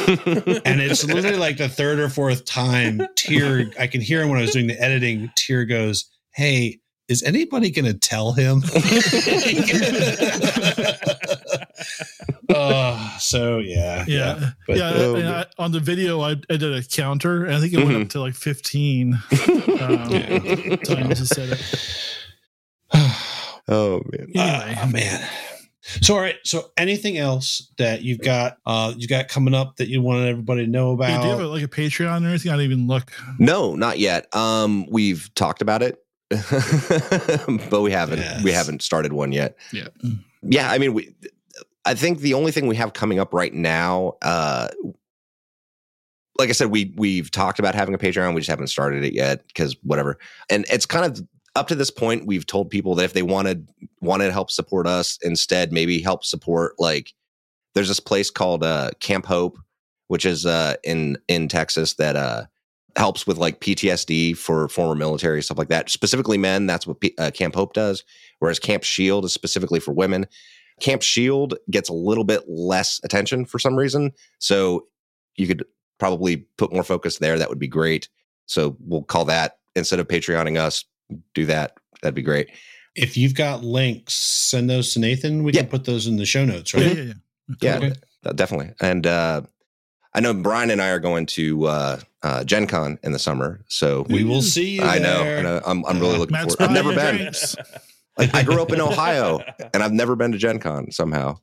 and 0.65 0.81
it's 0.81 1.03
literally 1.03 1.37
like 1.37 1.57
the 1.57 1.69
third 1.69 1.99
or 1.99 2.09
fourth 2.09 2.45
time. 2.45 3.01
Tear, 3.15 3.71
I 3.79 3.87
can 3.87 4.01
hear 4.01 4.21
him 4.21 4.29
when 4.29 4.39
I 4.39 4.43
was 4.43 4.51
doing 4.51 4.67
the 4.67 4.79
editing. 4.81 5.31
Tear 5.35 5.65
goes, 5.65 6.05
"Hey." 6.33 6.79
Is 7.07 7.23
anybody 7.23 7.71
going 7.71 7.85
to 7.85 7.95
tell 7.95 8.33
him? 8.33 8.61
uh, 12.49 13.17
so 13.17 13.57
yeah, 13.59 14.05
Yeah, 14.07 14.51
But- 14.67 14.77
yeah. 14.77 14.91
Oh, 14.93 15.15
and 15.15 15.27
I, 15.27 15.45
on 15.57 15.71
the 15.71 15.79
video, 15.79 16.21
I, 16.21 16.31
I 16.49 16.57
did 16.57 16.71
a 16.71 16.83
counter, 16.83 17.45
and 17.45 17.55
I 17.55 17.59
think 17.59 17.73
it 17.73 17.77
went 17.77 17.89
Mhm. 17.97 18.01
up 18.03 18.09
to 18.09 18.19
like 18.19 18.35
fifteen 18.35 19.15
um, 19.81 20.09
Yeah. 20.11 20.75
times 20.77 21.19
to 21.19 21.25
set 21.25 21.49
it. 21.49 21.63
oh 23.67 24.01
man. 24.11 24.27
Anyway. 24.35 24.77
Oh 24.81 24.87
man. 24.87 25.27
So 26.01 26.15
all 26.15 26.21
right. 26.21 26.35
So 26.43 26.71
anything 26.77 27.17
else 27.17 27.71
that 27.77 28.01
you've 28.01 28.19
got 28.19 28.57
uh 28.65 28.93
you 28.97 29.07
got 29.07 29.27
coming 29.27 29.53
up 29.53 29.77
that 29.77 29.87
you 29.87 30.01
want 30.01 30.25
everybody 30.27 30.65
to 30.65 30.71
know 30.71 30.89
Hey, 30.97 31.13
about? 31.13 31.21
do 31.21 31.27
you 31.27 31.33
have 31.33 31.41
a, 31.41 31.47
like 31.47 31.63
a 31.63 31.67
Patreon 31.67 32.23
or 32.25 32.29
anything? 32.29 32.51
I 32.51 32.55
didn't 32.57 32.71
even 32.71 32.87
look. 32.87 33.11
No, 33.37 33.75
not 33.75 33.99
yet. 33.99 34.33
Um, 34.35 34.85
we've 34.89 35.33
talked 35.35 35.61
about 35.61 35.81
it, 35.81 36.03
but 37.69 37.81
we 37.81 37.91
haven't. 37.91 38.43
We 38.43 38.51
haven't 38.51 38.81
started 38.81 39.13
one 39.13 39.31
yet. 39.31 39.57
Yeah. 39.71 39.87
Yeah, 40.41 40.71
I 40.71 40.77
mean, 40.77 40.93
we. 40.93 41.13
I 41.85 41.95
think 41.95 42.19
the 42.19 42.33
only 42.33 42.51
thing 42.51 42.67
we 42.67 42.75
have 42.75 42.93
coming 42.93 43.19
up 43.19 43.33
right 43.33 43.53
now, 43.53 44.15
uh, 44.21 44.67
like 46.37 46.49
I 46.49 46.53
said, 46.53 46.69
we 46.71 46.93
we've 46.95 47.31
talked 47.31 47.59
about 47.59 47.75
having 47.75 47.93
a 47.93 47.97
Patreon. 47.97 48.33
We 48.35 48.41
just 48.41 48.49
haven't 48.49 48.67
started 48.67 49.03
it 49.03 49.13
yet 49.13 49.45
because 49.47 49.75
whatever. 49.83 50.17
And 50.49 50.65
it's 50.69 50.85
kind 50.85 51.05
of 51.05 51.25
up 51.59 51.67
to 51.67 51.75
this 51.75 51.91
point. 51.91 52.25
We've 52.25 52.45
told 52.45 52.69
people 52.69 52.95
that 52.95 53.03
if 53.03 53.13
they 53.13 53.21
wanted 53.21 53.69
wanted 54.01 54.27
to 54.27 54.31
help 54.31 54.49
support 54.49 54.87
us, 54.87 55.19
instead 55.21 55.73
maybe 55.73 56.01
help 56.01 56.23
support 56.23 56.75
like 56.79 57.13
there's 57.75 57.89
this 57.89 57.99
place 57.99 58.31
called 58.31 58.63
uh, 58.63 58.91
Camp 59.01 59.25
Hope, 59.25 59.59
which 60.07 60.25
is 60.25 60.45
uh, 60.45 60.75
in 60.83 61.17
in 61.27 61.49
Texas 61.49 61.95
that 61.95 62.15
uh, 62.15 62.45
helps 62.95 63.27
with 63.27 63.37
like 63.37 63.59
PTSD 63.59 64.37
for 64.37 64.69
former 64.69 64.95
military 64.95 65.43
stuff 65.43 65.57
like 65.57 65.67
that. 65.67 65.89
Specifically, 65.89 66.37
men. 66.37 66.65
That's 66.65 66.87
what 66.87 67.01
P- 67.01 67.15
uh, 67.17 67.31
Camp 67.31 67.55
Hope 67.55 67.73
does. 67.73 68.05
Whereas 68.39 68.57
Camp 68.57 68.83
Shield 68.83 69.25
is 69.25 69.33
specifically 69.33 69.81
for 69.81 69.91
women. 69.91 70.27
Camp 70.79 71.01
Shield 71.01 71.55
gets 71.69 71.89
a 71.89 71.93
little 71.93 72.23
bit 72.23 72.47
less 72.47 73.01
attention 73.03 73.43
for 73.43 73.59
some 73.59 73.75
reason. 73.75 74.13
So 74.39 74.87
you 75.35 75.45
could 75.45 75.65
probably 75.99 76.37
put 76.57 76.71
more 76.71 76.83
focus 76.83 77.17
there. 77.17 77.37
That 77.37 77.49
would 77.49 77.59
be 77.59 77.67
great. 77.67 78.07
So 78.45 78.77
we'll 78.79 79.03
call 79.03 79.25
that 79.25 79.57
instead 79.75 79.99
of 79.99 80.07
Patreoning 80.07 80.57
us, 80.57 80.85
do 81.33 81.45
that. 81.47 81.75
That'd 82.01 82.15
be 82.15 82.21
great. 82.21 82.49
if 82.95 83.15
you've 83.15 83.35
got 83.35 83.63
links, 83.63 84.13
send 84.15 84.69
those 84.69 84.93
to 84.93 84.99
Nathan. 84.99 85.43
We 85.43 85.53
Yeah. 85.53 85.61
can 85.61 85.69
put 85.69 85.85
those 85.85 86.05
in 86.07 86.17
the 86.17 86.25
show 86.25 86.43
notes, 86.43 86.73
Yeah, 86.73 86.79
right? 86.87 86.97
yeah, 86.97 87.03
yeah. 87.03 87.13
Yeah, 87.61 87.75
Okay. 87.77 87.93
th- 88.23 88.35
definitely. 88.35 88.71
And 88.81 89.07
uh, 89.07 89.41
I 90.13 90.19
know 90.19 90.33
Brian 90.33 90.69
and 90.71 90.81
I 90.81 90.89
are 90.89 90.99
going 90.99 91.25
to 91.27 91.65
uh, 91.67 91.99
uh, 92.23 92.43
Gen 92.43 92.67
Con 92.67 92.99
in 93.03 93.11
the 93.13 93.19
summer. 93.19 93.63
So 93.69 94.05
We 94.09 94.23
will 94.23 94.41
see 94.41 94.71
you. 94.77 94.81
I 94.81 94.97
know, 94.99 95.23
there. 95.23 95.37
I 95.39 95.41
know. 95.43 95.61
I'm, 95.65 95.85
I'm 95.85 95.99
really 95.99 96.17
looking 96.17 96.33
Matt's 96.33 96.55
forward. 96.55 96.69
I've 96.69 96.83
never 96.83 96.93
been. 96.95 97.31
Like 98.17 98.35
I 98.35 98.43
grew 98.43 98.61
up 98.61 98.73
in 98.73 98.81
Ohio, 98.91 99.39
and 99.73 99.81
I've 99.81 99.93
never 99.93 100.17
been 100.17 100.33
to 100.33 100.37
Gen 100.37 100.59
Con 100.59 100.91
somehow. 100.91 101.37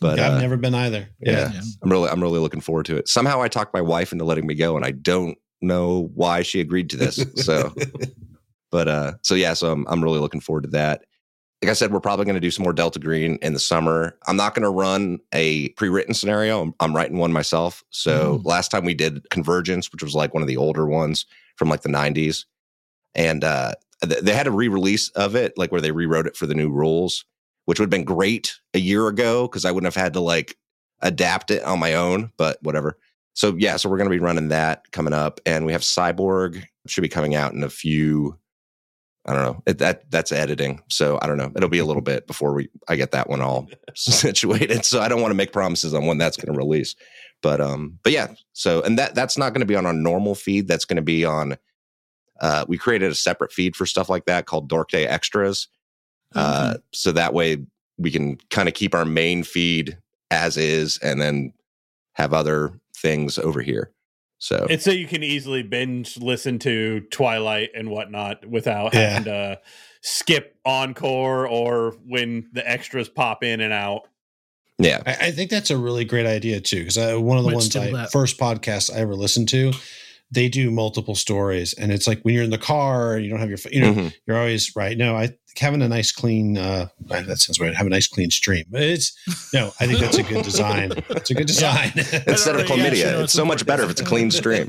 But 0.00 0.20
I've 0.20 0.34
uh, 0.34 0.40
never 0.40 0.56
been 0.56 0.74
either. 0.76 1.08
yeah. 1.18 1.50
Yeah. 1.52 1.60
I'm 1.82 1.90
really, 1.90 2.08
I'm 2.08 2.22
really 2.22 2.38
looking 2.38 2.60
forward 2.60 2.86
to 2.86 2.96
it. 2.98 3.08
Somehow 3.08 3.42
I 3.42 3.48
talked 3.48 3.74
my 3.74 3.80
wife 3.80 4.12
into 4.12 4.24
letting 4.24 4.46
me 4.46 4.54
go, 4.54 4.76
and 4.76 4.84
I 4.86 4.92
don't 4.92 5.36
know 5.60 6.08
why 6.14 6.42
she 6.42 6.60
agreed 6.60 6.88
to 6.90 6.96
this. 6.96 7.16
So, 7.34 7.74
but 8.70 8.88
uh, 8.88 9.12
so 9.22 9.34
yeah, 9.34 9.54
so 9.54 9.72
I'm, 9.72 9.86
I'm 9.88 10.02
really 10.02 10.18
looking 10.18 10.40
forward 10.40 10.64
to 10.64 10.70
that. 10.70 11.04
Like 11.62 11.70
I 11.70 11.74
said, 11.74 11.92
we're 11.92 12.00
probably 12.00 12.24
going 12.24 12.36
to 12.36 12.40
do 12.40 12.50
some 12.50 12.62
more 12.62 12.72
Delta 12.72 12.98
Green 12.98 13.38
in 13.42 13.52
the 13.52 13.58
summer. 13.58 14.16
I'm 14.26 14.36
not 14.36 14.54
going 14.54 14.62
to 14.62 14.70
run 14.70 15.18
a 15.34 15.68
pre-written 15.70 16.14
scenario. 16.14 16.62
I'm, 16.62 16.74
I'm 16.80 16.96
writing 16.96 17.18
one 17.18 17.32
myself. 17.32 17.84
So 17.90 18.40
last 18.44 18.70
time 18.70 18.86
we 18.86 18.94
did 18.94 19.28
Convergence, 19.28 19.92
which 19.92 20.02
was 20.02 20.14
like 20.14 20.32
one 20.32 20.42
of 20.42 20.46
the 20.46 20.56
older 20.56 20.86
ones 20.86 21.26
from 21.56 21.68
like 21.68 21.82
the 21.82 21.90
90s, 21.90 22.46
and 23.14 23.44
uh, 23.44 23.74
th- 24.02 24.22
they 24.22 24.32
had 24.32 24.46
a 24.46 24.52
re-release 24.52 25.10
of 25.10 25.34
it, 25.36 25.52
like 25.58 25.70
where 25.70 25.82
they 25.82 25.92
rewrote 25.92 26.26
it 26.26 26.36
for 26.36 26.46
the 26.46 26.54
new 26.54 26.70
rules, 26.70 27.26
which 27.66 27.78
would 27.78 27.84
have 27.84 27.90
been 27.90 28.04
great 28.04 28.58
a 28.72 28.78
year 28.78 29.08
ago 29.08 29.46
because 29.46 29.66
I 29.66 29.70
wouldn't 29.70 29.92
have 29.92 30.02
had 30.02 30.14
to 30.14 30.20
like 30.20 30.56
adapt 31.02 31.50
it 31.50 31.62
on 31.64 31.78
my 31.78 31.92
own. 31.92 32.32
But 32.38 32.56
whatever. 32.62 32.98
So 33.34 33.54
yeah, 33.58 33.76
so 33.76 33.90
we're 33.90 33.98
going 33.98 34.10
to 34.10 34.16
be 34.16 34.18
running 34.18 34.48
that 34.48 34.90
coming 34.92 35.12
up, 35.12 35.40
and 35.44 35.66
we 35.66 35.72
have 35.72 35.82
Cyborg 35.82 36.64
should 36.86 37.02
be 37.02 37.08
coming 37.08 37.34
out 37.34 37.52
in 37.52 37.62
a 37.62 37.70
few 37.70 38.38
I 39.26 39.34
don't 39.34 39.42
know. 39.44 39.62
It, 39.66 39.78
that 39.78 40.10
that's 40.10 40.32
editing, 40.32 40.82
so 40.88 41.18
I 41.20 41.26
don't 41.26 41.36
know. 41.36 41.52
It'll 41.54 41.68
be 41.68 41.78
a 41.78 41.84
little 41.84 42.02
bit 42.02 42.26
before 42.26 42.54
we 42.54 42.68
I 42.88 42.96
get 42.96 43.12
that 43.12 43.28
one 43.28 43.42
all 43.42 43.68
situated. 43.94 44.84
So 44.84 45.00
I 45.00 45.08
don't 45.08 45.20
want 45.20 45.30
to 45.30 45.36
make 45.36 45.52
promises 45.52 45.92
on 45.92 46.06
when 46.06 46.18
that's 46.18 46.36
going 46.36 46.52
to 46.52 46.58
release. 46.58 46.96
But 47.42 47.60
um, 47.60 47.98
but 48.02 48.12
yeah. 48.12 48.34
So 48.52 48.82
and 48.82 48.98
that 48.98 49.14
that's 49.14 49.36
not 49.36 49.52
going 49.52 49.60
to 49.60 49.66
be 49.66 49.76
on 49.76 49.86
our 49.86 49.92
normal 49.92 50.34
feed. 50.34 50.68
That's 50.68 50.84
going 50.84 50.96
to 50.96 51.02
be 51.02 51.24
on. 51.24 51.58
Uh, 52.40 52.64
we 52.66 52.78
created 52.78 53.12
a 53.12 53.14
separate 53.14 53.52
feed 53.52 53.76
for 53.76 53.84
stuff 53.84 54.08
like 54.08 54.24
that 54.24 54.46
called 54.46 54.68
Dork 54.68 54.90
Day 54.90 55.06
Extras. 55.06 55.68
Uh, 56.34 56.78
so 56.92 57.12
that 57.12 57.34
way 57.34 57.58
we 57.98 58.10
can 58.10 58.36
kind 58.48 58.68
of 58.68 58.74
keep 58.74 58.94
our 58.94 59.04
main 59.04 59.42
feed 59.42 59.98
as 60.30 60.56
is, 60.56 60.96
and 60.98 61.20
then 61.20 61.52
have 62.14 62.32
other 62.32 62.72
things 62.96 63.38
over 63.38 63.60
here. 63.60 63.90
So 64.42 64.66
It's 64.70 64.84
so 64.84 64.90
you 64.90 65.06
can 65.06 65.22
easily 65.22 65.62
binge 65.62 66.16
listen 66.16 66.58
to 66.60 67.00
Twilight 67.10 67.70
and 67.76 67.90
whatnot 67.90 68.44
without 68.46 68.94
Yeah. 68.94 69.00
having 69.10 69.24
to 69.24 69.60
skip 70.00 70.56
encore 70.64 71.46
or 71.46 71.92
when 72.06 72.48
the 72.52 72.68
extras 72.68 73.08
pop 73.08 73.44
in 73.44 73.60
and 73.60 73.72
out. 73.72 74.08
yeah, 74.78 75.02
I, 75.04 75.26
I 75.26 75.30
think 75.32 75.50
that's 75.50 75.70
a 75.70 75.76
really 75.76 76.06
great 76.06 76.24
idea 76.24 76.58
too, 76.58 76.78
because 76.80 76.96
uh, 76.96 77.16
one 77.20 77.36
of 77.36 77.44
the 77.44 77.50
Might 77.50 77.56
ones 77.56 77.76
I 77.76 77.90
that. 77.92 78.12
first 78.12 78.38
podcast 78.38 78.90
I 78.90 79.00
ever 79.00 79.14
listened 79.14 79.50
to, 79.50 79.72
they 80.32 80.48
do 80.48 80.70
multiple 80.70 81.14
stories, 81.14 81.72
and 81.74 81.92
it's 81.92 82.06
like 82.06 82.20
when 82.22 82.34
you're 82.34 82.44
in 82.44 82.50
the 82.50 82.58
car, 82.58 83.18
you 83.18 83.30
don't 83.30 83.40
have 83.40 83.48
your, 83.48 83.58
you 83.70 83.80
know, 83.80 83.94
Mhm. 83.94 84.12
you're 84.26 84.38
always 84.38 84.74
right. 84.76 84.96
No, 84.96 85.16
I 85.16 85.30
having 85.58 85.82
a 85.82 85.88
nice 85.88 86.12
clean. 86.12 86.56
uh 86.56 86.86
That 87.06 87.38
sounds 87.40 87.58
weird. 87.58 87.74
Have 87.74 87.86
a 87.86 87.90
nice 87.90 88.06
clean 88.06 88.30
stream, 88.30 88.64
but 88.70 88.82
it's 88.82 89.12
no. 89.52 89.72
I 89.80 89.86
think 89.86 89.98
that's 89.98 90.16
a 90.18 90.22
good 90.22 90.44
design. 90.44 90.92
It's 91.10 91.30
a 91.30 91.34
good 91.34 91.48
design. 91.48 91.92
instead 91.96 92.54
of 92.56 92.70
already- 92.70 92.98
yeah, 92.98 93.06
chlamydia, 93.06 93.12
it's 93.14 93.22
it's 93.24 93.32
so 93.32 93.44
much 93.44 93.66
better 93.66 93.82
if 93.82 93.90
it's 93.90 94.00
a 94.00 94.04
clean 94.04 94.30
stream. 94.30 94.68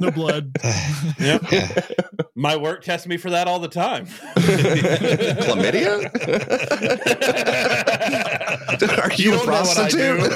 no 0.00 0.10
blood. 0.12 0.52
Yep. 1.18 1.42
Yeah. 1.50 1.80
My 2.36 2.56
work 2.56 2.84
tests 2.84 3.06
me 3.06 3.16
for 3.16 3.30
that 3.30 3.48
all 3.48 3.58
the 3.58 3.68
time. 3.68 4.06
Chlamydia? 4.36 6.10
Are 9.02 9.12
you, 9.14 9.24
You 9.24 9.32
a 9.34 9.36
don't 9.38 9.46
know 9.46 9.62
what 9.62 9.78
I 9.78 9.88
prostitute? 9.88 10.32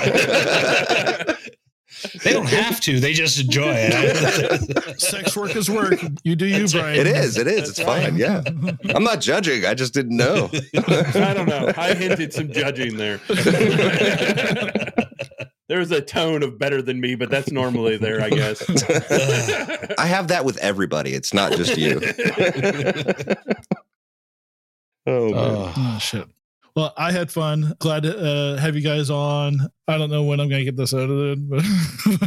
They 2.23 2.33
don't 2.33 2.49
have 2.49 2.81
to. 2.83 3.01
They 3.01 3.13
just 3.13 3.41
enjoy 3.41 3.73
it. 3.75 5.01
Sex 5.01 5.37
work 5.37 5.55
is 5.57 5.71
work. 5.71 6.01
You 6.25 6.37
do 6.37 6.47
you, 6.47 6.67
Brian. 6.69 6.99
it 6.99 7.07
is. 7.07 7.37
It 7.37 7.47
is. 7.47 7.69
That's 7.69 7.71
it's 7.79 7.87
right. 7.87 8.05
fine. 8.05 8.17
Yeah. 8.17 8.43
I'm 8.95 9.05
not 9.05 9.21
judging. 9.21 9.65
I 9.67 9.75
just 9.75 9.95
didn't 9.95 10.17
know. 10.17 10.51
I 10.77 11.35
don't 11.35 11.49
know. 11.49 11.73
I 11.77 11.95
hinted 11.95 12.33
some 12.33 12.53
judging 12.53 12.97
there. 12.97 13.21
There's 15.69 15.91
a 15.93 16.01
tone 16.01 16.43
of 16.43 16.59
better 16.59 16.83
than 16.83 17.01
me, 17.01 17.15
but 17.15 17.31
that's 17.31 17.53
normally 17.53 17.97
there, 17.97 18.21
I 18.21 18.31
guess. 18.31 18.61
I 19.99 20.07
have 20.07 20.29
that 20.29 20.45
with 20.45 20.57
everybody. 20.59 21.13
It's 21.15 21.33
not 21.33 21.53
just 21.53 21.77
you. 21.77 22.01
oh, 25.07 25.31
man. 25.31 25.73
Oh 25.77 25.99
shit. 26.01 26.27
Well, 26.77 26.93
I 26.97 27.11
had 27.13 27.31
fun. 27.33 27.75
Glad 27.81 28.05
to 28.05 28.17
uh, 28.19 28.57
have 28.59 28.77
you 28.77 28.83
guys 28.83 29.11
on. 29.11 29.69
I 29.89 29.99
don't 29.99 30.11
know 30.11 30.23
when 30.23 30.39
I'm 30.41 30.49
going 30.49 30.61
to 30.61 30.65
get 30.65 30.77
this 30.77 30.93
edited, 30.95 31.51
but 31.51 31.63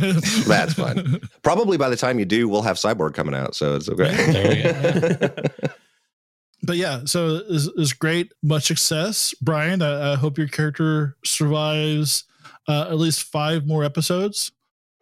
That's 0.48 0.74
fine. 0.74 1.22
Probably 1.44 1.78
by 1.78 1.90
the 1.90 1.96
time 1.96 2.20
you 2.20 2.26
do, 2.26 2.50
we'll 2.50 2.62
have 2.62 2.76
Cyborg 2.76 3.14
coming 3.14 3.36
out. 3.36 3.56
So 3.56 3.76
it's 3.76 3.90
okay. 3.90 4.14
There 4.32 5.50
we 5.64 5.68
But 6.66 6.78
yeah, 6.78 7.02
so 7.06 7.42
it's, 7.50 7.70
it's 7.78 7.92
great. 7.94 8.32
Much 8.42 8.68
success, 8.68 9.34
Brian. 9.42 9.82
I, 9.82 10.14
I 10.14 10.16
hope 10.16 10.38
your 10.38 10.48
character 10.48 11.18
survives 11.26 12.24
uh, 12.70 12.84
at 12.90 12.98
least 12.98 13.24
five 13.24 13.68
more 13.68 13.84
episodes. 13.84 14.52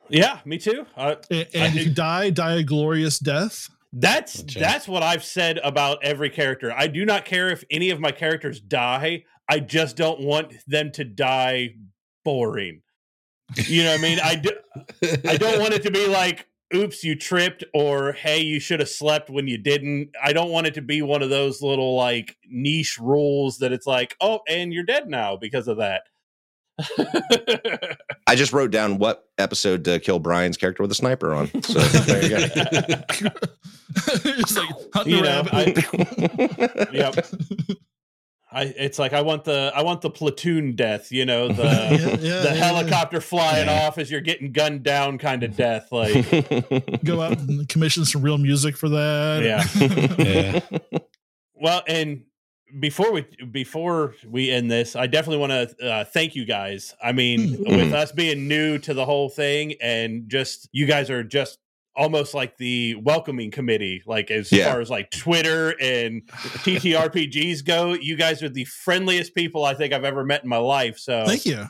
yeah, 0.10 0.40
me 0.44 0.58
too. 0.58 0.86
Uh, 0.98 1.16
And, 1.30 1.48
and 1.54 1.76
if 1.78 1.86
you 1.86 1.94
die, 1.94 2.32
die 2.32 2.54
a 2.56 2.64
glorious 2.64 3.20
death. 3.20 3.70
That's 3.94 4.42
Gotcha. 4.42 4.60
that's 4.60 4.88
what 4.88 5.04
I've 5.04 5.24
said 5.24 5.60
about 5.64 6.04
every 6.04 6.30
character. 6.30 6.72
I 6.72 6.88
do 6.88 7.06
not 7.06 7.26
care 7.26 7.50
if 7.50 7.64
any 7.70 7.90
of 7.90 8.00
my 8.00 8.12
characters 8.12 8.60
die. 8.60 9.26
I 9.50 9.60
just 9.60 9.98
don't 9.98 10.22
want 10.22 10.54
them 10.66 10.92
to 10.94 11.04
die 11.04 11.76
boring. 12.24 12.82
You 13.68 13.84
know 13.84 13.92
what 13.92 14.00
I 14.00 14.02
mean? 14.04 14.20
I 14.24 14.36
do, 14.36 14.52
I 15.28 15.36
don't 15.36 15.60
want 15.60 15.74
it 15.74 15.84
to 15.84 15.92
be 15.92 16.08
like 16.08 16.48
oops 16.74 17.04
you 17.04 17.16
tripped 17.16 17.66
or 17.74 18.14
hey 18.14 18.40
you 18.40 18.58
should 18.58 18.80
have 18.80 18.88
slept 18.88 19.30
when 19.30 19.46
you 19.48 19.58
didn't. 19.58 20.12
I 20.24 20.32
don't 20.32 20.52
want 20.52 20.68
it 20.68 20.76
to 20.76 20.82
be 20.82 21.02
one 21.02 21.22
of 21.22 21.30
those 21.30 21.62
little 21.62 21.98
like 21.98 22.38
niche 22.50 22.98
rules 22.98 23.58
that 23.58 23.74
it's 23.74 23.86
like, 23.88 24.16
"Oh, 24.22 24.40
and 24.48 24.74
you're 24.74 24.86
dead 24.86 25.10
now 25.10 25.36
because 25.36 25.68
of 25.68 25.78
that." 25.78 26.04
I 28.28 28.36
just 28.36 28.54
wrote 28.54 28.72
down 28.72 28.98
what 28.98 29.28
episode 29.38 29.86
to 29.86 30.00
kill 30.00 30.20
Brian's 30.20 30.58
character 30.58 30.84
with 30.84 30.92
a 30.92 30.96
sniper 30.96 31.34
on. 31.34 31.48
So 31.64 31.80
there 31.80 32.24
you 32.24 32.30
go. 32.30 32.38
it's 34.24 34.58
like 34.58 34.70
hunting 34.94 35.14
You 35.14 35.20
a 35.20 35.24
know, 35.24 35.44
rabbit. 35.44 36.94
yep. 36.94 37.26
I 38.54 38.64
it's 38.64 39.00
like 39.00 39.14
I 39.14 39.22
want 39.22 39.46
the 39.46 39.72
I 39.74 39.82
want 39.82 40.02
the 40.02 40.10
platoon 40.10 40.76
death, 40.76 41.12
you 41.12 41.26
know, 41.26 41.48
the 41.48 41.64
Yeah, 41.64 41.90
yeah, 41.92 42.16
the 42.16 42.50
yeah, 42.50 42.54
helicopter 42.54 43.22
flying 43.22 43.68
Yeah. 43.68 43.88
off 43.88 43.98
as 43.98 44.12
you're 44.12 44.22
getting 44.22 44.52
gunned 44.52 44.84
down 44.84 45.18
kind 45.18 45.44
of 45.44 45.56
death. 45.56 45.92
Like. 45.92 46.14
Go 47.04 47.22
out 47.22 47.38
and 47.40 47.68
commission 47.70 48.06
some 48.06 48.22
real 48.22 48.38
music 48.38 48.76
for 48.78 48.90
that. 48.90 49.42
Yeah. 49.44 49.64
yeah. 50.18 50.80
well, 51.54 51.84
and 51.88 52.24
before 52.80 53.12
we 53.12 53.26
before 53.52 54.16
we 54.28 54.50
end 54.52 54.70
this, 54.72 54.96
I 54.96 55.08
definitely 55.08 55.38
want 55.48 55.52
to 55.80 55.88
uh, 55.92 56.06
thank 56.06 56.36
you 56.36 56.46
guys. 56.46 56.94
I 57.04 57.12
mean, 57.12 57.58
Mm. 57.58 57.78
with 57.78 57.94
us 57.94 58.12
being 58.12 58.48
new 58.48 58.78
to 58.80 58.94
the 58.94 59.06
whole 59.06 59.30
thing, 59.30 59.74
and 59.82 60.30
just 60.30 60.70
you 60.72 60.86
guys 60.86 61.10
are 61.10 61.24
just 61.24 61.60
almost 61.96 62.34
like 62.34 62.56
the 62.58 62.96
welcoming 62.96 63.52
committee. 63.52 64.02
Like 64.06 64.32
as 64.32 64.52
Yeah. 64.52 64.72
far 64.72 64.80
as 64.82 64.90
like 64.90 65.12
Twitter 65.12 65.76
and 65.82 66.26
TTRPGs 66.64 67.66
go, 67.66 67.94
you 67.94 68.16
guys 68.16 68.42
are 68.42 68.50
the 68.50 68.66
friendliest 68.66 69.36
people 69.36 69.66
I 69.66 69.74
think 69.74 69.94
I've 69.94 70.06
ever 70.06 70.24
met 70.24 70.44
in 70.44 70.50
my 70.50 70.58
life. 70.58 70.98
So 70.98 71.26
Thank 71.26 71.46
you. 71.46 71.66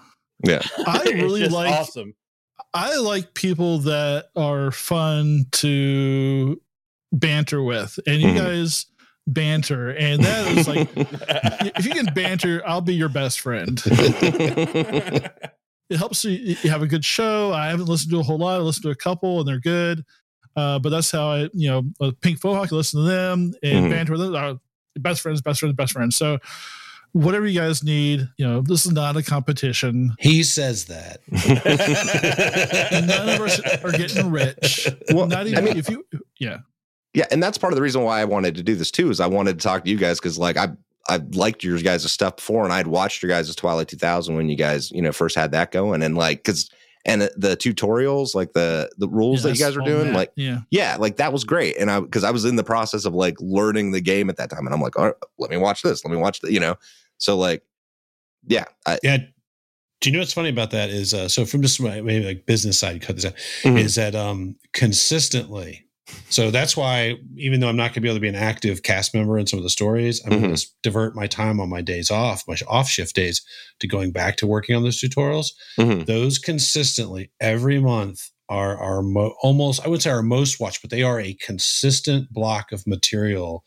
yeah. 0.46 0.62
I 0.86 1.04
really 1.16 1.42
just 1.42 1.52
like 1.54 1.72
awesome. 1.74 2.14
I 2.74 2.98
like 2.98 3.34
people 3.34 3.80
that 3.80 4.26
are 4.36 4.72
fun 4.72 5.46
to 5.54 6.62
banter 7.12 7.62
with, 7.64 8.00
and 8.08 8.22
you 8.22 8.30
Mhm. 8.30 8.38
guys 8.38 8.86
banter, 9.28 9.90
and 9.92 10.24
that 10.24 10.58
is 10.58 10.68
like 10.68 10.90
if 11.78 11.86
you 11.86 11.92
can 11.92 12.14
banter, 12.14 12.62
I'll 12.66 12.82
be 12.82 12.96
your 12.96 13.10
best 13.10 13.40
friend. 13.40 13.82
It 15.90 15.98
helps 15.98 16.24
you, 16.24 16.56
you 16.64 16.70
have 16.70 16.82
a 16.82 16.88
good 16.88 17.04
show. 17.04 17.52
I 17.52 17.68
haven't 17.68 17.88
listened 17.88 18.12
to 18.12 18.20
a 18.22 18.24
whole 18.24 18.38
lot. 18.38 18.56
I 18.56 18.64
listened 18.64 18.84
to 18.84 18.92
a 18.92 18.96
couple, 18.96 19.40
and 19.40 19.48
they're 19.48 19.60
good. 19.60 20.06
Uh, 20.56 20.80
but 20.80 20.88
that's 20.88 21.12
how 21.12 21.28
I, 21.32 21.50
you 21.54 21.70
know, 21.70 22.12
Pink 22.22 22.42
Mohawk, 22.42 22.72
I 22.72 22.76
listen 22.78 23.02
to 23.04 23.06
them 23.10 23.54
and 23.62 23.88
Mhm. 23.88 23.90
banter 23.90 24.14
with 24.14 24.22
them. 24.22 24.34
Uh, 24.36 24.54
best 24.96 25.20
friends, 25.20 25.42
best 25.42 25.60
friends, 25.60 25.76
best 25.76 25.92
friends. 25.92 26.16
So 26.16 26.40
whatever 27.12 27.46
you 27.46 27.60
guys 27.60 27.84
need, 27.84 28.26
you 28.38 28.48
know, 28.48 28.62
this 28.62 28.86
is 28.86 28.94
not 28.94 29.18
a 29.18 29.22
competition. 29.24 30.16
He 30.18 30.44
says 30.44 30.86
that. 30.86 31.20
None 32.92 33.30
of 33.30 33.42
us 33.42 33.60
are 33.84 33.92
getting 33.92 34.32
rich. 34.32 34.88
Well, 35.14 35.28
not 35.28 35.46
even 35.48 35.60
I 35.60 35.62
mean- 35.62 35.78
if 35.78 35.90
you, 35.90 36.06
yeah. 36.40 36.60
Yeah, 37.14 37.26
and 37.32 37.42
that's 37.44 37.58
part 37.58 37.74
of 37.74 37.76
the 37.76 37.82
reason 37.82 38.04
why 38.04 38.22
I 38.22 38.26
wanted 38.26 38.56
to 38.56 38.64
do 38.64 38.76
this 38.76 38.92
too. 38.92 39.10
Is 39.10 39.20
I 39.20 39.28
wanted 39.28 39.60
to 39.60 39.64
talk 39.64 39.84
to 39.86 39.90
you 39.92 39.98
guys 39.98 40.20
because 40.20 40.38
like 40.38 40.58
I 40.58 40.70
I 41.10 41.18
liked 41.34 41.64
your 41.64 41.78
guys' 41.80 42.10
stuff 42.12 42.38
before, 42.38 42.64
and 42.64 42.72
I'd 42.72 42.88
watched 42.88 43.22
your 43.22 43.30
guys' 43.30 43.54
Twilight 43.56 43.88
2000 43.90 44.36
when 44.36 44.48
you 44.50 44.56
guys 44.56 44.92
you 44.92 45.02
know 45.02 45.12
first 45.12 45.36
had 45.36 45.52
that 45.52 45.72
going, 45.72 46.02
and 46.04 46.16
like 46.16 46.40
because 46.40 46.70
and 47.06 47.24
the 47.36 47.58
tutorials 47.58 48.36
like 48.36 48.54
the 48.54 48.90
the 48.98 49.08
rules 49.10 49.44
Yeah, 49.44 49.50
that 49.52 49.58
you 49.60 49.66
guys 49.66 49.76
were 49.76 49.82
doing 49.84 50.08
that. 50.08 50.16
like 50.16 50.32
yeah. 50.36 50.60
yeah 50.70 50.98
like 51.00 51.16
that 51.18 51.34
was 51.34 51.44
great 51.44 51.76
and 51.78 51.90
i 51.90 52.00
because 52.00 52.24
i 52.24 52.30
was 52.30 52.46
in 52.46 52.58
the 52.58 52.64
process 52.64 53.06
of 53.06 53.16
like 53.16 53.36
learning 53.40 53.90
the 53.90 54.02
game 54.02 54.30
at 54.30 54.38
that 54.38 54.52
time 54.52 54.68
and 54.68 54.72
i'm 54.76 54.82
like 54.82 54.96
all 55.00 55.06
right, 55.06 55.16
let 55.40 55.50
me 55.50 55.58
watch 55.58 55.82
this 55.82 56.06
let 56.06 56.12
me 56.12 56.18
watch 56.18 56.42
that 56.42 56.52
you 56.52 56.60
know 56.60 56.76
so 57.18 57.36
like 57.36 57.64
yeah 58.48 58.66
I, 58.86 59.00
Yeah. 59.02 59.18
Do 60.00 60.10
you 60.10 60.14
know 60.14 60.20
what's 60.20 60.34
funny 60.34 60.50
about 60.50 60.70
that 60.72 60.92
is 60.92 61.12
uh, 61.16 61.28
so 61.28 61.44
from 61.44 61.64
just 61.64 61.82
my 61.82 62.02
maybe 62.02 62.24
like 62.24 62.46
business 62.46 62.78
side, 62.78 63.02
cut 63.02 63.16
this 63.16 63.26
out, 63.26 63.34
Mhm. 63.64 63.80
is 63.80 63.96
that 63.96 64.14
um 64.14 64.56
consistently. 64.74 65.88
So 66.30 66.50
that's 66.52 66.78
why 66.78 67.16
even 67.36 67.60
though 67.60 67.68
I'm 67.68 67.76
not 67.76 67.90
going 67.90 67.96
to 67.96 68.02
be 68.02 68.08
able 68.08 68.16
to 68.18 68.22
be 68.22 68.30
an 68.30 68.36
active 68.36 68.84
cast 68.84 69.14
member 69.14 69.38
in 69.38 69.48
some 69.48 69.58
of 69.60 69.64
the 69.64 69.70
stories, 69.70 70.22
I'm 70.26 70.40
going 70.42 70.56
to 70.56 70.68
divert 70.82 71.16
my 71.16 71.28
time 71.28 71.60
on 71.60 71.70
my 71.70 71.82
days 71.82 72.10
off, 72.10 72.44
my 72.48 72.56
off 72.68 72.88
shift 72.90 73.16
days, 73.16 73.42
to 73.80 73.88
going 73.88 74.12
back 74.12 74.38
to 74.38 74.48
working 74.48 74.76
on 74.76 74.84
those 74.84 75.00
tutorials. 75.02 75.48
Mhm. 75.78 76.06
Those 76.06 76.38
consistently 76.38 77.32
every 77.40 77.80
month 77.80 78.30
are 78.50 78.78
are 78.78 79.02
mo- 79.02 79.36
almost 79.42 79.82
I 79.86 79.90
would 79.90 80.02
say 80.02 80.10
are 80.10 80.22
most 80.24 80.60
watched, 80.60 80.82
but 80.82 80.92
they 80.92 81.04
are 81.04 81.20
a 81.20 81.34
consistent 81.36 82.32
block 82.32 82.72
of 82.72 82.86
material. 82.88 83.64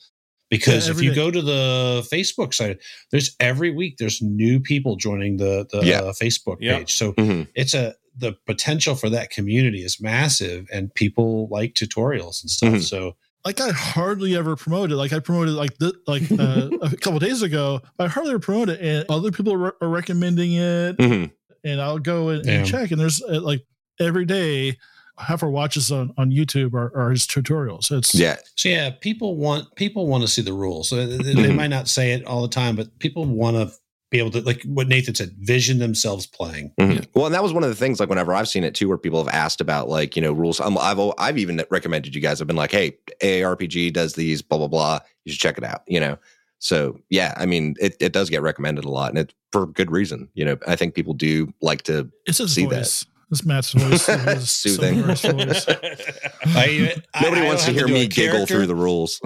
Because 0.50 0.86
Yeah, 0.86 0.92
if 0.94 1.02
you 1.02 1.10
day. 1.10 1.16
go 1.16 1.30
to 1.30 1.42
the 1.42 2.06
Facebook 2.12 2.54
site, 2.54 2.78
there's 3.10 3.34
every 3.40 3.70
week 3.70 3.96
there's 3.98 4.20
new 4.22 4.60
people 4.60 4.96
joining 4.96 5.38
the 5.38 5.66
the 5.72 5.84
Yeah. 5.84 6.00
uh, 6.00 6.12
Facebook 6.12 6.58
Yep. 6.60 6.78
page. 6.78 6.94
So 6.94 7.12
Mhm. 7.14 7.48
it's 7.54 7.74
a 7.74 7.94
the 8.16 8.32
potential 8.46 8.94
for 8.94 9.10
that 9.10 9.30
community 9.30 9.84
is 9.84 10.00
massive, 10.00 10.68
and 10.72 10.92
people 10.94 11.48
like 11.50 11.74
tutorials 11.74 12.42
and 12.42 12.50
stuff. 12.50 12.74
Mhm. 12.74 12.82
So 12.82 13.16
like 13.44 13.60
I 13.60 13.70
hardly 13.72 14.36
ever 14.36 14.56
promote 14.56 14.90
it. 14.90 14.96
Like 14.96 15.12
I 15.12 15.18
promoted 15.18 15.54
like 15.54 15.76
the, 15.78 15.92
like 16.06 16.22
uh, 16.32 16.70
a 16.82 16.96
couple 16.96 17.18
days 17.18 17.42
ago. 17.42 17.80
I 17.98 18.06
hardly 18.06 18.30
ever 18.30 18.38
promote 18.40 18.68
it, 18.70 18.80
and 18.80 19.04
other 19.10 19.30
people 19.30 19.52
are, 19.52 19.74
are 19.82 19.88
recommending 19.88 20.52
it. 20.54 20.96
Mhm. 20.96 21.30
And 21.64 21.80
I'll 21.80 21.98
go 21.98 22.28
and, 22.28 22.46
and 22.46 22.66
check, 22.66 22.90
and 22.90 23.00
there's 23.00 23.22
uh, 23.22 23.40
like 23.40 23.64
every 24.00 24.24
day 24.26 24.76
half 25.16 25.42
our 25.44 25.48
watches 25.50 25.92
on, 25.92 26.12
on 26.18 26.30
YouTube 26.32 26.74
are, 26.74 26.90
are 26.96 27.10
his 27.10 27.26
tutorials. 27.26 27.90
It's 27.96 28.14
yeah. 28.14 28.36
So 28.56 28.68
yeah, 28.68 28.90
people 28.90 29.36
want 29.36 29.74
people 29.76 30.06
want 30.06 30.22
to 30.22 30.28
see 30.28 30.42
the 30.42 30.52
rules. 30.52 30.88
So 30.88 31.06
they, 31.06 31.18
they 31.18 31.34
Mhm. 31.34 31.54
might 31.56 31.68
not 31.68 31.88
say 31.88 32.12
it 32.12 32.24
all 32.26 32.42
the 32.42 32.48
time, 32.48 32.76
but 32.76 32.98
people 32.98 33.24
want 33.24 33.56
to 33.56 33.74
be 34.10 34.18
able 34.18 34.30
to, 34.30 34.40
like 34.42 34.62
what 34.64 34.86
Nathan 34.86 35.14
said, 35.14 35.32
vision 35.38 35.78
themselves 35.78 36.26
playing. 36.26 36.72
Mhm. 36.78 37.06
Well, 37.14 37.26
and 37.26 37.34
that 37.34 37.42
was 37.42 37.52
one 37.52 37.62
of 37.64 37.68
the 37.68 37.74
things. 37.74 37.98
Like 38.00 38.08
whenever 38.08 38.32
I've 38.32 38.48
seen 38.48 38.64
it 38.64 38.74
too, 38.74 38.88
where 38.88 38.98
people 38.98 39.22
have 39.24 39.34
asked 39.34 39.60
about 39.60 39.88
like 39.88 40.16
you 40.16 40.22
know 40.22 40.32
rules. 40.32 40.60
Um, 40.60 40.78
I've 40.78 41.00
I've 41.18 41.38
even 41.38 41.62
recommended 41.70 42.14
you 42.14 42.20
guys. 42.20 42.40
I've 42.40 42.46
been 42.46 42.56
like, 42.56 42.70
hey, 42.72 42.96
AARPG 43.20 43.92
does 43.92 44.14
these, 44.14 44.42
blah 44.42 44.58
blah 44.58 44.68
blah. 44.68 45.00
You 45.24 45.32
should 45.32 45.40
check 45.40 45.58
it 45.58 45.64
out. 45.64 45.82
You 45.86 46.00
know. 46.00 46.18
So 46.60 46.98
yeah, 47.10 47.34
I 47.36 47.44
mean, 47.44 47.74
it, 47.80 47.96
it 48.00 48.12
does 48.12 48.30
get 48.30 48.40
recommended 48.40 48.84
a 48.84 48.90
lot, 48.90 49.10
and 49.10 49.18
it's 49.18 49.34
for 49.52 49.66
good 49.66 49.90
reason. 49.90 50.28
You 50.34 50.46
know, 50.46 50.56
I 50.66 50.76
think 50.76 50.94
people 50.94 51.12
do 51.12 51.52
like 51.60 51.82
to. 51.82 52.10
it's 52.26 52.38
his 52.38 52.54
See 52.54 52.66
that. 52.66 53.04
Voice. 53.30 53.40
It's 53.40 53.44
Matt's 53.46 53.72
voice. 53.72 54.06
His 54.06 54.50
Soothing. 54.76 55.02
voice. 55.02 55.24
I, 56.46 56.94
I- 57.14 57.22
Nobody 57.22 57.42
I 57.42 57.46
wants 57.46 57.64
to 57.64 57.70
hear 57.72 57.80
have 57.82 57.88
do 57.88 57.94
me 57.94 58.06
giggle 58.08 58.46
through 58.46 58.66
the 58.66 58.74
rules. 58.74 59.20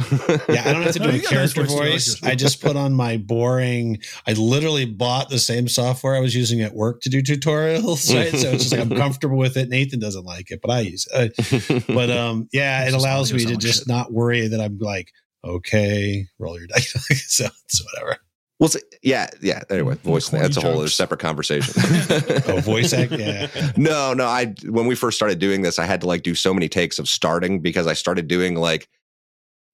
Yeah, 0.49 0.63
I 0.65 0.73
don't 0.73 0.83
have 0.83 0.93
to 0.95 0.99
do 0.99 1.11
you 1.11 1.19
a 1.19 1.19
got 1.23 1.33
a 1.33 1.35
nice 1.35 1.53
character 1.55 1.65
voice. 1.65 1.79
I 1.79 1.89
voice. 1.89 2.23
I 2.25 2.35
just 2.35 2.61
put 2.61 2.77
on 2.77 2.93
my 2.93 3.17
boring. 3.17 3.99
I 4.27 4.33
literally 4.35 4.85
bought 4.85 5.31
the 5.31 5.39
same 5.39 5.69
software 5.69 6.15
I 6.17 6.21
was 6.21 6.35
using 6.35 6.61
at 6.61 6.75
work 6.75 7.01
to 7.03 7.09
do 7.09 7.23
tutorials, 7.23 8.15
right? 8.15 8.31
so 8.31 8.51
it's 8.51 8.65
just 8.65 8.73
like 8.73 8.81
I'm 8.81 8.91
comfortable 8.97 9.37
with 9.39 9.57
it. 9.57 9.69
Nathan 9.69 10.01
doesn't 10.01 10.25
like 10.25 10.51
it, 10.51 10.61
but 10.63 10.71
I 10.71 10.81
use 10.81 11.07
it. 11.13 11.35
Uh, 11.71 11.81
but 11.93 12.11
um, 12.11 12.49
yeah, 12.53 12.87
it 12.87 12.95
allows 12.95 13.33
me 13.33 13.45
to 13.47 13.57
just 13.57 13.81
shit. 13.81 13.89
not 13.89 14.13
worry 14.13 14.47
that 14.49 14.61
I'm 14.61 14.79
like, 14.79 15.13
okay, 15.45 16.27
roll 16.39 16.59
your 16.59 16.67
dice. 16.69 16.93
so 17.29 17.47
it's 17.65 17.83
whatever. 17.85 18.19
Well, 18.59 18.69
so- 18.69 18.81
yeah, 19.03 19.29
yeah. 19.41 19.63
Anyway, 19.71 19.95
voice. 20.03 20.29
Corny 20.29 20.43
That's 20.43 20.57
a 20.57 20.61
whole 20.61 20.79
other 20.79 20.89
separate 20.89 21.21
conversation. 21.21 21.75
Oh, 22.49 22.61
voice 22.61 22.93
act. 22.93 23.13
Yeah. 23.13 23.49
no, 23.77 24.15
no. 24.15 24.27
I 24.27 24.55
when 24.65 24.87
we 24.87 24.95
first 24.95 25.17
started 25.17 25.39
doing 25.39 25.63
this, 25.63 25.79
I 25.79 25.85
had 25.87 26.01
to 26.01 26.07
like 26.07 26.23
do 26.23 26.35
so 26.35 26.53
many 26.55 26.69
takes 26.69 26.99
of 26.99 27.09
starting 27.09 27.61
because 27.61 27.87
I 27.87 27.93
started 27.93 28.27
doing 28.27 28.55
like, 28.57 28.89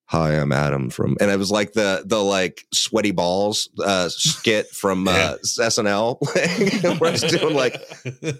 "Hi, 0.06 0.32
I'm 0.32 0.52
Adam 0.52 0.90
from," 0.90 1.16
and 1.20 1.31
it 1.31 1.39
was 1.39 1.51
like 1.51 1.73
the 1.73 2.02
the 2.05 2.23
like 2.23 2.65
sweaty 2.74 3.12
balls 3.12 3.69
uh, 3.82 4.09
skit 4.11 4.69
from 4.69 5.06
uh, 5.09 5.36
SNL, 5.43 6.19
where 7.01 7.09
I 7.09 7.12
was 7.12 7.23
doing 7.23 7.55
like 7.55 7.81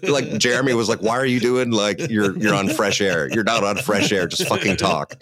like 0.03 0.37
Jeremy 0.37 0.73
was 0.73 0.89
like, 0.89 1.01
"Why 1.01 1.17
are 1.17 1.25
you 1.25 1.39
doing 1.39 1.71
like 1.71 2.09
you're 2.09 2.37
you're 2.37 2.53
on 2.55 2.69
fresh 2.69 3.01
air? 3.01 3.29
You're 3.31 3.43
not 3.45 3.63
on 3.63 3.77
fresh 3.77 4.11
air. 4.11 4.27
Just 4.27 4.47
fucking 4.47 4.77
talk." 4.77 5.15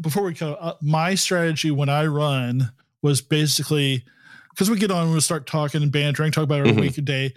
before 0.00 0.24
we 0.24 0.34
go, 0.34 0.54
uh, 0.54 0.74
my 0.82 1.14
strategy 1.14 1.70
when 1.70 1.88
I 1.88 2.06
run 2.06 2.72
was 3.04 3.20
basically 3.20 4.02
because 4.50 4.70
we 4.70 4.78
get 4.78 4.90
on, 4.90 5.04
and 5.06 5.14
we 5.14 5.20
start 5.20 5.46
talking 5.46 5.82
and 5.82 5.92
bantering, 5.92 6.32
talk 6.32 6.44
about 6.44 6.60
our 6.60 6.66
Mhm. 6.66 6.80
week 6.80 6.96
a 6.98 7.02
day, 7.02 7.34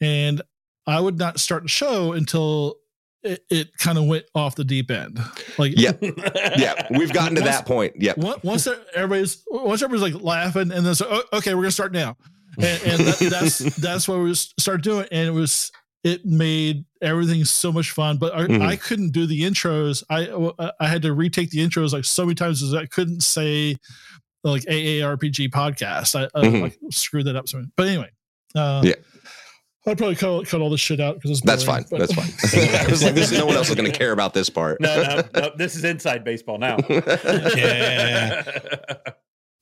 and 0.00 0.40
I 0.86 1.00
would 1.00 1.18
not 1.18 1.40
start 1.40 1.62
the 1.64 1.68
show 1.68 2.12
until 2.12 2.76
it, 3.24 3.44
it 3.50 3.76
kind 3.78 3.98
of 3.98 4.04
went 4.04 4.24
off 4.34 4.54
the 4.54 4.62
deep 4.64 4.90
end. 4.92 5.18
Like, 5.58 5.72
yeah, 5.76 5.92
yeah. 6.56 6.86
We've 6.90 7.12
gotten 7.12 7.34
to 7.34 7.40
Once- 7.42 7.56
that 7.56 7.66
point. 7.66 7.94
On- 8.22 8.40
once 8.44 8.68
everybody's 8.94 9.42
once 9.50 9.82
everybody's 9.82 10.14
like 10.14 10.22
laughing, 10.22 10.70
and 10.72 10.86
then 10.86 10.94
so 10.94 11.06
oh, 11.10 11.38
okay, 11.38 11.54
we're 11.54 11.62
gonna 11.62 11.72
start 11.72 11.92
now, 11.92 12.16
and, 12.58 12.82
and 12.84 13.00
that, 13.00 13.18
that's 13.30 13.58
that's 13.76 14.06
what 14.06 14.20
we 14.20 14.32
started 14.34 14.82
doing, 14.82 15.06
and 15.10 15.26
it 15.28 15.32
was 15.32 15.72
it 16.04 16.24
made 16.24 16.84
everything 17.02 17.44
so 17.44 17.72
much 17.72 17.90
fun. 17.90 18.18
But 18.18 18.32
I, 18.34 18.42
Mhm. 18.46 18.62
I 18.64 18.76
couldn't 18.76 19.10
do 19.10 19.26
the 19.26 19.42
intros. 19.42 20.04
I 20.08 20.72
I 20.78 20.86
had 20.86 21.02
to 21.02 21.12
retake 21.12 21.50
the 21.50 21.58
intros 21.58 21.92
like 21.92 22.04
so 22.04 22.24
many 22.24 22.36
times 22.36 22.62
as 22.62 22.72
I 22.72 22.86
couldn't 22.86 23.22
say 23.22 23.76
like 24.44 24.62
AARPG 24.64 25.50
podcast. 25.50 26.14
I, 26.18 26.24
I 26.38 26.44
Mhm. 26.44 26.62
like, 26.62 26.78
screwed 26.90 27.26
that 27.26 27.36
up. 27.36 27.48
So, 27.48 27.64
but 27.76 27.88
anyway, 27.88 28.10
uh, 28.54 28.82
Yeah. 28.84 28.94
I'd 29.86 29.96
probably 29.96 30.16
cut, 30.16 30.46
cut 30.46 30.60
all 30.60 30.68
this 30.68 30.80
shit 30.80 31.00
out 31.00 31.18
because 31.20 31.40
That's 31.40 31.64
fine. 31.64 31.84
but- 31.90 31.98
That's 32.00 32.12
fine. 32.12 32.26
I 32.86 32.90
was 32.90 33.02
like, 33.02 33.14
this, 33.14 33.32
no 33.32 33.46
one 33.46 33.56
else 33.56 33.70
is 33.70 33.74
going 33.74 33.90
to 33.90 33.96
care 33.96 34.12
about 34.12 34.34
this 34.34 34.50
part. 34.50 34.80
no, 34.80 35.02
no, 35.02 35.22
no. 35.40 35.50
This 35.56 35.76
is 35.76 35.84
inside 35.84 36.24
baseball 36.24 36.58
now. 36.58 36.76
Yeah. 36.88 38.42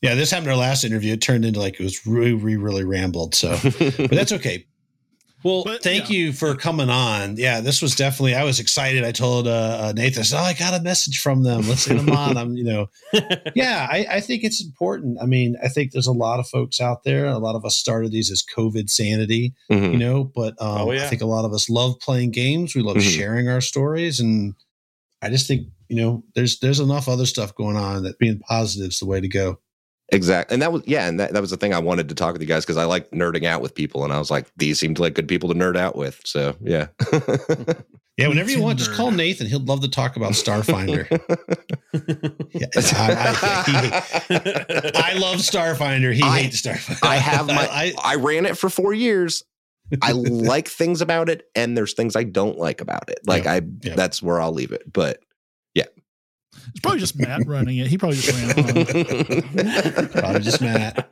Yeah, 0.03 0.15
this 0.15 0.31
happened 0.31 0.49
in 0.49 0.53
our 0.53 0.59
last 0.59 0.85
interview. 0.85 1.15
It 1.15 1.23
turned 1.23 1.45
into 1.45 1.59
like 1.59 1.81
it 1.81 1.83
was 1.83 2.07
really, 2.07 2.35
really, 2.35 2.59
really 2.59 2.85
rambled. 2.85 3.35
So, 3.35 3.59
but 3.63 4.11
that's 4.11 4.31
okay. 4.33 4.67
Well, 5.47 5.63
But, 5.65 5.83
thank 5.83 6.11
yeah. 6.11 6.17
you 6.17 6.33
for 6.33 6.57
coming 6.57 6.91
on. 6.91 7.37
Yeah, 7.37 7.61
this 7.61 7.81
was 7.81 7.95
definitely. 7.95 8.35
I 8.35 8.43
was 8.43 8.59
excited. 8.59 9.05
I 9.05 9.13
told 9.13 9.47
uh, 9.47 9.51
uh, 9.81 9.93
Nathan, 9.95 10.21
I 10.21 10.23
said, 10.25 10.41
"Oh, 10.41 10.45
I 10.45 10.53
got 10.55 10.75
a 10.79 10.83
message 10.83 11.21
from 11.21 11.45
them. 11.45 11.69
Let's 11.69 11.87
get 11.87 11.97
them 11.99 12.11
on." 12.11 12.37
I'm, 12.37 12.57
you 12.57 12.65
know, 12.65 12.89
yeah, 13.55 13.87
I, 13.89 14.07
I 14.11 14.21
think 14.21 14.43
it's 14.43 14.61
important. 14.65 15.19
I 15.23 15.27
mean, 15.27 15.57
I 15.63 15.69
think 15.69 15.93
there's 15.93 16.09
a 16.09 16.13
lot 16.13 16.41
of 16.41 16.49
folks 16.49 16.81
out 16.81 17.05
there. 17.05 17.27
A 17.27 17.39
lot 17.39 17.55
of 17.55 17.65
us 17.65 17.77
started 17.77 18.11
these 18.11 18.31
as 18.33 18.43
COVID 18.43 18.91
sanity, 18.91 19.55
Mhm. 19.71 19.93
you 19.93 19.99
know, 19.99 20.25
but 20.25 20.61
um, 20.61 20.89
Oh, 20.89 20.91
yeah. 20.93 21.05
I 21.05 21.07
think 21.07 21.23
a 21.23 21.27
lot 21.27 21.45
of 21.45 21.53
us 21.53 21.71
love 21.71 22.01
playing 22.01 22.33
games. 22.33 22.75
We 22.75 22.83
love 22.83 22.97
Mhm. 22.97 23.17
sharing 23.17 23.49
our 23.49 23.61
stories, 23.61 24.19
and 24.19 24.55
I 25.23 25.31
just 25.31 25.47
think 25.47 25.69
you 25.89 25.95
know, 25.97 26.25
there's 26.35 26.59
there's 26.59 26.81
enough 26.81 27.09
other 27.09 27.27
stuff 27.27 27.55
going 27.55 27.77
on 27.77 28.03
that 28.03 28.19
being 28.19 28.41
positive 28.41 28.89
is 28.89 28.99
the 28.99 29.07
way 29.07 29.21
to 29.21 29.29
go. 29.29 29.61
Exactly. 30.11 30.55
And 30.55 30.63
that 30.63 30.73
was, 30.73 30.83
yeah. 30.87 31.09
And 31.09 31.19
that, 31.19 31.33
that 31.33 31.41
was 31.41 31.51
the 31.51 31.57
thing 31.57 31.75
I 31.75 31.79
wanted 31.79 32.09
to 32.11 32.15
talk 32.15 32.33
with 32.33 32.41
you 32.43 32.49
guys 32.49 32.65
because 32.65 32.77
I 32.77 32.85
like 32.85 33.11
nerding 33.11 33.45
out 33.45 33.61
with 33.61 33.75
people. 33.75 34.05
And 34.05 34.13
I 34.13 34.19
was 34.19 34.31
like, 34.31 34.47
these 34.57 34.79
seemed 34.79 34.99
like 34.99 35.15
good 35.15 35.29
people 35.29 35.49
to 35.49 35.55
nerd 35.55 35.77
out 35.77 35.97
with. 35.97 36.21
So, 36.25 36.57
yeah. 36.61 36.89
Yeah, 38.17 38.29
whenever 38.29 38.51
you 38.51 38.63
want, 38.63 38.79
just 38.79 38.93
call 38.93 39.11
Nathan. 39.11 39.47
He'll 39.47 39.61
love 39.61 39.83
to 39.83 39.91
talk 39.91 40.17
about 40.17 40.33
Starfinder. 40.33 41.07
yeah, 42.55 42.67
I, 42.95 43.93
I- 44.31 45.13
I 45.13 45.19
love 45.19 45.41
Starfinder. 45.41 46.15
He 46.15 46.23
I- 46.23 46.41
hates 46.41 46.63
Starfinder. 46.63 47.07
I 47.07 47.17
have 47.17 47.47
my, 47.47 47.69
I, 47.71 47.93
I, 48.03 48.15
ran 48.15 48.47
it 48.47 48.57
for 48.57 48.71
four 48.71 48.95
years. 48.95 49.45
I 50.01 50.13
like 50.15 50.67
things 50.69 51.03
about 51.03 51.29
it, 51.29 51.47
and 51.55 51.77
there's 51.77 51.93
things 51.93 52.17
I 52.17 52.23
don't 52.23 52.57
like 52.57 52.81
about 52.81 53.11
it. 53.11 53.21
Like 53.27 53.47
I, 53.47 53.61
yeah. 53.83 53.95
that's 53.95 54.23
where 54.23 54.41
I'll 54.41 54.53
leave 54.53 54.73
it. 54.73 54.91
But 54.91 55.21
It's 56.77 56.83
probably 56.83 57.01
just 57.01 57.19
Matt 57.19 57.47
running 57.47 57.79
it. 57.79 57.87
He 57.87 57.97
probably 57.97 58.19
just 58.19 58.37
ran 58.37 58.53
it. 58.55 60.13
Probably 60.13 60.41
just 60.41 60.61
Matt. 60.61 61.09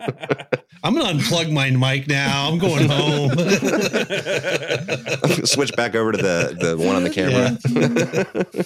I'm 0.82 0.94
gonna 0.94 1.18
unplug 1.18 1.50
my 1.50 1.70
mic 1.70 2.06
now. 2.06 2.50
I'm 2.50 2.58
going 2.58 2.86
home. 2.86 3.30
switch 5.46 5.74
back 5.74 5.94
over 5.94 6.12
to 6.12 6.18
the 6.18 6.54
the 6.60 6.76
one 6.76 6.96
on 6.96 7.02
the 7.02 7.08
camera. 7.08 7.56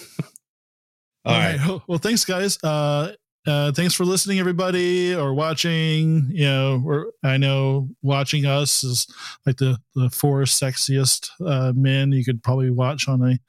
All 1.25 1.39
right. 1.39 1.57
Well, 1.65 1.81
well, 1.87 1.99
thanks, 1.99 2.25
guys. 2.25 2.61
Uh, 2.61 3.13
uh, 3.47 3.71
thanks 3.71 3.93
for 3.93 4.03
listening, 4.03 4.39
everybody, 4.39 5.15
or 5.15 5.33
watching. 5.33 6.29
You 6.33 6.47
know, 6.47 6.81
we're, 6.83 7.05
I 7.23 7.37
know 7.37 7.87
watching 8.01 8.45
us 8.45 8.83
is 8.83 9.07
like 9.45 9.55
the 9.55 9.77
the 9.95 10.09
four 10.09 10.41
sexiest 10.41 11.29
uh, 11.45 11.71
men 11.73 12.11
you 12.11 12.25
could 12.25 12.43
probably 12.43 12.71
watch 12.71 13.07
on 13.07 13.23
a 13.23 13.39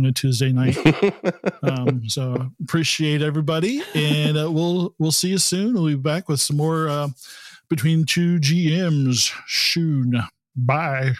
on 0.00 0.06
a 0.06 0.12
Tuesday 0.12 0.52
night. 0.52 0.76
Um, 1.62 2.08
so 2.08 2.50
appreciate 2.62 3.20
everybody, 3.20 3.82
and 3.94 4.38
uh, 4.38 4.50
we'll 4.50 4.94
we'll 4.98 5.12
see 5.12 5.28
you 5.28 5.36
soon. 5.36 5.74
We'll 5.74 5.88
be 5.88 5.94
back 5.94 6.26
with 6.26 6.40
some 6.40 6.56
more 6.56 6.88
uh, 6.88 7.08
between 7.68 8.06
two 8.06 8.38
GMs 8.38 9.30
soon. 9.46 10.22
Bye. 10.56 11.12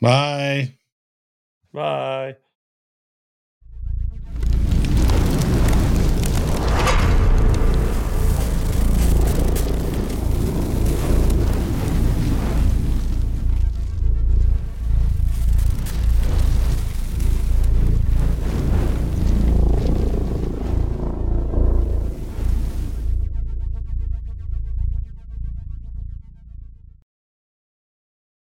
Bye. 0.00 0.74
Bye. 1.72 2.36